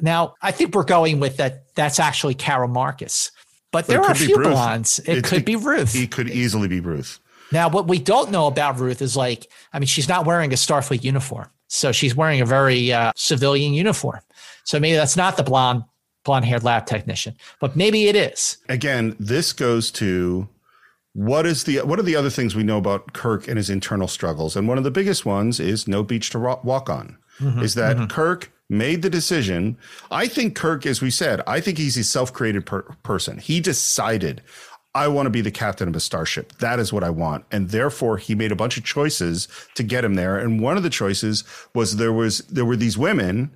Now, 0.00 0.34
I 0.40 0.50
think 0.50 0.74
we're 0.74 0.84
going 0.84 1.20
with 1.20 1.36
that. 1.36 1.74
That's 1.74 2.00
actually 2.00 2.34
Carol 2.34 2.68
Marcus, 2.68 3.30
but, 3.72 3.86
but 3.86 3.92
there 3.92 4.02
are 4.02 4.12
a 4.12 4.14
few 4.14 4.36
blondes. 4.36 4.98
It, 5.00 5.18
it 5.18 5.24
could 5.24 5.44
be 5.44 5.56
Ruth. 5.56 5.92
He 5.92 6.06
could 6.06 6.28
easily 6.30 6.68
be 6.68 6.80
Ruth. 6.80 7.18
Now, 7.52 7.68
what 7.68 7.88
we 7.88 7.98
don't 7.98 8.30
know 8.30 8.46
about 8.46 8.78
Ruth 8.78 9.02
is 9.02 9.16
like, 9.16 9.50
I 9.72 9.78
mean, 9.78 9.86
she's 9.86 10.08
not 10.08 10.24
wearing 10.24 10.52
a 10.52 10.56
Starfleet 10.56 11.02
uniform. 11.02 11.48
So 11.68 11.92
she's 11.92 12.14
wearing 12.14 12.40
a 12.40 12.46
very 12.46 12.92
uh, 12.92 13.12
civilian 13.16 13.74
uniform. 13.74 14.20
So 14.64 14.78
maybe 14.80 14.96
that's 14.96 15.16
not 15.16 15.36
the 15.36 15.42
blonde 15.42 15.84
blonde 16.24 16.44
haired 16.44 16.64
lab 16.64 16.86
technician, 16.86 17.34
but 17.60 17.76
maybe 17.76 18.08
it 18.08 18.16
is. 18.16 18.58
Again, 18.68 19.16
this 19.18 19.52
goes 19.52 19.90
to 19.92 20.48
what 21.12 21.46
is 21.46 21.64
the 21.64 21.78
what 21.78 21.98
are 21.98 22.04
the 22.04 22.16
other 22.16 22.30
things 22.30 22.54
we 22.54 22.62
know 22.62 22.78
about 22.78 23.12
Kirk 23.12 23.48
and 23.48 23.56
his 23.56 23.70
internal 23.70 24.08
struggles? 24.08 24.56
And 24.56 24.68
one 24.68 24.78
of 24.78 24.84
the 24.84 24.90
biggest 24.90 25.26
ones 25.26 25.58
is 25.58 25.88
no 25.88 26.02
beach 26.02 26.30
to 26.30 26.38
walk 26.38 26.88
on. 26.88 27.18
Mm-hmm, 27.40 27.62
is 27.62 27.74
that 27.74 27.96
mm-hmm. 27.96 28.06
Kirk 28.06 28.52
made 28.68 29.02
the 29.02 29.10
decision? 29.10 29.76
I 30.10 30.28
think 30.28 30.54
Kirk, 30.54 30.86
as 30.86 31.00
we 31.00 31.10
said, 31.10 31.40
I 31.46 31.60
think 31.60 31.78
he's 31.78 31.96
a 31.96 32.04
self-created 32.04 32.66
per- 32.66 32.82
person. 33.02 33.38
He 33.38 33.60
decided 33.60 34.42
I 34.94 35.08
want 35.08 35.26
to 35.26 35.30
be 35.30 35.40
the 35.40 35.50
captain 35.50 35.88
of 35.88 35.94
a 35.94 36.00
starship. 36.00 36.52
That 36.58 36.78
is 36.78 36.92
what 36.92 37.04
I 37.04 37.10
want. 37.10 37.44
And 37.50 37.70
therefore 37.70 38.16
he 38.18 38.34
made 38.34 38.52
a 38.52 38.56
bunch 38.56 38.76
of 38.76 38.84
choices 38.84 39.48
to 39.74 39.82
get 39.82 40.04
him 40.04 40.14
there. 40.14 40.36
And 40.38 40.60
one 40.60 40.76
of 40.76 40.82
the 40.82 40.90
choices 40.90 41.44
was 41.74 41.96
there 41.96 42.12
was 42.12 42.38
there 42.48 42.64
were 42.64 42.76
these 42.76 42.98
women 42.98 43.50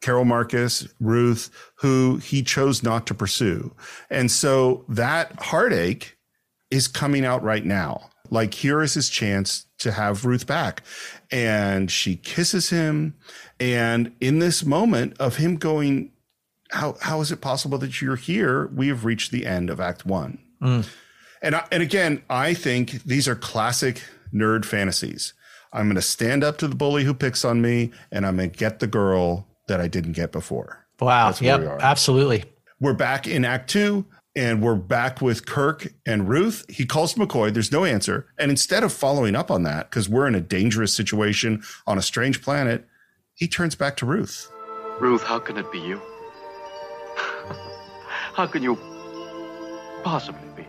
Carol 0.00 0.24
Marcus, 0.24 0.88
Ruth, 0.98 1.50
who 1.76 2.16
he 2.16 2.42
chose 2.42 2.82
not 2.82 3.06
to 3.06 3.14
pursue. 3.14 3.74
And 4.08 4.30
so 4.30 4.84
that 4.88 5.32
heartache 5.40 6.16
is 6.70 6.88
coming 6.88 7.24
out 7.24 7.42
right 7.42 7.64
now. 7.64 8.10
Like, 8.30 8.54
here 8.54 8.80
is 8.80 8.94
his 8.94 9.10
chance 9.10 9.66
to 9.78 9.90
have 9.92 10.24
Ruth 10.24 10.46
back. 10.46 10.82
And 11.30 11.90
she 11.90 12.16
kisses 12.16 12.70
him. 12.70 13.16
And 13.58 14.12
in 14.20 14.38
this 14.38 14.64
moment 14.64 15.16
of 15.18 15.36
him 15.36 15.56
going, 15.56 16.12
how 16.70 16.96
how 17.00 17.20
is 17.20 17.32
it 17.32 17.40
possible 17.40 17.78
that 17.78 18.00
you're 18.00 18.16
here? 18.16 18.68
We 18.68 18.88
have 18.88 19.04
reached 19.04 19.32
the 19.32 19.44
end 19.46 19.70
of 19.70 19.80
Act 19.80 20.06
One. 20.06 20.38
Mm. 20.62 20.88
And 21.42 21.56
I, 21.56 21.66
and 21.72 21.82
again, 21.82 22.22
I 22.30 22.54
think 22.54 23.02
these 23.02 23.26
are 23.26 23.34
classic 23.34 24.02
nerd 24.32 24.64
fantasies. 24.64 25.34
I'm 25.72 25.86
going 25.86 25.96
to 25.96 26.02
stand 26.02 26.44
up 26.44 26.58
to 26.58 26.68
the 26.68 26.74
bully 26.74 27.04
who 27.04 27.14
picks 27.14 27.44
on 27.44 27.60
me, 27.60 27.92
and 28.10 28.26
I'm 28.26 28.36
going 28.36 28.50
to 28.50 28.56
get 28.56 28.80
the 28.80 28.86
girl 28.86 29.48
that 29.70 29.80
I 29.80 29.86
didn't 29.86 30.12
get 30.12 30.32
before. 30.32 30.84
Wow. 31.00 31.28
That's 31.28 31.40
where 31.40 31.60
Yep. 31.60 31.78
we. 31.78 31.82
Absolutely. 31.82 32.44
We're 32.80 32.92
back 32.92 33.26
in 33.28 33.44
Act 33.44 33.70
Two, 33.70 34.04
and 34.34 34.60
we're 34.62 34.74
back 34.74 35.20
with 35.22 35.46
Kirk 35.46 35.86
and 36.04 36.28
Ruth. 36.28 36.64
He 36.68 36.84
calls 36.84 37.14
McCoy. 37.14 37.52
There's 37.52 37.70
no 37.72 37.84
answer, 37.84 38.26
and 38.38 38.50
instead 38.50 38.82
of 38.82 38.92
following 38.92 39.36
up 39.36 39.50
on 39.50 39.62
that, 39.62 39.88
because 39.90 40.08
we're 40.08 40.26
in 40.26 40.34
a 40.34 40.40
dangerous 40.40 40.92
situation 40.94 41.62
on 41.86 41.98
a 41.98 42.02
strange 42.02 42.42
planet, 42.42 42.86
he 43.34 43.46
turns 43.46 43.74
back 43.76 43.96
to 43.98 44.06
Ruth. 44.06 44.50
Ruth, 44.98 45.22
how 45.22 45.38
can 45.38 45.56
it 45.56 45.70
be 45.70 45.78
you? 45.78 46.00
how 48.34 48.46
can 48.46 48.62
you 48.62 48.76
possibly 50.02 50.48
be? 50.56 50.66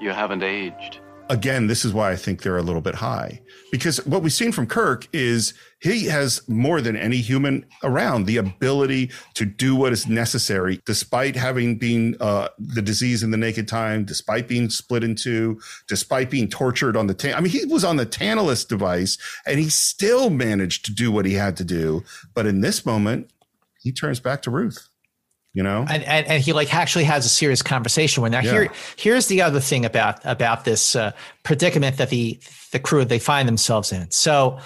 You 0.00 0.10
haven't 0.10 0.42
aged. 0.42 1.00
Again, 1.28 1.66
this 1.66 1.84
is 1.84 1.92
why 1.92 2.10
I 2.10 2.16
think 2.16 2.42
they're 2.42 2.56
a 2.56 2.62
little 2.62 2.80
bit 2.80 2.96
high 2.96 3.40
because 3.70 4.04
what 4.06 4.22
we've 4.22 4.32
seen 4.32 4.52
from 4.52 4.66
Kirk 4.66 5.08
is 5.12 5.54
he 5.80 6.06
has 6.06 6.46
more 6.48 6.80
than 6.80 6.96
any 6.96 7.18
human 7.18 7.66
around 7.84 8.24
the 8.24 8.36
ability 8.36 9.10
to 9.34 9.44
do 9.44 9.76
what 9.76 9.92
is 9.92 10.08
necessary, 10.08 10.80
despite 10.86 11.36
having 11.36 11.76
been 11.76 12.16
uh, 12.20 12.48
the 12.58 12.82
disease 12.82 13.22
in 13.22 13.30
the 13.30 13.36
naked 13.36 13.68
time, 13.68 14.04
despite 14.04 14.48
being 14.48 14.70
split 14.70 15.04
in 15.04 15.14
two, 15.14 15.60
despite 15.86 16.30
being 16.30 16.48
tortured 16.48 16.96
on 16.96 17.06
the 17.06 17.14
tan. 17.14 17.34
I 17.34 17.40
mean, 17.40 17.52
he 17.52 17.64
was 17.66 17.84
on 17.84 17.96
the 17.96 18.06
Tantalus 18.06 18.64
device 18.64 19.18
and 19.46 19.58
he 19.58 19.68
still 19.68 20.30
managed 20.30 20.84
to 20.86 20.94
do 20.94 21.12
what 21.12 21.26
he 21.26 21.34
had 21.34 21.56
to 21.58 21.64
do. 21.64 22.02
But 22.34 22.46
in 22.46 22.60
this 22.60 22.84
moment, 22.84 23.30
he 23.80 23.92
turns 23.92 24.20
back 24.20 24.42
to 24.42 24.50
Ruth. 24.50 24.88
You 25.54 25.62
know, 25.62 25.86
and, 25.88 26.04
and 26.04 26.26
and 26.26 26.42
he 26.42 26.52
like 26.52 26.72
actually 26.74 27.04
has 27.04 27.24
a 27.24 27.28
serious 27.28 27.62
conversation 27.62 28.22
with. 28.22 28.32
Now 28.32 28.42
Yeah. 28.42 28.50
here 28.52 28.72
here's 28.96 29.26
the 29.26 29.42
other 29.42 29.60
thing 29.60 29.84
about 29.84 30.20
about 30.24 30.64
this 30.64 30.94
uh, 30.94 31.12
predicament 31.42 31.96
that 31.96 32.10
the 32.10 32.38
the 32.72 32.78
crew 32.78 33.04
they 33.04 33.18
find 33.18 33.48
themselves 33.48 33.90
in. 33.90 34.10
So 34.10 34.58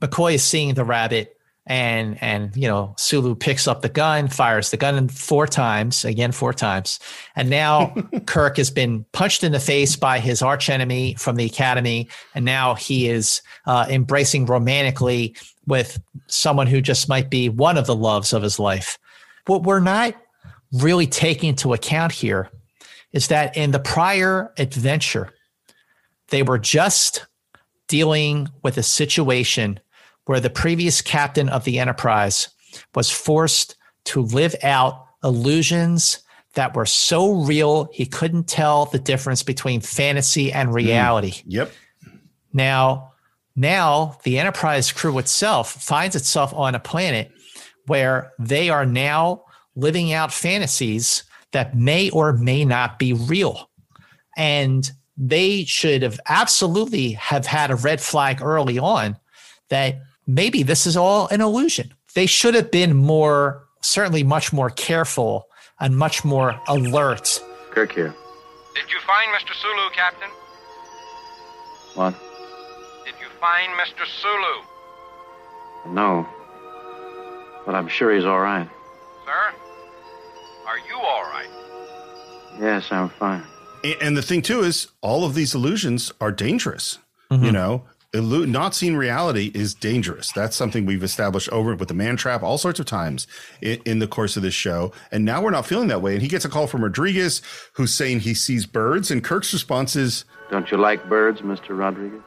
McCoy 0.00 0.34
is 0.34 0.44
seeing 0.44 0.74
the 0.74 0.84
rabbit, 0.84 1.34
and 1.66 2.22
and 2.22 2.54
you 2.54 2.68
know 2.68 2.94
Sulu 2.98 3.34
picks 3.34 3.66
up 3.66 3.82
the 3.82 3.88
gun, 3.88 4.28
fires 4.28 4.70
the 4.70 4.76
gun 4.76 5.08
four 5.08 5.46
times 5.46 6.04
again 6.04 6.30
four 6.30 6.52
times, 6.52 7.00
and 7.34 7.48
now 7.50 7.94
Kirk 8.26 8.58
has 8.58 8.70
been 8.70 9.06
punched 9.12 9.42
in 9.42 9.52
the 9.52 9.58
face 9.60 9.96
by 9.96 10.20
his 10.20 10.42
archenemy 10.42 11.14
from 11.14 11.36
the 11.36 11.46
academy, 11.46 12.08
and 12.34 12.44
now 12.44 12.74
he 12.74 13.08
is 13.08 13.42
uh, 13.66 13.86
embracing 13.88 14.46
romantically 14.46 15.34
with 15.66 16.00
someone 16.28 16.66
who 16.66 16.80
just 16.80 17.08
might 17.08 17.28
be 17.28 17.48
one 17.48 17.76
of 17.76 17.86
the 17.86 17.96
loves 17.96 18.32
of 18.32 18.42
his 18.42 18.58
life. 18.58 18.98
What 19.48 19.62
we're 19.62 19.80
not 19.80 20.14
really 20.72 21.06
taking 21.06 21.48
into 21.48 21.72
account 21.72 22.12
here 22.12 22.50
is 23.12 23.28
that 23.28 23.56
in 23.56 23.70
the 23.70 23.78
prior 23.78 24.52
adventure, 24.58 25.32
they 26.28 26.42
were 26.42 26.58
just 26.58 27.24
dealing 27.86 28.50
with 28.62 28.76
a 28.76 28.82
situation 28.82 29.80
where 30.26 30.38
the 30.38 30.50
previous 30.50 31.00
captain 31.00 31.48
of 31.48 31.64
the 31.64 31.78
Enterprise 31.78 32.50
was 32.94 33.10
forced 33.10 33.76
to 34.04 34.20
live 34.20 34.54
out 34.62 35.06
illusions 35.24 36.18
that 36.52 36.76
were 36.76 36.84
so 36.84 37.32
real 37.32 37.88
he 37.90 38.04
couldn't 38.04 38.48
tell 38.48 38.84
the 38.84 38.98
difference 38.98 39.42
between 39.42 39.80
fantasy 39.80 40.52
and 40.52 40.68
hmm. 40.68 40.74
reality. 40.74 41.40
Yep. 41.46 41.72
Now, 42.52 43.12
now 43.56 44.18
the 44.24 44.38
Enterprise 44.38 44.92
crew 44.92 45.16
itself 45.16 45.72
finds 45.72 46.16
itself 46.16 46.52
on 46.52 46.74
a 46.74 46.78
planet 46.78 47.32
where 47.88 48.32
they 48.38 48.70
are 48.70 48.86
now 48.86 49.42
living 49.74 50.12
out 50.12 50.32
fantasies 50.32 51.24
that 51.52 51.76
may 51.76 52.10
or 52.10 52.32
may 52.32 52.64
not 52.64 52.98
be 52.98 53.12
real. 53.12 53.70
And 54.36 54.90
they 55.16 55.64
should 55.64 56.02
have 56.02 56.20
absolutely 56.28 57.12
have 57.12 57.46
had 57.46 57.70
a 57.70 57.76
red 57.76 58.00
flag 58.00 58.40
early 58.42 58.78
on 58.78 59.16
that 59.68 60.00
maybe 60.26 60.62
this 60.62 60.86
is 60.86 60.96
all 60.96 61.28
an 61.28 61.40
illusion. 61.40 61.92
They 62.14 62.26
should 62.26 62.54
have 62.54 62.70
been 62.70 62.96
more, 62.96 63.64
certainly 63.82 64.22
much 64.22 64.52
more 64.52 64.70
careful 64.70 65.48
and 65.80 65.96
much 65.96 66.24
more 66.24 66.60
alert. 66.68 67.42
Kirk 67.70 67.92
here. 67.92 68.14
Did 68.74 68.90
you 68.90 69.00
find 69.06 69.30
Mr. 69.32 69.54
Sulu, 69.54 69.90
Captain? 69.94 70.28
What? 71.94 72.14
Did 73.04 73.14
you 73.20 73.28
find 73.40 73.72
Mr. 73.72 74.06
Sulu? 74.20 75.94
No. 75.94 76.28
But 77.68 77.74
I'm 77.74 77.86
sure 77.86 78.14
he's 78.14 78.24
all 78.24 78.40
right. 78.40 78.66
Sir? 79.26 79.54
Are 80.66 80.78
you 80.88 80.96
all 80.96 81.24
right? 81.24 81.50
Yes, 82.58 82.90
I'm 82.90 83.10
fine. 83.10 83.42
A- 83.84 84.02
And 84.02 84.16
the 84.16 84.22
thing 84.22 84.40
too 84.40 84.62
is, 84.62 84.88
all 85.02 85.26
of 85.26 85.34
these 85.34 85.54
illusions 85.54 86.10
are 86.18 86.32
dangerous. 86.32 86.98
You 87.30 87.36
mm-hmm. 87.36 87.50
know, 87.50 87.82
illu- 88.14 88.48
not 88.48 88.74
seeing 88.74 88.96
reality 88.96 89.50
is 89.54 89.74
dangerous. 89.74 90.32
That's 90.32 90.56
something 90.56 90.86
we've 90.86 91.02
established 91.04 91.50
over 91.50 91.74
with 91.74 91.88
the 91.88 91.94
man 91.94 92.16
trap 92.16 92.42
all 92.42 92.56
sorts 92.56 92.80
of 92.80 92.86
times 92.86 93.26
in, 93.60 93.82
in 93.84 93.98
the 93.98 94.06
course 94.08 94.38
of 94.38 94.42
this 94.42 94.54
show. 94.54 94.90
And 95.12 95.26
now 95.26 95.42
we're 95.42 95.50
not 95.50 95.66
feeling 95.66 95.88
that 95.88 96.00
way. 96.00 96.14
And 96.14 96.22
he 96.22 96.28
gets 96.28 96.46
a 96.46 96.48
call 96.48 96.68
from 96.68 96.82
Rodriguez, 96.82 97.42
who's 97.74 97.92
saying 97.92 98.20
he 98.20 98.32
sees 98.32 98.64
birds, 98.64 99.10
and 99.10 99.22
Kirk's 99.22 99.52
response 99.52 99.94
is, 99.94 100.24
Don't 100.50 100.70
you 100.70 100.78
like 100.78 101.06
birds, 101.06 101.42
Mr. 101.42 101.78
Rodriguez? 101.78 102.22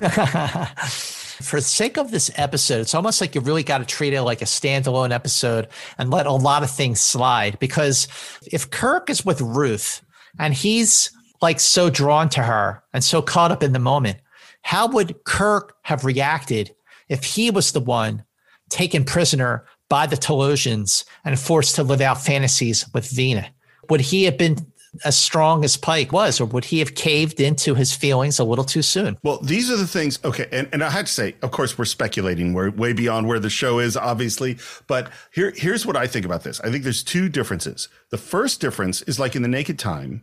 For 1.40 1.56
the 1.56 1.62
sake 1.62 1.96
of 1.96 2.10
this 2.10 2.30
episode, 2.36 2.80
it's 2.80 2.94
almost 2.94 3.20
like 3.20 3.34
you 3.34 3.40
really 3.40 3.62
got 3.62 3.78
to 3.78 3.84
treat 3.84 4.12
it 4.12 4.22
like 4.22 4.42
a 4.42 4.46
standalone 4.46 5.10
episode 5.10 5.68
and 5.98 6.10
let 6.10 6.26
a 6.26 6.32
lot 6.32 6.62
of 6.62 6.70
things 6.70 7.00
slide. 7.00 7.58
Because 7.58 8.08
if 8.46 8.70
Kirk 8.70 9.08
is 9.08 9.24
with 9.24 9.40
Ruth 9.40 10.02
and 10.38 10.52
he's 10.52 11.10
like 11.40 11.58
so 11.58 11.88
drawn 11.88 12.28
to 12.30 12.42
her 12.42 12.82
and 12.92 13.02
so 13.02 13.22
caught 13.22 13.52
up 13.52 13.62
in 13.62 13.72
the 13.72 13.78
moment, 13.78 14.18
how 14.62 14.86
would 14.88 15.24
Kirk 15.24 15.76
have 15.82 16.04
reacted 16.04 16.74
if 17.08 17.24
he 17.24 17.50
was 17.50 17.72
the 17.72 17.80
one 17.80 18.24
taken 18.68 19.04
prisoner 19.04 19.64
by 19.88 20.06
the 20.06 20.16
Talosians 20.16 21.04
and 21.24 21.38
forced 21.38 21.74
to 21.76 21.82
live 21.82 22.00
out 22.00 22.20
fantasies 22.20 22.86
with 22.92 23.08
Vina? 23.10 23.48
Would 23.88 24.02
he 24.02 24.24
have 24.24 24.38
been 24.38 24.69
as 25.04 25.16
strong 25.16 25.64
as 25.64 25.76
Pike 25.76 26.12
was, 26.12 26.40
or 26.40 26.46
would 26.46 26.64
he 26.64 26.78
have 26.80 26.94
caved 26.94 27.40
into 27.40 27.74
his 27.74 27.94
feelings 27.94 28.38
a 28.38 28.44
little 28.44 28.64
too 28.64 28.82
soon? 28.82 29.16
Well, 29.22 29.38
these 29.38 29.70
are 29.70 29.76
the 29.76 29.86
things. 29.86 30.18
Okay, 30.24 30.46
and, 30.52 30.68
and 30.72 30.82
I 30.82 30.90
had 30.90 31.06
to 31.06 31.12
say, 31.12 31.36
of 31.42 31.50
course, 31.50 31.78
we're 31.78 31.84
speculating. 31.84 32.52
We're 32.52 32.70
way 32.70 32.92
beyond 32.92 33.28
where 33.28 33.38
the 33.38 33.50
show 33.50 33.78
is, 33.78 33.96
obviously. 33.96 34.58
But 34.86 35.10
here, 35.32 35.52
here's 35.56 35.86
what 35.86 35.96
I 35.96 36.06
think 36.06 36.26
about 36.26 36.42
this. 36.42 36.60
I 36.60 36.70
think 36.70 36.84
there's 36.84 37.02
two 37.02 37.28
differences. 37.28 37.88
The 38.10 38.18
first 38.18 38.60
difference 38.60 39.02
is 39.02 39.18
like 39.18 39.36
in 39.36 39.42
the 39.42 39.48
Naked 39.48 39.78
Time, 39.78 40.22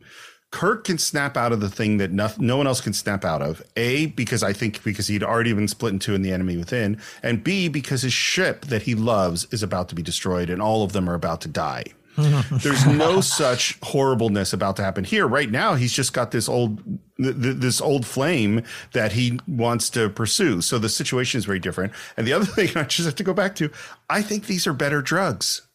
Kirk 0.51 0.85
can 0.85 0.97
snap 0.97 1.35
out 1.35 1.51
of 1.51 1.59
the 1.59 1.69
thing 1.69 1.97
that 1.97 2.11
no, 2.11 2.29
no 2.37 2.55
one 2.55 2.67
else 2.67 2.79
can 2.79 2.93
snap 2.93 3.25
out 3.25 3.41
of. 3.41 3.61
A 3.75 4.07
because 4.07 4.43
I 4.43 4.53
think 4.53 4.83
because 4.83 5.07
he'd 5.07 5.23
already 5.23 5.51
been 5.53 5.67
split 5.67 5.93
in 5.93 5.99
two 5.99 6.15
in 6.15 6.21
the 6.21 6.31
enemy 6.31 6.55
within, 6.57 7.01
and 7.21 7.43
B 7.43 7.67
because 7.67 8.01
his 8.01 8.13
ship 8.13 8.65
that 8.65 8.83
he 8.83 8.95
loves 8.95 9.45
is 9.51 9.61
about 9.61 9.89
to 9.89 9.95
be 9.95 10.01
destroyed, 10.01 10.49
and 10.49 10.61
all 10.61 10.83
of 10.83 10.93
them 10.93 11.09
are 11.09 11.15
about 11.15 11.41
to 11.41 11.49
die. 11.49 11.83
There's 12.51 12.85
no 12.87 13.21
such 13.21 13.77
horribleness 13.83 14.51
about 14.51 14.75
to 14.77 14.83
happen 14.83 15.03
here. 15.03 15.27
Right 15.27 15.51
now, 15.51 15.75
he's 15.75 15.93
just 15.93 16.13
got 16.13 16.31
this 16.31 16.49
old 16.49 16.83
th- 17.17 17.39
th- 17.41 17.57
this 17.57 17.79
old 17.79 18.07
flame 18.07 18.63
that 18.93 19.11
he 19.11 19.39
wants 19.47 19.89
to 19.91 20.09
pursue. 20.09 20.61
So 20.61 20.79
the 20.79 20.89
situation 20.89 21.37
is 21.37 21.45
very 21.45 21.59
different. 21.59 21.93
And 22.15 22.25
the 22.25 22.33
other 22.33 22.45
thing 22.45 22.69
I 22.75 22.83
just 22.83 23.05
have 23.05 23.15
to 23.15 23.23
go 23.23 23.33
back 23.33 23.55
to, 23.57 23.69
I 24.09 24.23
think 24.23 24.47
these 24.47 24.65
are 24.65 24.73
better 24.73 25.01
drugs. 25.01 25.66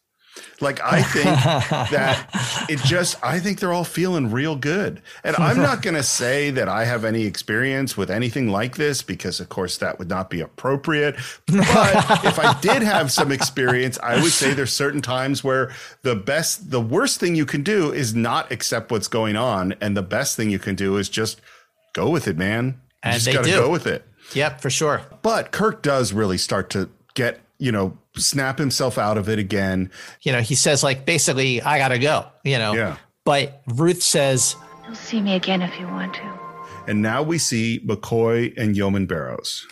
Like 0.61 0.79
I 0.83 1.01
think 1.03 1.25
that 1.25 2.29
it 2.69 2.79
just 2.79 3.23
I 3.23 3.39
think 3.39 3.59
they're 3.59 3.73
all 3.73 3.83
feeling 3.83 4.31
real 4.31 4.55
good. 4.55 5.01
And 5.23 5.35
I'm 5.35 5.57
not 5.57 5.81
going 5.81 5.95
to 5.95 6.03
say 6.03 6.49
that 6.51 6.67
I 6.69 6.85
have 6.85 7.05
any 7.05 7.25
experience 7.25 7.97
with 7.97 8.09
anything 8.09 8.49
like 8.49 8.77
this 8.77 9.01
because 9.01 9.39
of 9.39 9.49
course 9.49 9.77
that 9.77 9.99
would 9.99 10.09
not 10.09 10.29
be 10.29 10.41
appropriate. 10.41 11.15
But 11.47 12.25
if 12.25 12.39
I 12.39 12.57
did 12.61 12.81
have 12.81 13.11
some 13.11 13.31
experience, 13.31 13.99
I 14.01 14.21
would 14.21 14.31
say 14.31 14.53
there's 14.53 14.73
certain 14.73 15.01
times 15.01 15.43
where 15.43 15.71
the 16.01 16.15
best 16.15 16.71
the 16.71 16.81
worst 16.81 17.19
thing 17.19 17.35
you 17.35 17.45
can 17.45 17.63
do 17.63 17.91
is 17.91 18.15
not 18.15 18.51
accept 18.51 18.91
what's 18.91 19.07
going 19.07 19.35
on 19.35 19.73
and 19.81 19.95
the 19.95 20.01
best 20.01 20.35
thing 20.35 20.49
you 20.49 20.59
can 20.59 20.75
do 20.75 20.97
is 20.97 21.09
just 21.09 21.41
go 21.93 22.09
with 22.09 22.27
it, 22.27 22.37
man. 22.37 22.65
You 22.65 22.73
And 23.03 23.13
just 23.21 23.33
got 23.33 23.43
to 23.43 23.49
go 23.49 23.69
with 23.69 23.87
it. 23.87 24.05
Yep, 24.33 24.61
for 24.61 24.69
sure. 24.69 25.01
But 25.21 25.51
Kirk 25.51 25.81
does 25.81 26.13
really 26.13 26.37
start 26.37 26.69
to 26.71 26.89
get, 27.13 27.39
you 27.59 27.71
know, 27.71 27.97
snap 28.15 28.57
himself 28.57 28.97
out 28.97 29.17
of 29.17 29.29
it 29.29 29.39
again. 29.39 29.89
You 30.21 30.31
know, 30.31 30.41
he 30.41 30.55
says 30.55 30.83
like 30.83 31.05
basically, 31.05 31.61
I 31.61 31.77
gotta 31.77 31.99
go. 31.99 32.25
You 32.43 32.57
know, 32.57 32.73
Yeah. 32.73 32.97
but 33.25 33.61
Ruth 33.67 34.01
says, 34.03 34.55
You'll 34.85 34.95
see 34.95 35.21
me 35.21 35.35
again 35.35 35.61
if 35.61 35.79
you 35.79 35.87
want 35.87 36.13
to. 36.15 36.39
And 36.87 37.01
now 37.01 37.23
we 37.23 37.37
see 37.37 37.79
McCoy 37.85 38.53
and 38.57 38.75
Yeoman 38.75 39.05
Barrows. 39.05 39.65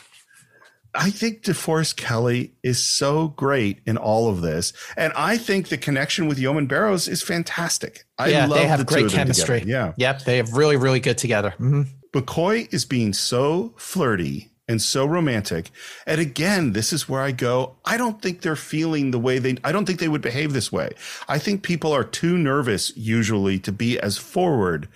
I 0.93 1.09
think 1.09 1.43
DeForest 1.43 1.95
Kelley 1.95 2.53
is 2.63 2.85
so 2.85 3.29
great 3.29 3.79
in 3.85 3.95
all 3.97 4.27
of 4.29 4.41
this. 4.41 4.73
And 4.97 5.13
I 5.15 5.37
think 5.37 5.69
the 5.69 5.77
connection 5.77 6.27
with 6.27 6.37
Yeoman 6.37 6.67
Barrows 6.67 7.07
is 7.07 7.21
fantastic. 7.21 8.03
I 8.17 8.27
yeah, 8.29 8.45
love 8.45 8.57
they 8.59 8.67
have 8.67 8.79
the 8.79 8.85
great 8.85 9.09
chemistry. 9.09 9.61
together. 9.61 9.93
Yeah. 9.97 10.11
Yep, 10.13 10.23
they 10.25 10.37
have 10.37 10.53
really, 10.53 10.75
really 10.75 10.99
good 10.99 11.17
together. 11.17 11.53
Mhm. 11.59 11.87
McCoy 12.13 12.73
is 12.73 12.83
being 12.83 13.13
so 13.13 13.73
flirty 13.77 14.50
and 14.71 14.81
so 14.81 15.05
romantic. 15.05 15.69
And 16.07 16.19
again, 16.19 16.71
this 16.71 16.93
is 16.93 17.07
where 17.07 17.21
I 17.21 17.31
go, 17.31 17.75
I 17.85 17.97
don't 17.97 18.21
think 18.21 18.41
they're 18.41 18.55
feeling 18.55 19.11
the 19.11 19.19
way 19.19 19.37
they, 19.37 19.57
I 19.63 19.71
don't 19.71 19.85
think 19.85 19.99
they 19.99 20.07
would 20.07 20.21
behave 20.21 20.53
this 20.53 20.71
way. 20.71 20.91
I 21.27 21.37
think 21.37 21.61
people 21.61 21.91
are 21.91 22.03
too 22.03 22.37
nervous 22.37 22.95
usually 22.95 23.59
to 23.59 23.71
be 23.71 23.99
as 23.99 24.17
forward 24.17 24.87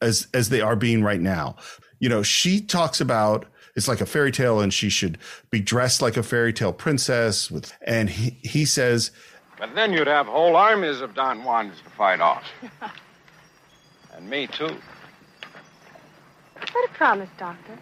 as, 0.00 0.26
as 0.32 0.48
they 0.48 0.62
are 0.62 0.74
being 0.74 1.02
right 1.04 1.20
now. 1.20 1.56
You 2.00 2.08
know, 2.08 2.22
she 2.22 2.60
talks 2.60 3.00
about, 3.00 3.44
it's 3.76 3.86
like 3.86 4.00
a 4.00 4.06
fairy 4.06 4.32
tale 4.32 4.60
and 4.60 4.72
she 4.72 4.88
should 4.88 5.18
be 5.50 5.60
dressed 5.60 6.00
like 6.02 6.16
a 6.16 6.22
fairy 6.22 6.52
tale 6.52 6.72
princess 6.72 7.50
with, 7.50 7.72
and 7.82 8.08
he, 8.08 8.38
he 8.42 8.64
says, 8.64 9.10
But 9.58 9.74
then 9.74 9.92
you'd 9.92 10.06
have 10.06 10.26
whole 10.26 10.56
armies 10.56 11.02
of 11.02 11.14
Don 11.14 11.42
Juans 11.42 11.76
to 11.84 11.90
fight 11.90 12.20
off. 12.20 12.44
and 14.16 14.28
me, 14.28 14.46
too. 14.46 14.74
But 16.54 16.84
a 16.84 16.88
promise, 16.94 17.28
Doctor. 17.38 17.78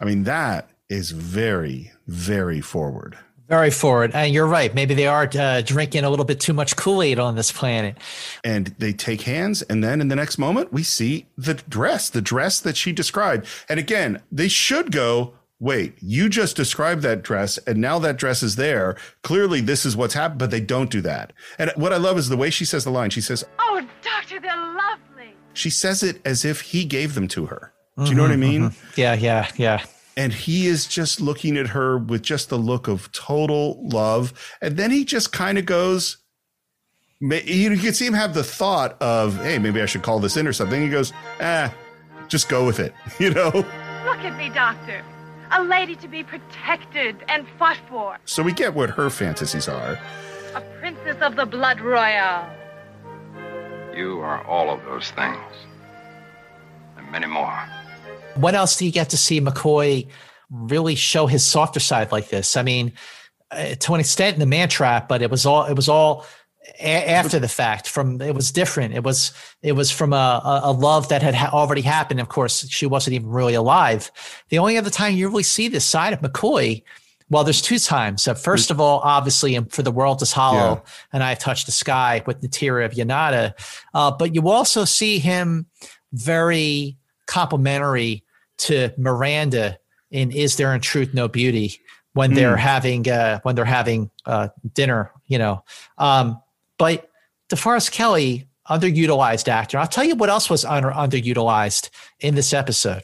I 0.00 0.04
mean, 0.04 0.24
that 0.24 0.71
is 0.88 1.10
very, 1.10 1.92
very 2.06 2.60
forward. 2.60 3.16
Very 3.48 3.70
forward. 3.70 4.12
And 4.14 4.32
you're 4.32 4.46
right. 4.46 4.74
Maybe 4.74 4.94
they 4.94 5.06
are 5.06 5.28
uh, 5.38 5.60
drinking 5.62 6.04
a 6.04 6.10
little 6.10 6.24
bit 6.24 6.40
too 6.40 6.52
much 6.54 6.74
Kool 6.76 7.02
Aid 7.02 7.18
on 7.18 7.34
this 7.34 7.52
planet. 7.52 7.98
And 8.44 8.68
they 8.78 8.92
take 8.92 9.22
hands. 9.22 9.60
And 9.62 9.84
then 9.84 10.00
in 10.00 10.08
the 10.08 10.16
next 10.16 10.38
moment, 10.38 10.72
we 10.72 10.82
see 10.82 11.26
the 11.36 11.54
dress, 11.54 12.08
the 12.08 12.22
dress 12.22 12.60
that 12.60 12.76
she 12.76 12.92
described. 12.92 13.46
And 13.68 13.78
again, 13.78 14.22
they 14.30 14.48
should 14.48 14.90
go, 14.90 15.34
wait, 15.60 15.94
you 16.00 16.30
just 16.30 16.56
described 16.56 17.02
that 17.02 17.22
dress. 17.22 17.58
And 17.58 17.78
now 17.78 17.98
that 17.98 18.16
dress 18.16 18.42
is 18.42 18.56
there. 18.56 18.96
Clearly, 19.22 19.60
this 19.60 19.84
is 19.84 19.96
what's 19.96 20.14
happened. 20.14 20.38
But 20.38 20.50
they 20.50 20.60
don't 20.60 20.90
do 20.90 21.02
that. 21.02 21.32
And 21.58 21.70
what 21.76 21.92
I 21.92 21.98
love 21.98 22.16
is 22.16 22.28
the 22.30 22.38
way 22.38 22.48
she 22.48 22.64
says 22.64 22.84
the 22.84 22.90
line. 22.90 23.10
She 23.10 23.20
says, 23.20 23.44
Oh, 23.58 23.86
Doctor, 24.02 24.40
they're 24.40 24.56
lovely. 24.56 25.34
she 25.52 25.68
says 25.68 26.02
it 26.02 26.22
as 26.24 26.44
if 26.46 26.60
he 26.62 26.86
gave 26.86 27.14
them 27.14 27.28
to 27.28 27.46
her. 27.46 27.72
Do 27.98 28.04
you 28.08 28.14
know 28.14 28.22
what 28.22 28.30
I 28.32 28.36
mean? 28.36 28.70
Mhm. 28.70 28.96
Yeah, 28.96 29.12
yeah, 29.14 29.50
yeah. 29.56 29.84
And 30.16 30.32
he 30.32 30.66
is 30.66 30.86
just 30.86 31.20
looking 31.20 31.56
at 31.56 31.68
her 31.68 31.98
with 31.98 32.22
just 32.22 32.48
the 32.48 32.58
look 32.58 32.88
of 32.88 33.10
total 33.12 33.78
love 33.88 34.32
and 34.60 34.76
then 34.76 34.90
he 34.90 35.04
just 35.04 35.32
kind 35.32 35.58
of 35.58 35.66
goes 35.66 36.18
you 37.20 37.36
you 37.70 37.76
can 37.78 37.94
see 37.94 38.06
him 38.06 38.14
have 38.14 38.34
the 38.34 38.44
thought 38.44 39.00
of 39.00 39.36
hey 39.42 39.58
maybe 39.58 39.80
i 39.80 39.86
should 39.86 40.02
call 40.02 40.18
this 40.18 40.36
in 40.36 40.46
or 40.46 40.52
something 40.52 40.82
he 40.82 40.88
goes 40.88 41.12
ah 41.40 41.72
just 42.28 42.48
go 42.48 42.64
with 42.66 42.80
it 42.80 42.92
you 43.18 43.30
know 43.30 43.50
Look 44.04 44.18
at 44.18 44.36
me, 44.36 44.48
Doctor. 44.48 45.04
A 45.52 45.62
lady 45.62 45.94
to 45.96 46.08
be 46.08 46.24
protected 46.24 47.16
and 47.28 47.46
fought 47.58 47.78
for. 47.88 48.18
so 48.24 48.42
we 48.42 48.52
get 48.52 48.74
what 48.74 48.90
her 48.90 49.08
fantasies 49.10 49.68
are 49.68 49.98
A 50.54 50.60
princess 50.80 51.16
of 51.22 51.36
the 51.36 51.46
blood 51.46 51.80
royal. 51.80 52.44
You 53.94 54.18
are 54.20 54.44
all 54.46 54.70
of 54.70 54.82
those 54.84 55.10
things. 55.12 55.38
And 56.96 57.10
many 57.12 57.26
more. 57.26 57.62
When 58.36 58.54
else 58.54 58.76
do 58.76 58.86
you 58.86 58.92
get 58.92 59.10
to 59.10 59.16
see 59.16 59.40
McCoy 59.40 60.08
really 60.50 60.94
show 60.94 61.26
his 61.26 61.44
softer 61.44 61.80
side 61.80 62.12
like 62.12 62.28
this? 62.28 62.56
I 62.56 62.62
mean, 62.62 62.92
uh, 63.50 63.74
to 63.74 63.94
an 63.94 64.00
extent 64.00 64.34
in 64.34 64.40
the 64.40 64.46
man 64.46 64.68
trap, 64.68 65.08
but 65.08 65.22
it 65.22 65.30
was 65.30 65.44
all 65.44 65.64
it 65.64 65.74
was 65.74 65.88
all 65.88 66.24
a- 66.80 67.10
after 67.10 67.38
the 67.38 67.48
fact. 67.48 67.88
From 67.88 68.20
it 68.20 68.34
was 68.34 68.50
different. 68.50 68.94
It 68.94 69.04
was 69.04 69.32
it 69.62 69.72
was 69.72 69.90
from 69.90 70.12
a, 70.12 70.60
a, 70.64 70.72
love 70.72 71.08
that 71.08 71.22
had 71.22 71.34
ha- 71.34 71.50
already 71.52 71.82
happened. 71.82 72.20
Of 72.20 72.28
course, 72.28 72.66
she 72.68 72.86
wasn't 72.86 73.14
even 73.14 73.28
really 73.28 73.54
alive. 73.54 74.10
The 74.48 74.58
only 74.58 74.78
other 74.78 74.90
time 74.90 75.14
you 75.14 75.28
really 75.28 75.42
see 75.42 75.68
this 75.68 75.84
side 75.84 76.12
of 76.12 76.20
McCoy. 76.20 76.82
Well, 77.28 77.44
there's 77.44 77.62
two 77.62 77.78
times. 77.78 78.28
First 78.42 78.70
of 78.70 78.78
all, 78.78 79.00
obviously, 79.00 79.58
for 79.70 79.82
the 79.82 79.90
world 79.90 80.20
is 80.20 80.32
hollow, 80.32 80.82
and 81.14 81.22
I 81.22 81.34
touched 81.34 81.64
the 81.64 81.72
sky 81.72 82.22
with 82.26 82.42
the 82.42 82.48
tear 82.48 82.82
of 82.82 82.92
Yanada. 82.92 83.54
Uh, 83.94 84.10
but 84.10 84.34
you 84.34 84.50
also 84.50 84.84
see 84.84 85.18
him 85.18 85.66
very 86.12 86.98
complimentary 87.26 88.22
to 88.58 88.90
Miranda 88.96 89.78
in 90.10 90.30
"Is 90.30 90.56
There 90.56 90.74
in 90.74 90.80
Truth 90.80 91.14
No 91.14 91.28
Beauty" 91.28 91.80
when 92.14 92.34
they're 92.34 92.56
Hmm. 92.56 92.62
having 92.62 93.08
uh, 93.10 93.40
when 93.42 93.54
they're 93.54 93.64
having 93.64 94.10
uh, 94.26 94.48
dinner. 94.74 95.10
You 95.26 95.38
know, 95.38 95.64
um, 95.98 96.40
but 96.78 97.08
DeForest 97.48 97.90
Kelley, 97.92 98.46
underutilized 98.68 99.48
actor. 99.48 99.78
I'll 99.78 99.86
tell 99.86 100.04
you 100.04 100.14
what 100.14 100.28
else 100.30 100.48
was 100.50 100.64
under, 100.64 100.90
underutilized 100.90 101.90
in 102.20 102.34
this 102.34 102.52
episode. 102.52 103.02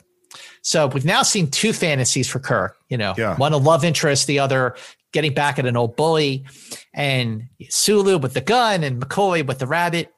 So 0.63 0.87
we've 0.89 1.05
now 1.05 1.23
seen 1.23 1.51
two 1.51 1.73
fantasies 1.73 2.29
for 2.29 2.39
Kirk. 2.41 2.77
You 2.89 2.99
know, 2.99 3.15
Yeah. 3.17 3.37
one 3.37 3.53
a 3.53 3.57
love 3.57 3.85
interest, 3.85 4.27
the 4.27 4.39
other 4.39 4.77
getting 5.13 5.33
back 5.33 5.59
at 5.59 5.65
an 5.67 5.77
old 5.77 5.97
bully, 5.97 6.45
and 6.93 7.49
Sulu 7.71 8.19
with 8.19 8.35
the 8.35 8.41
gun 8.43 8.85
and 8.85 9.01
McCoy 9.01 9.47
with 9.47 9.59
the 9.59 9.67
rabbit. 9.67 10.13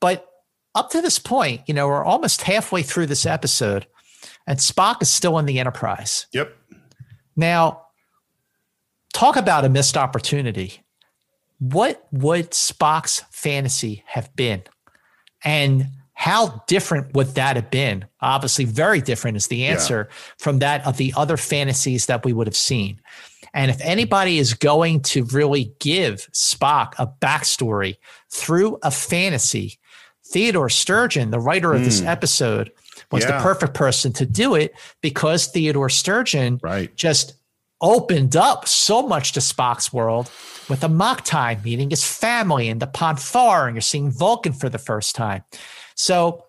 But 0.00 0.26
up 0.74 0.90
to 0.90 1.00
this 1.00 1.18
point, 1.18 1.62
you 1.66 1.74
know, 1.74 1.88
we're 1.88 2.04
almost 2.04 2.42
halfway 2.42 2.82
through 2.82 3.06
this 3.06 3.26
episode, 3.26 3.86
and 4.46 4.58
Spock 4.58 5.02
is 5.02 5.10
still 5.10 5.38
in 5.38 5.46
the 5.46 5.58
Enterprise. 5.58 6.26
yep 6.32 6.56
Now, 7.36 7.82
talk 9.12 9.36
about 9.36 9.64
a 9.64 9.68
missed 9.68 9.96
opportunity. 9.96 10.82
What 11.58 12.06
would 12.12 12.50
Spock's 12.50 13.22
fantasy 13.30 14.02
have 14.06 14.34
been? 14.36 14.62
And 15.44 15.88
how 16.14 16.62
different 16.66 17.14
would 17.14 17.34
that 17.34 17.56
have 17.56 17.70
been? 17.70 18.06
Obviously, 18.20 18.64
very 18.64 19.00
different 19.00 19.36
is 19.36 19.48
the 19.48 19.66
answer 19.66 20.08
from 20.38 20.60
that 20.60 20.86
of 20.86 20.96
the 20.96 21.12
other 21.16 21.36
fantasies 21.36 22.06
that 22.06 22.24
we 22.24 22.32
would 22.32 22.46
have 22.46 22.56
seen. 22.56 23.00
And 23.52 23.70
if 23.70 23.80
anybody 23.80 24.38
is 24.38 24.54
going 24.54 25.02
to 25.02 25.24
really 25.26 25.74
give 25.80 26.28
Spock 26.32 26.94
a 26.98 27.06
backstory 27.06 27.96
through 28.30 28.78
a 28.82 28.90
fantasy, 28.90 29.78
Theodore 30.26 30.68
Sturgeon, 30.70 31.30
the 31.30 31.38
writer 31.40 31.72
of 31.74 31.84
this 31.84 32.00
Hmm. 32.00 32.06
episode, 32.08 32.72
was 33.10 33.24
Yeah. 33.24 33.36
the 33.36 33.42
perfect 33.42 33.74
person 33.74 34.12
to 34.14 34.26
do 34.26 34.54
it 34.54 34.74
because 35.02 35.46
Theodore 35.46 35.90
Sturgeon 35.90 36.58
right 36.62 36.94
just 36.96 37.34
opened 37.80 38.34
up 38.34 38.66
so 38.66 39.02
much 39.02 39.32
to 39.32 39.40
Spock's 39.40 39.92
world 39.92 40.30
with 40.68 40.80
the 40.80 40.86
Amok 40.86 41.22
Time 41.24 41.60
meeting 41.62 41.90
his 41.90 42.04
family 42.04 42.68
and 42.68 42.80
the 42.80 42.86
Pon 42.86 43.16
farr, 43.16 43.66
and 43.66 43.76
you're 43.76 43.82
seeing 43.82 44.10
Vulcan 44.10 44.52
for 44.54 44.68
the 44.70 44.78
first 44.78 45.14
time. 45.14 45.44
So 45.94 46.44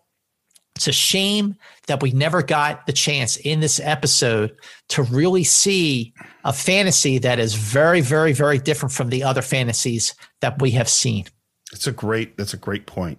it's 0.78 0.88
a 0.88 0.94
shame 0.94 1.56
that 1.88 2.02
we 2.02 2.12
never 2.12 2.42
got 2.42 2.86
the 2.86 2.94
chance 2.94 3.36
in 3.38 3.60
this 3.60 3.80
episode 3.84 4.56
to 4.90 5.04
really 5.04 5.44
see 5.44 6.14
a 6.46 6.54
fantasy 6.54 7.18
that 7.18 7.40
is 7.40 7.54
very, 7.56 8.02
very, 8.02 8.32
very 8.32 8.58
different 8.58 8.94
from 8.94 9.10
the 9.10 9.24
other 9.24 9.42
fantasies 9.42 10.14
that 10.42 10.62
we 10.62 10.72
have 10.72 10.88
seen. 10.90 11.26
It's 11.74 11.88
a 11.88 11.92
great. 11.92 12.38
That's 12.38 12.54
a 12.54 12.58
great 12.58 12.86
point. 12.86 13.18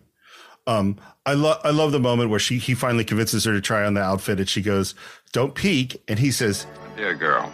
Um, 0.66 0.96
I 1.24 1.34
love. 1.34 1.60
I 1.64 1.70
love 1.70 1.92
the 1.92 2.00
moment 2.00 2.30
where 2.30 2.40
she 2.40 2.58
he 2.58 2.74
finally 2.74 3.04
convinces 3.04 3.44
her 3.44 3.52
to 3.52 3.60
try 3.60 3.84
on 3.84 3.94
the 3.94 4.02
outfit, 4.02 4.38
and 4.38 4.48
she 4.48 4.62
goes, 4.62 4.94
"Don't 5.32 5.54
peek," 5.54 6.02
and 6.08 6.18
he 6.18 6.30
says, 6.30 6.66
Dear 6.96 7.14
girl, 7.14 7.52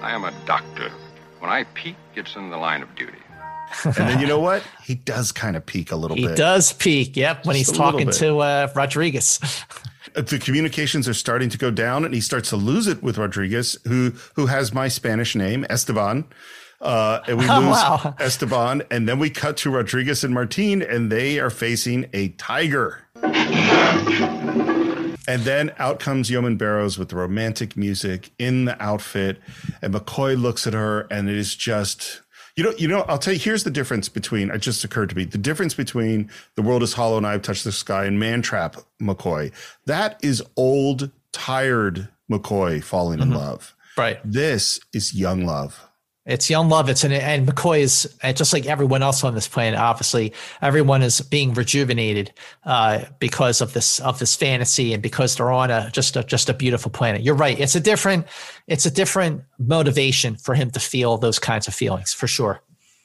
I 0.00 0.12
am 0.12 0.24
a 0.24 0.32
doctor. 0.44 0.90
When 1.38 1.50
I 1.50 1.64
peek, 1.74 1.96
it's 2.14 2.36
in 2.36 2.50
the 2.50 2.56
line 2.56 2.82
of 2.82 2.94
duty. 2.94 3.18
and 3.84 3.94
then 3.94 4.20
you 4.20 4.26
know 4.26 4.38
what? 4.40 4.62
He 4.84 4.94
does 4.94 5.32
kind 5.32 5.56
of 5.56 5.64
peek 5.64 5.92
a 5.92 5.96
little 5.96 6.16
He 6.16 6.22
bit. 6.24 6.30
He 6.32 6.36
does 6.36 6.72
peek. 6.72 7.16
yep, 7.16 7.46
when 7.46 7.56
Just 7.56 7.70
he's 7.70 7.78
talking 7.78 8.10
to 8.10 8.38
uh, 8.38 8.68
Rodriguez. 8.74 9.40
the 10.14 10.38
communications 10.38 11.08
are 11.08 11.14
starting 11.14 11.48
to 11.48 11.58
go 11.58 11.70
down 11.70 12.04
and 12.04 12.12
he 12.12 12.20
starts 12.20 12.50
to 12.50 12.56
lose 12.56 12.86
it 12.86 13.02
with 13.02 13.18
Rodriguez, 13.18 13.78
who 13.86 14.12
who 14.34 14.46
has 14.46 14.72
my 14.74 14.88
Spanish 14.88 15.34
name, 15.34 15.64
Esteban. 15.70 16.24
Uh, 16.82 17.20
and 17.28 17.38
we 17.38 17.44
Oh, 17.48 17.60
lose 17.60 17.68
wow. 17.70 18.14
Esteban, 18.18 18.82
and 18.90 19.08
then 19.08 19.18
we 19.18 19.30
cut 19.30 19.56
to 19.58 19.70
Rodriguez 19.70 20.24
and 20.24 20.34
Martin, 20.34 20.82
and 20.82 21.10
they 21.10 21.38
are 21.38 21.48
facing 21.50 22.10
a 22.12 22.28
tiger. 22.30 22.98
And 25.28 25.42
then 25.42 25.72
out 25.78 26.00
comes 26.00 26.30
Yeoman 26.30 26.56
Barrows 26.56 26.98
with 26.98 27.10
the 27.10 27.16
romantic 27.16 27.76
music 27.76 28.30
in 28.38 28.64
the 28.64 28.80
outfit, 28.82 29.38
and 29.80 29.94
McCoy 29.94 30.40
looks 30.40 30.66
at 30.66 30.72
her, 30.74 31.02
and 31.12 31.28
it 31.30 31.36
is 31.36 31.54
just, 31.54 32.22
you 32.56 32.64
know, 32.64 32.72
you 32.76 32.88
know. 32.88 33.02
I'll 33.02 33.18
tell 33.18 33.32
you. 33.32 33.38
Here's 33.38 33.62
the 33.62 33.70
difference 33.70 34.08
between. 34.08 34.50
It 34.50 34.58
just 34.58 34.82
occurred 34.82 35.10
to 35.10 35.16
me 35.16 35.24
the 35.24 35.38
difference 35.38 35.74
between 35.74 36.28
the 36.56 36.62
world 36.62 36.82
is 36.82 36.94
hollow 36.94 37.16
and 37.16 37.26
I've 37.26 37.42
touched 37.42 37.62
the 37.62 37.70
sky 37.72 38.04
and 38.04 38.20
Mantrap 38.20 38.82
McCoy. 39.00 39.52
That 39.86 40.18
is 40.24 40.42
old, 40.56 41.12
tired 41.32 42.08
McCoy 42.30 42.82
falling 42.82 43.20
in 43.20 43.30
love. 43.30 43.76
Right. 43.96 44.18
This 44.24 44.80
is 44.92 45.14
young 45.14 45.44
love. 45.44 45.88
It's 46.24 46.48
young 46.48 46.68
love. 46.68 46.88
It's 46.88 47.02
an, 47.02 47.12
and 47.12 47.48
McCoy 47.48 47.80
is 47.80 48.16
just 48.34 48.52
like 48.52 48.66
everyone 48.66 49.02
else 49.02 49.24
on 49.24 49.34
this 49.34 49.48
planet. 49.48 49.78
Obviously, 49.78 50.32
everyone 50.60 51.02
is 51.02 51.20
being 51.20 51.52
rejuvenated 51.52 52.32
uh, 52.64 53.06
because 53.18 53.60
of 53.60 53.72
this 53.72 53.98
of 53.98 54.20
this 54.20 54.36
fantasy 54.36 54.94
and 54.94 55.02
because 55.02 55.34
they're 55.34 55.50
on 55.50 55.70
a 55.72 55.90
just 55.92 56.16
a 56.16 56.22
just 56.22 56.48
a 56.48 56.54
beautiful 56.54 56.92
planet. 56.92 57.22
You're 57.22 57.34
right. 57.34 57.58
It's 57.58 57.74
a 57.74 57.80
different 57.80 58.26
it's 58.68 58.86
a 58.86 58.90
different 58.90 59.42
motivation 59.58 60.36
for 60.36 60.54
him 60.54 60.70
to 60.70 60.80
feel 60.80 61.18
those 61.18 61.40
kinds 61.40 61.66
of 61.66 61.74
feelings 61.74 62.12
for 62.12 62.28
sure. 62.28 62.62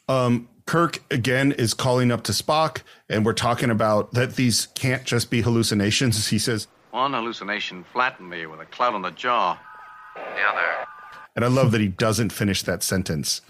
Um, 0.08 0.48
Kirk 0.68 1.02
again 1.10 1.54
is 1.54 1.74
calling 1.74 2.12
up 2.12 2.24
to 2.24 2.34
Spock, 2.34 2.82
and 3.10 3.26
we're 3.26 3.34
talking 3.34 3.72
about 3.72 4.12
that 4.12 4.36
these 4.36 4.68
can't 4.76 5.04
just 5.06 5.32
be 5.32 5.42
hallucinations. 5.42 6.28
He 6.30 6.38
says, 6.38 6.68
One 6.92 7.14
hallucination 7.14 7.84
flattened 7.84 8.30
me 8.30 8.46
with 8.46 8.60
a 8.60 8.66
cloud 8.66 8.94
on 8.94 9.02
the 9.02 9.12
jaw. 9.12 9.58
The 10.16 10.22
other. 10.22 10.88
And 11.38 11.46
I 11.46 11.50
love 11.50 11.72
that 11.72 11.80
he 11.80 11.88
doesn't 11.88 12.32
finish 12.32 12.64
that 12.64 12.82
sentence. 12.82 13.42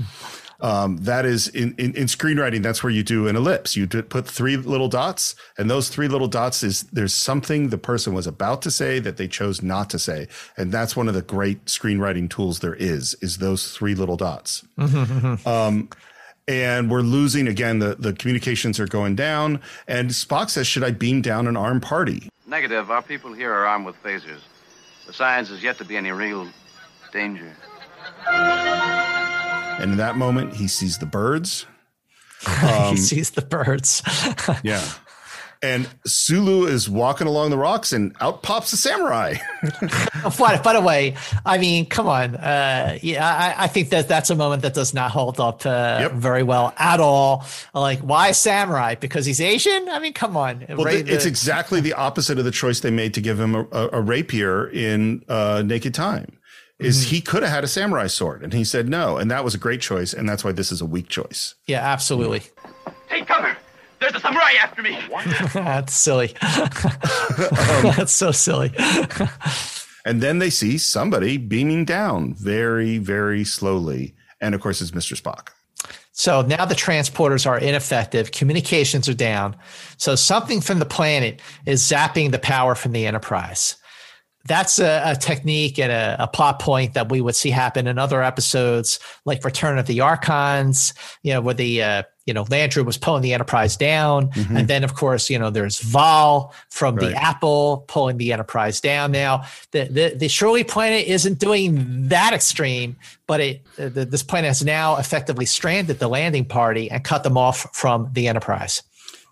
Um, 0.60 0.98
that 0.98 1.26
is 1.26 1.48
in, 1.48 1.74
in, 1.78 1.96
in 1.96 2.08
screenwriting. 2.08 2.62
That's 2.64 2.84
where 2.84 2.92
you 2.92 3.02
do 3.02 3.28
an 3.28 3.36
ellipse. 3.36 3.78
You 3.78 3.88
put 3.88 4.28
three 4.28 4.58
little 4.58 4.90
dots, 4.90 5.36
and 5.58 5.70
those 5.70 5.88
three 5.88 6.08
little 6.08 6.28
dots 6.28 6.64
is 6.64 6.84
there's 6.84 7.14
something 7.14 7.70
the 7.70 7.78
person 7.78 8.14
was 8.14 8.28
about 8.28 8.62
to 8.64 8.72
say 8.72 9.00
that 9.00 9.18
they 9.18 9.28
chose 9.28 9.62
not 9.62 9.90
to 9.92 10.00
say, 10.00 10.28
and 10.58 10.72
that's 10.72 10.96
one 10.96 11.08
of 11.08 11.14
the 11.14 11.22
great 11.22 11.64
screenwriting 11.66 12.30
tools 12.30 12.60
there 12.60 12.76
is. 12.76 13.16
Is 13.22 13.38
those 13.38 13.72
three 13.72 13.96
little 13.96 14.18
dots. 14.18 14.66
um, 15.46 15.90
and 16.48 16.90
we're 16.90 17.02
losing 17.02 17.48
again. 17.48 17.80
The 17.80 17.96
the 17.96 18.14
communications 18.14 18.80
are 18.80 18.88
going 18.88 19.16
down, 19.16 19.62
and 19.88 20.10
Spock 20.10 20.50
says, 20.50 20.68
"Should 20.68 20.84
I 20.84 20.92
beam 20.92 21.22
down 21.22 21.48
an 21.48 21.56
armed 21.56 21.84
party?" 21.84 22.30
Negative. 22.48 22.90
Our 22.90 23.02
people 23.02 23.32
here 23.32 23.54
are 23.54 23.66
armed 23.66 23.86
with 23.86 24.02
phasers. 24.04 24.42
The 25.06 25.14
science 25.14 25.52
is 25.52 25.64
yet 25.64 25.78
to 25.78 25.86
be 25.86 25.96
any 25.96 26.12
real 26.12 26.48
danger. 27.14 27.54
And 29.80 29.92
in 29.92 29.98
that 29.98 30.18
moment, 30.18 30.54
he 30.54 30.68
sees 30.68 30.98
the 30.98 31.06
birds. 31.06 31.66
Um, 32.62 32.92
he 32.92 32.98
sees 32.98 33.32
the 33.32 33.42
birds. 33.42 34.04
yeah. 34.64 34.88
And 35.64 35.90
Sulu 36.06 36.68
is 36.68 36.88
walking 36.88 37.26
along 37.26 37.50
the 37.50 37.58
rocks, 37.58 37.92
and 37.92 38.16
out 38.22 38.44
pops 38.44 38.72
a 38.74 38.78
samurai. 38.78 39.36
by, 40.38 40.60
by 40.60 40.74
the 40.74 40.82
way, 40.82 41.16
I 41.48 41.58
mean, 41.58 41.88
come 41.88 42.08
on. 42.08 42.36
Uh, 42.36 43.00
yeah, 43.02 43.28
I, 43.58 43.64
I, 43.64 43.68
think 43.68 43.90
that 43.90 44.08
that's 44.08 44.30
a 44.30 44.36
moment 44.36 44.62
that 44.62 44.76
does 44.76 44.94
not 44.94 45.10
hold 45.10 45.40
up 45.40 45.66
uh, 45.66 45.98
yep. 46.02 46.12
very 46.12 46.44
well 46.44 46.76
at 46.78 47.00
all. 47.00 47.44
Like, 47.74 48.00
why 48.02 48.34
samurai? 48.34 48.94
Because 48.96 49.26
he's 49.26 49.42
Asian? 49.42 49.90
I 49.90 49.98
mean, 49.98 50.14
come 50.14 50.38
on. 50.38 50.64
Well, 50.70 50.84
the, 50.84 51.12
it's 51.12 51.26
exactly 51.26 51.82
the 51.82 51.94
opposite 51.94 52.38
of 52.38 52.46
the 52.46 52.52
choice 52.52 52.82
they 52.82 52.92
made 52.92 53.16
to 53.16 53.22
give 53.22 53.40
him 53.40 53.56
a, 53.56 53.64
a, 53.72 53.90
a 53.94 54.02
rapier 54.02 54.70
in 54.70 55.24
uh, 55.28 55.64
Naked 55.66 55.96
Time 55.96 56.37
is 56.80 57.06
mm-hmm. 57.06 57.16
he 57.16 57.22
could 57.22 57.44
have 57.44 57.52
had 57.52 57.64
a 57.64 57.68
samurai 57.68 58.08
sword 58.08 58.44
and 58.44 58.54
he 58.54 58.64
said 58.64 58.88
no 58.88 59.18
and 59.18 59.32
that 59.32 59.44
was 59.44 59.56
a 59.56 59.58
great 59.58 59.82
choice 59.82 60.14
and 60.14 60.28
that's 60.28 60.44
why 60.44 60.52
this 60.52 60.72
is 60.72 60.82
a 60.82 60.86
weak 60.86 61.08
choice. 61.08 61.56
Yeah 61.66 61.80
absolutely. 61.80 62.44
Take 63.10 63.28
cover! 63.28 63.56
There's 64.00 64.14
a 64.14 64.20
samurai 64.20 64.54
after 64.62 64.84
me! 64.84 65.00
That's 65.54 65.94
silly. 65.94 66.36
Um, 66.38 66.70
that's 67.38 68.12
so 68.12 68.32
silly. 68.32 68.72
And 70.06 70.22
then 70.22 70.38
they 70.38 70.52
see 70.52 70.78
somebody 70.78 71.38
beaming 71.38 71.84
down 71.84 72.36
very 72.36 73.00
very 73.00 73.44
slowly 73.44 74.16
and 74.40 74.54
of 74.54 74.62
course 74.62 74.82
it's 74.82 74.92
mr 74.92 75.20
spock. 75.20 75.50
So 76.12 76.42
now 76.42 76.66
the 76.66 76.74
transporters 76.74 77.46
are 77.46 77.60
ineffective, 77.60 78.32
communications 78.32 79.08
are 79.08 79.14
down. 79.14 79.56
So 79.98 80.16
something 80.16 80.62
from 80.62 80.80
the 80.80 80.86
planet 80.86 81.42
is 81.68 81.84
zapping 81.84 82.32
the 82.32 82.40
power 82.40 82.74
from 82.74 82.92
the 82.92 83.06
Enterprise 83.06 83.76
that's 84.48 84.80
a, 84.80 85.02
a 85.06 85.16
technique 85.16 85.78
and 85.78 85.92
a, 85.92 86.16
a, 86.20 86.28
plot 86.28 86.60
point 86.60 86.94
that 86.94 87.10
we 87.10 87.22
would 87.22 87.36
see 87.36 87.50
happen 87.50 87.86
in 87.86 88.00
other 88.00 88.24
episodes, 88.24 89.00
like 89.26 89.44
Return 89.44 89.78
of 89.78 89.86
the 89.88 90.00
Archons, 90.00 90.94
you 91.22 91.34
know, 91.34 91.42
where 91.42 91.54
the 91.54 91.84
uh, 91.84 92.04
you 92.26 92.34
know 92.34 92.46
Landru 92.46 92.86
was 92.86 92.98
pulling 92.98 93.22
the 93.22 93.34
Enterprise 93.34 93.76
down, 93.76 94.30
mm-hmm. 94.30 94.58
and 94.58 94.68
then 94.68 94.84
of 94.84 94.96
course 94.96 95.30
you 95.30 95.38
know 95.38 95.50
there's 95.50 95.80
Vaal 95.80 96.54
from 96.70 96.96
right. 96.96 97.10
the 97.10 97.16
Apple 97.16 97.86
pulling 97.88 98.18
the 98.18 98.32
Enterprise 98.32 98.80
down. 98.80 99.12
Now 99.12 99.44
the 99.72 99.86
the, 99.86 100.16
the 100.16 100.28
Shore 100.28 100.52
Leave 100.52 100.68
planet 100.68 101.08
isn't 101.08 101.40
doing 101.40 102.08
that 102.08 102.34
extreme, 102.34 102.96
but 103.28 103.40
it 103.42 103.66
the, 103.76 104.06
this 104.06 104.24
planet 104.24 104.50
has 104.50 104.64
now 104.64 104.98
effectively 104.98 105.46
stranded 105.46 106.00
the 106.00 106.08
landing 106.08 106.46
party 106.46 106.90
and 106.90 107.04
cut 107.04 107.24
them 107.24 107.38
off 107.38 107.68
from 107.74 108.10
the 108.14 108.28
Enterprise. 108.28 108.84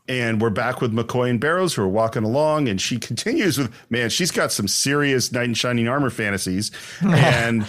And 0.07 0.39
we're 0.39 0.51
back 0.51 0.81
with 0.81 0.93
McCoy 0.93 1.31
and 1.31 1.39
Barrows 1.39 1.73
who 1.73 1.81
are 1.81 1.87
walking 1.87 2.23
along, 2.23 2.67
and 2.67 2.79
she 2.79 2.99
continues 2.99 3.57
with, 3.57 3.73
man, 3.89 4.09
she's 4.09 4.29
got 4.29 4.51
some 4.51 4.67
serious 4.67 5.31
knight 5.31 5.45
in 5.45 5.53
shining 5.55 5.87
armor 5.87 6.11
fantasies. 6.11 6.71
and 7.01 7.65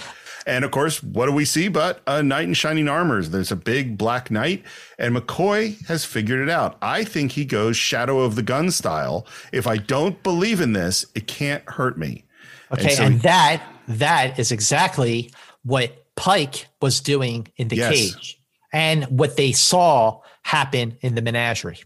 and 0.47 0.65
of 0.65 0.71
course, 0.71 1.03
what 1.03 1.27
do 1.27 1.33
we 1.33 1.45
see 1.45 1.69
but 1.69 2.01
a 2.07 2.23
knight 2.23 2.45
in 2.45 2.55
shining 2.55 2.89
armor? 2.89 3.21
There's 3.23 3.51
a 3.51 3.57
big 3.57 3.99
black 3.99 4.31
knight, 4.31 4.65
and 4.99 5.17
McCoy 5.17 5.85
has 5.87 6.05
figured 6.05 6.41
it 6.41 6.49
out. 6.49 6.79
I 6.81 7.03
think 7.03 7.33
he 7.33 7.45
goes 7.45 7.77
shadow 7.77 8.21
of 8.21 8.37
the 8.37 8.43
gun 8.43 8.71
style. 8.71 9.27
If 9.53 9.67
I 9.67 9.77
don't 9.77 10.23
believe 10.23 10.61
in 10.61 10.73
this, 10.73 11.05
it 11.15 11.27
can't 11.27 11.69
hurt 11.69 11.99
me. 11.99 12.25
Okay, 12.71 12.89
and, 12.89 12.93
so 12.93 13.05
and 13.05 13.21
that 13.23 13.63
that 13.89 14.39
is 14.39 14.53
exactly 14.53 15.33
what 15.65 16.07
Pike 16.15 16.69
was 16.81 17.01
doing 17.01 17.49
in 17.57 17.69
the 17.69 17.77
yes. 17.77 17.91
cage, 17.93 18.41
and 18.73 19.05
what 19.05 19.37
they 19.37 19.51
saw 19.51 20.21
happen 20.43 20.97
in 21.01 21.17
the 21.17 21.23
menagerie. 21.23 21.81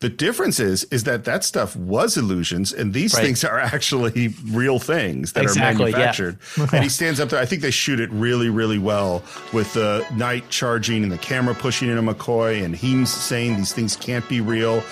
The 0.00 0.08
difference 0.08 0.60
is 0.60 0.84
is 0.84 1.04
that 1.04 1.24
that 1.24 1.44
stuff 1.44 1.74
was 1.76 2.16
illusions, 2.16 2.72
and 2.72 2.92
these 2.92 3.14
right. 3.14 3.24
things 3.24 3.44
are 3.44 3.58
actually 3.58 4.34
real 4.50 4.78
things 4.78 5.32
that 5.32 5.44
exactly, 5.44 5.92
are 5.92 5.96
manufactured. 5.96 6.38
Yeah. 6.56 6.68
and 6.72 6.82
he 6.82 6.88
stands 7.00 7.20
up 7.20 7.30
there. 7.30 7.40
I 7.40 7.46
think 7.46 7.62
they 7.62 7.70
shoot 7.70 8.00
it 8.00 8.10
really, 8.10 8.50
really 8.50 8.78
well 8.78 9.22
with 9.52 9.72
the 9.74 10.06
knight 10.14 10.48
charging 10.50 11.02
and 11.02 11.12
the 11.12 11.18
camera 11.18 11.54
pushing 11.54 11.88
into 11.88 12.02
McCoy, 12.02 12.64
and 12.64 12.76
he's 12.76 13.10
saying 13.10 13.56
these 13.56 13.72
things 13.72 13.96
can't 13.96 14.28
be 14.28 14.40
real. 14.40 14.82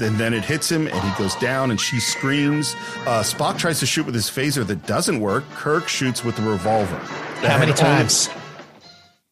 And 0.00 0.16
then 0.16 0.32
it 0.32 0.44
hits 0.44 0.70
him, 0.70 0.86
and 0.86 1.00
he 1.00 1.18
goes 1.18 1.34
down, 1.36 1.70
and 1.70 1.78
she 1.78 2.00
screams. 2.00 2.74
Uh, 3.00 3.22
Spock 3.22 3.58
tries 3.58 3.78
to 3.80 3.86
shoot 3.86 4.06
with 4.06 4.14
his 4.14 4.30
phaser 4.30 4.66
that 4.66 4.86
doesn't 4.86 5.20
work. 5.20 5.44
Kirk 5.50 5.88
shoots 5.88 6.24
with 6.24 6.36
the 6.36 6.42
revolver. 6.42 6.96
How 7.46 7.58
many 7.58 7.72
times? 7.72 8.30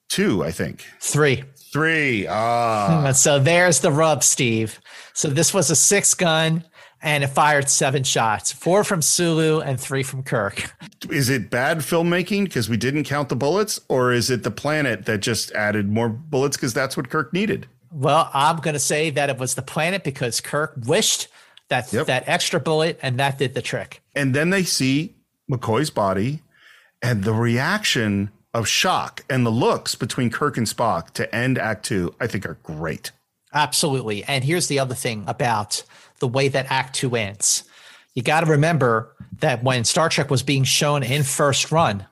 Two, 0.09 0.43
I 0.43 0.51
think. 0.51 0.85
Three. 0.99 1.45
Three. 1.73 2.27
Ah. 2.29 3.13
So 3.15 3.39
there's 3.39 3.81
the 3.81 3.93
rub, 3.93 4.23
Steve. 4.23 4.81
So 5.15 5.29
this 5.29 5.53
was 5.53 5.71
a 5.71 5.77
six 5.77 6.15
gun 6.15 6.65
and 7.03 7.25
it 7.25 7.29
fired 7.29 7.69
seven 7.69 8.05
shots 8.05 8.53
four 8.53 8.85
from 8.85 9.03
Sulu 9.03 9.61
and 9.61 9.81
three 9.81 10.03
from 10.03 10.23
Kirk. 10.23 10.73
Is 11.11 11.29
it 11.29 11.51
bad 11.51 11.79
filmmaking 11.79 12.45
because 12.45 12.69
we 12.69 12.77
didn't 12.77 13.05
count 13.05 13.29
the 13.29 13.37
bullets, 13.37 13.81
or 13.89 14.13
is 14.13 14.31
it 14.31 14.43
the 14.43 14.51
planet 14.51 15.07
that 15.07 15.19
just 15.19 15.51
added 15.53 15.89
more 15.89 16.09
bullets 16.09 16.57
because 16.57 16.75
that's 16.75 16.97
what 16.97 17.09
Kirk 17.09 17.33
needed? 17.33 17.67
Well, 17.93 18.31
I'm 18.33 18.59
going 18.59 18.75
to 18.75 18.81
say 18.81 19.11
that 19.11 19.31
it 19.31 19.39
was 19.39 19.55
the 19.55 19.63
planet 19.63 20.05
because 20.05 20.41
Kirk 20.41 20.75
wished 20.87 21.29
that 21.69 21.93
yep. 21.93 22.07
that 22.07 22.25
extra 22.27 22.61
bullet 22.61 22.99
and 23.03 23.19
that 23.19 23.39
did 23.39 23.55
the 23.55 23.63
trick. 23.63 24.03
And 24.15 24.35
then 24.35 24.51
they 24.51 24.63
see 24.63 25.17
McCoy's 25.51 25.91
body 25.91 26.43
and 27.03 27.25
the 27.25 27.33
reaction 27.33 28.31
of 28.55 28.67
shock 28.67 29.25
and 29.31 29.47
the 29.47 29.51
looks 29.51 29.95
between 29.95 30.31
Kirk 30.31 30.57
and 30.57 30.67
Spock 30.67 31.11
to 31.13 31.33
end 31.35 31.59
Act 31.59 31.85
Two, 31.85 32.15
I 32.21 32.27
think 32.27 32.47
are 32.47 32.59
great. 32.63 33.13
Absolutely. 33.53 34.25
And 34.25 34.45
here's 34.45 34.69
the 34.69 34.79
other 34.79 34.95
thing 34.95 35.25
about 35.27 35.83
the 36.19 36.29
way 36.29 36.49
that 36.49 36.67
Act 36.71 36.95
Two 36.95 37.17
ends. 37.17 37.65
You 38.15 38.23
got 38.23 38.41
to 38.41 38.47
remember 38.47 39.15
that 39.39 39.63
when 39.63 39.85
Star 39.85 40.09
Trek 40.09 40.31
was 40.31 40.43
being 40.43 40.65
shown 40.65 41.03
in 41.03 41.23
first 41.23 41.71
run, 41.71 42.07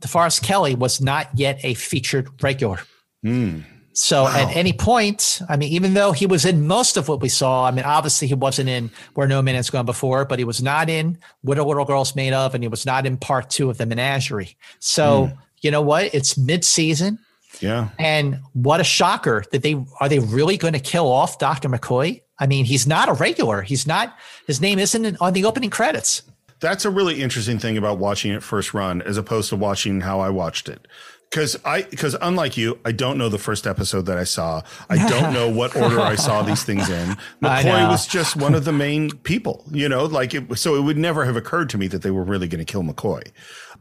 DeForest 0.00 0.42
Kelley 0.42 0.74
was 0.74 1.00
not 1.00 1.28
yet 1.34 1.58
a 1.62 1.74
featured 1.74 2.28
regular. 2.42 2.78
Mm. 3.24 3.64
So 3.92 4.24
wow. 4.24 4.36
at 4.36 4.56
any 4.56 4.72
point, 4.72 5.42
I 5.48 5.56
mean, 5.56 5.72
even 5.72 5.94
though 5.94 6.12
he 6.12 6.24
was 6.24 6.44
in 6.44 6.66
most 6.66 6.96
of 6.96 7.08
what 7.08 7.20
we 7.20 7.28
saw, 7.28 7.66
I 7.66 7.70
mean, 7.70 7.84
obviously 7.84 8.28
he 8.28 8.34
wasn't 8.34 8.68
in 8.68 8.90
Where 9.14 9.26
No 9.26 9.42
Man 9.42 9.56
Has 9.56 9.68
Gone 9.68 9.84
Before, 9.84 10.24
but 10.24 10.38
he 10.38 10.44
was 10.44 10.62
not 10.62 10.88
in 10.88 11.18
What 11.42 11.58
a 11.58 11.64
Little 11.64 11.84
Girl's 11.84 12.14
Made 12.14 12.32
Of, 12.32 12.54
and 12.54 12.62
he 12.62 12.68
was 12.68 12.86
not 12.86 13.04
in 13.04 13.16
part 13.16 13.50
two 13.50 13.68
of 13.68 13.78
The 13.78 13.86
Menagerie. 13.86 14.56
So 14.78 15.26
mm 15.26 15.38
you 15.60 15.70
know 15.70 15.82
what? 15.82 16.14
It's 16.14 16.36
mid-season. 16.38 17.18
Yeah. 17.60 17.88
And 17.98 18.40
what 18.52 18.80
a 18.80 18.84
shocker 18.84 19.44
that 19.52 19.62
they 19.62 19.82
are 20.00 20.08
they 20.08 20.18
really 20.18 20.56
going 20.56 20.74
to 20.74 20.80
kill 20.80 21.10
off 21.10 21.38
Dr. 21.38 21.68
McCoy? 21.68 22.22
I 22.38 22.46
mean, 22.46 22.64
he's 22.64 22.86
not 22.86 23.08
a 23.08 23.12
regular. 23.12 23.62
He's 23.62 23.86
not 23.86 24.16
his 24.46 24.60
name 24.60 24.78
isn't 24.78 25.20
on 25.20 25.32
the 25.32 25.44
opening 25.44 25.70
credits. 25.70 26.22
That's 26.60 26.84
a 26.84 26.90
really 26.90 27.22
interesting 27.22 27.58
thing 27.58 27.76
about 27.78 27.98
watching 27.98 28.32
it 28.32 28.42
first 28.42 28.74
run 28.74 29.02
as 29.02 29.16
opposed 29.16 29.48
to 29.48 29.56
watching 29.56 30.02
how 30.02 30.20
I 30.20 30.28
watched 30.30 30.68
it. 30.68 30.86
Cause 31.30 31.56
I, 31.64 31.82
cause 31.82 32.16
unlike 32.20 32.56
you, 32.56 32.80
I 32.84 32.90
don't 32.90 33.16
know 33.16 33.28
the 33.28 33.38
first 33.38 33.64
episode 33.64 34.06
that 34.06 34.18
I 34.18 34.24
saw. 34.24 34.62
I 34.88 35.08
don't 35.08 35.32
know 35.32 35.48
what 35.54 35.76
order 35.76 36.00
I 36.00 36.16
saw 36.16 36.42
these 36.42 36.64
things 36.64 36.90
in. 36.90 37.10
McCoy 37.42 37.88
was 37.88 38.06
just 38.06 38.34
one 38.34 38.52
of 38.52 38.64
the 38.64 38.72
main 38.72 39.12
people, 39.18 39.64
you 39.70 39.88
know, 39.88 40.06
like 40.06 40.34
it, 40.34 40.58
so 40.58 40.74
it 40.74 40.80
would 40.80 40.98
never 40.98 41.24
have 41.24 41.36
occurred 41.36 41.70
to 41.70 41.78
me 41.78 41.86
that 41.86 42.02
they 42.02 42.10
were 42.10 42.24
really 42.24 42.48
going 42.48 42.64
to 42.64 42.70
kill 42.70 42.82
McCoy. 42.82 43.22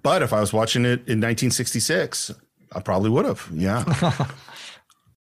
But 0.01 0.21
if 0.21 0.33
I 0.33 0.39
was 0.39 0.53
watching 0.53 0.85
it 0.85 0.99
in 1.07 1.19
1966, 1.19 2.31
I 2.71 2.79
probably 2.79 3.09
would 3.09 3.25
have. 3.25 3.49
Yeah. 3.53 3.83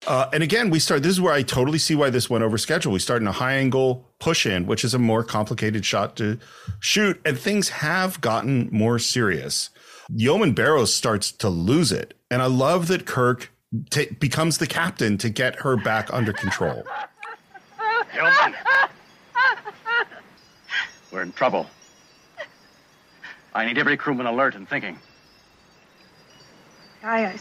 uh, 0.06 0.28
and 0.32 0.42
again, 0.42 0.70
we 0.70 0.78
start. 0.78 1.02
This 1.02 1.12
is 1.12 1.20
where 1.20 1.32
I 1.32 1.42
totally 1.42 1.78
see 1.78 1.94
why 1.94 2.10
this 2.10 2.28
went 2.28 2.44
over 2.44 2.58
schedule. 2.58 2.92
We 2.92 2.98
start 2.98 3.22
in 3.22 3.28
a 3.28 3.32
high 3.32 3.54
angle 3.54 4.08
push 4.18 4.46
in, 4.46 4.66
which 4.66 4.84
is 4.84 4.94
a 4.94 4.98
more 4.98 5.22
complicated 5.22 5.84
shot 5.84 6.16
to 6.16 6.38
shoot, 6.80 7.20
and 7.24 7.38
things 7.38 7.68
have 7.70 8.20
gotten 8.20 8.68
more 8.72 8.98
serious. 8.98 9.70
Yeoman 10.10 10.52
Barrows 10.52 10.92
starts 10.92 11.32
to 11.32 11.48
lose 11.48 11.92
it, 11.92 12.14
and 12.30 12.42
I 12.42 12.46
love 12.46 12.88
that 12.88 13.06
Kirk 13.06 13.50
t- 13.90 14.10
becomes 14.18 14.58
the 14.58 14.66
captain 14.66 15.16
to 15.18 15.30
get 15.30 15.56
her 15.60 15.76
back 15.76 16.12
under 16.12 16.32
control. 16.32 16.84
Yeoman, 18.14 18.54
we're 21.10 21.22
in 21.22 21.32
trouble. 21.32 21.68
I 23.54 23.66
need 23.66 23.78
every 23.78 23.96
crewman 23.96 24.26
alert 24.26 24.54
and 24.54 24.68
thinking. 24.68 24.98
Aye, 27.02 27.26
aye. 27.26 27.38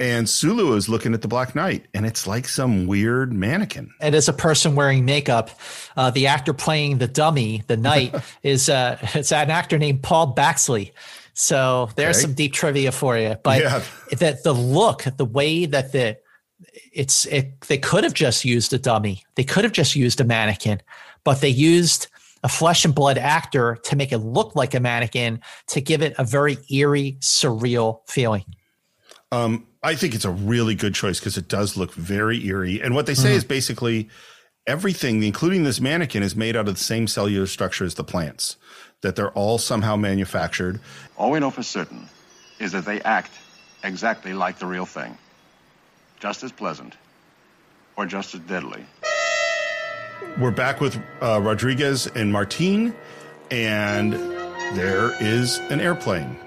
And 0.00 0.28
Sulu 0.28 0.74
is 0.74 0.88
looking 0.88 1.12
at 1.12 1.22
the 1.22 1.28
Black 1.28 1.56
Knight, 1.56 1.86
and 1.92 2.06
it's 2.06 2.26
like 2.26 2.46
some 2.46 2.86
weird 2.86 3.32
mannequin. 3.32 3.92
And 4.00 4.14
as 4.14 4.28
a 4.28 4.32
person 4.32 4.76
wearing 4.76 5.04
makeup, 5.04 5.50
uh, 5.96 6.10
the 6.10 6.28
actor 6.28 6.52
playing 6.52 6.98
the 6.98 7.08
dummy, 7.08 7.64
the 7.66 7.76
knight, 7.76 8.14
is 8.42 8.68
uh, 8.68 8.98
it's 9.14 9.32
an 9.32 9.50
actor 9.50 9.78
named 9.78 10.02
Paul 10.02 10.34
Baxley. 10.34 10.92
So 11.34 11.88
there's 11.96 12.16
okay. 12.16 12.22
some 12.22 12.34
deep 12.34 12.52
trivia 12.52 12.92
for 12.92 13.18
you. 13.18 13.36
But 13.42 13.60
yeah. 13.60 13.82
that 14.18 14.44
the 14.44 14.52
look, 14.52 15.04
the 15.16 15.24
way 15.24 15.66
that 15.66 15.92
the 15.92 16.18
it's 16.92 17.26
it, 17.26 17.60
they 17.62 17.78
could 17.78 18.04
have 18.04 18.14
just 18.14 18.44
used 18.44 18.72
a 18.72 18.78
dummy. 18.78 19.24
They 19.34 19.44
could 19.44 19.64
have 19.64 19.72
just 19.72 19.96
used 19.96 20.20
a 20.20 20.24
mannequin, 20.24 20.80
but 21.24 21.40
they 21.40 21.48
used 21.48 22.08
a 22.42 22.48
flesh 22.48 22.84
and 22.84 22.94
blood 22.94 23.18
actor 23.18 23.78
to 23.84 23.96
make 23.96 24.12
it 24.12 24.18
look 24.18 24.54
like 24.54 24.74
a 24.74 24.80
mannequin 24.80 25.40
to 25.68 25.80
give 25.80 26.02
it 26.02 26.14
a 26.18 26.24
very 26.24 26.58
eerie, 26.70 27.16
surreal 27.20 28.00
feeling. 28.08 28.44
Um, 29.30 29.66
I 29.82 29.94
think 29.94 30.14
it's 30.14 30.24
a 30.24 30.30
really 30.30 30.74
good 30.74 30.94
choice 30.94 31.20
because 31.20 31.36
it 31.36 31.48
does 31.48 31.76
look 31.76 31.92
very 31.92 32.44
eerie. 32.46 32.80
And 32.80 32.94
what 32.94 33.06
they 33.06 33.14
say 33.14 33.32
mm. 33.32 33.36
is 33.36 33.44
basically 33.44 34.08
everything, 34.66 35.22
including 35.22 35.64
this 35.64 35.80
mannequin, 35.80 36.22
is 36.22 36.34
made 36.34 36.56
out 36.56 36.68
of 36.68 36.74
the 36.74 36.82
same 36.82 37.06
cellular 37.06 37.46
structure 37.46 37.84
as 37.84 37.94
the 37.94 38.04
plants, 38.04 38.56
that 39.02 39.16
they're 39.16 39.32
all 39.32 39.58
somehow 39.58 39.96
manufactured. 39.96 40.80
All 41.16 41.30
we 41.30 41.40
know 41.40 41.50
for 41.50 41.62
certain 41.62 42.08
is 42.58 42.72
that 42.72 42.84
they 42.84 43.00
act 43.02 43.32
exactly 43.84 44.32
like 44.32 44.58
the 44.58 44.66
real 44.66 44.86
thing, 44.86 45.16
just 46.20 46.42
as 46.42 46.52
pleasant 46.52 46.94
or 47.96 48.06
just 48.06 48.34
as 48.34 48.40
deadly. 48.42 48.84
We're 50.38 50.52
back 50.52 50.80
with 50.80 50.96
uh, 51.20 51.40
Rodriguez 51.40 52.06
and 52.06 52.32
Martine, 52.32 52.94
and 53.50 54.12
there 54.12 55.20
is 55.20 55.58
an 55.70 55.80
airplane. 55.80 56.38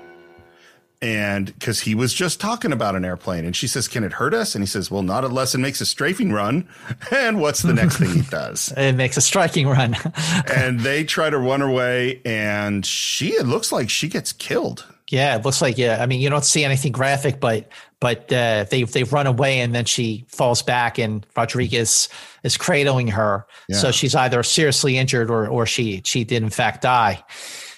And 1.01 1.47
because 1.47 1.81
he 1.81 1.93
was 1.93 2.13
just 2.13 2.39
talking 2.39 2.71
about 2.71 2.95
an 2.95 3.03
airplane 3.03 3.43
and 3.43 3.53
she 3.55 3.67
says 3.67 3.87
can 3.87 4.03
it 4.03 4.13
hurt 4.13 4.33
us? 4.33 4.53
And 4.55 4.61
he 4.63 4.67
says 4.67 4.89
well 4.91 5.01
not 5.01 5.25
unless 5.25 5.55
it 5.55 5.57
makes 5.57 5.81
a 5.81 5.85
strafing 5.85 6.31
run. 6.31 6.69
And 7.11 7.41
what's 7.41 7.63
the 7.63 7.73
next 7.73 7.97
thing 7.97 8.11
he 8.13 8.21
does? 8.29 8.71
It 8.77 8.93
makes 8.93 9.17
a 9.17 9.21
striking 9.21 9.67
run. 9.67 9.97
And 10.47 10.81
they 10.81 11.03
try 11.03 11.29
to 11.29 11.37
run 11.39 11.61
away 11.61 12.21
and 12.23 12.85
she 12.85 13.29
it 13.29 13.47
looks 13.47 13.71
like 13.71 13.89
she 13.89 14.07
gets 14.07 14.31
killed 14.31 14.85
yeah 15.11 15.35
it 15.35 15.45
looks 15.45 15.61
like 15.61 15.77
yeah 15.77 16.01
i 16.01 16.05
mean 16.05 16.21
you 16.21 16.29
don't 16.29 16.45
see 16.45 16.63
anything 16.63 16.91
graphic 16.91 17.39
but 17.39 17.69
but 17.99 18.31
uh, 18.33 18.65
they 18.71 18.83
they 18.83 19.03
run 19.03 19.27
away 19.27 19.59
and 19.59 19.75
then 19.75 19.85
she 19.85 20.25
falls 20.27 20.61
back 20.61 20.97
and 20.97 21.25
rodriguez 21.35 22.09
is 22.43 22.57
cradling 22.57 23.07
her 23.07 23.45
yeah. 23.69 23.77
so 23.77 23.91
she's 23.91 24.15
either 24.15 24.41
seriously 24.41 24.97
injured 24.97 25.29
or 25.29 25.47
or 25.47 25.65
she 25.65 26.01
she 26.05 26.23
did 26.23 26.41
in 26.41 26.49
fact 26.49 26.81
die 26.81 27.23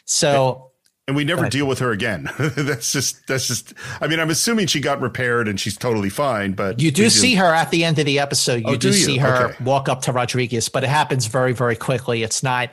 so 0.06 0.72
and 1.06 1.18
we 1.18 1.26
never 1.26 1.50
deal 1.50 1.66
with 1.66 1.80
her 1.80 1.92
again. 1.92 2.30
that's 2.56 2.94
just 2.94 3.28
that's 3.28 3.46
just. 3.46 3.74
I 4.00 4.08
mean, 4.08 4.22
I'm 4.22 4.30
assuming 4.30 4.68
she 4.68 4.80
got 4.80 5.02
repaired 5.02 5.50
and 5.50 5.60
she's 5.60 5.76
totally 5.76 6.10
fine. 6.10 6.54
But 6.54 6.80
you 6.80 6.92
do 6.92 7.10
see 7.10 7.36
her 7.36 7.54
at 7.54 7.72
the 7.72 7.84
end 7.84 8.00
of 8.00 8.06
the 8.06 8.20
episode. 8.20 8.62
You 8.62 8.68
oh, 8.68 8.72
do, 8.72 8.78
do 8.78 8.88
you? 8.88 8.94
see 8.94 9.18
her 9.18 9.50
okay. 9.50 9.64
walk 9.66 9.90
up 9.90 10.02
to 10.04 10.14
Rodriguez, 10.14 10.70
but 10.70 10.86
it 10.86 10.90
happens 10.90 11.26
very 11.26 11.52
very 11.52 11.76
quickly. 11.76 12.24
It's 12.24 12.42
not 12.42 12.70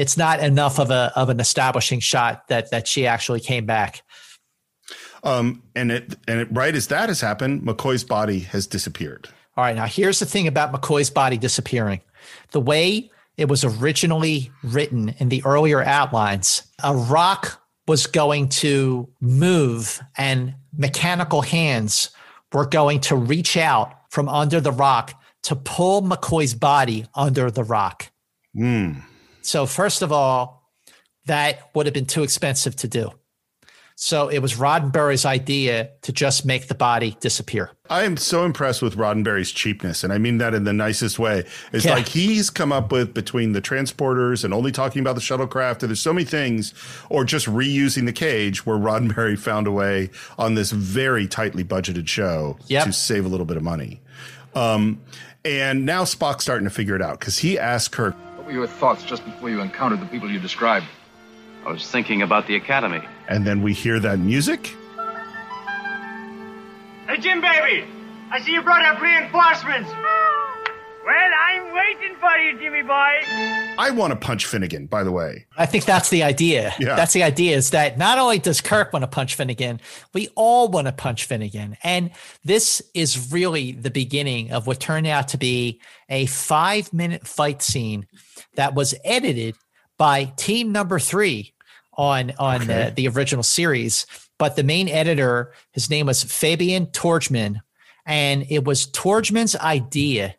it's 0.00 0.16
not 0.16 0.40
enough 0.40 0.80
of 0.80 0.90
a 0.90 1.12
of 1.14 1.28
an 1.28 1.40
establishing 1.40 2.00
shot 2.00 2.48
that 2.48 2.70
that 2.70 2.88
she 2.88 3.06
actually 3.06 3.40
came 3.40 3.66
back. 3.66 4.02
Um, 5.22 5.62
and 5.76 5.92
it 5.92 6.16
and 6.26 6.40
it, 6.40 6.48
right 6.50 6.74
as 6.74 6.86
that 6.86 7.10
has 7.10 7.20
happened, 7.20 7.62
McCoy's 7.62 8.02
body 8.02 8.38
has 8.40 8.66
disappeared. 8.66 9.28
All 9.58 9.64
right, 9.64 9.76
now 9.76 9.84
here's 9.84 10.18
the 10.18 10.24
thing 10.24 10.48
about 10.48 10.72
McCoy's 10.72 11.10
body 11.10 11.36
disappearing. 11.36 12.00
The 12.52 12.62
way 12.62 13.10
it 13.36 13.50
was 13.50 13.62
originally 13.62 14.50
written 14.62 15.14
in 15.18 15.28
the 15.28 15.42
earlier 15.44 15.82
outlines, 15.82 16.62
a 16.82 16.94
rock 16.94 17.60
was 17.86 18.06
going 18.06 18.48
to 18.48 19.06
move 19.20 20.00
and 20.16 20.54
mechanical 20.74 21.42
hands 21.42 22.08
were 22.54 22.66
going 22.66 23.00
to 23.00 23.16
reach 23.16 23.58
out 23.58 23.92
from 24.08 24.30
under 24.30 24.62
the 24.62 24.72
rock 24.72 25.12
to 25.42 25.56
pull 25.56 26.00
McCoy's 26.00 26.54
body 26.54 27.06
under 27.14 27.50
the 27.50 27.64
rock. 27.64 28.10
Mm. 28.56 29.02
So, 29.42 29.66
first 29.66 30.02
of 30.02 30.12
all, 30.12 30.70
that 31.26 31.70
would 31.74 31.86
have 31.86 31.94
been 31.94 32.06
too 32.06 32.22
expensive 32.22 32.76
to 32.76 32.88
do. 32.88 33.12
So 34.02 34.28
it 34.28 34.38
was 34.38 34.54
Roddenberry's 34.54 35.26
idea 35.26 35.90
to 36.00 36.10
just 36.10 36.46
make 36.46 36.68
the 36.68 36.74
body 36.74 37.18
disappear. 37.20 37.70
I 37.90 38.04
am 38.04 38.16
so 38.16 38.46
impressed 38.46 38.80
with 38.80 38.96
Roddenberry's 38.96 39.52
cheapness, 39.52 40.02
and 40.02 40.10
I 40.10 40.16
mean 40.16 40.38
that 40.38 40.54
in 40.54 40.64
the 40.64 40.72
nicest 40.72 41.18
way. 41.18 41.44
It's 41.70 41.84
yeah. 41.84 41.96
like 41.96 42.08
he's 42.08 42.48
come 42.48 42.72
up 42.72 42.92
with 42.92 43.12
between 43.12 43.52
the 43.52 43.60
transporters 43.60 44.42
and 44.42 44.54
only 44.54 44.72
talking 44.72 45.00
about 45.00 45.16
the 45.16 45.20
shuttlecraft, 45.20 45.82
and 45.82 45.90
there's 45.90 46.00
so 46.00 46.14
many 46.14 46.24
things, 46.24 46.72
or 47.10 47.26
just 47.26 47.44
reusing 47.44 48.06
the 48.06 48.12
cage, 48.14 48.64
where 48.64 48.78
Roddenberry 48.78 49.38
found 49.38 49.66
a 49.66 49.70
way 49.70 50.08
on 50.38 50.54
this 50.54 50.70
very 50.70 51.28
tightly 51.28 51.62
budgeted 51.62 52.08
show 52.08 52.56
yep. 52.68 52.86
to 52.86 52.94
save 52.94 53.26
a 53.26 53.28
little 53.28 53.44
bit 53.44 53.58
of 53.58 53.62
money. 53.62 54.00
Um, 54.54 55.02
and 55.44 55.84
now 55.84 56.04
Spock's 56.04 56.42
starting 56.42 56.64
to 56.64 56.74
figure 56.74 56.96
it 56.96 57.02
out 57.02 57.20
because 57.20 57.36
he 57.36 57.58
asked 57.58 57.92
Kirk, 57.92 58.14
"What 58.14 58.29
were 58.50 58.56
your 58.56 58.66
thoughts 58.66 59.04
just 59.04 59.24
before 59.24 59.48
you 59.50 59.60
encountered 59.60 60.00
the 60.00 60.06
people 60.06 60.30
you 60.30 60.40
described?" 60.40 60.86
I 61.64 61.70
was 61.70 61.86
thinking 61.90 62.22
about 62.22 62.46
the 62.46 62.56
academy. 62.56 63.02
And 63.28 63.46
then 63.46 63.62
we 63.62 63.72
hear 63.72 64.00
that 64.00 64.18
music. 64.18 64.74
Hey, 67.06 67.18
Jim, 67.18 67.40
baby! 67.40 67.86
I 68.30 68.40
see 68.40 68.52
you 68.52 68.62
brought 68.62 68.84
up 68.84 69.00
reinforcements! 69.00 69.90
Well, 71.04 71.30
I'm 71.48 71.74
waiting 71.74 72.14
for 72.20 72.30
you, 72.38 72.58
Jimmy 72.60 72.82
boy. 72.82 73.20
I 73.78 73.90
want 73.90 74.12
to 74.12 74.16
punch 74.16 74.46
Finnegan, 74.46 74.86
by 74.86 75.02
the 75.02 75.10
way. 75.10 75.46
I 75.56 75.66
think 75.66 75.86
that's 75.86 76.10
the 76.10 76.22
idea. 76.22 76.72
Yeah. 76.78 76.94
That's 76.94 77.14
the 77.14 77.22
idea 77.22 77.56
is 77.56 77.70
that 77.70 77.98
not 77.98 78.18
only 78.18 78.38
does 78.38 78.60
Kirk 78.60 78.92
want 78.92 79.02
to 79.02 79.06
punch 79.06 79.34
Finnegan, 79.34 79.80
we 80.12 80.28
all 80.34 80.68
want 80.68 80.86
to 80.86 80.92
punch 80.92 81.24
Finnegan. 81.24 81.78
And 81.82 82.10
this 82.44 82.82
is 82.94 83.32
really 83.32 83.72
the 83.72 83.90
beginning 83.90 84.52
of 84.52 84.66
what 84.66 84.78
turned 84.78 85.06
out 85.06 85.28
to 85.28 85.38
be 85.38 85.80
a 86.10 86.26
five 86.26 86.92
minute 86.92 87.26
fight 87.26 87.62
scene 87.62 88.06
that 88.54 88.74
was 88.74 88.94
edited 89.04 89.56
by 89.98 90.24
team 90.24 90.72
number 90.72 90.98
three 90.98 91.54
on 91.94 92.32
on 92.38 92.62
okay. 92.62 92.92
the, 92.94 93.08
the 93.08 93.08
original 93.08 93.42
series. 93.42 94.06
But 94.38 94.56
the 94.56 94.64
main 94.64 94.88
editor, 94.88 95.52
his 95.72 95.90
name 95.90 96.06
was 96.06 96.24
Fabien 96.24 96.86
Tordjmann, 96.86 97.60
and 98.06 98.46
it 98.48 98.64
was 98.64 98.86
Tordjmann's 98.86 99.56
idea 99.56 100.36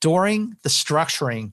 during 0.00 0.56
the 0.62 0.68
structuring 0.68 1.52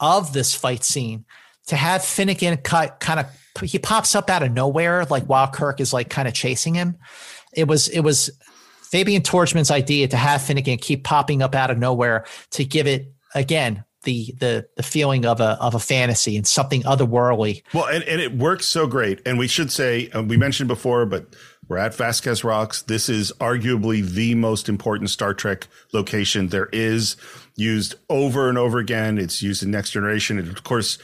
of 0.00 0.32
this 0.32 0.54
fight 0.54 0.84
scene 0.84 1.24
to 1.66 1.76
have 1.76 2.04
Finnegan 2.04 2.56
cut 2.58 2.98
kind 3.00 3.20
of 3.20 3.26
he 3.62 3.78
pops 3.78 4.14
up 4.14 4.30
out 4.30 4.42
of 4.42 4.52
nowhere 4.52 5.04
like 5.06 5.24
while 5.24 5.48
Kirk 5.48 5.80
is 5.80 5.92
like 5.92 6.08
kind 6.08 6.28
of 6.28 6.34
chasing 6.34 6.74
him. 6.74 6.96
It 7.52 7.68
was 7.68 7.88
it 7.88 8.00
was 8.00 8.30
Fabien 8.82 9.22
Tordjmann's 9.22 9.70
idea 9.70 10.08
to 10.08 10.16
have 10.16 10.42
Finnegan 10.42 10.78
keep 10.78 11.04
popping 11.04 11.42
up 11.42 11.54
out 11.54 11.70
of 11.70 11.78
nowhere 11.78 12.24
to 12.52 12.64
give 12.64 12.86
it 12.86 13.12
again 13.34 13.84
the 14.04 14.34
the 14.38 14.68
the 14.76 14.82
feeling 14.82 15.26
of 15.26 15.40
a 15.40 15.58
of 15.60 15.74
a 15.74 15.80
fantasy 15.80 16.36
and 16.36 16.46
something 16.46 16.82
otherworldly. 16.82 17.62
Well, 17.74 17.86
and, 17.86 18.04
and 18.04 18.20
it 18.20 18.36
works 18.36 18.66
so 18.66 18.86
great. 18.86 19.20
And 19.26 19.38
we 19.38 19.48
should 19.48 19.72
say 19.72 20.10
uh, 20.10 20.22
we 20.22 20.36
mentioned 20.36 20.68
before, 20.68 21.06
but 21.06 21.34
we're 21.68 21.78
at 21.78 21.94
Vasquez 21.94 22.44
Rocks. 22.44 22.82
This 22.82 23.08
is 23.08 23.32
arguably 23.40 24.02
the 24.02 24.34
most 24.34 24.68
important 24.68 25.10
Star 25.10 25.34
Trek 25.34 25.68
location 25.92 26.48
there 26.48 26.68
is. 26.72 27.16
Used 27.56 27.96
over 28.08 28.48
and 28.48 28.56
over 28.56 28.78
again. 28.78 29.18
It's 29.18 29.42
used 29.42 29.64
in 29.64 29.72
Next 29.72 29.90
Generation, 29.90 30.38
and 30.38 30.48
of 30.48 30.62
course, 30.62 30.96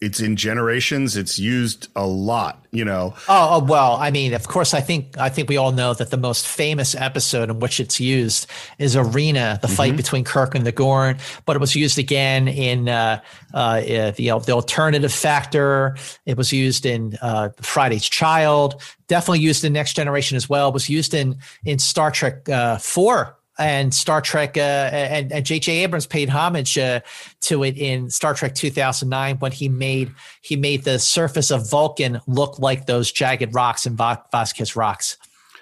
it's 0.00 0.20
in 0.20 0.36
generations 0.36 1.16
it's 1.16 1.38
used 1.38 1.88
a 1.94 2.06
lot 2.06 2.64
you 2.70 2.84
know? 2.84 3.14
Oh, 3.28 3.60
oh, 3.60 3.64
well 3.64 3.94
i 3.96 4.10
mean 4.10 4.34
of 4.34 4.46
course 4.48 4.74
i 4.74 4.80
think 4.80 5.16
i 5.18 5.28
think 5.28 5.48
we 5.48 5.56
all 5.56 5.72
know 5.72 5.94
that 5.94 6.10
the 6.10 6.16
most 6.16 6.46
famous 6.46 6.94
episode 6.94 7.48
in 7.48 7.60
which 7.60 7.80
it's 7.80 7.98
used 7.98 8.46
is 8.78 8.96
arena 8.96 9.58
the 9.62 9.68
mm-hmm. 9.68 9.76
fight 9.76 9.96
between 9.96 10.24
kirk 10.24 10.54
and 10.54 10.66
the 10.66 10.72
gorn 10.72 11.16
but 11.46 11.56
it 11.56 11.60
was 11.60 11.74
used 11.74 11.98
again 11.98 12.48
in 12.48 12.88
uh, 12.88 13.20
uh, 13.54 13.80
the, 13.80 14.42
the 14.44 14.52
alternative 14.52 15.12
factor. 15.12 15.96
It 16.26 16.36
was 16.36 16.52
used 16.52 16.84
in 16.84 17.16
uh, 17.22 17.50
friday's 17.60 18.08
child 18.08 18.82
definitely 19.08 19.40
used 19.40 19.64
in 19.64 19.72
next 19.72 19.94
generation 19.94 20.36
as 20.36 20.48
well. 20.48 20.68
It 20.68 20.74
was 20.74 20.88
used 20.88 21.14
in 21.14 21.38
in 21.64 21.78
star 21.78 22.10
trek 22.10 22.48
uh, 22.48 22.78
4 22.78 23.37
and 23.58 23.92
Star 23.92 24.20
Trek, 24.20 24.56
uh, 24.56 24.60
and, 24.60 25.32
and 25.32 25.44
J.J. 25.44 25.84
Abrams 25.84 26.06
paid 26.06 26.28
homage 26.28 26.78
uh, 26.78 27.00
to 27.42 27.64
it 27.64 27.76
in 27.76 28.10
Star 28.10 28.34
Trek 28.34 28.54
2009 28.54 29.38
when 29.38 29.52
he 29.52 29.68
made 29.68 30.12
he 30.42 30.56
made 30.56 30.84
the 30.84 30.98
surface 30.98 31.50
of 31.50 31.68
Vulcan 31.68 32.20
look 32.26 32.58
like 32.58 32.86
those 32.86 33.10
jagged 33.10 33.54
rocks 33.54 33.86
and 33.86 33.96
Vasquez 33.96 34.76
rocks. 34.76 35.16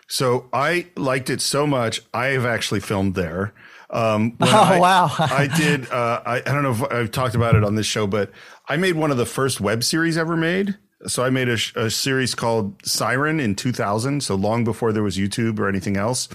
So 0.09 0.48
I 0.52 0.86
liked 0.97 1.31
it 1.31 1.40
so 1.40 1.66
much. 1.66 2.01
I 2.14 2.27
have 2.27 2.47
actually 2.47 2.81
filmed 2.81 3.14
there. 3.14 3.52
Um, 3.90 4.36
oh 4.40 4.47
I, 4.47 4.78
wow! 4.78 5.10
I 5.18 5.48
did. 5.56 5.90
Uh, 5.90 6.20
I, 6.24 6.36
I 6.39 6.40
don't 6.40 6.62
know 6.62 6.73
if 6.73 6.93
I've 6.93 7.10
talked 7.10 7.35
about 7.35 7.55
it 7.55 7.64
on 7.64 7.77
this 7.77 7.86
show, 7.86 8.06
but 8.06 8.31
I 8.68 8.77
made 8.77 8.97
one 8.97 9.10
of 9.10 9.16
the 9.16 9.27
first 9.27 9.60
web 9.60 9.85
series 9.85 10.18
ever 10.18 10.36
made. 10.36 10.77
So 11.06 11.23
I 11.23 11.28
made 11.28 11.51
a, 11.51 11.59
a, 11.77 11.90
series 11.90 12.35
called 12.35 12.74
Siren 12.82 13.39
in 13.39 13.55
2000, 13.55 14.23
so 14.23 14.35
long 14.35 14.64
before 14.64 14.93
there 14.93 15.02
was 15.02 15.18
YouTube 15.18 15.59
or 15.59 15.68
anything 15.68 15.98
else, 15.98 16.27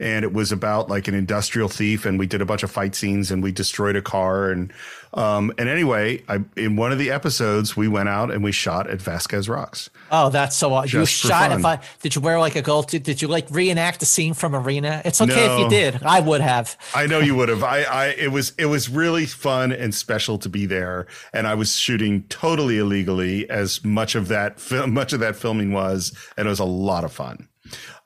and 0.00 0.24
it 0.24 0.32
was 0.32 0.50
about 0.50 0.90
like 0.90 1.06
an 1.06 1.14
industrial 1.14 1.68
thief, 1.68 2.04
and 2.04 2.18
we 2.18 2.26
did 2.26 2.42
a 2.42 2.44
bunch 2.44 2.64
of 2.64 2.70
fight 2.70 2.96
scenes, 2.96 3.30
and 3.30 3.44
we 3.44 3.52
destroyed 3.52 3.94
a 3.94 4.02
car, 4.02 4.50
and 4.50 4.72
um, 5.14 5.52
and 5.58 5.68
anyway, 5.68 6.22
I, 6.28 6.40
in 6.56 6.76
one 6.76 6.92
of 6.92 6.98
the 6.98 7.10
episodes, 7.10 7.76
we 7.76 7.88
went 7.88 8.08
out 8.08 8.30
and 8.30 8.44
we 8.44 8.52
shot 8.52 8.88
at 8.88 9.00
Vasquez 9.00 9.48
Rocks. 9.48 9.90
Oh, 10.10 10.28
that's 10.30 10.56
so 10.56 10.74
awesome. 10.74 11.00
You 11.00 11.06
shot 11.06 11.52
if 11.52 11.64
I 11.64 11.80
did 12.02 12.14
you 12.14 12.20
wear 12.20 12.38
like 12.38 12.56
a 12.56 12.62
gold 12.62 12.88
did, 12.88 13.02
did 13.02 13.22
you 13.22 13.28
like 13.28 13.46
reenact 13.50 14.02
a 14.02 14.06
scene 14.06 14.34
from 14.34 14.54
Arena? 14.54 15.02
It's 15.04 15.20
okay 15.20 15.46
no, 15.46 15.54
if 15.54 15.60
you 15.60 15.68
did. 15.70 16.02
I 16.02 16.20
would 16.20 16.40
have. 16.40 16.76
I 16.94 17.06
know 17.06 17.20
you 17.20 17.34
would 17.36 17.48
have. 17.48 17.62
I, 17.68 17.82
I 17.82 18.06
it 18.08 18.32
was 18.32 18.52
it 18.58 18.66
was 18.66 18.88
really 18.88 19.26
fun 19.26 19.72
and 19.72 19.94
special 19.94 20.38
to 20.38 20.48
be 20.48 20.66
there. 20.66 21.06
And 21.32 21.46
I 21.46 21.54
was 21.54 21.74
shooting 21.74 22.24
totally 22.24 22.78
illegally 22.78 23.48
as 23.48 23.84
much 23.84 24.14
of 24.14 24.28
that 24.28 24.60
much 24.88 25.12
of 25.12 25.20
that 25.20 25.36
filming 25.36 25.72
was, 25.72 26.16
and 26.36 26.46
it 26.46 26.50
was 26.50 26.60
a 26.60 26.64
lot 26.64 27.04
of 27.04 27.12
fun. 27.12 27.48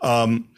Um 0.00 0.48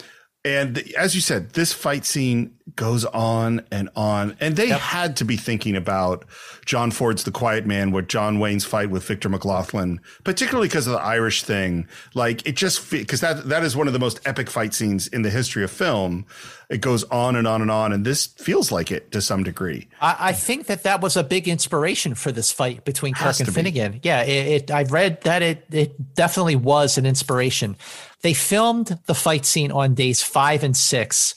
and 0.44 0.78
as 0.96 1.14
you 1.14 1.22
said, 1.22 1.50
this 1.50 1.72
fight 1.72 2.04
scene 2.04 2.54
goes 2.76 3.04
on 3.06 3.64
and 3.70 3.88
on. 3.96 4.36
And 4.40 4.56
they 4.56 4.68
yep. 4.68 4.80
had 4.80 5.16
to 5.16 5.24
be 5.24 5.36
thinking 5.36 5.76
about 5.76 6.24
John 6.64 6.90
Ford's 6.90 7.24
The 7.24 7.30
Quiet 7.30 7.66
Man 7.66 7.92
with 7.92 8.08
John 8.08 8.38
Wayne's 8.38 8.64
fight 8.64 8.90
with 8.90 9.04
Victor 9.04 9.28
McLaglen, 9.28 9.98
particularly 10.22 10.68
because 10.68 10.86
of 10.86 10.94
the 10.94 11.00
Irish 11.00 11.44
thing. 11.44 11.86
Like 12.14 12.46
it 12.46 12.56
just 12.56 12.90
because 12.90 13.20
that 13.20 13.48
that 13.48 13.64
is 13.64 13.76
one 13.76 13.86
of 13.86 13.92
the 13.92 13.98
most 13.98 14.20
epic 14.26 14.50
fight 14.50 14.74
scenes 14.74 15.06
in 15.06 15.22
the 15.22 15.30
history 15.30 15.64
of 15.64 15.70
film. 15.70 16.26
It 16.70 16.80
goes 16.80 17.04
on 17.04 17.36
and 17.36 17.46
on 17.46 17.60
and 17.60 17.70
on, 17.70 17.92
and 17.92 18.06
this 18.06 18.26
feels 18.26 18.72
like 18.72 18.90
it 18.90 19.12
to 19.12 19.20
some 19.20 19.44
degree. 19.44 19.86
I, 20.00 20.16
I 20.18 20.32
think 20.32 20.66
that 20.66 20.82
that 20.84 21.02
was 21.02 21.14
a 21.16 21.22
big 21.22 21.46
inspiration 21.46 22.14
for 22.14 22.32
this 22.32 22.50
fight 22.50 22.86
between 22.86 23.12
Kirk 23.12 23.38
and 23.38 23.54
Finnegan. 23.54 23.92
Be. 23.92 24.00
Yeah, 24.02 24.22
it, 24.22 24.62
it, 24.62 24.70
I 24.70 24.84
read 24.84 25.20
that 25.22 25.42
it 25.42 25.66
it 25.70 26.14
definitely 26.14 26.56
was 26.56 26.96
an 26.96 27.04
inspiration. 27.04 27.76
They 28.24 28.34
filmed 28.34 28.98
the 29.06 29.14
fight 29.14 29.44
scene 29.44 29.70
on 29.70 29.94
days 29.94 30.20
five 30.20 30.64
and 30.64 30.76
six 30.76 31.36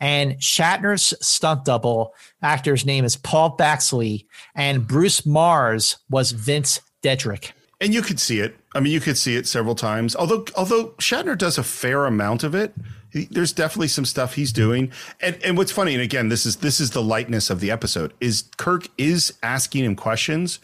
and 0.00 0.34
Shatner's 0.38 1.14
stunt 1.26 1.64
double 1.64 2.14
actor's 2.42 2.84
name 2.84 3.04
is 3.04 3.16
Paul 3.16 3.56
Baxley, 3.56 4.26
and 4.54 4.86
Bruce 4.86 5.24
Mars 5.24 5.96
was 6.10 6.32
Vince 6.32 6.80
Deadrick. 7.02 7.52
And 7.80 7.92
you 7.92 8.02
could 8.02 8.20
see 8.20 8.40
it. 8.40 8.56
I 8.74 8.80
mean, 8.80 8.92
you 8.92 9.00
could 9.00 9.18
see 9.18 9.36
it 9.36 9.46
several 9.46 9.74
times. 9.74 10.16
Although, 10.16 10.46
although 10.56 10.88
Shatner 10.98 11.36
does 11.36 11.58
a 11.58 11.62
fair 11.62 12.06
amount 12.06 12.44
of 12.44 12.54
it, 12.54 12.74
he, 13.10 13.26
there's 13.30 13.52
definitely 13.52 13.88
some 13.88 14.04
stuff 14.04 14.34
he's 14.34 14.52
doing. 14.52 14.90
And 15.20 15.38
and 15.44 15.56
what's 15.56 15.72
funny, 15.72 15.94
and 15.94 16.02
again, 16.02 16.28
this 16.28 16.46
is 16.46 16.56
this 16.56 16.80
is 16.80 16.90
the 16.90 17.02
lightness 17.02 17.50
of 17.50 17.60
the 17.60 17.70
episode. 17.70 18.14
Is 18.20 18.44
Kirk 18.56 18.88
is 18.98 19.34
asking 19.42 19.84
him 19.84 19.96
questions, 19.96 20.58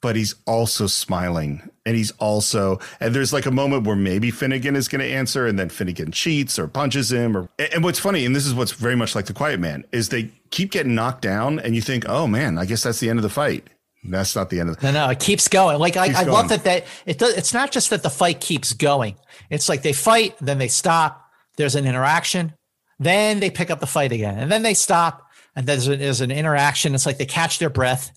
but 0.00 0.16
he's 0.16 0.34
also 0.46 0.86
smiling. 0.86 1.68
And 1.84 1.96
he's 1.96 2.10
also 2.12 2.80
and 3.00 3.14
there's 3.14 3.32
like 3.32 3.46
a 3.46 3.50
moment 3.50 3.86
where 3.86 3.96
maybe 3.96 4.30
Finnegan 4.30 4.74
is 4.74 4.88
going 4.88 5.00
to 5.00 5.06
answer 5.06 5.46
and 5.46 5.58
then 5.58 5.68
Finnegan 5.68 6.10
cheats 6.10 6.58
or 6.58 6.66
punches 6.66 7.12
him 7.12 7.36
or 7.36 7.48
and 7.58 7.84
what's 7.84 8.00
funny 8.00 8.26
and 8.26 8.34
this 8.34 8.44
is 8.44 8.54
what's 8.54 8.72
very 8.72 8.96
much 8.96 9.14
like 9.14 9.26
the 9.26 9.32
quiet 9.32 9.60
man 9.60 9.84
is 9.92 10.08
they 10.08 10.30
keep 10.50 10.72
getting 10.72 10.96
knocked 10.96 11.22
down 11.22 11.60
and 11.60 11.76
you 11.76 11.80
think 11.80 12.04
oh 12.08 12.26
man 12.26 12.58
I 12.58 12.64
guess 12.64 12.82
that's 12.82 12.98
the 12.98 13.08
end 13.08 13.20
of 13.20 13.22
the 13.22 13.30
fight. 13.30 13.68
That's 14.02 14.34
not 14.34 14.50
the 14.50 14.60
end 14.60 14.70
of 14.70 14.78
the 14.78 14.90
no 14.90 15.06
no 15.06 15.10
it 15.10 15.20
keeps 15.20 15.46
going. 15.46 15.78
Like 15.78 15.94
keeps 15.94 16.16
I, 16.16 16.22
I 16.22 16.24
going. 16.24 16.34
love 16.34 16.48
that 16.48 16.64
that 16.64 16.86
it 17.06 17.18
does 17.18 17.34
it's 17.34 17.54
not 17.54 17.70
just 17.70 17.90
that 17.90 18.02
the 18.02 18.10
fight 18.10 18.40
keeps 18.40 18.72
going. 18.72 19.16
It's 19.48 19.68
like 19.68 19.82
they 19.82 19.92
fight 19.92 20.36
then 20.40 20.58
they 20.58 20.68
stop 20.68 21.24
there's 21.56 21.76
an 21.76 21.86
interaction 21.86 22.52
then 22.98 23.40
they 23.40 23.50
pick 23.50 23.70
up 23.70 23.80
the 23.80 23.86
fight 23.86 24.12
again 24.12 24.38
and 24.38 24.50
then 24.50 24.62
they 24.62 24.74
stop 24.74 25.22
and 25.54 25.66
there's, 25.66 25.86
there's 25.86 26.20
an 26.20 26.30
interaction. 26.30 26.94
It's 26.94 27.06
like 27.06 27.18
they 27.18 27.26
catch 27.26 27.58
their 27.58 27.70
breath 27.70 28.12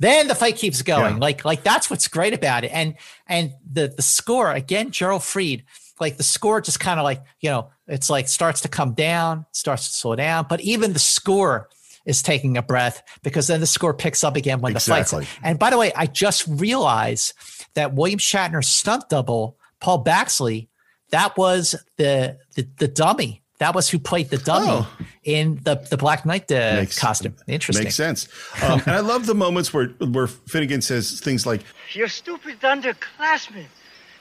then 0.00 0.28
the 0.28 0.34
fight 0.34 0.56
keeps 0.56 0.82
going. 0.82 1.14
Yeah. 1.14 1.20
Like 1.20 1.44
like 1.44 1.62
that's 1.62 1.88
what's 1.88 2.08
great 2.08 2.34
about 2.34 2.64
it. 2.64 2.72
And 2.72 2.96
and 3.28 3.52
the 3.70 3.92
the 3.94 4.02
score 4.02 4.50
again, 4.50 4.90
Gerald 4.90 5.22
Fried. 5.22 5.62
Like 6.00 6.16
the 6.16 6.22
score 6.22 6.62
just 6.62 6.80
kind 6.80 6.98
of 6.98 7.04
like 7.04 7.22
you 7.40 7.50
know 7.50 7.70
it's 7.86 8.08
like 8.08 8.26
starts 8.26 8.62
to 8.62 8.68
come 8.68 8.94
down, 8.94 9.44
starts 9.52 9.88
to 9.88 9.94
slow 9.94 10.16
down. 10.16 10.46
But 10.48 10.62
even 10.62 10.94
the 10.94 10.98
score 10.98 11.68
is 12.06 12.22
taking 12.22 12.56
a 12.56 12.62
breath 12.62 13.02
because 13.22 13.46
then 13.46 13.60
the 13.60 13.66
score 13.66 13.92
picks 13.92 14.24
up 14.24 14.34
again 14.34 14.62
when 14.62 14.72
exactly. 14.72 15.20
the 15.20 15.26
fight's. 15.26 15.38
And 15.42 15.58
by 15.58 15.68
the 15.68 15.76
way, 15.76 15.92
I 15.94 16.06
just 16.06 16.46
realized 16.48 17.34
that 17.74 17.92
William 17.92 18.18
Shatner's 18.18 18.68
stunt 18.68 19.10
double, 19.10 19.58
Paul 19.80 20.02
Baxley, 20.02 20.68
that 21.10 21.36
was 21.36 21.74
the 21.98 22.38
the, 22.54 22.66
the 22.78 22.88
dummy 22.88 23.42
that 23.60 23.74
was 23.74 23.90
who 23.90 23.98
played 23.98 24.30
the 24.30 24.38
dummy 24.38 24.68
oh. 24.70 24.90
in 25.22 25.60
the, 25.64 25.74
the 25.90 25.98
Black 25.98 26.24
Knight 26.24 26.50
uh, 26.50 26.76
makes, 26.76 26.98
costume. 26.98 27.36
Interesting. 27.46 27.84
Makes 27.84 27.94
sense. 27.94 28.28
Um, 28.62 28.80
and 28.86 28.96
I 28.96 29.00
love 29.00 29.26
the 29.26 29.34
moments 29.34 29.72
where, 29.72 29.88
where 29.98 30.26
Finnegan 30.26 30.80
says 30.80 31.20
things 31.20 31.46
like, 31.46 31.60
You're 31.92 32.08
stupid 32.08 32.58
underclassmen. 32.60 33.66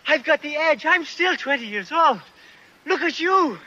I've 0.07 0.25
got 0.25 0.41
the 0.41 0.57
edge. 0.57 0.85
I'm 0.85 1.05
still 1.05 1.37
20 1.37 1.65
years 1.65 1.91
old. 1.91 2.19
Look 2.85 3.01
at 3.01 3.17
you. 3.19 3.57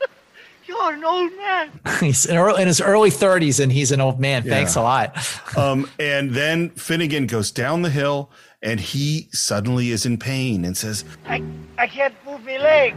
You're 0.66 0.92
an 0.92 1.04
old 1.04 1.34
man. 1.36 1.80
he's 2.00 2.26
in 2.26 2.66
his 2.66 2.82
early 2.82 3.10
30s 3.10 3.62
and 3.62 3.72
he's 3.72 3.92
an 3.92 4.02
old 4.02 4.20
man. 4.20 4.44
Yeah. 4.44 4.52
Thanks 4.52 4.76
a 4.76 4.82
lot. 4.82 5.16
um, 5.56 5.88
and 5.98 6.32
then 6.32 6.68
Finnegan 6.70 7.26
goes 7.26 7.50
down 7.50 7.80
the 7.80 7.90
hill 7.90 8.30
and 8.60 8.78
he 8.78 9.28
suddenly 9.32 9.90
is 9.90 10.04
in 10.04 10.18
pain 10.18 10.66
and 10.66 10.76
says, 10.76 11.06
I, 11.24 11.42
I 11.78 11.86
can't 11.86 12.14
move 12.26 12.44
my 12.44 12.58
leg. 12.58 12.94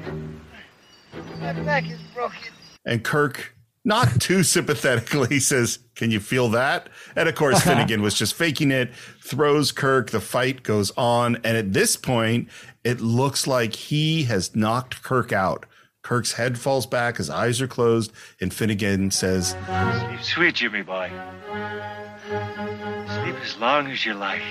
My 1.40 1.54
back 1.54 1.90
is 1.90 2.00
broken. 2.14 2.54
And 2.86 3.04
Kirk, 3.04 3.56
not 3.86 4.20
too 4.22 4.44
sympathetically, 4.44 5.40
says, 5.40 5.80
Can 5.96 6.12
you 6.12 6.20
feel 6.20 6.50
that? 6.50 6.90
And 7.16 7.30
of 7.30 7.36
course, 7.36 7.62
Finnegan 7.64 8.02
was 8.02 8.14
just 8.14 8.34
faking 8.34 8.72
it, 8.72 8.94
throws 9.24 9.72
Kirk. 9.72 10.12
The 10.12 10.22
fight 10.22 10.64
goes 10.64 10.92
on. 10.92 11.36
And 11.38 11.58
at 11.58 11.74
this 11.74 11.96
point, 11.96 12.50
it 12.84 13.02
looks 13.02 13.48
like 13.48 13.74
he 13.74 14.24
has 14.24 14.56
knocked 14.56 15.04
Kirk 15.04 15.32
out. 15.32 15.66
Kirk's 16.02 16.34
head 16.34 16.58
falls 16.58 16.86
back, 16.86 17.18
his 17.18 17.30
eyes 17.30 17.62
are 17.62 17.68
closed, 17.68 18.12
and 18.40 18.54
Finnegan 18.54 19.12
says, 19.12 19.56
Sleep 19.66 20.22
sweet, 20.22 20.56
Jimmy 20.56 20.82
boy. 20.82 21.12
Sleep 22.28 23.36
as 23.44 23.58
long 23.60 23.88
as 23.88 24.06
you 24.06 24.14
like. 24.14 24.42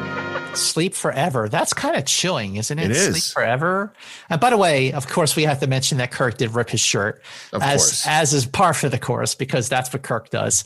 Sleep 0.57 0.95
Forever. 0.95 1.49
That's 1.49 1.73
kind 1.73 1.95
of 1.95 2.05
chilling, 2.05 2.55
isn't 2.55 2.79
it? 2.79 2.85
It 2.85 2.91
is. 2.97 3.23
Sleep 3.23 3.33
Forever. 3.33 3.93
And 4.29 4.41
by 4.41 4.49
the 4.49 4.57
way, 4.57 4.91
of 4.91 5.07
course, 5.07 5.35
we 5.35 5.43
have 5.43 5.59
to 5.59 5.67
mention 5.67 5.99
that 5.99 6.11
Kirk 6.11 6.37
did 6.37 6.55
rip 6.55 6.69
his 6.69 6.81
shirt, 6.81 7.21
of 7.53 7.61
as 7.61 7.81
course. 7.81 8.07
as 8.07 8.33
is 8.33 8.45
par 8.45 8.73
for 8.73 8.89
the 8.89 8.97
course, 8.97 9.35
because 9.35 9.69
that's 9.69 9.91
what 9.93 10.01
Kirk 10.01 10.29
does. 10.29 10.63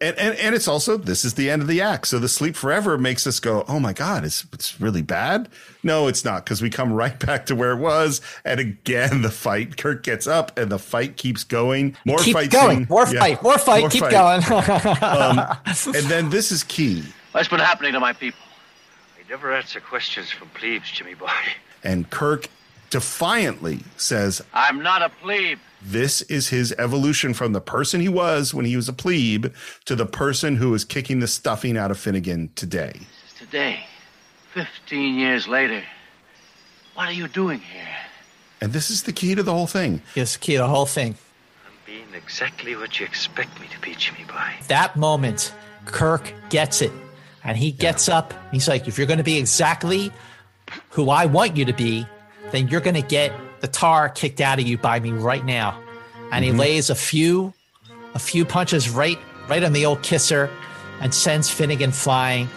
And, 0.00 0.18
and 0.18 0.36
and 0.38 0.54
it's 0.54 0.66
also 0.66 0.96
this 0.96 1.24
is 1.24 1.34
the 1.34 1.48
end 1.48 1.62
of 1.62 1.68
the 1.68 1.80
act. 1.80 2.08
So 2.08 2.18
the 2.18 2.28
sleep 2.28 2.56
forever 2.56 2.98
makes 2.98 3.26
us 3.26 3.38
go, 3.38 3.64
oh 3.68 3.78
my 3.78 3.92
god, 3.92 4.24
it's 4.24 4.44
it's 4.52 4.80
really 4.80 5.02
bad. 5.02 5.48
No, 5.82 6.08
it's 6.08 6.24
not 6.24 6.44
because 6.44 6.60
we 6.60 6.70
come 6.70 6.92
right 6.92 7.18
back 7.18 7.46
to 7.46 7.54
where 7.54 7.72
it 7.72 7.78
was, 7.78 8.20
and 8.44 8.58
again 8.58 9.22
the 9.22 9.30
fight. 9.30 9.76
Kirk 9.76 10.02
gets 10.02 10.26
up, 10.26 10.56
and 10.58 10.70
the 10.70 10.78
fight 10.78 11.16
keeps 11.16 11.44
going. 11.44 11.96
More 12.04 12.18
keep 12.18 12.34
fight, 12.34 12.50
going. 12.50 12.78
Scene. 12.78 12.86
More 12.88 13.06
yeah. 13.08 13.20
fight. 13.20 13.42
More 13.42 13.58
fight. 13.58 13.80
More 13.80 13.90
keep 13.90 14.02
fight. 14.02 14.10
going. 14.10 14.42
um, 15.02 15.38
and 15.94 16.06
then 16.06 16.30
this 16.30 16.50
is 16.50 16.64
key. 16.64 17.04
What's 17.32 17.48
been 17.48 17.60
happening 17.60 17.92
to 17.92 18.00
my 18.00 18.12
people? 18.12 18.40
They 19.16 19.28
never 19.30 19.52
answer 19.52 19.80
questions 19.80 20.30
from 20.30 20.48
plebes, 20.50 20.90
Jimmy 20.90 21.14
boy. 21.14 21.30
And 21.84 22.10
Kirk 22.10 22.48
defiantly 22.90 23.80
says, 23.96 24.42
I'm 24.52 24.82
not 24.82 25.02
a 25.02 25.08
plebe. 25.08 25.58
This 25.84 26.22
is 26.22 26.48
his 26.48 26.72
evolution 26.78 27.34
from 27.34 27.52
the 27.52 27.60
person 27.60 28.00
he 28.00 28.08
was 28.08 28.54
when 28.54 28.64
he 28.64 28.76
was 28.76 28.88
a 28.88 28.92
plebe 28.92 29.46
to 29.84 29.96
the 29.96 30.06
person 30.06 30.56
who 30.56 30.72
is 30.74 30.84
kicking 30.84 31.18
the 31.18 31.26
stuffing 31.26 31.76
out 31.76 31.90
of 31.90 31.98
Finnegan 31.98 32.50
today. 32.54 33.00
today, 33.36 33.80
15 34.54 35.16
years 35.16 35.48
later. 35.48 35.82
What 36.94 37.08
are 37.08 37.12
you 37.12 37.26
doing 37.26 37.58
here? 37.58 37.88
And 38.60 38.72
this 38.72 38.90
is 38.90 39.02
the 39.02 39.12
key 39.12 39.34
to 39.34 39.42
the 39.42 39.52
whole 39.52 39.66
thing. 39.66 40.02
Yes, 40.14 40.36
key 40.36 40.52
to 40.52 40.58
the 40.58 40.68
whole 40.68 40.86
thing. 40.86 41.16
I'm 41.66 41.72
being 41.84 42.06
exactly 42.14 42.76
what 42.76 43.00
you 43.00 43.06
expect 43.06 43.60
me 43.60 43.66
to 43.68 43.80
be, 43.80 43.94
Jimmy 43.96 44.24
boy. 44.24 44.52
That 44.68 44.96
moment, 44.96 45.52
Kirk 45.84 46.32
gets 46.48 46.80
it. 46.80 46.92
And 47.42 47.56
he 47.56 47.72
gets 47.72 48.06
yeah. 48.06 48.18
up. 48.18 48.34
He's 48.52 48.68
like, 48.68 48.86
if 48.86 48.98
you're 48.98 49.06
going 49.08 49.18
to 49.18 49.24
be 49.24 49.36
exactly 49.36 50.12
who 50.90 51.10
I 51.10 51.26
want 51.26 51.56
you 51.56 51.64
to 51.64 51.72
be, 51.72 52.06
then 52.52 52.68
you're 52.68 52.80
going 52.80 52.94
to 52.94 53.02
get 53.02 53.32
the 53.62 53.68
tar 53.68 54.10
kicked 54.10 54.42
out 54.42 54.58
of 54.60 54.66
you 54.66 54.76
by 54.76 55.00
me 55.00 55.10
right 55.10 55.44
now. 55.44 55.80
And 56.30 56.44
mm-hmm. 56.44 56.54
he 56.54 56.60
lays 56.60 56.90
a 56.90 56.94
few, 56.94 57.54
a 58.14 58.18
few 58.18 58.44
punches 58.44 58.90
right, 58.90 59.18
right 59.48 59.64
on 59.64 59.72
the 59.72 59.86
old 59.86 60.02
kisser, 60.02 60.50
and 61.00 61.14
sends 61.14 61.48
Finnegan 61.48 61.92
flying 61.92 62.48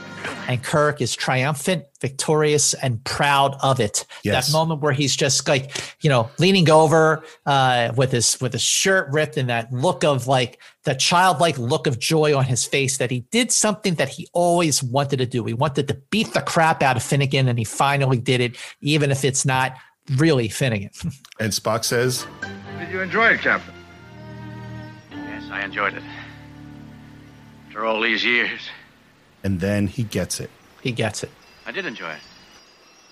and 0.47 0.61
Kirk 0.63 1.01
is 1.01 1.15
triumphant, 1.15 1.85
victorious, 1.99 2.73
and 2.75 3.03
proud 3.03 3.55
of 3.61 3.79
it. 3.79 4.05
Yes. 4.23 4.47
That 4.47 4.53
moment 4.53 4.81
where 4.81 4.93
he's 4.93 5.15
just 5.15 5.47
like, 5.47 5.81
you 6.01 6.09
know, 6.09 6.29
leaning 6.37 6.69
over 6.69 7.23
uh, 7.45 7.93
with 7.95 8.11
his 8.11 8.39
with 8.41 8.53
his 8.53 8.61
shirt 8.61 9.11
ripped 9.11 9.37
and 9.37 9.49
that 9.49 9.71
look 9.71 10.03
of 10.03 10.27
like 10.27 10.59
the 10.83 10.95
childlike 10.95 11.57
look 11.57 11.87
of 11.87 11.99
joy 11.99 12.35
on 12.35 12.45
his 12.45 12.63
face 12.63 12.97
that 12.97 13.11
he 13.11 13.21
did 13.31 13.51
something 13.51 13.95
that 13.95 14.09
he 14.09 14.27
always 14.33 14.83
wanted 14.83 15.17
to 15.17 15.25
do. 15.25 15.45
He 15.45 15.53
wanted 15.53 15.87
to 15.87 15.95
beat 16.09 16.33
the 16.33 16.41
crap 16.41 16.81
out 16.81 16.97
of 16.97 17.03
Finnegan, 17.03 17.47
and 17.47 17.57
he 17.57 17.65
finally 17.65 18.19
did 18.19 18.41
it, 18.41 18.57
even 18.81 19.11
if 19.11 19.23
it's 19.25 19.45
not 19.45 19.75
really 20.17 20.47
Finnegan. 20.47 20.91
and 21.39 21.51
Spock 21.51 21.83
says, 21.83 22.25
"Did 22.79 22.89
you 22.89 23.01
enjoy 23.01 23.29
it, 23.29 23.41
Captain?" 23.41 23.73
Yes, 25.11 25.43
I 25.51 25.63
enjoyed 25.63 25.93
it. 25.93 26.03
After 27.67 27.85
all 27.85 28.01
these 28.01 28.23
years 28.23 28.61
and 29.45 29.59
then 29.59 29.85
he 29.85 30.03
gets 30.03 30.39
it. 30.39 30.49
He 30.81 30.91
gets 30.91 31.23
it. 31.23 31.29
I 31.67 31.71
did 31.71 31.85
enjoy 31.85 32.09
it. 32.09 32.19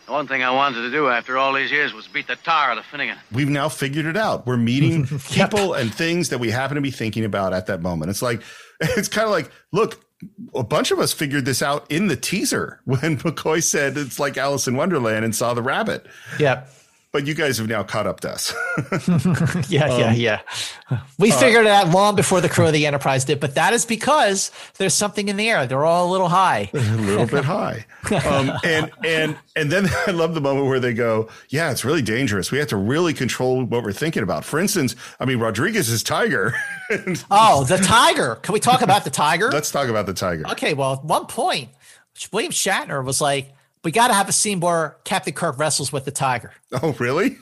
The 0.08 0.12
one 0.12 0.28
thing 0.28 0.44
I 0.44 0.50
wanted 0.50 0.82
to 0.82 0.90
do 0.90 1.08
after 1.08 1.38
all 1.38 1.54
these 1.54 1.72
years 1.72 1.94
was 1.94 2.08
beat 2.08 2.26
the 2.28 2.36
tar 2.36 2.72
out 2.72 2.78
of 2.80 2.86
Finnegan. 2.86 3.18
We've 3.32 3.48
now 3.48 3.70
figured 3.70 4.08
it 4.08 4.18
out. 4.18 4.48
We're 4.48 4.58
meeting 4.58 5.06
people 5.32 5.76
and 5.76 5.94
things 5.94 6.30
that 6.30 6.40
we 6.40 6.50
happen 6.50 6.76
to 6.76 6.82
be 6.82 6.90
thinking 6.90 7.24
about 7.24 7.54
at 7.54 7.68
that 7.68 7.84
moment. 7.84 8.10
It's 8.10 8.24
like, 8.24 8.42
it's 8.82 9.08
kind 9.08 9.26
of 9.26 9.32
like, 9.32 9.52
look, 9.72 10.04
a 10.56 10.64
bunch 10.64 10.90
of 10.90 10.98
us 10.98 11.14
figured 11.14 11.46
this 11.46 11.62
out 11.62 11.90
in 11.92 12.08
the 12.08 12.16
teaser 12.16 12.82
when 12.86 13.18
McCoy 13.20 13.62
said 13.62 13.96
it's 13.96 14.20
like 14.20 14.36
Alice 14.36 14.68
in 14.68 14.76
Wonderland 14.76 15.24
and 15.24 15.36
saw 15.36 15.54
the 15.54 15.62
rabbit. 15.62 16.08
Yep. 16.40 16.68
But 17.14 17.28
you 17.28 17.36
guys 17.36 17.60
have 17.60 17.70
now 17.70 17.84
caught 17.84 18.08
up 18.08 18.22
to 18.22 18.32
us. 18.32 18.54
yeah, 19.70 19.86
um, 19.86 20.00
yeah, 20.00 20.14
yeah. 20.14 20.42
We 21.20 21.32
uh, 21.32 21.38
figured 21.38 21.68
it 21.68 21.72
out 21.72 21.90
long 21.90 22.16
before 22.16 22.42
the 22.42 22.50
crew 22.50 22.66
of 22.66 22.74
the 22.74 22.88
Enterprise 22.88 23.24
did, 23.24 23.40
but 23.40 23.54
that 23.54 23.72
is 23.72 23.86
because 23.86 24.50
there's 24.80 24.96
something 24.96 25.28
in 25.30 25.38
the 25.38 25.48
air. 25.48 25.68
They're 25.68 25.86
all 25.86 26.10
a 26.10 26.12
little 26.12 26.28
high, 26.28 26.72
a 26.74 26.78
little 26.78 27.28
bit 27.28 27.46
high. 27.46 27.86
Um, 28.12 28.52
and 28.64 28.92
and 29.06 29.38
and 29.56 29.72
then 29.72 29.88
I 30.08 30.12
love 30.12 30.34
the 30.34 30.42
moment 30.42 30.66
where 30.66 30.80
they 30.80 30.94
go, 30.94 31.30
"Yeah, 31.50 31.70
it's 31.70 31.86
really 31.86 32.02
dangerous. 32.02 32.52
We 32.52 32.58
have 32.58 32.70
to 32.70 32.78
really 32.78 33.14
control 33.14 33.64
what 33.64 33.84
we're 33.84 33.94
thinking 33.94 34.24
about." 34.24 34.44
For 34.44 34.60
instance, 34.60 34.96
I 35.20 35.26
mean, 35.26 35.38
Rodriguez 35.38 35.90
is 35.90 36.02
Tiger. 36.02 36.56
oh, 37.30 37.64
the 37.64 37.78
Tiger. 37.78 38.36
Can 38.38 38.54
we 38.54 38.60
talk 38.60 38.82
about 38.82 39.04
the 39.04 39.12
Tiger? 39.12 39.52
Let's 39.52 39.70
talk 39.70 39.88
about 39.88 40.08
the 40.08 40.16
Tiger. 40.16 40.48
Okay. 40.50 40.74
Well, 40.74 40.94
at 40.94 41.06
one 41.06 41.28
point, 41.28 41.70
William 42.32 42.52
Shatner 42.52 43.06
was 43.06 43.22
like 43.22 43.54
we 43.84 43.92
got 43.92 44.08
to 44.08 44.14
have 44.14 44.30
a 44.30 44.34
scene 44.34 44.60
where 44.60 44.98
Captain 45.04 45.34
Kirk 45.34 45.58
wrestles 45.58 45.92
with 45.92 46.06
the 46.06 46.12
tiger. 46.12 46.52
Oh, 46.72 46.94
really? 47.00 47.38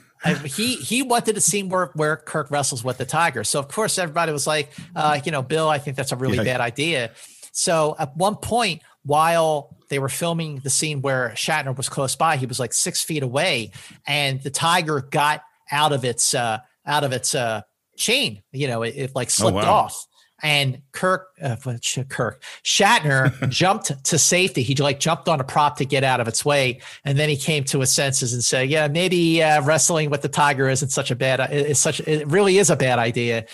he 0.46 0.76
he 0.76 1.02
wanted 1.02 1.36
a 1.36 1.42
scene 1.42 1.70
where 1.70 1.88
where 1.94 2.16
Kirk 2.16 2.52
wrestles 2.52 2.84
with 2.84 2.98
the 2.98 3.06
tiger. 3.06 3.44
So 3.44 3.60
of 3.60 3.68
course 3.68 3.98
everybody 3.98 4.32
was 4.32 4.46
like, 4.46 4.72
uh, 4.96 5.20
you 5.24 5.32
know, 5.32 5.42
Bill, 5.42 5.68
I 5.68 5.80
think 5.80 5.98
that's 5.98 6.12
a 6.12 6.16
really 6.16 6.38
yeah. 6.38 6.44
bad 6.44 6.62
idea. 6.62 7.12
So 7.52 7.96
at 7.98 8.16
one 8.16 8.36
point, 8.36 8.82
while 9.04 9.76
they 9.90 10.00
were 10.00 10.10
filming 10.10 10.60
the 10.60 10.70
scene 10.70 11.02
where 11.02 11.30
Shatner 11.36 11.76
was 11.76 11.90
close 11.90 12.16
by, 12.16 12.38
he 12.38 12.46
was 12.46 12.60
like 12.60 12.74
six 12.74 13.02
feet 13.02 13.24
away, 13.24 13.72
and 14.08 14.42
the 14.42 14.52
tiger 14.52 15.02
got 15.02 15.44
out 15.72 15.92
of 15.92 16.06
its 16.06 16.36
uh, 16.36 16.60
out 16.86 17.04
of 17.04 17.12
its 17.12 17.34
uh, 17.34 17.62
chain. 17.98 18.44
You 18.52 18.68
know, 18.68 18.84
it, 18.84 18.94
it 18.96 19.16
like 19.16 19.30
oh, 19.30 19.30
slipped 19.30 19.58
oh, 19.58 19.62
wow. 19.62 19.74
off 19.74 20.06
and 20.42 20.82
Kirk, 20.92 21.28
uh, 21.42 21.56
Kirk 22.10 22.44
Shatner 22.64 23.50
jumped 23.50 24.04
to 24.06 24.18
safety. 24.18 24.64
He 24.64 24.76
like 24.76 25.00
jumped 25.00 25.30
on 25.30 25.40
a 25.40 25.44
prop 25.44 25.78
to 25.78 25.86
get 25.86 26.04
out 26.04 26.20
of 26.20 26.28
its 26.28 26.44
way, 26.44 26.82
and 27.06 27.18
then 27.18 27.30
he 27.30 27.38
came 27.38 27.64
to 27.66 27.80
his 27.80 27.92
senses 27.92 28.34
and 28.34 28.44
said, 28.44 28.70
"Yeah, 28.70 28.88
maybe 28.88 29.42
uh, 29.44 29.62
wrestling 29.64 30.10
with 30.10 30.22
the 30.22 30.30
tiger 30.30 30.70
isn't 30.70 30.90
such 30.90 31.12
a 31.12 31.16
bad. 31.16 31.40
It's 31.52 31.80
such. 31.80 32.00
It 32.02 32.28
really 32.28 32.58
is 32.58 32.70
a 32.70 32.76
bad 32.76 33.00
idea." 33.00 33.46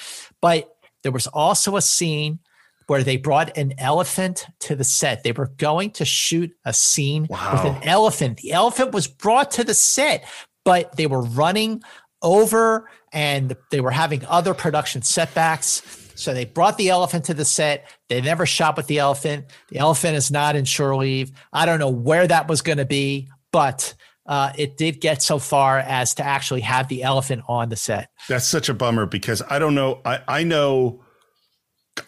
But 0.41 0.75
there 1.03 1.11
was 1.11 1.27
also 1.27 1.75
a 1.75 1.81
scene 1.81 2.39
where 2.87 3.03
they 3.03 3.17
brought 3.17 3.57
an 3.57 3.73
elephant 3.77 4.47
to 4.59 4.75
the 4.75 4.83
set. 4.83 5.23
They 5.23 5.33
were 5.33 5.47
going 5.57 5.91
to 5.91 6.05
shoot 6.05 6.51
a 6.63 6.73
scene 6.73 7.27
wow. 7.29 7.51
with 7.53 7.75
an 7.75 7.83
elephant. 7.83 8.37
The 8.37 8.53
elephant 8.53 8.93
was 8.93 9.07
brought 9.07 9.51
to 9.51 9.63
the 9.63 9.73
set, 9.73 10.25
but 10.63 10.95
they 10.95 11.05
were 11.05 11.21
running 11.21 11.83
over 12.21 12.89
and 13.11 13.55
they 13.71 13.81
were 13.81 13.91
having 13.91 14.25
other 14.25 14.53
production 14.53 15.01
setbacks 15.01 16.06
so 16.17 16.33
they 16.33 16.45
brought 16.45 16.77
the 16.77 16.89
elephant 16.89 17.25
to 17.25 17.33
the 17.33 17.45
set. 17.45 17.87
They 18.09 18.21
never 18.21 18.45
shot 18.45 18.75
with 18.75 18.87
the 18.87 18.99
elephant. 18.99 19.45
The 19.69 19.77
elephant 19.77 20.15
is 20.15 20.31
not 20.31 20.55
in 20.55 20.65
shore 20.65 20.95
leave. 20.95 21.31
I 21.53 21.65
don't 21.65 21.79
know 21.79 21.89
where 21.89 22.27
that 22.27 22.47
was 22.47 22.61
going 22.61 22.79
to 22.79 22.85
be, 22.85 23.29
but 23.51 23.93
uh, 24.25 24.51
it 24.57 24.77
did 24.77 24.99
get 24.99 25.21
so 25.21 25.39
far 25.39 25.79
as 25.79 26.15
to 26.15 26.25
actually 26.25 26.61
have 26.61 26.87
the 26.87 27.03
elephant 27.03 27.43
on 27.47 27.69
the 27.69 27.75
set. 27.75 28.09
That's 28.27 28.45
such 28.47 28.67
a 28.67 28.73
bummer 28.73 29.05
because 29.05 29.41
I 29.49 29.59
don't 29.59 29.75
know. 29.75 30.01
I, 30.03 30.21
I 30.27 30.43
know. 30.43 31.03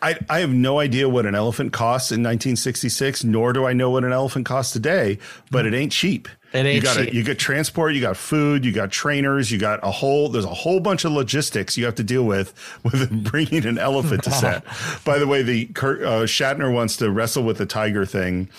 I, 0.01 0.17
I 0.29 0.39
have 0.39 0.51
no 0.51 0.79
idea 0.79 1.09
what 1.09 1.25
an 1.25 1.35
elephant 1.35 1.73
costs 1.73 2.11
in 2.11 2.21
1966, 2.21 3.23
nor 3.23 3.53
do 3.53 3.65
I 3.65 3.73
know 3.73 3.89
what 3.89 4.03
an 4.03 4.11
elephant 4.11 4.45
costs 4.45 4.73
today, 4.73 5.19
but 5.51 5.65
it 5.65 5.73
ain't 5.73 5.91
cheap. 5.91 6.27
It 6.53 6.65
ain't 6.65 6.75
you 6.75 6.81
got 6.81 6.97
cheap. 6.97 7.13
you 7.13 7.23
get 7.23 7.37
transport, 7.37 7.93
you 7.93 8.01
got 8.01 8.17
food, 8.17 8.65
you 8.65 8.71
got 8.71 8.91
trainers, 8.91 9.51
you 9.51 9.59
got 9.59 9.79
a 9.83 9.91
whole. 9.91 10.29
There's 10.29 10.45
a 10.45 10.53
whole 10.53 10.79
bunch 10.79 11.05
of 11.05 11.11
logistics 11.11 11.77
you 11.77 11.85
have 11.85 11.95
to 11.95 12.03
deal 12.03 12.23
with 12.23 12.53
with 12.83 13.23
bringing 13.23 13.65
an 13.65 13.77
elephant 13.77 14.23
to 14.23 14.31
set. 14.31 14.63
By 15.05 15.19
the 15.19 15.27
way, 15.27 15.43
the 15.43 15.69
uh, 15.75 16.25
Shatner 16.25 16.73
wants 16.73 16.97
to 16.97 17.11
wrestle 17.11 17.43
with 17.43 17.57
the 17.57 17.65
tiger 17.65 18.05
thing. 18.05 18.49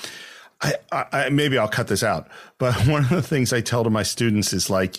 I, 0.62 0.74
I 0.92 1.28
maybe 1.30 1.56
I'll 1.56 1.68
cut 1.68 1.88
this 1.88 2.02
out, 2.02 2.28
but 2.58 2.74
one 2.86 3.04
of 3.04 3.10
the 3.10 3.22
things 3.22 3.52
I 3.52 3.60
tell 3.60 3.84
to 3.84 3.90
my 3.90 4.02
students 4.02 4.52
is 4.52 4.70
like 4.70 4.98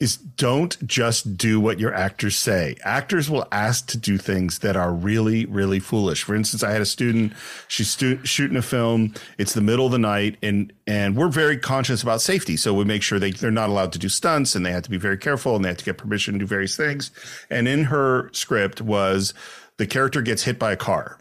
is 0.00 0.16
don't 0.16 0.84
just 0.86 1.36
do 1.36 1.60
what 1.60 1.78
your 1.78 1.94
actors 1.94 2.36
say. 2.36 2.74
Actors 2.82 3.28
will 3.28 3.46
ask 3.52 3.86
to 3.88 3.98
do 3.98 4.16
things 4.16 4.60
that 4.60 4.74
are 4.74 4.92
really, 4.92 5.44
really 5.44 5.78
foolish. 5.78 6.22
For 6.22 6.34
instance, 6.34 6.62
I 6.62 6.70
had 6.70 6.80
a 6.80 6.86
student, 6.86 7.34
she's 7.68 7.90
stu- 7.90 8.24
shooting 8.24 8.56
a 8.56 8.62
film. 8.62 9.14
It's 9.36 9.52
the 9.52 9.60
middle 9.60 9.84
of 9.84 9.92
the 9.92 9.98
night 9.98 10.38
and, 10.42 10.72
and 10.86 11.14
we're 11.14 11.28
very 11.28 11.58
conscious 11.58 12.02
about 12.02 12.22
safety. 12.22 12.56
So 12.56 12.72
we 12.72 12.84
make 12.84 13.02
sure 13.02 13.18
they, 13.18 13.32
they're 13.32 13.50
not 13.50 13.68
allowed 13.68 13.92
to 13.92 13.98
do 13.98 14.08
stunts 14.08 14.54
and 14.56 14.64
they 14.64 14.72
have 14.72 14.84
to 14.84 14.90
be 14.90 14.96
very 14.96 15.18
careful 15.18 15.54
and 15.54 15.64
they 15.64 15.68
have 15.68 15.78
to 15.78 15.84
get 15.84 15.98
permission 15.98 16.34
to 16.34 16.40
do 16.40 16.46
various 16.46 16.76
things. 16.76 17.10
And 17.50 17.68
in 17.68 17.84
her 17.84 18.30
script 18.32 18.80
was 18.80 19.34
the 19.76 19.86
character 19.86 20.22
gets 20.22 20.44
hit 20.44 20.58
by 20.58 20.72
a 20.72 20.76
car 20.76 21.19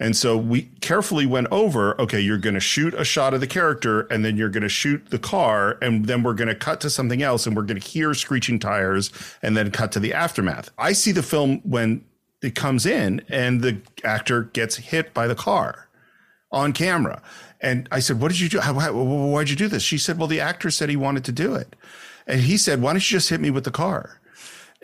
and 0.00 0.16
so 0.16 0.36
we 0.36 0.62
carefully 0.80 1.26
went 1.26 1.48
over, 1.50 2.00
okay, 2.00 2.20
you're 2.20 2.38
going 2.38 2.54
to 2.54 2.60
shoot 2.60 2.94
a 2.94 3.04
shot 3.04 3.34
of 3.34 3.40
the 3.40 3.46
character 3.46 4.02
and 4.10 4.24
then 4.24 4.36
you're 4.36 4.48
going 4.48 4.62
to 4.62 4.68
shoot 4.68 5.10
the 5.10 5.18
car 5.18 5.78
and 5.80 6.06
then 6.06 6.22
we're 6.22 6.34
going 6.34 6.48
to 6.48 6.54
cut 6.54 6.80
to 6.80 6.90
something 6.90 7.22
else 7.22 7.46
and 7.46 7.56
we're 7.56 7.62
going 7.62 7.80
to 7.80 7.86
hear 7.86 8.14
screeching 8.14 8.58
tires 8.58 9.10
and 9.42 9.56
then 9.56 9.70
cut 9.70 9.92
to 9.92 10.00
the 10.00 10.12
aftermath. 10.12 10.70
I 10.78 10.92
see 10.92 11.12
the 11.12 11.22
film 11.22 11.60
when 11.64 12.04
it 12.42 12.54
comes 12.54 12.86
in 12.86 13.22
and 13.28 13.62
the 13.62 13.80
actor 14.02 14.42
gets 14.42 14.76
hit 14.76 15.14
by 15.14 15.26
the 15.26 15.34
car 15.34 15.88
on 16.50 16.72
camera. 16.72 17.22
And 17.60 17.88
I 17.90 18.00
said, 18.00 18.20
what 18.20 18.30
did 18.30 18.40
you 18.40 18.48
do? 18.48 18.60
How, 18.60 18.74
how, 18.74 18.92
why'd 18.92 19.48
you 19.48 19.56
do 19.56 19.68
this? 19.68 19.82
She 19.82 19.96
said, 19.96 20.18
well, 20.18 20.28
the 20.28 20.40
actor 20.40 20.70
said 20.70 20.90
he 20.90 20.96
wanted 20.96 21.24
to 21.24 21.32
do 21.32 21.54
it. 21.54 21.74
And 22.26 22.40
he 22.40 22.56
said, 22.56 22.82
why 22.82 22.92
don't 22.92 23.10
you 23.10 23.16
just 23.16 23.30
hit 23.30 23.40
me 23.40 23.50
with 23.50 23.64
the 23.64 23.70
car? 23.70 24.20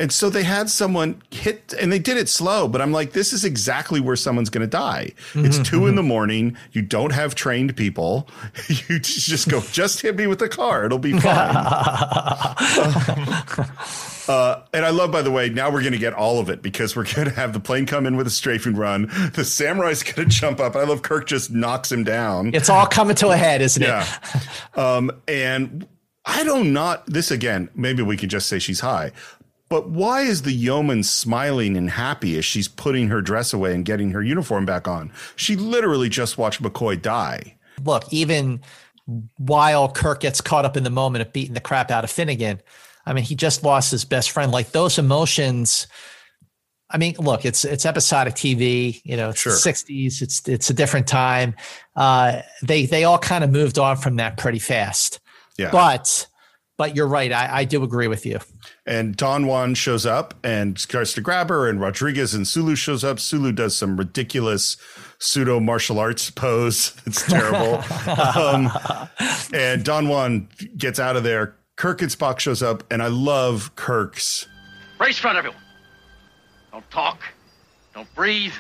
And 0.00 0.10
so 0.10 0.30
they 0.30 0.44
had 0.44 0.70
someone 0.70 1.20
hit, 1.30 1.74
and 1.78 1.92
they 1.92 1.98
did 1.98 2.16
it 2.16 2.30
slow, 2.30 2.66
but 2.66 2.80
I'm 2.80 2.90
like, 2.90 3.12
this 3.12 3.34
is 3.34 3.44
exactly 3.44 4.00
where 4.00 4.16
someone's 4.16 4.48
going 4.48 4.62
to 4.62 4.66
die. 4.66 5.12
Mm-hmm. 5.34 5.44
It's 5.44 5.58
2 5.58 5.86
in 5.88 5.94
the 5.94 6.02
morning. 6.02 6.56
You 6.72 6.80
don't 6.80 7.12
have 7.12 7.34
trained 7.34 7.76
people. 7.76 8.26
You 8.88 8.98
just 8.98 9.48
go, 9.48 9.60
just 9.60 10.00
hit 10.00 10.16
me 10.16 10.26
with 10.26 10.38
the 10.38 10.48
car. 10.48 10.86
It'll 10.86 10.98
be 10.98 11.12
fine. 11.12 11.22
uh, 14.28 14.62
and 14.72 14.86
I 14.86 14.90
love, 14.90 15.12
by 15.12 15.22
the 15.22 15.30
way, 15.30 15.50
now 15.50 15.70
we're 15.70 15.82
going 15.82 15.92
to 15.92 15.98
get 15.98 16.14
all 16.14 16.38
of 16.38 16.48
it 16.48 16.62
because 16.62 16.96
we're 16.96 17.04
going 17.04 17.28
to 17.28 17.34
have 17.34 17.52
the 17.52 17.60
plane 17.60 17.84
come 17.84 18.06
in 18.06 18.16
with 18.16 18.26
a 18.26 18.30
strafing 18.30 18.76
run. 18.76 19.10
The 19.34 19.44
samurai's 19.44 20.02
going 20.02 20.14
to 20.28 20.34
jump 20.34 20.60
up. 20.60 20.76
I 20.76 20.84
love 20.84 21.02
Kirk 21.02 21.26
just 21.26 21.50
knocks 21.50 21.92
him 21.92 22.04
down. 22.04 22.54
It's 22.54 22.70
all 22.70 22.86
coming 22.86 23.16
to 23.16 23.30
a 23.30 23.36
head, 23.36 23.60
isn't 23.60 23.82
yeah. 23.82 24.06
it? 24.34 24.78
um, 24.78 25.10
and 25.28 25.86
I 26.24 26.44
don't 26.44 26.72
not 26.72 27.06
this 27.06 27.30
again. 27.30 27.68
Maybe 27.74 28.02
we 28.02 28.16
could 28.16 28.30
just 28.30 28.46
say 28.46 28.58
she's 28.58 28.80
high. 28.80 29.12
But 29.70 29.88
why 29.88 30.22
is 30.22 30.42
the 30.42 30.50
yeoman 30.50 31.04
smiling 31.04 31.76
and 31.76 31.88
happy 31.88 32.36
as 32.36 32.44
she's 32.44 32.66
putting 32.66 33.08
her 33.08 33.22
dress 33.22 33.52
away 33.52 33.72
and 33.72 33.84
getting 33.84 34.10
her 34.10 34.20
uniform 34.22 34.66
back 34.66 34.88
on? 34.88 35.12
She 35.36 35.54
literally 35.54 36.08
just 36.08 36.36
watched 36.36 36.60
McCoy 36.60 37.00
die. 37.00 37.56
Look, 37.84 38.12
even 38.12 38.62
while 39.38 39.88
Kirk 39.88 40.20
gets 40.20 40.40
caught 40.40 40.64
up 40.64 40.76
in 40.76 40.82
the 40.82 40.90
moment 40.90 41.22
of 41.22 41.32
beating 41.32 41.54
the 41.54 41.60
crap 41.60 41.92
out 41.92 42.02
of 42.02 42.10
Finnegan, 42.10 42.60
I 43.06 43.12
mean, 43.12 43.22
he 43.22 43.36
just 43.36 43.62
lost 43.62 43.92
his 43.92 44.04
best 44.04 44.32
friend. 44.32 44.50
Like 44.50 44.72
those 44.72 44.98
emotions. 44.98 45.86
I 46.90 46.98
mean, 46.98 47.14
look, 47.20 47.44
it's 47.44 47.64
it's 47.64 47.86
episodic 47.86 48.34
TV. 48.34 49.00
You 49.04 49.16
know, 49.16 49.30
sure. 49.32 49.52
'60s. 49.52 50.20
It's 50.20 50.48
it's 50.48 50.70
a 50.70 50.74
different 50.74 51.06
time. 51.06 51.54
Uh, 51.94 52.42
they 52.62 52.86
they 52.86 53.04
all 53.04 53.18
kind 53.18 53.44
of 53.44 53.50
moved 53.50 53.78
on 53.78 53.96
from 53.96 54.16
that 54.16 54.36
pretty 54.36 54.58
fast. 54.58 55.20
Yeah. 55.56 55.70
But 55.70 56.26
but 56.76 56.96
you're 56.96 57.06
right. 57.06 57.30
I, 57.30 57.58
I 57.58 57.64
do 57.64 57.84
agree 57.84 58.08
with 58.08 58.26
you. 58.26 58.40
And 58.86 59.14
Don 59.14 59.46
Juan 59.46 59.74
shows 59.74 60.06
up 60.06 60.34
and 60.42 60.78
starts 60.78 61.12
to 61.14 61.20
grab 61.20 61.48
her, 61.48 61.68
and 61.68 61.80
Rodriguez 61.80 62.34
and 62.34 62.48
Sulu 62.48 62.74
shows 62.74 63.04
up. 63.04 63.20
Sulu 63.20 63.52
does 63.52 63.76
some 63.76 63.96
ridiculous 63.96 64.76
pseudo 65.18 65.60
martial 65.60 65.98
arts 65.98 66.30
pose. 66.30 66.96
It's 67.06 67.22
terrible. 67.26 67.82
um, 68.36 68.70
and 69.52 69.84
Don 69.84 70.08
Juan 70.08 70.48
gets 70.76 70.98
out 70.98 71.16
of 71.16 71.24
there. 71.24 71.56
Kirk 71.76 72.02
and 72.02 72.10
Spock 72.10 72.38
shows 72.38 72.62
up, 72.62 72.84
and 72.90 73.02
I 73.02 73.08
love 73.08 73.74
Kirk's. 73.76 74.46
Brace 74.98 75.18
front 75.18 75.38
everyone. 75.38 75.60
Don't 76.72 76.90
talk. 76.90 77.20
Don't 77.94 78.12
breathe. 78.14 78.52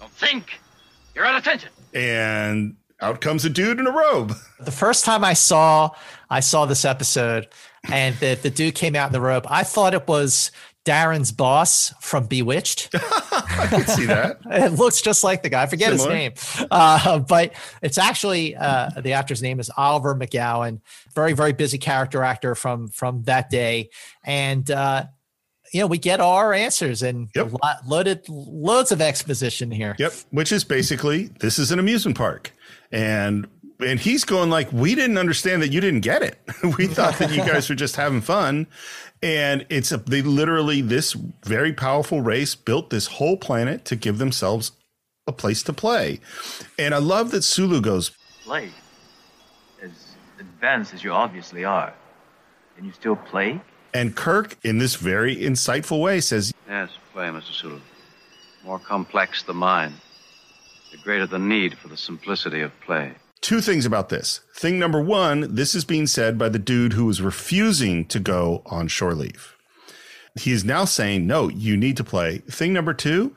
Don't 0.00 0.12
think. 0.12 0.58
You're 1.14 1.24
at 1.24 1.36
attention. 1.36 1.70
And 1.94 2.76
out 3.00 3.20
comes 3.20 3.44
a 3.44 3.50
dude 3.50 3.78
in 3.78 3.86
a 3.86 3.92
robe. 3.92 4.34
The 4.60 4.72
first 4.72 5.04
time 5.04 5.22
I 5.22 5.34
saw 5.34 5.90
I 6.30 6.40
saw 6.40 6.66
this 6.66 6.84
episode 6.84 7.46
and 7.84 8.14
the, 8.16 8.38
the 8.40 8.50
dude 8.50 8.74
came 8.74 8.94
out 8.94 9.08
in 9.08 9.12
the 9.12 9.20
robe, 9.20 9.46
I 9.48 9.64
thought 9.64 9.94
it 9.94 10.08
was 10.08 10.50
Darrin's 10.84 11.32
boss 11.32 11.92
from 12.00 12.26
Bewitched. 12.26 12.88
I 12.94 13.66
can 13.68 13.86
see 13.86 14.06
that. 14.06 14.38
it 14.46 14.72
looks 14.72 15.02
just 15.02 15.22
like 15.22 15.42
the 15.42 15.48
guy. 15.48 15.62
I 15.62 15.66
forget 15.66 15.90
Similar. 15.98 16.16
his 16.16 16.58
name, 16.58 16.66
uh, 16.70 17.18
but 17.18 17.52
it's 17.82 17.98
actually 17.98 18.56
uh, 18.56 18.90
the 19.00 19.12
actor's 19.12 19.42
name 19.42 19.60
is 19.60 19.70
Oliver 19.76 20.14
McGowan. 20.14 20.80
Very 21.14 21.34
very 21.34 21.52
busy 21.52 21.76
character 21.78 22.22
actor 22.22 22.54
from 22.54 22.88
from 22.88 23.22
that 23.24 23.50
day, 23.50 23.90
and 24.24 24.70
uh, 24.70 25.04
you 25.72 25.80
know, 25.80 25.86
we 25.86 25.98
get 25.98 26.20
our 26.20 26.52
answers 26.52 27.02
and 27.02 27.28
yep. 27.34 27.52
loaded 27.86 28.28
loads 28.28 28.92
of 28.92 29.00
exposition 29.00 29.70
here. 29.70 29.94
Yep. 29.98 30.12
Which 30.30 30.52
is 30.52 30.64
basically 30.64 31.24
this 31.40 31.58
is 31.58 31.70
an 31.70 31.78
amusement 31.78 32.16
park. 32.16 32.52
And 32.90 33.46
and 33.80 34.00
he's 34.00 34.24
going 34.24 34.50
like, 34.50 34.72
we 34.72 34.94
didn't 34.94 35.18
understand 35.18 35.62
that 35.62 35.68
you 35.68 35.80
didn't 35.80 36.00
get 36.00 36.22
it. 36.22 36.38
we 36.78 36.86
thought 36.86 37.18
that 37.18 37.30
you 37.30 37.38
guys 37.38 37.68
were 37.68 37.74
just 37.74 37.96
having 37.96 38.20
fun. 38.20 38.66
And 39.22 39.66
it's 39.68 39.92
a, 39.92 39.98
they 39.98 40.22
literally 40.22 40.80
this 40.80 41.12
very 41.44 41.72
powerful 41.72 42.20
race 42.20 42.54
built 42.54 42.90
this 42.90 43.06
whole 43.06 43.36
planet 43.36 43.84
to 43.86 43.96
give 43.96 44.18
themselves 44.18 44.72
a 45.26 45.32
place 45.32 45.62
to 45.64 45.72
play. 45.72 46.20
And 46.78 46.94
I 46.94 46.98
love 46.98 47.30
that 47.32 47.42
Sulu 47.42 47.80
goes, 47.80 48.10
play 48.44 48.70
as 49.82 49.90
advanced 50.38 50.94
as 50.94 51.04
you 51.04 51.12
obviously 51.12 51.64
are. 51.64 51.92
Can 52.76 52.84
you 52.84 52.92
still 52.92 53.16
play? 53.16 53.60
And 53.94 54.14
Kirk, 54.14 54.56
in 54.62 54.78
this 54.78 54.96
very 54.96 55.36
insightful 55.36 56.00
way, 56.00 56.20
says, 56.20 56.52
Yes, 56.68 56.90
play, 57.12 57.28
Mr. 57.28 57.52
Sulu. 57.52 57.80
More 58.64 58.78
complex 58.78 59.42
the 59.42 59.54
mind, 59.54 59.94
the 60.92 60.98
greater 60.98 61.26
the 61.26 61.38
need 61.38 61.76
for 61.78 61.88
the 61.88 61.96
simplicity 61.96 62.60
of 62.60 62.72
play. 62.80 63.14
Two 63.40 63.60
things 63.60 63.86
about 63.86 64.08
this. 64.08 64.40
Thing 64.54 64.78
number 64.78 65.00
one, 65.00 65.54
this 65.54 65.74
is 65.74 65.84
being 65.84 66.06
said 66.06 66.38
by 66.38 66.48
the 66.48 66.58
dude 66.58 66.94
who 66.94 67.06
was 67.06 67.22
refusing 67.22 68.04
to 68.06 68.18
go 68.18 68.62
on 68.66 68.88
shore 68.88 69.14
leave. 69.14 69.56
He 70.34 70.52
is 70.52 70.64
now 70.64 70.84
saying, 70.84 71.26
no, 71.26 71.48
you 71.48 71.76
need 71.76 71.96
to 71.96 72.04
play. 72.04 72.38
Thing 72.38 72.72
number 72.72 72.94
two, 72.94 73.34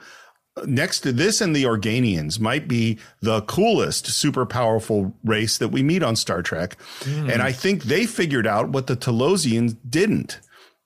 next 0.65 1.02
to 1.02 1.11
this 1.11 1.41
and 1.41 1.56
the 1.56 1.64
Organians 1.64 2.40
might 2.40 2.68
be 2.68 2.99
the 3.22 3.41
coolest 3.41 4.07
super 4.07 4.45
powerful 4.45 5.14
race 5.23 5.57
that 5.57 5.69
we 5.69 5.84
meet 5.84 6.03
on 6.03 6.15
Star 6.15 6.41
Trek. 6.41 6.78
Mm. 7.02 7.32
And 7.32 7.41
I 7.41 7.52
think 7.52 7.84
they 7.84 8.06
figured 8.06 8.48
out 8.48 8.69
what 8.69 8.88
the 8.88 8.98
Talosians 8.98 9.76
didn't 9.88 10.40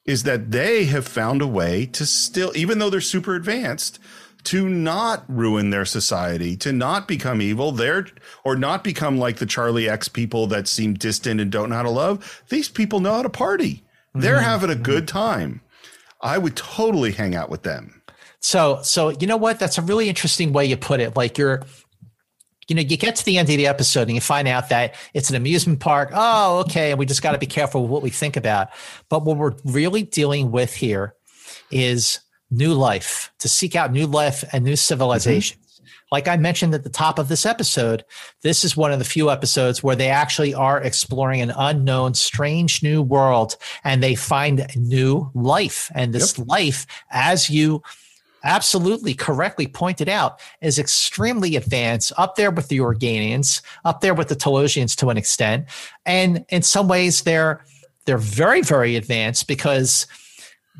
is 0.05 0.23
that 0.23 0.51
they 0.51 0.85
have 0.85 1.07
found 1.07 1.41
a 1.41 1.47
way 1.47 1.85
to 1.87 2.05
still, 2.05 2.51
even 2.55 2.77
though 2.77 2.89
they're 2.89 3.01
super 3.01 3.35
advanced, 3.35 3.99
to 4.45 4.69
not 4.69 5.23
ruin 5.27 5.69
their 5.69 5.85
society, 5.85 6.55
to 6.57 6.71
not 6.71 7.07
become 7.07 7.41
evil, 7.41 7.71
there 7.71 8.07
or 8.43 8.55
not 8.55 8.83
become 8.83 9.17
like 9.17 9.37
the 9.37 9.45
Charlie 9.45 9.89
X 9.89 10.07
people 10.07 10.47
that 10.47 10.67
seem 10.67 10.93
distant 10.93 11.41
and 11.41 11.51
don't 11.51 11.69
know 11.69 11.75
how 11.75 11.83
to 11.83 11.89
love. 11.89 12.43
These 12.49 12.69
people 12.69 12.99
know 12.99 13.13
how 13.13 13.23
to 13.23 13.29
party. 13.29 13.83
They're 14.13 14.35
mm-hmm. 14.35 14.45
having 14.45 14.69
a 14.69 14.75
good 14.75 15.07
time. 15.07 15.61
I 16.21 16.37
would 16.37 16.55
totally 16.55 17.11
hang 17.11 17.35
out 17.35 17.49
with 17.49 17.63
them. 17.63 18.01
So, 18.39 18.79
so 18.83 19.09
you 19.09 19.27
know 19.27 19.37
what? 19.37 19.59
That's 19.59 19.77
a 19.77 19.81
really 19.81 20.07
interesting 20.07 20.53
way 20.53 20.65
you 20.65 20.77
put 20.77 20.99
it. 20.99 21.15
Like 21.15 21.37
you're, 21.37 21.63
you 22.67 22.75
know, 22.75 22.81
you 22.81 22.97
get 22.97 23.15
to 23.15 23.25
the 23.25 23.37
end 23.37 23.49
of 23.49 23.57
the 23.57 23.67
episode 23.67 24.03
and 24.03 24.13
you 24.13 24.21
find 24.21 24.47
out 24.47 24.69
that 24.69 24.95
it's 25.13 25.29
an 25.29 25.35
amusement 25.35 25.79
park. 25.79 26.11
Oh, 26.13 26.59
okay. 26.59 26.91
And 26.91 26.99
we 26.99 27.05
just 27.05 27.21
got 27.21 27.33
to 27.33 27.37
be 27.37 27.45
careful 27.45 27.81
with 27.81 27.91
what 27.91 28.03
we 28.03 28.09
think 28.09 28.37
about. 28.37 28.69
But 29.09 29.25
what 29.25 29.37
we're 29.37 29.53
really 29.65 30.03
dealing 30.03 30.51
with 30.51 30.73
here 30.73 31.15
is 31.71 32.19
new 32.51 32.73
life, 32.73 33.31
to 33.39 33.49
seek 33.49 33.75
out 33.75 33.91
new 33.91 34.07
life 34.07 34.43
and 34.53 34.63
new 34.63 34.75
civilizations. 34.75 35.59
Mm-hmm. 35.59 35.65
Like 36.11 36.27
I 36.27 36.37
mentioned 36.37 36.73
at 36.73 36.83
the 36.83 36.89
top 36.89 37.17
of 37.17 37.27
this 37.27 37.45
episode, 37.45 38.05
this 38.41 38.63
is 38.63 38.77
one 38.77 38.91
of 38.91 38.99
the 38.99 39.05
few 39.05 39.31
episodes 39.31 39.83
where 39.83 39.95
they 39.95 40.09
actually 40.09 40.53
are 40.53 40.79
exploring 40.81 41.41
an 41.41 41.51
unknown, 41.57 42.13
strange 42.13 42.83
new 42.83 43.01
world 43.01 43.57
and 43.83 44.03
they 44.03 44.15
find 44.15 44.67
new 44.75 45.29
life. 45.33 45.91
And 45.95 46.13
this 46.13 46.37
yep. 46.37 46.47
life, 46.47 46.85
as 47.09 47.49
you 47.49 47.81
absolutely 48.43 49.15
correctly 49.15 49.65
pointed 49.65 50.07
out, 50.07 50.39
is 50.61 50.77
extremely 50.77 51.55
advanced, 51.55 52.13
up 52.17 52.35
there 52.35 52.51
with 52.51 52.67
the 52.67 52.77
Organians, 52.77 53.61
up 53.83 54.01
there 54.01 54.13
with 54.13 54.27
the 54.27 54.35
Talosians 54.35 54.95
to 54.97 55.09
an 55.09 55.17
extent. 55.17 55.65
And 56.05 56.45
in 56.49 56.61
some 56.61 56.87
ways, 56.87 57.23
they're 57.23 57.65
they're 58.05 58.17
very, 58.19 58.61
very 58.61 58.95
advanced 58.95 59.47
because 59.47 60.05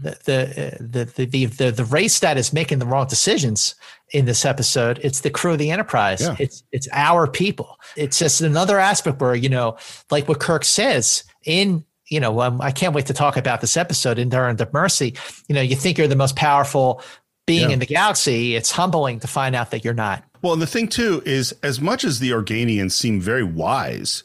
the 0.02 0.18
the, 0.26 1.06
the 1.16 1.26
the 1.26 1.46
the 1.46 1.72
the 1.72 1.86
race 1.86 2.20
that 2.20 2.38
is 2.38 2.52
making 2.52 2.80
the 2.80 2.86
wrong 2.86 3.08
decisions 3.08 3.76
in 4.12 4.26
this 4.26 4.46
episode 4.46 5.00
it's 5.04 5.22
the 5.22 5.30
crew 5.30 5.54
of 5.54 5.60
the 5.60 5.72
enterprise. 5.72 6.22
Yeah. 6.22 6.36
it's 6.40 6.64
it's 6.72 6.88
our 6.92 7.28
people. 7.28 7.80
It's 7.96 8.20
just 8.20 8.42
another 8.42 8.80
aspect 8.80 9.22
where 9.22 9.36
you 9.36 9.50
know 9.50 9.78
like 10.12 10.28
what 10.28 10.40
kirk 10.40 10.64
says 10.66 11.24
in 11.44 11.86
you 12.08 12.20
know 12.20 12.42
um, 12.42 12.62
i 12.62 12.72
can't 12.72 12.94
wait 12.94 13.08
to 13.08 13.14
talk 13.14 13.38
about 13.38 13.62
this 13.62 13.78
episode 13.78 14.20
in 14.20 14.34
Errand 14.34 14.62
of 14.62 14.72
Mercy. 14.74 15.16
You 15.48 15.56
know 15.56 15.62
you 15.62 15.76
think 15.76 15.98
you're 15.98 16.08
the 16.08 16.16
most 16.16 16.36
powerful 16.36 17.02
being 17.46 17.70
yeah. 17.70 17.74
in 17.74 17.80
the 17.80 17.86
galaxy. 17.86 18.56
It's 18.56 18.72
humbling 18.72 19.20
to 19.20 19.28
find 19.28 19.56
out 19.56 19.72
that 19.72 19.86
you're 19.86 19.94
not. 19.94 20.24
Well 20.42 20.54
and 20.54 20.62
the 20.62 20.68
thing 20.68 20.88
too 20.88 21.22
is 21.26 21.54
as 21.64 21.80
much 21.80 22.04
as 22.04 22.20
the 22.20 22.32
organians 22.32 22.92
seem 22.92 23.22
very 23.22 23.44
wise 23.44 24.24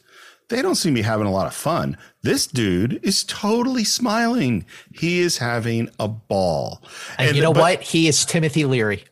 they 0.51 0.61
don't 0.61 0.75
seem 0.75 0.95
to 0.95 1.01
be 1.01 1.03
having 1.03 1.27
a 1.27 1.33
lot 1.33 1.47
of 1.47 1.55
fun. 1.55 1.97
This 2.23 2.47
dude 2.47 3.01
is 3.03 3.25
totally 3.25 3.85
smiling. 3.85 4.67
He 4.93 5.21
is 5.21 5.39
having 5.39 5.89
a 5.99 6.09
ball. 6.09 6.83
And, 7.17 7.29
and 7.29 7.37
you 7.37 7.43
know 7.43 7.55
but, 7.55 7.61
what? 7.61 7.83
He 7.83 8.09
is 8.09 8.27
Timothy 8.27 8.67
Leary. 8.67 9.05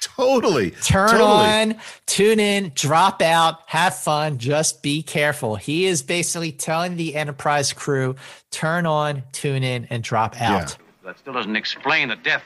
Totally. 0.00 0.70
Turn 0.70 1.10
totally. 1.10 1.30
on, 1.30 1.76
tune 2.06 2.40
in, 2.40 2.72
drop 2.74 3.22
out, 3.22 3.60
have 3.66 3.94
fun, 3.94 4.38
just 4.38 4.82
be 4.82 5.02
careful. 5.02 5.56
He 5.56 5.86
is 5.86 6.02
basically 6.02 6.52
telling 6.52 6.96
the 6.96 7.14
Enterprise 7.14 7.72
crew 7.72 8.16
turn 8.50 8.86
on, 8.86 9.22
tune 9.32 9.62
in, 9.62 9.86
and 9.90 10.02
drop 10.02 10.40
out. 10.40 10.76
Yeah. 10.78 10.86
That 11.04 11.18
still 11.18 11.34
doesn't 11.34 11.56
explain 11.56 12.08
the 12.08 12.16
death 12.16 12.42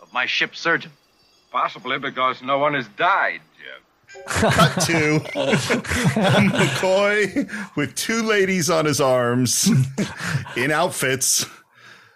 of 0.00 0.12
my 0.12 0.26
ship 0.26 0.54
surgeon. 0.56 0.90
Possibly 1.50 1.98
because 1.98 2.42
no 2.42 2.58
one 2.58 2.74
has 2.74 2.88
died. 2.88 3.40
Cut 4.26 4.72
to 4.86 5.20
McCoy 6.50 7.76
with 7.76 7.94
two 7.94 8.22
ladies 8.22 8.70
on 8.70 8.84
his 8.84 9.00
arms 9.00 9.70
in 10.56 10.70
outfits. 10.70 11.46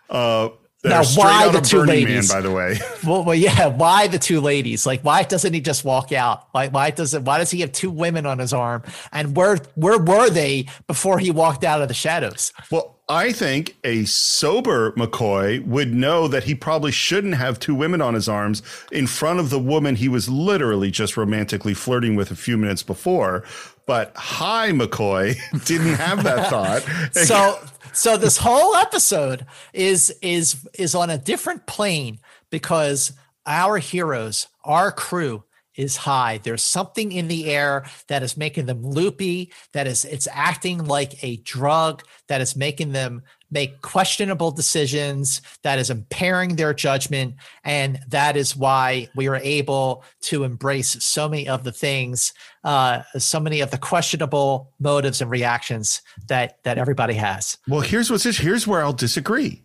Uh, 0.09 0.51
now, 0.88 1.04
why 1.14 1.48
the 1.50 1.60
two 1.60 1.78
Burning 1.78 2.06
ladies? 2.06 2.32
Man, 2.32 2.42
by 2.42 2.48
the 2.48 2.54
way. 2.54 2.78
Well, 3.06 3.24
well, 3.24 3.34
yeah. 3.36 3.66
Why 3.68 4.08
the 4.08 4.18
two 4.18 4.40
ladies? 4.40 4.84
Like, 4.84 5.02
why 5.02 5.22
doesn't 5.22 5.52
he 5.52 5.60
just 5.60 5.84
walk 5.84 6.10
out? 6.10 6.48
Like, 6.52 6.72
why 6.72 6.90
does 6.90 7.14
it? 7.14 7.22
Why 7.22 7.38
does 7.38 7.52
he 7.52 7.60
have 7.60 7.70
two 7.70 7.90
women 7.90 8.26
on 8.26 8.38
his 8.38 8.52
arm? 8.52 8.82
And 9.12 9.36
where 9.36 9.58
where 9.76 9.98
were 9.98 10.28
they 10.28 10.66
before 10.88 11.18
he 11.20 11.30
walked 11.30 11.62
out 11.62 11.82
of 11.82 11.88
the 11.88 11.94
shadows? 11.94 12.52
Well, 12.70 12.96
I 13.08 13.30
think 13.30 13.76
a 13.84 14.04
sober 14.04 14.90
McCoy 14.92 15.64
would 15.64 15.94
know 15.94 16.26
that 16.26 16.44
he 16.44 16.56
probably 16.56 16.90
shouldn't 16.90 17.36
have 17.36 17.60
two 17.60 17.74
women 17.74 18.00
on 18.00 18.14
his 18.14 18.28
arms 18.28 18.62
in 18.90 19.06
front 19.06 19.38
of 19.38 19.50
the 19.50 19.60
woman 19.60 19.94
he 19.94 20.08
was 20.08 20.28
literally 20.28 20.90
just 20.90 21.16
romantically 21.16 21.72
flirting 21.72 22.16
with 22.16 22.32
a 22.32 22.36
few 22.36 22.56
minutes 22.56 22.82
before. 22.82 23.44
But 23.86 24.16
high 24.16 24.72
McCoy 24.72 25.36
didn't 25.64 25.94
have 25.94 26.24
that 26.24 26.50
thought. 26.50 26.82
so 27.12 27.60
so 27.97 28.16
this 28.16 28.36
whole 28.36 28.74
episode 28.77 29.47
is 29.73 30.10
is 30.23 30.68
is 30.78 30.94
on 30.94 31.10
a 31.10 31.18
different 31.18 31.66
plane 31.66 32.18
because 32.51 33.12
our 33.47 33.78
heroes, 33.78 34.48
our 34.64 34.93
crew 34.93 35.44
is 35.77 35.97
high. 35.97 36.39
There's 36.39 36.62
something 36.62 37.12
in 37.12 37.28
the 37.28 37.51
air 37.51 37.85
that 38.09 38.23
is 38.23 38.36
making 38.36 38.66
them 38.66 38.85
loopy, 38.85 39.52
that 39.73 39.86
is 39.86 40.05
it's 40.05 40.28
acting 40.32 40.85
like 40.85 41.23
a 41.23 41.36
drug, 41.39 42.02
that 42.28 42.40
is 42.40 42.56
making 42.56 42.93
them 42.93 43.23
make 43.51 43.81
questionable 43.82 44.51
decisions, 44.51 45.40
that 45.62 45.78
is 45.78 45.90
impairing 45.90 46.56
their 46.56 46.74
judgment. 46.74 47.35
And 47.64 48.01
that 48.09 48.36
is 48.36 48.56
why 48.56 49.09
we 49.14 49.28
are 49.28 49.36
able 49.36 50.05
to 50.23 50.44
embrace 50.44 51.02
so 51.05 51.28
many 51.28 51.48
of 51.48 51.64
the 51.64 51.73
things, 51.73 52.32
uh, 52.64 53.02
so 53.18 53.39
many 53.40 53.60
of 53.60 53.70
the 53.70 53.78
questionable 53.78 54.73
motives 54.78 55.20
and 55.20 55.31
reactions 55.31 56.02
that 56.28 56.62
that 56.64 56.78
everybody 56.78 57.14
has. 57.14 57.56
Well, 57.68 57.81
here's 57.81 58.10
what's 58.10 58.24
here's 58.24 58.66
where 58.66 58.82
I'll 58.82 58.93
disagree. 58.93 59.62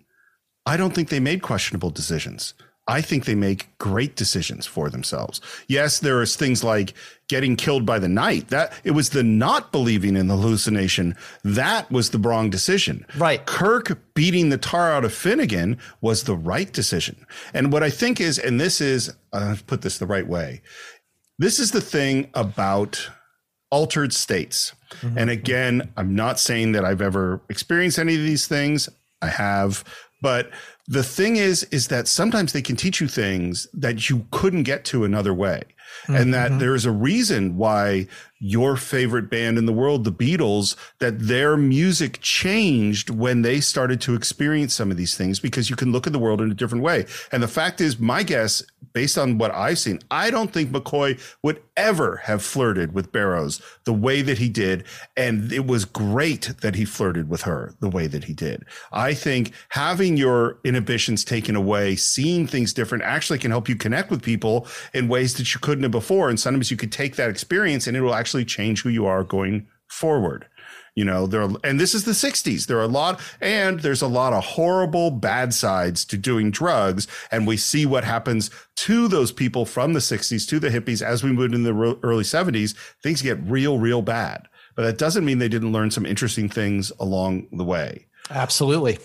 I 0.66 0.78
don't 0.78 0.94
think 0.94 1.10
they 1.10 1.20
made 1.20 1.41
questionable 1.41 1.90
decisions. 1.90 2.53
I 2.88 3.02
think 3.02 3.26
they 3.26 3.36
make 3.36 3.78
great 3.78 4.16
decisions 4.16 4.66
for 4.66 4.90
themselves. 4.90 5.40
Yes, 5.68 5.99
there 5.99 6.22
is 6.22 6.36
things 6.36 6.64
like 6.64 6.94
getting 7.30 7.56
killed 7.56 7.86
by 7.86 7.99
the 7.99 8.10
knight. 8.10 8.49
That 8.49 8.74
it 8.84 8.91
was 8.91 9.12
the 9.12 9.24
not 9.24 9.72
believing 9.72 10.16
in 10.16 10.28
the 10.28 10.36
hallucination 10.36 11.16
that 11.44 11.90
was 11.91 12.10
the 12.10 12.18
wrong 12.18 12.49
decision. 12.49 13.06
Right. 13.18 13.45
Kirk 13.45 13.98
beating 14.14 14.49
the 14.49 14.58
tar 14.58 14.91
out 14.91 15.06
of 15.06 15.14
Finnegan 15.14 15.78
was 16.02 16.24
the 16.24 16.36
right 16.36 16.72
decision. 16.74 17.26
And 17.53 17.72
what 17.72 17.84
I 17.84 17.90
think 17.90 18.20
is, 18.20 18.40
and 18.40 18.60
this 18.60 18.82
is, 18.82 19.14
uh, 19.32 19.56
put 19.68 19.84
this 19.84 19.98
the 19.98 20.08
right 20.08 20.28
way. 20.28 20.62
This 21.38 21.60
is 21.60 21.72
the 21.72 21.82
thing 21.82 22.30
about 22.34 23.10
altered 23.70 24.14
states. 24.14 24.74
Mm-hmm. 24.99 25.18
And 25.18 25.30
again, 25.30 25.94
I'm 25.95 26.14
not 26.14 26.40
saying 26.40 26.74
that 26.74 26.84
I've 26.84 27.02
ever 27.02 27.41
experienced 27.49 27.99
any 27.99 28.16
of 28.16 28.22
these 28.22 28.48
things. 28.48 28.90
I 29.22 29.28
have, 29.28 29.84
but 30.22 30.52
the 30.88 31.03
thing 31.03 31.36
is, 31.36 31.64
is 31.66 31.88
that 31.88 32.08
sometimes 32.08 32.53
they 32.53 32.62
can 32.62 32.76
teach 32.76 33.02
you 33.02 33.08
things 33.08 33.68
that 33.74 34.10
you 34.10 34.26
couldn't 34.32 34.64
get 34.64 34.84
to 34.86 35.03
another 35.03 35.34
way. 35.34 35.64
Mm-hmm. 36.03 36.16
And 36.16 36.34
that 36.34 36.49
mm-hmm. 36.52 36.60
there's 36.60 36.86
a 36.86 36.91
reason 36.91 37.58
why 37.58 38.08
your 38.44 38.76
favorite 38.76 39.30
band 39.30 39.60
in 39.60 39.68
the 39.68 39.72
world, 39.74 40.04
the 40.04 40.12
Beatles, 40.12 40.76
that 40.98 41.20
their 41.20 41.56
music 41.56 42.20
changed 42.22 43.12
when 43.12 43.44
they 43.44 43.62
started 43.62 44.02
to 44.02 44.16
experience 44.16 44.74
some 44.74 44.90
of 44.90 44.98
these 44.98 45.16
things 45.16 45.40
because 45.40 45.70
you 45.70 45.76
can 45.76 45.92
look 45.92 46.08
at 46.08 46.14
the 46.14 46.20
world 46.20 46.42
in 46.42 46.50
a 46.50 46.56
different 46.56 46.84
way. 46.84 47.06
And 47.32 47.44
the 47.44 47.48
fact 47.48 47.80
is, 47.80 48.00
my 48.00 48.24
guess, 48.24 48.64
based 48.94 49.18
on 49.18 49.38
what 49.38 49.54
I've 49.54 49.78
seen, 49.78 50.00
I 50.10 50.32
don't 50.32 50.52
think 50.52 50.72
McCoy 50.72 51.22
would 51.44 51.62
ever 51.78 52.18
have 52.18 52.44
flirted 52.44 52.94
with 52.94 53.12
Barrows 53.12 53.62
the 53.86 53.94
way 53.94 54.24
that 54.24 54.40
he 54.40 54.50
did. 54.50 54.86
And 55.16 55.54
it 55.54 55.68
was 55.68 55.86
great 55.86 56.52
that 56.62 56.76
he 56.76 56.84
flirted 56.84 57.30
with 57.30 57.44
her 57.44 57.76
the 57.80 57.90
way 57.90 58.08
that 58.08 58.24
he 58.24 58.34
did. 58.34 58.66
I 58.92 59.14
think 59.14 59.54
having 59.70 60.18
your 60.18 60.58
inhibitions 60.64 61.24
taken 61.24 61.56
away, 61.56 61.96
seeing 61.96 62.48
things 62.48 62.74
different 62.74 63.04
actually 63.04 63.40
can 63.40 63.52
help 63.52 63.70
you 63.70 63.76
connect 63.76 64.10
with 64.10 64.24
people 64.24 64.68
in 64.94 65.08
ways 65.08 65.36
that 65.36 65.54
you 65.54 65.60
couldn't 65.60 65.84
have 65.84 65.92
before. 65.92 66.30
And 66.30 66.40
sometimes 66.40 66.72
you 66.72 66.78
could 66.78 66.92
take 66.92 67.18
that 67.18 67.30
experience 67.30 67.86
and 67.86 67.96
it 67.96 68.02
will 68.02 68.16
actually 68.16 68.31
actually 68.32 68.45
change 68.45 68.82
who 68.82 68.90
you 68.90 69.06
are 69.06 69.26
going 69.26 69.68
forward. 69.88 70.48
You 70.95 71.03
know, 71.03 71.28
there 71.28 71.41
are, 71.41 71.49
and 71.66 71.80
this 71.80 71.94
is 71.94 72.06
the 72.06 72.12
60s. 72.12 72.66
There 72.66 72.78
are 72.78 72.84
a 72.84 72.88
lot, 72.88 73.20
and 73.41 73.82
there's 73.82 74.02
a 74.02 74.08
lot 74.08 74.32
of 74.32 74.44
horrible 74.44 75.12
bad 75.12 75.53
sides 75.53 76.06
to 76.06 76.18
doing 76.18 76.49
drugs. 76.49 77.08
And 77.30 77.45
we 77.45 77.58
see 77.58 77.86
what 77.86 78.06
happens 78.06 78.49
to 78.78 79.10
those 79.10 79.34
people 79.34 79.66
from 79.66 79.91
the 79.91 79.99
60s 79.99 80.48
to 80.48 80.60
the 80.60 80.70
hippies 80.70 81.02
as 81.02 81.24
we 81.24 81.34
move 81.34 81.53
in 81.53 81.64
the 81.64 81.98
early 82.03 82.24
70s. 82.24 82.74
Things 83.03 83.22
get 83.22 83.41
real, 83.44 83.80
real 83.80 84.02
bad. 84.02 84.48
But 84.76 84.84
that 84.84 84.98
doesn't 84.98 85.26
mean 85.26 85.40
they 85.40 85.49
didn't 85.49 85.74
learn 85.74 85.91
some 85.91 86.06
interesting 86.06 86.48
things 86.48 86.90
along 86.99 87.48
the 87.52 87.66
way. 87.66 88.08
Absolutely. 88.30 88.98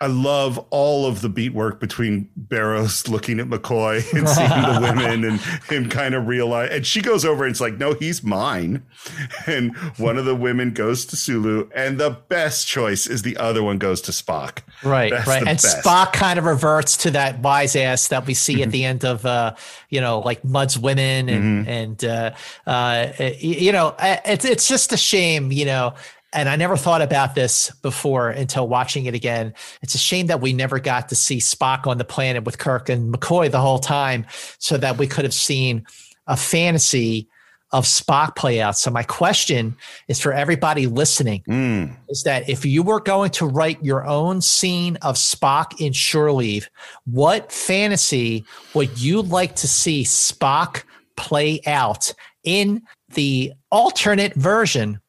I 0.00 0.08
love 0.08 0.58
all 0.70 1.06
of 1.06 1.22
the 1.22 1.28
beat 1.28 1.54
work 1.54 1.80
between 1.80 2.28
Barrows 2.36 3.08
looking 3.08 3.40
at 3.40 3.46
McCoy 3.46 3.96
and 4.14 4.28
seeing 4.28 4.48
the 4.48 4.78
women 4.82 5.24
and 5.24 5.40
him 5.70 5.88
kind 5.88 6.14
of 6.14 6.26
realize. 6.26 6.70
And 6.70 6.86
she 6.86 7.00
goes 7.00 7.24
over 7.24 7.44
and 7.44 7.50
it's 7.50 7.60
like, 7.60 7.78
no, 7.78 7.94
he's 7.94 8.22
mine. 8.22 8.84
And 9.46 9.76
one 9.96 10.18
of 10.18 10.24
the 10.24 10.34
women 10.34 10.72
goes 10.72 11.06
to 11.06 11.16
Sulu, 11.16 11.68
and 11.74 11.98
the 12.00 12.10
best 12.10 12.66
choice 12.66 13.06
is 13.06 13.22
the 13.22 13.36
other 13.36 13.62
one 13.62 13.78
goes 13.78 14.00
to 14.02 14.12
Spock. 14.12 14.58
Right, 14.82 15.10
That's 15.12 15.26
right. 15.28 15.38
And 15.38 15.46
best. 15.46 15.84
Spock 15.84 16.12
kind 16.12 16.36
of 16.38 16.44
reverts 16.46 16.96
to 16.98 17.12
that 17.12 17.38
wise 17.38 17.76
ass 17.76 18.08
that 18.08 18.26
we 18.26 18.34
see 18.34 18.62
at 18.64 18.72
the 18.72 18.84
end 18.84 19.04
of, 19.04 19.24
uh, 19.24 19.54
you 19.88 20.00
know, 20.00 20.18
like 20.18 20.44
Mudd's 20.44 20.76
women 20.78 21.28
and 21.28 21.66
Mhm. 21.66 21.68
and 21.68 22.04
uh, 22.04 22.30
uh, 22.66 23.12
you 23.38 23.70
know, 23.72 23.94
it's 24.00 24.44
it's 24.44 24.66
just 24.66 24.92
a 24.92 24.96
shame, 24.96 25.52
you 25.52 25.64
know. 25.64 25.94
And 26.36 26.50
I 26.50 26.56
never 26.56 26.76
thought 26.76 27.00
about 27.00 27.34
this 27.34 27.70
before 27.80 28.28
until 28.28 28.68
watching 28.68 29.06
it 29.06 29.14
again. 29.14 29.54
It's 29.80 29.94
a 29.94 29.98
shame 29.98 30.26
that 30.26 30.42
we 30.42 30.52
never 30.52 30.78
got 30.78 31.08
to 31.08 31.16
see 31.16 31.38
Spock 31.38 31.86
on 31.86 31.96
the 31.96 32.04
planet 32.04 32.44
with 32.44 32.58
Kirk 32.58 32.90
and 32.90 33.12
McCoy 33.12 33.50
the 33.50 33.60
whole 33.60 33.78
time, 33.78 34.26
so 34.58 34.76
that 34.76 34.98
we 34.98 35.06
could 35.06 35.24
have 35.24 35.34
seen 35.34 35.86
a 36.26 36.36
fantasy 36.36 37.26
of 37.72 37.84
Spock 37.84 38.36
play 38.36 38.60
out. 38.60 38.76
So 38.76 38.90
my 38.90 39.02
question 39.02 39.76
is 40.08 40.20
for 40.20 40.32
everybody 40.32 40.86
listening 40.86 41.42
Mm. 41.48 41.96
is 42.08 42.22
that 42.22 42.48
if 42.48 42.64
you 42.64 42.82
were 42.82 43.00
going 43.00 43.30
to 43.32 43.46
write 43.46 43.82
your 43.82 44.06
own 44.06 44.40
scene 44.40 44.96
of 45.02 45.16
Spock 45.16 45.80
in 45.80 45.92
Shore 45.92 46.32
Leave, 46.32 46.68
what 47.06 47.50
fantasy 47.50 48.44
would 48.74 49.00
you 49.00 49.22
like 49.22 49.56
to 49.56 49.66
see 49.66 50.04
Spock 50.04 50.84
play 51.16 51.60
out 51.66 52.12
in 52.44 52.82
the 53.14 53.52
alternate 53.72 54.34
version 54.34 55.00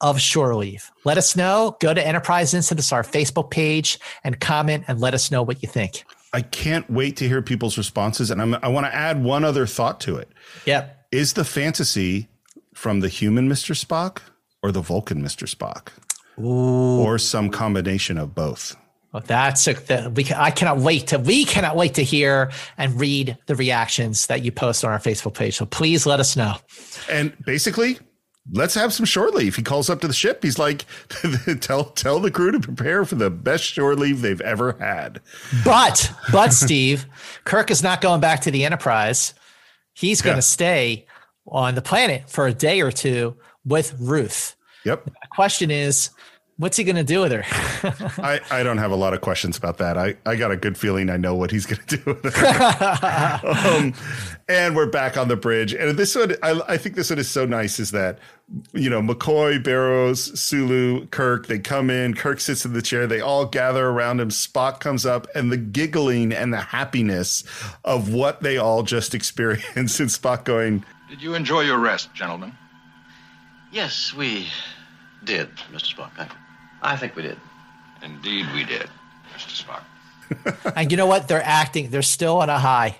of 0.00 0.20
Shore 0.20 0.54
Leave? 0.54 0.90
Let 1.04 1.18
us 1.18 1.36
know. 1.36 1.76
Go 1.80 1.94
to 1.94 2.06
Enterprise 2.06 2.54
Incidents, 2.54 2.92
our 2.92 3.02
Facebook 3.02 3.50
page, 3.50 3.98
and 4.24 4.40
comment 4.40 4.84
and 4.88 5.00
let 5.00 5.14
us 5.14 5.30
know 5.30 5.42
what 5.42 5.62
you 5.62 5.68
think. 5.68 6.04
I 6.32 6.42
can't 6.42 6.88
wait 6.90 7.16
to 7.18 7.28
hear 7.28 7.40
people's 7.42 7.78
responses. 7.78 8.30
And 8.30 8.42
I'm, 8.42 8.54
I 8.62 8.68
want 8.68 8.86
to 8.86 8.94
add 8.94 9.22
one 9.22 9.44
other 9.44 9.66
thought 9.66 10.00
to 10.02 10.16
it. 10.16 10.28
Yep. 10.66 11.06
Is 11.12 11.32
the 11.32 11.44
fantasy 11.44 12.28
from 12.74 13.00
the 13.00 13.08
human 13.08 13.48
Mr. 13.48 13.74
Spock 13.74 14.18
or 14.62 14.70
the 14.70 14.82
Vulcan 14.82 15.22
Mr. 15.22 15.48
Spock? 15.48 15.88
Ooh. 16.38 17.00
Or 17.00 17.18
some 17.18 17.48
combination 17.50 18.18
of 18.18 18.34
both? 18.34 18.76
Well, 19.12 19.22
that's 19.26 19.66
a, 19.66 19.72
that 19.72 20.14
we. 20.14 20.24
Can, 20.24 20.36
I 20.36 20.50
cannot 20.50 20.76
wait 20.76 21.06
to. 21.06 21.18
We 21.18 21.46
cannot 21.46 21.74
wait 21.74 21.94
to 21.94 22.02
hear 22.02 22.50
and 22.76 23.00
read 23.00 23.38
the 23.46 23.54
reactions 23.54 24.26
that 24.26 24.42
you 24.42 24.52
post 24.52 24.84
on 24.84 24.90
our 24.90 24.98
Facebook 24.98 25.32
page. 25.32 25.56
So 25.56 25.64
please 25.64 26.04
let 26.04 26.20
us 26.20 26.36
know. 26.36 26.56
And 27.10 27.34
basically, 27.46 27.98
let's 28.52 28.74
have 28.74 28.92
some 28.92 29.06
shore 29.06 29.30
leave. 29.30 29.56
He 29.56 29.62
calls 29.62 29.90
up 29.90 30.00
to 30.02 30.08
the 30.08 30.14
ship. 30.14 30.42
He's 30.42 30.58
like, 30.58 30.84
tell 31.60 31.84
tell 31.84 32.20
the 32.20 32.30
crew 32.30 32.52
to 32.52 32.60
prepare 32.60 33.04
for 33.04 33.14
the 33.16 33.30
best 33.30 33.64
shore 33.64 33.94
leave 33.94 34.20
they've 34.22 34.40
ever 34.40 34.76
had. 34.78 35.20
But 35.64 36.12
but 36.32 36.52
Steve, 36.52 37.06
Kirk 37.44 37.70
is 37.70 37.82
not 37.82 38.00
going 38.00 38.20
back 38.20 38.40
to 38.42 38.50
the 38.50 38.64
Enterprise. 38.64 39.34
He's 39.94 40.22
going 40.22 40.34
to 40.34 40.38
Yeah. 40.38 40.40
stay 40.40 41.06
on 41.46 41.74
the 41.74 41.82
planet 41.82 42.28
for 42.28 42.46
a 42.46 42.52
day 42.52 42.80
or 42.80 42.90
two 42.92 43.36
with 43.64 43.94
Ruth. 43.98 44.54
Yep. 44.84 45.04
The 45.06 45.12
question 45.30 45.70
is, 45.70 46.10
what's 46.58 46.76
he 46.76 46.84
going 46.84 46.96
to 46.96 47.04
do 47.04 47.20
with 47.20 47.32
her? 47.32 47.44
I, 48.22 48.40
I 48.50 48.62
don't 48.62 48.78
have 48.78 48.90
a 48.90 48.96
lot 48.96 49.12
of 49.12 49.20
questions 49.20 49.58
about 49.58 49.78
that. 49.78 49.98
I, 49.98 50.16
I 50.24 50.36
got 50.36 50.50
a 50.50 50.56
good 50.56 50.78
feeling 50.78 51.10
I 51.10 51.16
know 51.16 51.34
what 51.34 51.50
he's 51.50 51.66
going 51.66 51.82
to 51.86 51.96
do. 51.96 52.02
with 52.06 52.34
her. 52.34 53.40
um, 53.76 53.94
and 54.48 54.74
we're 54.74 54.86
back 54.86 55.16
on 55.16 55.28
the 55.28 55.36
bridge. 55.36 55.74
And 55.74 55.96
this 55.98 56.14
one, 56.14 56.34
I, 56.42 56.60
I 56.66 56.76
think 56.78 56.94
this 56.94 57.10
one 57.10 57.18
is 57.18 57.28
so 57.28 57.44
nice 57.44 57.78
is 57.78 57.90
that, 57.90 58.18
you 58.72 58.88
know, 58.88 59.02
McCoy, 59.02 59.62
Barrows, 59.62 60.38
Sulu, 60.40 61.06
Kirk, 61.08 61.46
they 61.46 61.58
come 61.58 61.90
in. 61.90 62.14
Kirk 62.14 62.40
sits 62.40 62.64
in 62.64 62.72
the 62.72 62.82
chair. 62.82 63.06
They 63.06 63.20
all 63.20 63.44
gather 63.44 63.88
around 63.88 64.20
him. 64.20 64.30
Spock 64.30 64.80
comes 64.80 65.04
up, 65.04 65.26
and 65.34 65.50
the 65.50 65.56
giggling 65.56 66.32
and 66.32 66.52
the 66.52 66.60
happiness 66.60 67.44
of 67.84 68.12
what 68.12 68.42
they 68.42 68.56
all 68.56 68.82
just 68.82 69.14
experienced. 69.16 70.00
And 70.00 70.08
Spock 70.08 70.44
going, 70.44 70.84
Did 71.08 71.22
you 71.22 71.34
enjoy 71.34 71.62
your 71.62 71.78
rest, 71.78 72.14
gentlemen? 72.14 72.52
Yes, 73.72 74.14
we 74.14 74.46
did, 75.24 75.54
Mr. 75.72 75.96
Spock. 75.96 76.30
I, 76.86 76.92
I 76.92 76.96
think 76.96 77.16
we 77.16 77.22
did. 77.22 77.38
Indeed, 78.02 78.46
we 78.54 78.64
did, 78.64 78.88
Mr. 79.34 79.64
Spock. 79.64 79.82
and 80.76 80.90
you 80.90 80.96
know 80.96 81.06
what? 81.06 81.28
They're 81.28 81.42
acting. 81.42 81.90
They're 81.90 82.02
still 82.02 82.38
on 82.38 82.48
a 82.48 82.58
high. 82.58 82.96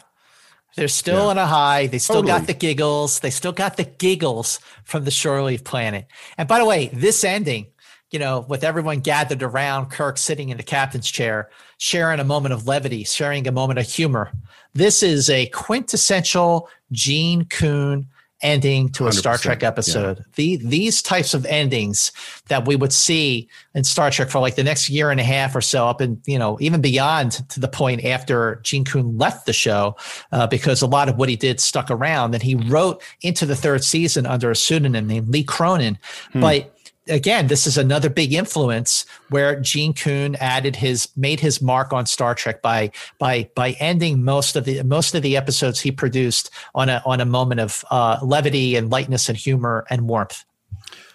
They're 0.76 0.88
still 0.88 1.28
on 1.28 1.38
a 1.38 1.46
high. 1.46 1.86
They 1.86 1.98
still 1.98 2.22
got 2.22 2.46
the 2.46 2.52
giggles. 2.52 3.20
They 3.20 3.30
still 3.30 3.52
got 3.52 3.78
the 3.78 3.84
giggles 3.84 4.60
from 4.84 5.04
the 5.04 5.10
shore 5.10 5.42
leave 5.42 5.64
planet. 5.64 6.06
And 6.36 6.46
by 6.46 6.58
the 6.58 6.66
way, 6.66 6.90
this 6.92 7.24
ending, 7.24 7.68
you 8.10 8.18
know, 8.18 8.44
with 8.46 8.62
everyone 8.62 9.00
gathered 9.00 9.42
around 9.42 9.90
Kirk 9.90 10.18
sitting 10.18 10.50
in 10.50 10.58
the 10.58 10.62
captain's 10.62 11.10
chair, 11.10 11.48
sharing 11.78 12.20
a 12.20 12.24
moment 12.24 12.52
of 12.52 12.66
levity, 12.66 13.04
sharing 13.04 13.46
a 13.48 13.52
moment 13.52 13.78
of 13.78 13.88
humor. 13.88 14.32
This 14.74 15.02
is 15.02 15.30
a 15.30 15.46
quintessential 15.46 16.68
Gene 16.92 17.46
Coon 17.46 18.08
ending 18.42 18.88
to 18.90 19.06
a 19.06 19.12
Star 19.12 19.36
100%, 19.36 19.40
Trek 19.42 19.62
yeah. 19.62 19.68
episode. 19.68 20.24
The, 20.34 20.56
these 20.56 21.00
types 21.02 21.34
of 21.34 21.46
endings 21.46 22.12
that 22.48 22.66
we 22.66 22.76
would 22.76 22.92
see 22.92 23.48
in 23.74 23.84
Star 23.84 24.10
Trek 24.10 24.28
for 24.28 24.40
like 24.40 24.56
the 24.56 24.64
next 24.64 24.88
year 24.90 25.10
and 25.10 25.18
a 25.18 25.24
half 25.24 25.54
or 25.56 25.60
so, 25.60 25.86
up 25.86 26.00
and 26.00 26.20
you 26.26 26.38
know 26.38 26.58
even 26.60 26.80
beyond 26.80 27.48
to 27.50 27.60
the 27.60 27.68
point 27.68 28.04
after 28.04 28.60
Gene 28.62 28.84
Coon 28.84 29.16
left 29.16 29.46
the 29.46 29.52
show, 29.52 29.96
uh, 30.32 30.46
because 30.46 30.82
a 30.82 30.86
lot 30.86 31.08
of 31.08 31.16
what 31.16 31.28
he 31.28 31.36
did 31.36 31.60
stuck 31.60 31.90
around, 31.90 32.34
and 32.34 32.42
he 32.42 32.54
wrote 32.54 33.02
into 33.22 33.46
the 33.46 33.56
third 33.56 33.82
season 33.82 34.26
under 34.26 34.50
a 34.50 34.56
pseudonym 34.56 35.06
named 35.06 35.28
Lee 35.28 35.44
Cronin, 35.44 35.98
Hmm. 36.32 36.40
but. 36.40 36.72
Again, 37.08 37.46
this 37.46 37.66
is 37.66 37.78
another 37.78 38.10
big 38.10 38.32
influence 38.32 39.06
where 39.30 39.60
Gene 39.60 39.94
Coon 39.94 40.34
added 40.36 40.74
his 40.74 41.08
made 41.16 41.38
his 41.38 41.62
mark 41.62 41.92
on 41.92 42.06
Star 42.06 42.34
Trek 42.34 42.62
by 42.62 42.90
by 43.18 43.48
by 43.54 43.72
ending 43.72 44.24
most 44.24 44.56
of 44.56 44.64
the 44.64 44.82
most 44.82 45.14
of 45.14 45.22
the 45.22 45.36
episodes 45.36 45.80
he 45.80 45.92
produced 45.92 46.50
on 46.74 46.88
a 46.88 47.02
on 47.06 47.20
a 47.20 47.24
moment 47.24 47.60
of 47.60 47.84
uh, 47.90 48.18
levity 48.22 48.76
and 48.76 48.90
lightness 48.90 49.28
and 49.28 49.38
humor 49.38 49.86
and 49.88 50.08
warmth. 50.08 50.44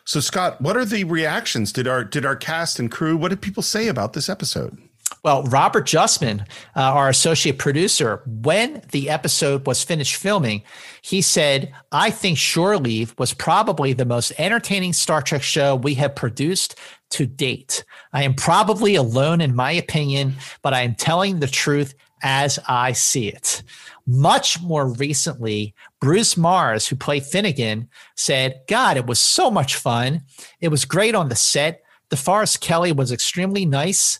So 0.06 0.20
Scott, 0.20 0.62
what 0.62 0.78
are 0.78 0.86
the 0.86 1.04
reactions? 1.04 1.72
Did 1.72 1.88
our 1.88 2.04
did 2.04 2.26
our 2.26 2.36
cast 2.36 2.80
and 2.80 2.90
crew? 2.90 3.18
What 3.18 3.30
did 3.30 3.42
people 3.42 3.64
say 3.64 3.88
about 3.88 4.14
this 4.14 4.30
episode? 4.30 4.78
Well, 5.24 5.44
Robert 5.44 5.86
Justman, 5.86 6.42
uh, 6.76 6.82
our 6.82 7.10
associate 7.10 7.60
producer, 7.60 8.24
when 8.26 8.82
the 8.92 9.10
episode 9.10 9.68
was 9.68 9.84
finished 9.84 10.16
filming, 10.16 10.64
he 11.02 11.22
said, 11.22 11.74
I 11.92 12.10
think 12.10 12.38
Shore 12.38 12.78
Leave 12.78 13.14
was 13.18 13.34
probably 13.34 13.94
the 13.94 14.06
most 14.06 14.32
entertaining 14.38 14.94
Star 14.94 15.22
Trek 15.22 15.44
show 15.44 15.76
we 15.76 15.94
have 15.96 16.16
produced 16.16 16.80
to 17.12 17.26
date. 17.26 17.84
I 18.14 18.24
am 18.24 18.34
probably 18.34 18.96
alone 18.96 19.42
in 19.42 19.56
my 19.56 19.72
opinion, 19.72 20.36
but 20.62 20.74
I 20.74 20.82
am 20.82 20.96
telling 20.96 21.40
the 21.40 21.48
truth 21.48 21.94
as 22.24 22.60
I 22.68 22.94
see 22.94 23.28
it. 23.28 23.64
Much 24.08 24.62
more 24.62 24.88
recently, 24.94 25.74
Bruce 26.00 26.38
Mars, 26.38 26.88
who 26.88 26.96
played 26.96 27.24
Finnegan, 27.24 27.90
said, 28.16 28.62
God, 28.68 28.98
it 28.98 29.06
was 29.06 29.20
so 29.20 29.52
much 29.52 29.76
fun. 29.76 30.22
It 30.60 30.70
was 30.70 30.86
great 30.86 31.16
on 31.16 31.30
the 31.30 31.36
set. 31.36 31.84
DeForest 32.10 32.60
Kelley 32.60 32.92
was 32.92 33.12
extremely 33.12 33.66
nice. 33.66 34.20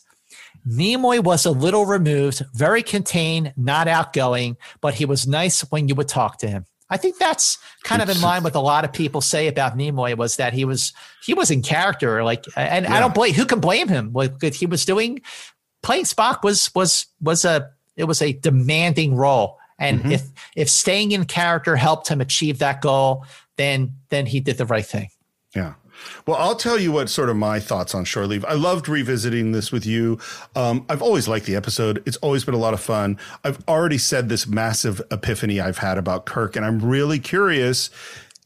Nimoy 0.68 1.22
was 1.22 1.44
a 1.44 1.50
little 1.50 1.86
removed, 1.86 2.42
very 2.54 2.82
contained, 2.82 3.52
not 3.56 3.88
outgoing, 3.88 4.56
but 4.80 4.94
he 4.94 5.04
was 5.04 5.26
nice 5.26 5.60
when 5.72 5.88
you 5.88 5.94
would 5.94 6.08
talk 6.08 6.38
to 6.38 6.48
him. 6.48 6.66
I 6.92 6.98
think 6.98 7.16
that's 7.16 7.56
kind 7.84 8.02
of 8.02 8.10
in 8.10 8.20
line 8.20 8.42
with 8.42 8.54
a 8.54 8.60
lot 8.60 8.84
of 8.84 8.92
people 8.92 9.22
say 9.22 9.48
about 9.48 9.78
Nimoy 9.78 10.14
was 10.14 10.36
that 10.36 10.52
he 10.52 10.66
was 10.66 10.92
he 11.24 11.32
was 11.32 11.50
in 11.50 11.62
character, 11.62 12.22
like, 12.22 12.44
and 12.54 12.86
I 12.86 13.00
don't 13.00 13.14
blame 13.14 13.32
who 13.32 13.46
can 13.46 13.60
blame 13.60 13.88
him. 13.88 14.12
What 14.12 14.42
he 14.42 14.66
was 14.66 14.84
doing, 14.84 15.22
playing 15.82 16.04
Spock 16.04 16.42
was 16.42 16.70
was 16.74 17.06
was 17.22 17.46
a 17.46 17.70
it 17.96 18.04
was 18.04 18.20
a 18.20 18.34
demanding 18.34 19.16
role, 19.16 19.58
and 19.78 20.00
mm-hmm. 20.00 20.12
if 20.12 20.22
if 20.54 20.68
staying 20.68 21.12
in 21.12 21.24
character 21.24 21.76
helped 21.76 22.08
him 22.08 22.20
achieve 22.20 22.58
that 22.58 22.82
goal, 22.82 23.24
then 23.56 23.94
then 24.10 24.26
he 24.26 24.40
did 24.40 24.58
the 24.58 24.66
right 24.66 24.84
thing. 24.84 25.08
Yeah. 25.56 25.74
Well, 26.26 26.36
I'll 26.36 26.56
tell 26.56 26.78
you 26.78 26.92
what 26.92 27.08
sort 27.08 27.28
of 27.28 27.36
my 27.36 27.60
thoughts 27.60 27.94
on 27.94 28.04
Shore 28.04 28.26
Leave. 28.26 28.44
I 28.44 28.54
loved 28.54 28.88
revisiting 28.88 29.52
this 29.52 29.72
with 29.72 29.84
you. 29.84 30.18
Um, 30.54 30.84
I've 30.88 31.02
always 31.02 31.28
liked 31.28 31.46
the 31.46 31.56
episode. 31.56 32.02
It's 32.06 32.16
always 32.18 32.44
been 32.44 32.54
a 32.54 32.58
lot 32.58 32.74
of 32.74 32.80
fun. 32.80 33.18
I've 33.44 33.62
already 33.68 33.98
said 33.98 34.28
this 34.28 34.46
massive 34.46 35.00
epiphany 35.10 35.60
I've 35.60 35.78
had 35.78 35.98
about 35.98 36.26
Kirk, 36.26 36.56
and 36.56 36.64
I'm 36.64 36.80
really 36.80 37.18
curious 37.18 37.90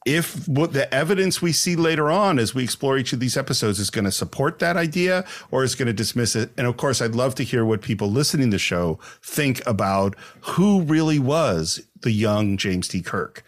if 0.06 0.46
what 0.46 0.72
the 0.72 0.92
evidence 0.94 1.42
we 1.42 1.52
see 1.52 1.74
later 1.74 2.10
on 2.10 2.38
as 2.38 2.54
we 2.54 2.62
explore 2.62 2.96
each 2.96 3.12
of 3.12 3.18
these 3.18 3.36
episodes 3.36 3.80
is 3.80 3.90
going 3.90 4.04
to 4.04 4.12
support 4.12 4.60
that 4.60 4.76
idea 4.76 5.26
or 5.50 5.64
is 5.64 5.74
going 5.74 5.86
to 5.86 5.92
dismiss 5.92 6.36
it. 6.36 6.52
And 6.56 6.66
of 6.66 6.76
course, 6.76 7.02
I'd 7.02 7.16
love 7.16 7.34
to 7.34 7.42
hear 7.42 7.64
what 7.64 7.82
people 7.82 8.08
listening 8.08 8.50
to 8.50 8.54
the 8.54 8.58
show 8.58 9.00
think 9.20 9.66
about 9.66 10.14
who 10.42 10.82
really 10.82 11.18
was 11.18 11.84
the 12.02 12.12
young 12.12 12.56
James 12.56 12.86
T. 12.86 13.02
Kirk. 13.02 13.44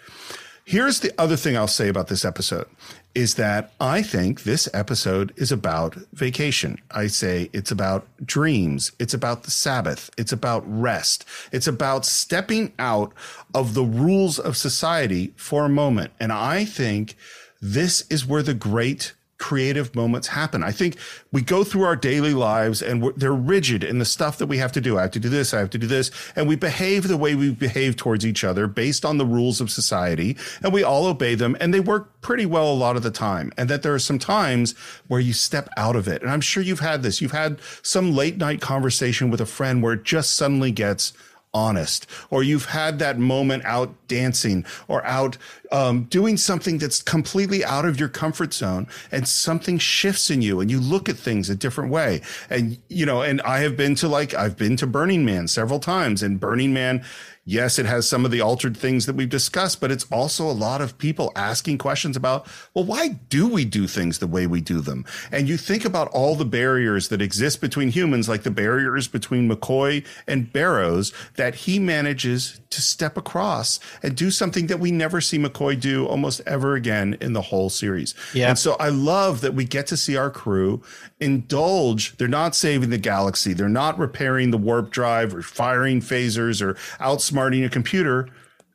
Here's 0.65 1.01
the 1.01 1.13
other 1.17 1.37
thing 1.37 1.57
I'll 1.57 1.69
say 1.69 1.89
about 1.89 2.09
this 2.09 2.25
episode 2.25 2.67
is 3.15 3.35
that 3.35 3.73
I 3.81 4.03
think 4.03 4.43
this 4.43 4.69
episode 4.73 5.33
is 5.37 5.51
about 5.51 5.95
vacation. 6.13 6.79
I 6.91 7.09
say 7.09 7.51
it's 7.53 7.71
about 7.71 8.07
dreams. 8.25 8.93
It's 8.99 9.15
about 9.15 9.43
the 9.43 9.51
Sabbath. 9.51 10.11
It's 10.17 10.33
about 10.33 10.63
rest. 10.67 11.25
It's 11.51 11.67
about 11.67 12.05
stepping 12.05 12.73
out 12.79 13.13
of 13.55 13.75
the 13.75 13.83
rules 13.83 14.39
of 14.39 14.57
society 14.57 15.33
for 15.37 15.65
a 15.65 15.71
moment. 15.71 16.13
And 16.21 16.33
I 16.33 16.65
think 16.65 17.17
this 17.61 18.05
is 18.09 18.27
where 18.27 18.43
the 18.43 18.55
great 18.55 19.15
creative 19.39 19.95
moments 19.95 20.29
happen. 20.29 20.63
I 20.63 20.73
think 20.73 20.97
we 21.33 21.43
go 21.43 21.65
through 21.65 21.85
our 21.85 21.97
daily 21.97 22.35
lives 22.35 22.83
and 22.83 23.13
they're 23.17 23.33
rigid 23.33 23.85
in 23.85 23.99
the 23.99 24.05
stuff 24.05 24.39
that 24.39 24.47
we 24.47 24.59
have 24.59 24.73
to 24.73 24.81
do. 24.81 24.99
I 24.99 25.03
have 25.03 25.13
to 25.13 25.21
do 25.21 25.29
this. 25.29 25.55
I 25.55 25.61
have 25.61 25.71
to 25.71 25.79
do 25.79 25.87
this. 25.87 26.11
And 26.37 26.49
we 26.49 26.57
behave 26.57 27.09
the 27.09 27.17
way 27.17 27.35
we 27.35 27.53
behave 27.53 27.97
towards 27.97 28.27
each 28.27 28.45
other 28.45 28.67
based 28.67 29.05
on 29.05 29.19
the 29.19 29.27
rules 29.27 29.61
of 29.61 29.71
society 29.71 30.37
and 30.63 30.73
we 30.73 30.83
all 30.83 31.07
obey 31.07 31.35
them 31.35 31.57
and 31.61 31.73
they 31.73 31.81
work 31.81 32.21
pretty 32.21 32.47
well 32.47 32.71
a 32.71 32.75
lot 32.75 32.97
of 32.97 33.03
the 33.03 33.11
time. 33.11 33.53
And 33.57 33.69
that 33.69 33.83
there 33.83 33.95
are 33.95 33.99
some 33.99 34.19
times 34.19 34.75
where 35.07 35.21
you 35.21 35.33
step 35.33 35.69
out 35.77 35.97
of 35.97 36.09
it. 36.09 36.23
And 36.23 36.31
I'm 36.31 36.41
sure 36.41 36.63
you've 36.63 36.81
had 36.81 37.03
this. 37.03 37.21
You've 37.21 37.33
had 37.33 37.61
some 37.83 38.15
late 38.15 38.37
night 38.37 38.61
conversation 38.61 39.31
with 39.31 39.41
a 39.41 39.47
friend 39.47 39.83
where 39.83 39.95
it 39.95 40.05
just 40.05 40.35
suddenly 40.35 40.73
gets 40.73 41.13
honest 41.55 42.07
or 42.31 42.43
you've 42.43 42.67
had 42.67 42.99
that 42.99 43.19
moment 43.19 43.65
out 43.65 43.95
dancing 44.09 44.65
or 44.87 45.05
out 45.05 45.37
um, 45.73 46.05
doing 46.05 46.37
something 46.37 46.79
that's 46.79 47.03
completely 47.03 47.65
out 47.65 47.85
of 47.85 47.99
your 47.99 48.09
comfort 48.09 48.55
zone 48.55 48.87
and 49.13 49.29
something 49.29 49.79
shifts 49.79 50.31
in 50.31 50.43
you 50.43 50.61
and 50.61 50.71
you 50.71 50.81
look 50.81 51.09
at 51.09 51.17
things 51.17 51.51
a 51.51 51.55
different 51.55 51.91
way. 51.91 52.21
And 52.51 52.79
you 52.89 53.07
know 53.07 53.23
and 53.23 53.41
i 53.43 53.61
have 53.61 53.77
been 53.77 53.95
to 53.97 54.09
like 54.09 54.35
i've 54.35 54.57
been 54.57 54.77
to 54.77 54.87
burning 54.87 55.25
man 55.25 55.49
several 55.49 55.79
times 55.79 56.23
and 56.23 56.41
burning 56.41 56.73
man 56.73 57.05
yes, 57.49 57.79
it 57.79 57.87
has 57.87 58.07
some 58.07 58.27
of 58.27 58.31
the 58.31 58.43
altered 58.43 58.77
things 58.77 59.07
that 59.07 59.17
we've 59.17 59.31
discussed, 59.31 59.81
but 59.81 59.91
it's 59.91 60.05
also 60.13 60.45
a 60.45 60.53
lot 60.53 60.83
of 60.83 60.99
people 60.99 61.33
asking 61.35 61.79
questions 61.79 62.15
about, 62.15 62.47
well, 62.75 62.85
why 62.85 63.09
do 63.31 63.49
we 63.49 63.65
do 63.65 63.87
things 63.87 64.19
the 64.19 64.27
way 64.27 64.47
we 64.47 64.61
do 64.61 64.83
them? 64.83 65.03
And 65.33 65.49
you 65.49 65.57
think 65.57 65.87
about 65.87 66.09
all 66.09 66.35
the 66.35 66.45
barriers 66.45 67.09
that 67.09 67.23
exist 67.23 67.63
between 67.63 67.89
humans, 67.89 68.29
like 68.29 68.43
the 68.43 68.51
barriers 68.51 69.09
between 69.09 69.51
McCoy 69.51 70.05
and 70.27 70.53
Barrows, 70.53 71.11
that 71.37 71.55
he 71.55 71.79
manages 71.79 72.61
to 72.69 72.83
step 72.83 73.17
across 73.17 73.81
and 74.03 74.15
do 74.15 74.31
something 74.31 74.67
that 74.67 74.79
we 74.79 74.91
never 74.91 75.23
see 75.23 75.39
McCoy 75.39 75.81
do 75.81 76.07
almost 76.07 76.43
ever 76.47 76.75
again 76.75 77.17
in 77.19 77.33
the 77.33 77.41
whole 77.41 77.71
series. 77.71 78.15
Yeah. 78.35 78.51
And 78.51 78.59
so 78.59 78.77
I 78.79 78.91
love 78.91 79.41
that 79.41 79.55
we 79.55 79.65
get 79.65 79.87
to 79.87 79.97
see 79.97 80.19
our 80.19 80.31
crew 80.31 80.83
indulge. 81.19 82.15
They're 82.19 82.29
not 82.29 82.55
saving 82.55 82.91
the 82.91 82.99
galaxy. 82.99 83.55
They're 83.55 83.71
not 83.71 83.99
repairing 83.99 84.51
the 84.51 84.59
warp 84.59 84.91
drive 84.91 85.35
or 85.35 85.41
firing 85.41 86.03
phasers 86.03 86.61
or 86.61 86.75
outsmarting 87.01 87.38
a 87.47 87.69
computer. 87.69 88.29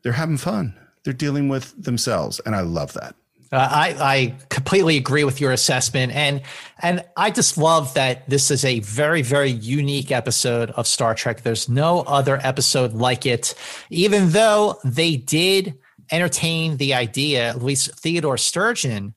They're 0.03 0.13
having 0.13 0.37
fun. 0.37 0.77
They're 1.03 1.13
dealing 1.13 1.49
with 1.49 1.73
themselves. 1.81 2.39
And 2.45 2.55
I 2.55 2.61
love 2.61 2.93
that. 2.93 3.15
Uh, 3.53 3.69
I, 3.69 3.95
I 3.99 4.35
completely 4.49 4.97
agree 4.97 5.23
with 5.23 5.39
your 5.39 5.51
assessment, 5.51 6.11
and 6.11 6.41
and 6.81 7.05
I 7.15 7.29
just 7.29 7.55
love 7.55 7.93
that 7.93 8.27
this 8.27 8.49
is 8.49 8.65
a 8.65 8.79
very 8.79 9.21
very 9.21 9.51
unique 9.51 10.11
episode 10.11 10.71
of 10.71 10.87
Star 10.87 11.13
Trek. 11.13 11.43
There's 11.43 11.69
no 11.69 11.99
other 12.01 12.39
episode 12.41 12.93
like 12.93 13.27
it, 13.27 13.53
even 13.91 14.31
though 14.31 14.79
they 14.83 15.17
did 15.17 15.77
entertain 16.11 16.77
the 16.77 16.95
idea. 16.95 17.49
At 17.49 17.61
least 17.61 17.99
Theodore 17.99 18.39
Sturgeon 18.39 19.13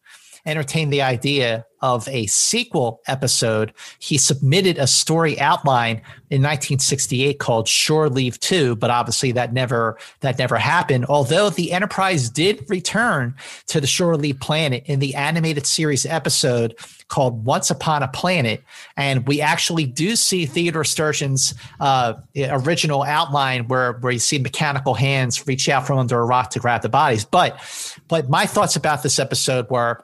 entertained 0.47 0.93
the 0.93 1.03
idea 1.03 1.67
of 1.83 2.09
a 2.09 2.27
sequel 2.27 3.01
episode. 3.07 3.73
He 3.99 4.19
submitted 4.19 4.79
a 4.79 4.87
story 4.87 5.39
outline 5.39 5.97
in 6.31 6.43
1968 6.43 7.39
called 7.39 7.69
Shore 7.69 8.09
Leave 8.09 8.41
2, 8.41 8.77
but 8.77 8.91
obviously 8.91 9.33
that 9.33 9.53
never 9.53 9.99
that 10.21 10.39
never 10.39 10.57
happened. 10.57 11.07
Although 11.07 11.51
the 11.51 11.73
Enterprise 11.73 12.31
did 12.31 12.65
return 12.69 13.35
to 13.67 13.81
the 13.81 13.87
Shore 13.87 14.17
Leave 14.17 14.41
planet 14.41 14.85
in 14.87 15.01
the 15.01 15.15
animated 15.15 15.67
series 15.67 16.07
episode 16.07 16.75
called 17.09 17.45
Once 17.45 17.71
Upon 17.71 18.03
a 18.03 18.09
Planet, 18.09 18.65
and 18.97 19.27
we 19.29 19.41
actually 19.41 19.85
do 19.85 20.17
see 20.17 20.47
Theodore 20.47 20.85
Sturgeon's 20.85 21.55
uh, 21.79 22.15
original 22.37 23.03
outline 23.03 23.69
where 23.69 23.93
where 23.95 24.13
you 24.13 24.19
see 24.19 24.39
mechanical 24.39 24.95
hands 24.95 25.47
reach 25.47 25.69
out 25.69 25.87
from 25.87 25.99
under 25.99 26.19
a 26.19 26.25
rock 26.25 26.51
to 26.51 26.59
grab 26.59 26.83
the 26.83 26.89
bodies. 26.89 27.25
But 27.25 27.61
but 28.09 28.29
my 28.29 28.47
thoughts 28.47 28.77
about 28.77 29.03
this 29.03 29.19
episode 29.19 29.69
were 29.71 30.03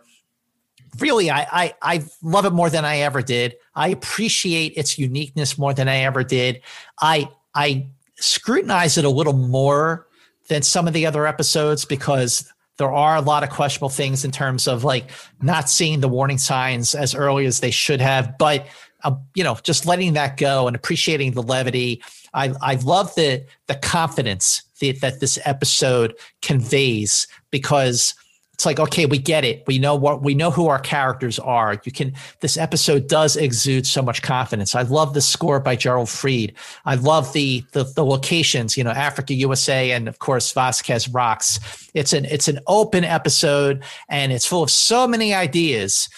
really 0.98 1.30
I, 1.30 1.46
I 1.50 1.74
I 1.82 2.04
love 2.22 2.44
it 2.44 2.52
more 2.52 2.70
than 2.70 2.84
I 2.84 2.98
ever 2.98 3.22
did. 3.22 3.56
I 3.74 3.88
appreciate 3.88 4.74
its 4.76 4.98
uniqueness 4.98 5.58
more 5.58 5.74
than 5.74 5.88
I 5.88 5.98
ever 5.98 6.24
did. 6.24 6.60
I 7.00 7.28
I 7.54 7.88
scrutinize 8.16 8.98
it 8.98 9.04
a 9.04 9.10
little 9.10 9.32
more 9.32 10.06
than 10.48 10.62
some 10.62 10.86
of 10.86 10.92
the 10.92 11.06
other 11.06 11.26
episodes 11.26 11.84
because 11.84 12.52
there 12.78 12.92
are 12.92 13.16
a 13.16 13.20
lot 13.20 13.42
of 13.42 13.50
questionable 13.50 13.88
things 13.88 14.24
in 14.24 14.30
terms 14.30 14.66
of 14.66 14.84
like 14.84 15.10
not 15.40 15.68
seeing 15.68 16.00
the 16.00 16.08
warning 16.08 16.38
signs 16.38 16.94
as 16.94 17.14
early 17.14 17.46
as 17.46 17.60
they 17.60 17.70
should 17.70 18.00
have, 18.00 18.36
but 18.38 18.66
uh, 19.04 19.14
you 19.34 19.42
know, 19.44 19.58
just 19.62 19.86
letting 19.86 20.12
that 20.14 20.36
go 20.36 20.66
and 20.66 20.76
appreciating 20.76 21.32
the 21.32 21.42
levity. 21.42 22.02
I 22.34 22.54
I 22.60 22.74
love 22.76 23.14
the 23.14 23.44
the 23.66 23.74
confidence 23.76 24.62
that, 24.80 25.00
that 25.00 25.20
this 25.20 25.38
episode 25.44 26.14
conveys 26.40 27.26
because 27.50 28.14
it's 28.62 28.66
like 28.66 28.78
okay 28.78 29.06
we 29.06 29.18
get 29.18 29.44
it. 29.44 29.64
We 29.66 29.80
know 29.80 29.96
what 29.96 30.22
we 30.22 30.34
know 30.34 30.52
who 30.52 30.68
our 30.68 30.78
characters 30.78 31.40
are. 31.40 31.80
You 31.82 31.90
can 31.90 32.12
this 32.38 32.56
episode 32.56 33.08
does 33.08 33.36
exude 33.36 33.88
so 33.88 34.02
much 34.02 34.22
confidence. 34.22 34.76
I 34.76 34.82
love 34.82 35.14
the 35.14 35.20
score 35.20 35.58
by 35.58 35.74
Gerald 35.74 36.08
Fried. 36.08 36.54
I 36.84 36.94
love 36.94 37.32
the 37.32 37.64
the, 37.72 37.82
the 37.82 38.04
locations 38.04 38.76
you 38.76 38.84
know 38.84 38.92
africa 38.92 39.34
usa 39.34 39.90
and 39.90 40.06
of 40.06 40.20
course 40.20 40.52
vasquez 40.52 41.08
rocks. 41.08 41.58
It's 41.94 42.12
an 42.12 42.24
it's 42.26 42.46
an 42.46 42.60
open 42.68 43.02
episode 43.02 43.82
and 44.08 44.30
it's 44.30 44.46
full 44.46 44.62
of 44.62 44.70
so 44.70 45.08
many 45.08 45.34
ideas 45.34 46.08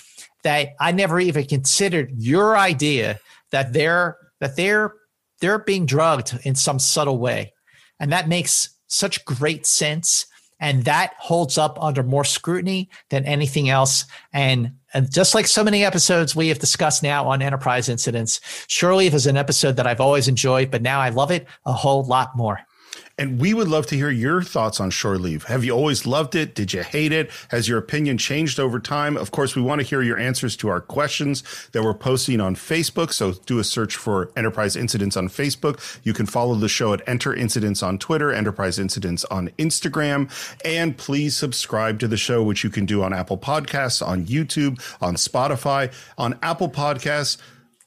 that 0.42 0.74
i 0.80 0.92
never 0.92 1.18
even 1.18 1.46
considered 1.46 2.12
your 2.18 2.58
idea 2.58 3.18
that 3.52 3.72
they're 3.72 4.18
that 4.40 4.54
they're 4.54 4.92
they're 5.40 5.60
being 5.60 5.86
drugged 5.86 6.38
in 6.42 6.54
some 6.54 6.78
subtle 6.78 7.18
way. 7.18 7.54
And 7.98 8.12
that 8.12 8.28
makes 8.28 8.68
such 8.86 9.24
great 9.24 9.64
sense 9.64 10.26
and 10.64 10.84
that 10.84 11.12
holds 11.18 11.58
up 11.58 11.76
under 11.82 12.02
more 12.02 12.24
scrutiny 12.24 12.88
than 13.10 13.22
anything 13.26 13.68
else. 13.68 14.06
And, 14.32 14.72
and 14.94 15.12
just 15.12 15.34
like 15.34 15.46
so 15.46 15.62
many 15.62 15.84
episodes 15.84 16.34
we 16.34 16.48
have 16.48 16.58
discussed 16.58 17.02
now 17.02 17.28
on 17.28 17.42
enterprise 17.42 17.90
incidents, 17.90 18.40
Shore 18.66 18.94
Leave 18.94 19.12
is 19.12 19.26
an 19.26 19.36
episode 19.36 19.76
that 19.76 19.86
I've 19.86 20.00
always 20.00 20.26
enjoyed, 20.26 20.70
but 20.70 20.80
now 20.80 21.00
I 21.00 21.10
love 21.10 21.30
it 21.30 21.46
a 21.66 21.74
whole 21.74 22.02
lot 22.04 22.34
more. 22.34 22.60
And 23.16 23.40
we 23.40 23.54
would 23.54 23.68
love 23.68 23.86
to 23.86 23.96
hear 23.96 24.10
your 24.10 24.42
thoughts 24.42 24.80
on 24.80 24.90
shore 24.90 25.18
leave. 25.18 25.44
Have 25.44 25.64
you 25.64 25.70
always 25.70 26.04
loved 26.04 26.34
it? 26.34 26.54
Did 26.54 26.72
you 26.72 26.82
hate 26.82 27.12
it? 27.12 27.30
Has 27.48 27.68
your 27.68 27.78
opinion 27.78 28.18
changed 28.18 28.58
over 28.58 28.80
time? 28.80 29.16
Of 29.16 29.30
course, 29.30 29.54
we 29.54 29.62
want 29.62 29.80
to 29.80 29.86
hear 29.86 30.02
your 30.02 30.18
answers 30.18 30.56
to 30.56 30.68
our 30.68 30.80
questions 30.80 31.44
that 31.72 31.84
we're 31.84 31.94
posting 31.94 32.40
on 32.40 32.56
Facebook. 32.56 33.12
So 33.12 33.34
do 33.46 33.60
a 33.60 33.64
search 33.64 33.94
for 33.94 34.32
Enterprise 34.36 34.74
Incidents 34.74 35.16
on 35.16 35.28
Facebook. 35.28 36.00
You 36.02 36.12
can 36.12 36.26
follow 36.26 36.56
the 36.56 36.68
show 36.68 36.92
at 36.92 37.08
Enter 37.08 37.32
Incidents 37.32 37.84
on 37.84 37.98
Twitter, 37.98 38.32
Enterprise 38.32 38.80
Incidents 38.80 39.24
on 39.26 39.48
Instagram, 39.58 40.28
and 40.64 40.96
please 40.96 41.36
subscribe 41.36 42.00
to 42.00 42.08
the 42.08 42.16
show, 42.16 42.42
which 42.42 42.64
you 42.64 42.70
can 42.70 42.84
do 42.84 43.04
on 43.04 43.12
Apple 43.12 43.38
Podcasts, 43.38 44.04
on 44.04 44.26
YouTube, 44.26 44.80
on 45.00 45.14
Spotify, 45.14 45.92
on 46.18 46.36
Apple 46.42 46.68
Podcasts 46.68 47.38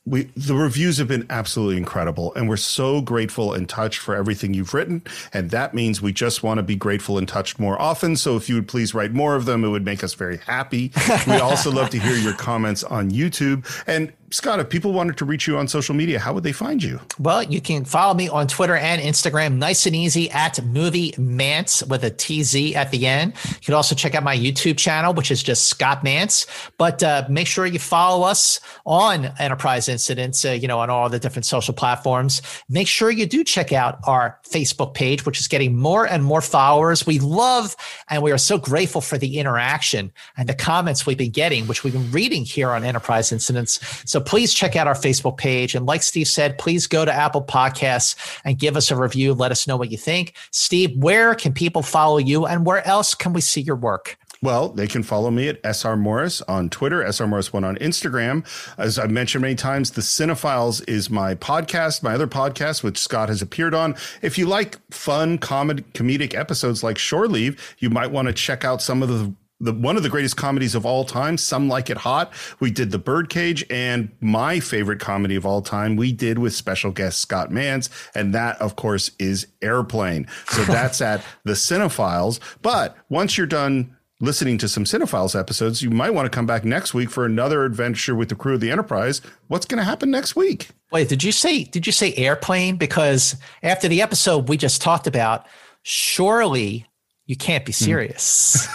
we 0.07 0.23
the 0.35 0.55
reviews 0.55 0.97
have 0.97 1.07
been 1.07 1.25
absolutely 1.29 1.75
incredible 1.75 2.33
and 2.35 2.47
we're 2.47 2.55
so 2.55 3.01
grateful 3.01 3.53
and 3.53 3.67
touched 3.67 3.99
for 3.99 4.15
everything 4.15 4.53
you've 4.53 4.73
written 4.73 5.03
and 5.33 5.51
that 5.51 5.73
means 5.73 6.01
we 6.01 6.13
just 6.13 6.43
want 6.43 6.57
to 6.57 6.63
be 6.63 6.75
grateful 6.75 7.17
and 7.17 7.27
touched 7.27 7.59
more 7.59 7.79
often 7.81 8.15
so 8.15 8.37
if 8.37 8.47
you 8.47 8.55
would 8.55 8.67
please 8.67 8.93
write 8.93 9.11
more 9.11 9.35
of 9.35 9.45
them 9.45 9.65
it 9.65 9.69
would 9.69 9.83
make 9.83 10.03
us 10.03 10.13
very 10.13 10.37
happy. 10.37 10.91
We 11.27 11.33
also 11.41 11.71
love 11.71 11.89
to 11.89 11.99
hear 11.99 12.15
your 12.15 12.33
comments 12.33 12.83
on 12.83 13.11
youtube 13.11 13.65
and 13.85 14.13
Scott, 14.29 14.59
if 14.59 14.69
people 14.69 14.91
wanted 14.91 15.15
to 15.17 15.25
reach 15.25 15.47
you 15.47 15.57
on 15.57 15.69
social 15.69 15.95
media, 15.95 16.19
how 16.19 16.33
would 16.33 16.43
they 16.43 16.51
find 16.51 16.83
you? 16.83 16.99
Well, 17.17 17.43
you 17.43 17.61
can 17.61 17.85
follow 17.85 18.13
me 18.13 18.27
on 18.27 18.47
Twitter 18.47 18.75
and 18.75 19.01
Instagram, 19.01 19.55
nice 19.55 19.85
and 19.85 19.95
easy 19.95 20.29
at 20.31 20.61
Movie 20.65 21.13
Mantz 21.13 21.87
with 21.87 22.03
a 22.03 22.09
TZ 22.09 22.75
at 22.75 22.91
the 22.91 23.07
end. 23.07 23.35
You 23.45 23.61
can 23.61 23.73
also 23.73 23.95
check 23.95 24.15
out 24.15 24.23
my 24.23 24.35
YouTube 24.35 24.77
channel, 24.77 25.13
which 25.13 25.31
is 25.31 25.41
just 25.41 25.67
Scott 25.67 26.03
Mantz. 26.03 26.45
But 26.77 27.01
uh, 27.03 27.25
make 27.29 27.47
sure 27.47 27.65
you 27.65 27.79
follow 27.79 28.27
us 28.27 28.59
on 28.85 29.31
Enterprise 29.39 29.87
Incidents, 29.87 30.43
uh, 30.43 30.51
you 30.51 30.67
know, 30.67 30.79
on 30.79 30.89
all 30.89 31.07
the 31.07 31.19
different 31.19 31.45
social 31.45 31.73
platforms. 31.73 32.41
Make 32.67 32.89
sure 32.89 33.09
you 33.09 33.27
do 33.27 33.45
check 33.45 33.71
out 33.71 33.99
our 34.03 34.39
Facebook 34.43 34.93
page, 34.93 35.25
which 35.25 35.39
is 35.39 35.47
getting 35.47 35.77
more 35.77 36.05
and 36.05 36.21
more 36.21 36.41
followers. 36.41 37.07
We 37.07 37.19
love 37.19 37.77
and 38.09 38.21
we 38.21 38.33
are 38.33 38.37
so 38.37 38.57
grateful 38.57 38.99
for 38.99 39.17
the 39.17 39.39
interaction 39.39 40.11
and 40.35 40.49
the 40.49 40.53
comments 40.53 41.05
we've 41.05 41.17
been 41.17 41.31
getting, 41.31 41.65
which 41.67 41.85
we've 41.85 41.93
been 41.93 42.11
reading 42.11 42.43
here 42.43 42.71
on 42.71 42.83
Enterprise 42.83 43.31
Incidents. 43.31 43.79
So 44.05 44.16
so 44.17 44.21
please 44.23 44.51
check 44.51 44.75
out 44.75 44.87
our 44.87 44.95
Facebook 44.95 45.37
page. 45.37 45.75
And 45.75 45.85
like 45.85 46.01
Steve 46.01 46.27
said, 46.27 46.57
please 46.57 46.87
go 46.87 47.05
to 47.05 47.13
Apple 47.13 47.43
Podcasts 47.43 48.15
and 48.43 48.57
give 48.57 48.75
us 48.75 48.89
a 48.89 48.95
review. 48.95 49.35
Let 49.35 49.51
us 49.51 49.67
know 49.67 49.77
what 49.77 49.91
you 49.91 49.97
think. 49.99 50.33
Steve, 50.49 50.97
where 50.97 51.35
can 51.35 51.53
people 51.53 51.83
follow 51.83 52.17
you 52.17 52.47
and 52.47 52.65
where 52.65 52.83
else 52.87 53.13
can 53.13 53.31
we 53.31 53.41
see 53.41 53.61
your 53.61 53.75
work? 53.75 54.17
Well, 54.41 54.69
they 54.69 54.87
can 54.87 55.03
follow 55.03 55.29
me 55.29 55.49
at 55.49 55.59
SR 55.63 55.97
Morris 55.97 56.41
on 56.41 56.71
Twitter, 56.71 57.03
SR 57.03 57.27
Morris1 57.27 57.63
on 57.63 57.75
Instagram. 57.75 58.43
As 58.79 58.97
I've 58.97 59.11
mentioned 59.11 59.43
many 59.43 59.53
times, 59.53 59.91
The 59.91 60.01
Cinephiles 60.01 60.83
is 60.89 61.11
my 61.11 61.35
podcast, 61.35 62.01
my 62.01 62.15
other 62.15 62.25
podcast, 62.25 62.81
which 62.81 62.97
Scott 62.97 63.29
has 63.29 63.43
appeared 63.43 63.75
on. 63.75 63.95
If 64.23 64.39
you 64.39 64.47
like 64.47 64.79
fun 64.91 65.37
comedic 65.37 66.33
episodes 66.33 66.81
like 66.81 66.97
Shore 66.97 67.27
Leave, 67.27 67.75
you 67.77 67.91
might 67.91 68.09
want 68.09 68.29
to 68.29 68.33
check 68.33 68.65
out 68.65 68.81
some 68.81 69.03
of 69.03 69.09
the 69.09 69.31
the 69.59 69.73
one 69.73 69.97
of 69.97 70.03
the 70.03 70.09
greatest 70.09 70.37
comedies 70.37 70.75
of 70.75 70.85
all 70.85 71.03
time. 71.03 71.37
Some 71.37 71.67
like 71.67 71.89
it 71.89 71.97
hot. 71.97 72.31
We 72.59 72.71
did 72.71 72.91
the 72.91 72.99
Birdcage, 72.99 73.65
and 73.69 74.11
my 74.21 74.59
favorite 74.59 74.99
comedy 74.99 75.35
of 75.35 75.45
all 75.45 75.61
time 75.61 75.95
we 75.95 76.11
did 76.11 76.39
with 76.39 76.53
special 76.53 76.91
guest 76.91 77.19
Scott 77.19 77.49
Mantz, 77.49 77.89
and 78.15 78.33
that 78.33 78.59
of 78.61 78.75
course 78.75 79.11
is 79.19 79.47
Airplane. 79.61 80.27
So 80.49 80.63
that's 80.65 81.01
at 81.01 81.23
the 81.43 81.53
Cinephiles. 81.53 82.39
But 82.61 82.95
once 83.09 83.37
you're 83.37 83.47
done 83.47 83.95
listening 84.19 84.57
to 84.57 84.67
some 84.67 84.83
Cinephiles 84.83 85.39
episodes, 85.39 85.81
you 85.81 85.89
might 85.89 86.11
want 86.11 86.25
to 86.25 86.35
come 86.35 86.45
back 86.45 86.65
next 86.65 86.93
week 86.93 87.09
for 87.09 87.25
another 87.25 87.65
adventure 87.65 88.15
with 88.15 88.29
the 88.29 88.35
crew 88.35 88.55
of 88.55 88.61
the 88.61 88.71
Enterprise. 88.71 89.21
What's 89.47 89.65
going 89.65 89.77
to 89.77 89.83
happen 89.83 90.09
next 90.09 90.35
week? 90.35 90.69
Wait, 90.91 91.09
did 91.09 91.23
you 91.23 91.31
say 91.31 91.63
did 91.63 91.85
you 91.85 91.91
say 91.91 92.13
airplane? 92.15 92.77
Because 92.77 93.35
after 93.63 93.87
the 93.87 94.01
episode 94.01 94.49
we 94.49 94.57
just 94.57 94.81
talked 94.81 95.07
about, 95.07 95.45
surely 95.83 96.85
you 97.27 97.35
can't 97.35 97.65
be 97.65 97.73
serious. 97.73 98.67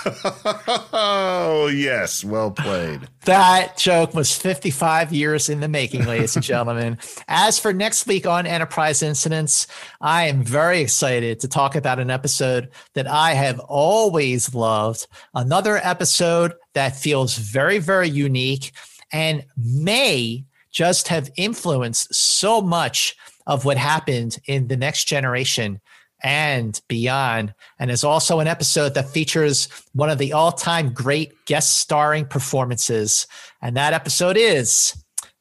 oh, 0.92 1.70
yes. 1.74 2.22
Well 2.22 2.50
played. 2.50 3.00
that 3.24 3.78
joke 3.78 4.12
was 4.12 4.36
55 4.36 5.10
years 5.10 5.48
in 5.48 5.60
the 5.60 5.68
making, 5.68 6.04
ladies 6.04 6.36
and 6.36 6.44
gentlemen. 6.44 6.98
As 7.28 7.58
for 7.58 7.72
next 7.72 8.06
week 8.06 8.26
on 8.26 8.46
Enterprise 8.46 9.02
Incidents, 9.02 9.66
I 10.02 10.24
am 10.26 10.44
very 10.44 10.82
excited 10.82 11.40
to 11.40 11.48
talk 11.48 11.74
about 11.74 11.98
an 11.98 12.10
episode 12.10 12.68
that 12.92 13.08
I 13.08 13.32
have 13.32 13.58
always 13.60 14.54
loved. 14.54 15.06
Another 15.34 15.78
episode 15.78 16.52
that 16.74 16.94
feels 16.94 17.38
very, 17.38 17.78
very 17.78 18.10
unique 18.10 18.72
and 19.12 19.46
may 19.56 20.44
just 20.70 21.08
have 21.08 21.30
influenced 21.36 22.14
so 22.14 22.60
much 22.60 23.16
of 23.46 23.64
what 23.64 23.78
happened 23.78 24.38
in 24.46 24.68
the 24.68 24.76
next 24.76 25.04
generation 25.04 25.80
and 26.22 26.80
beyond. 26.88 27.54
And 27.78 27.90
is 27.90 28.04
also 28.04 28.40
an 28.40 28.46
episode 28.46 28.94
that 28.94 29.08
features 29.08 29.68
one 29.92 30.10
of 30.10 30.18
the 30.18 30.32
all 30.32 30.52
time 30.52 30.92
great 30.92 31.44
guest 31.46 31.78
starring 31.78 32.26
performances. 32.26 33.26
And 33.60 33.76
that 33.76 33.92
episode 33.92 34.36
is 34.36 34.94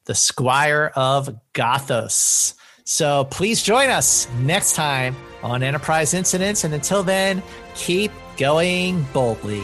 The 0.06 0.14
Squire 0.14 0.92
of 0.96 1.34
Gothos. 1.54 2.54
So 2.84 3.24
please 3.24 3.62
join 3.62 3.90
us 3.90 4.28
next 4.40 4.74
time 4.74 5.16
on 5.42 5.62
Enterprise 5.62 6.14
Incidents. 6.14 6.64
And 6.64 6.74
until 6.74 7.02
then, 7.02 7.42
keep 7.74 8.10
going 8.36 9.06
boldly. 9.12 9.62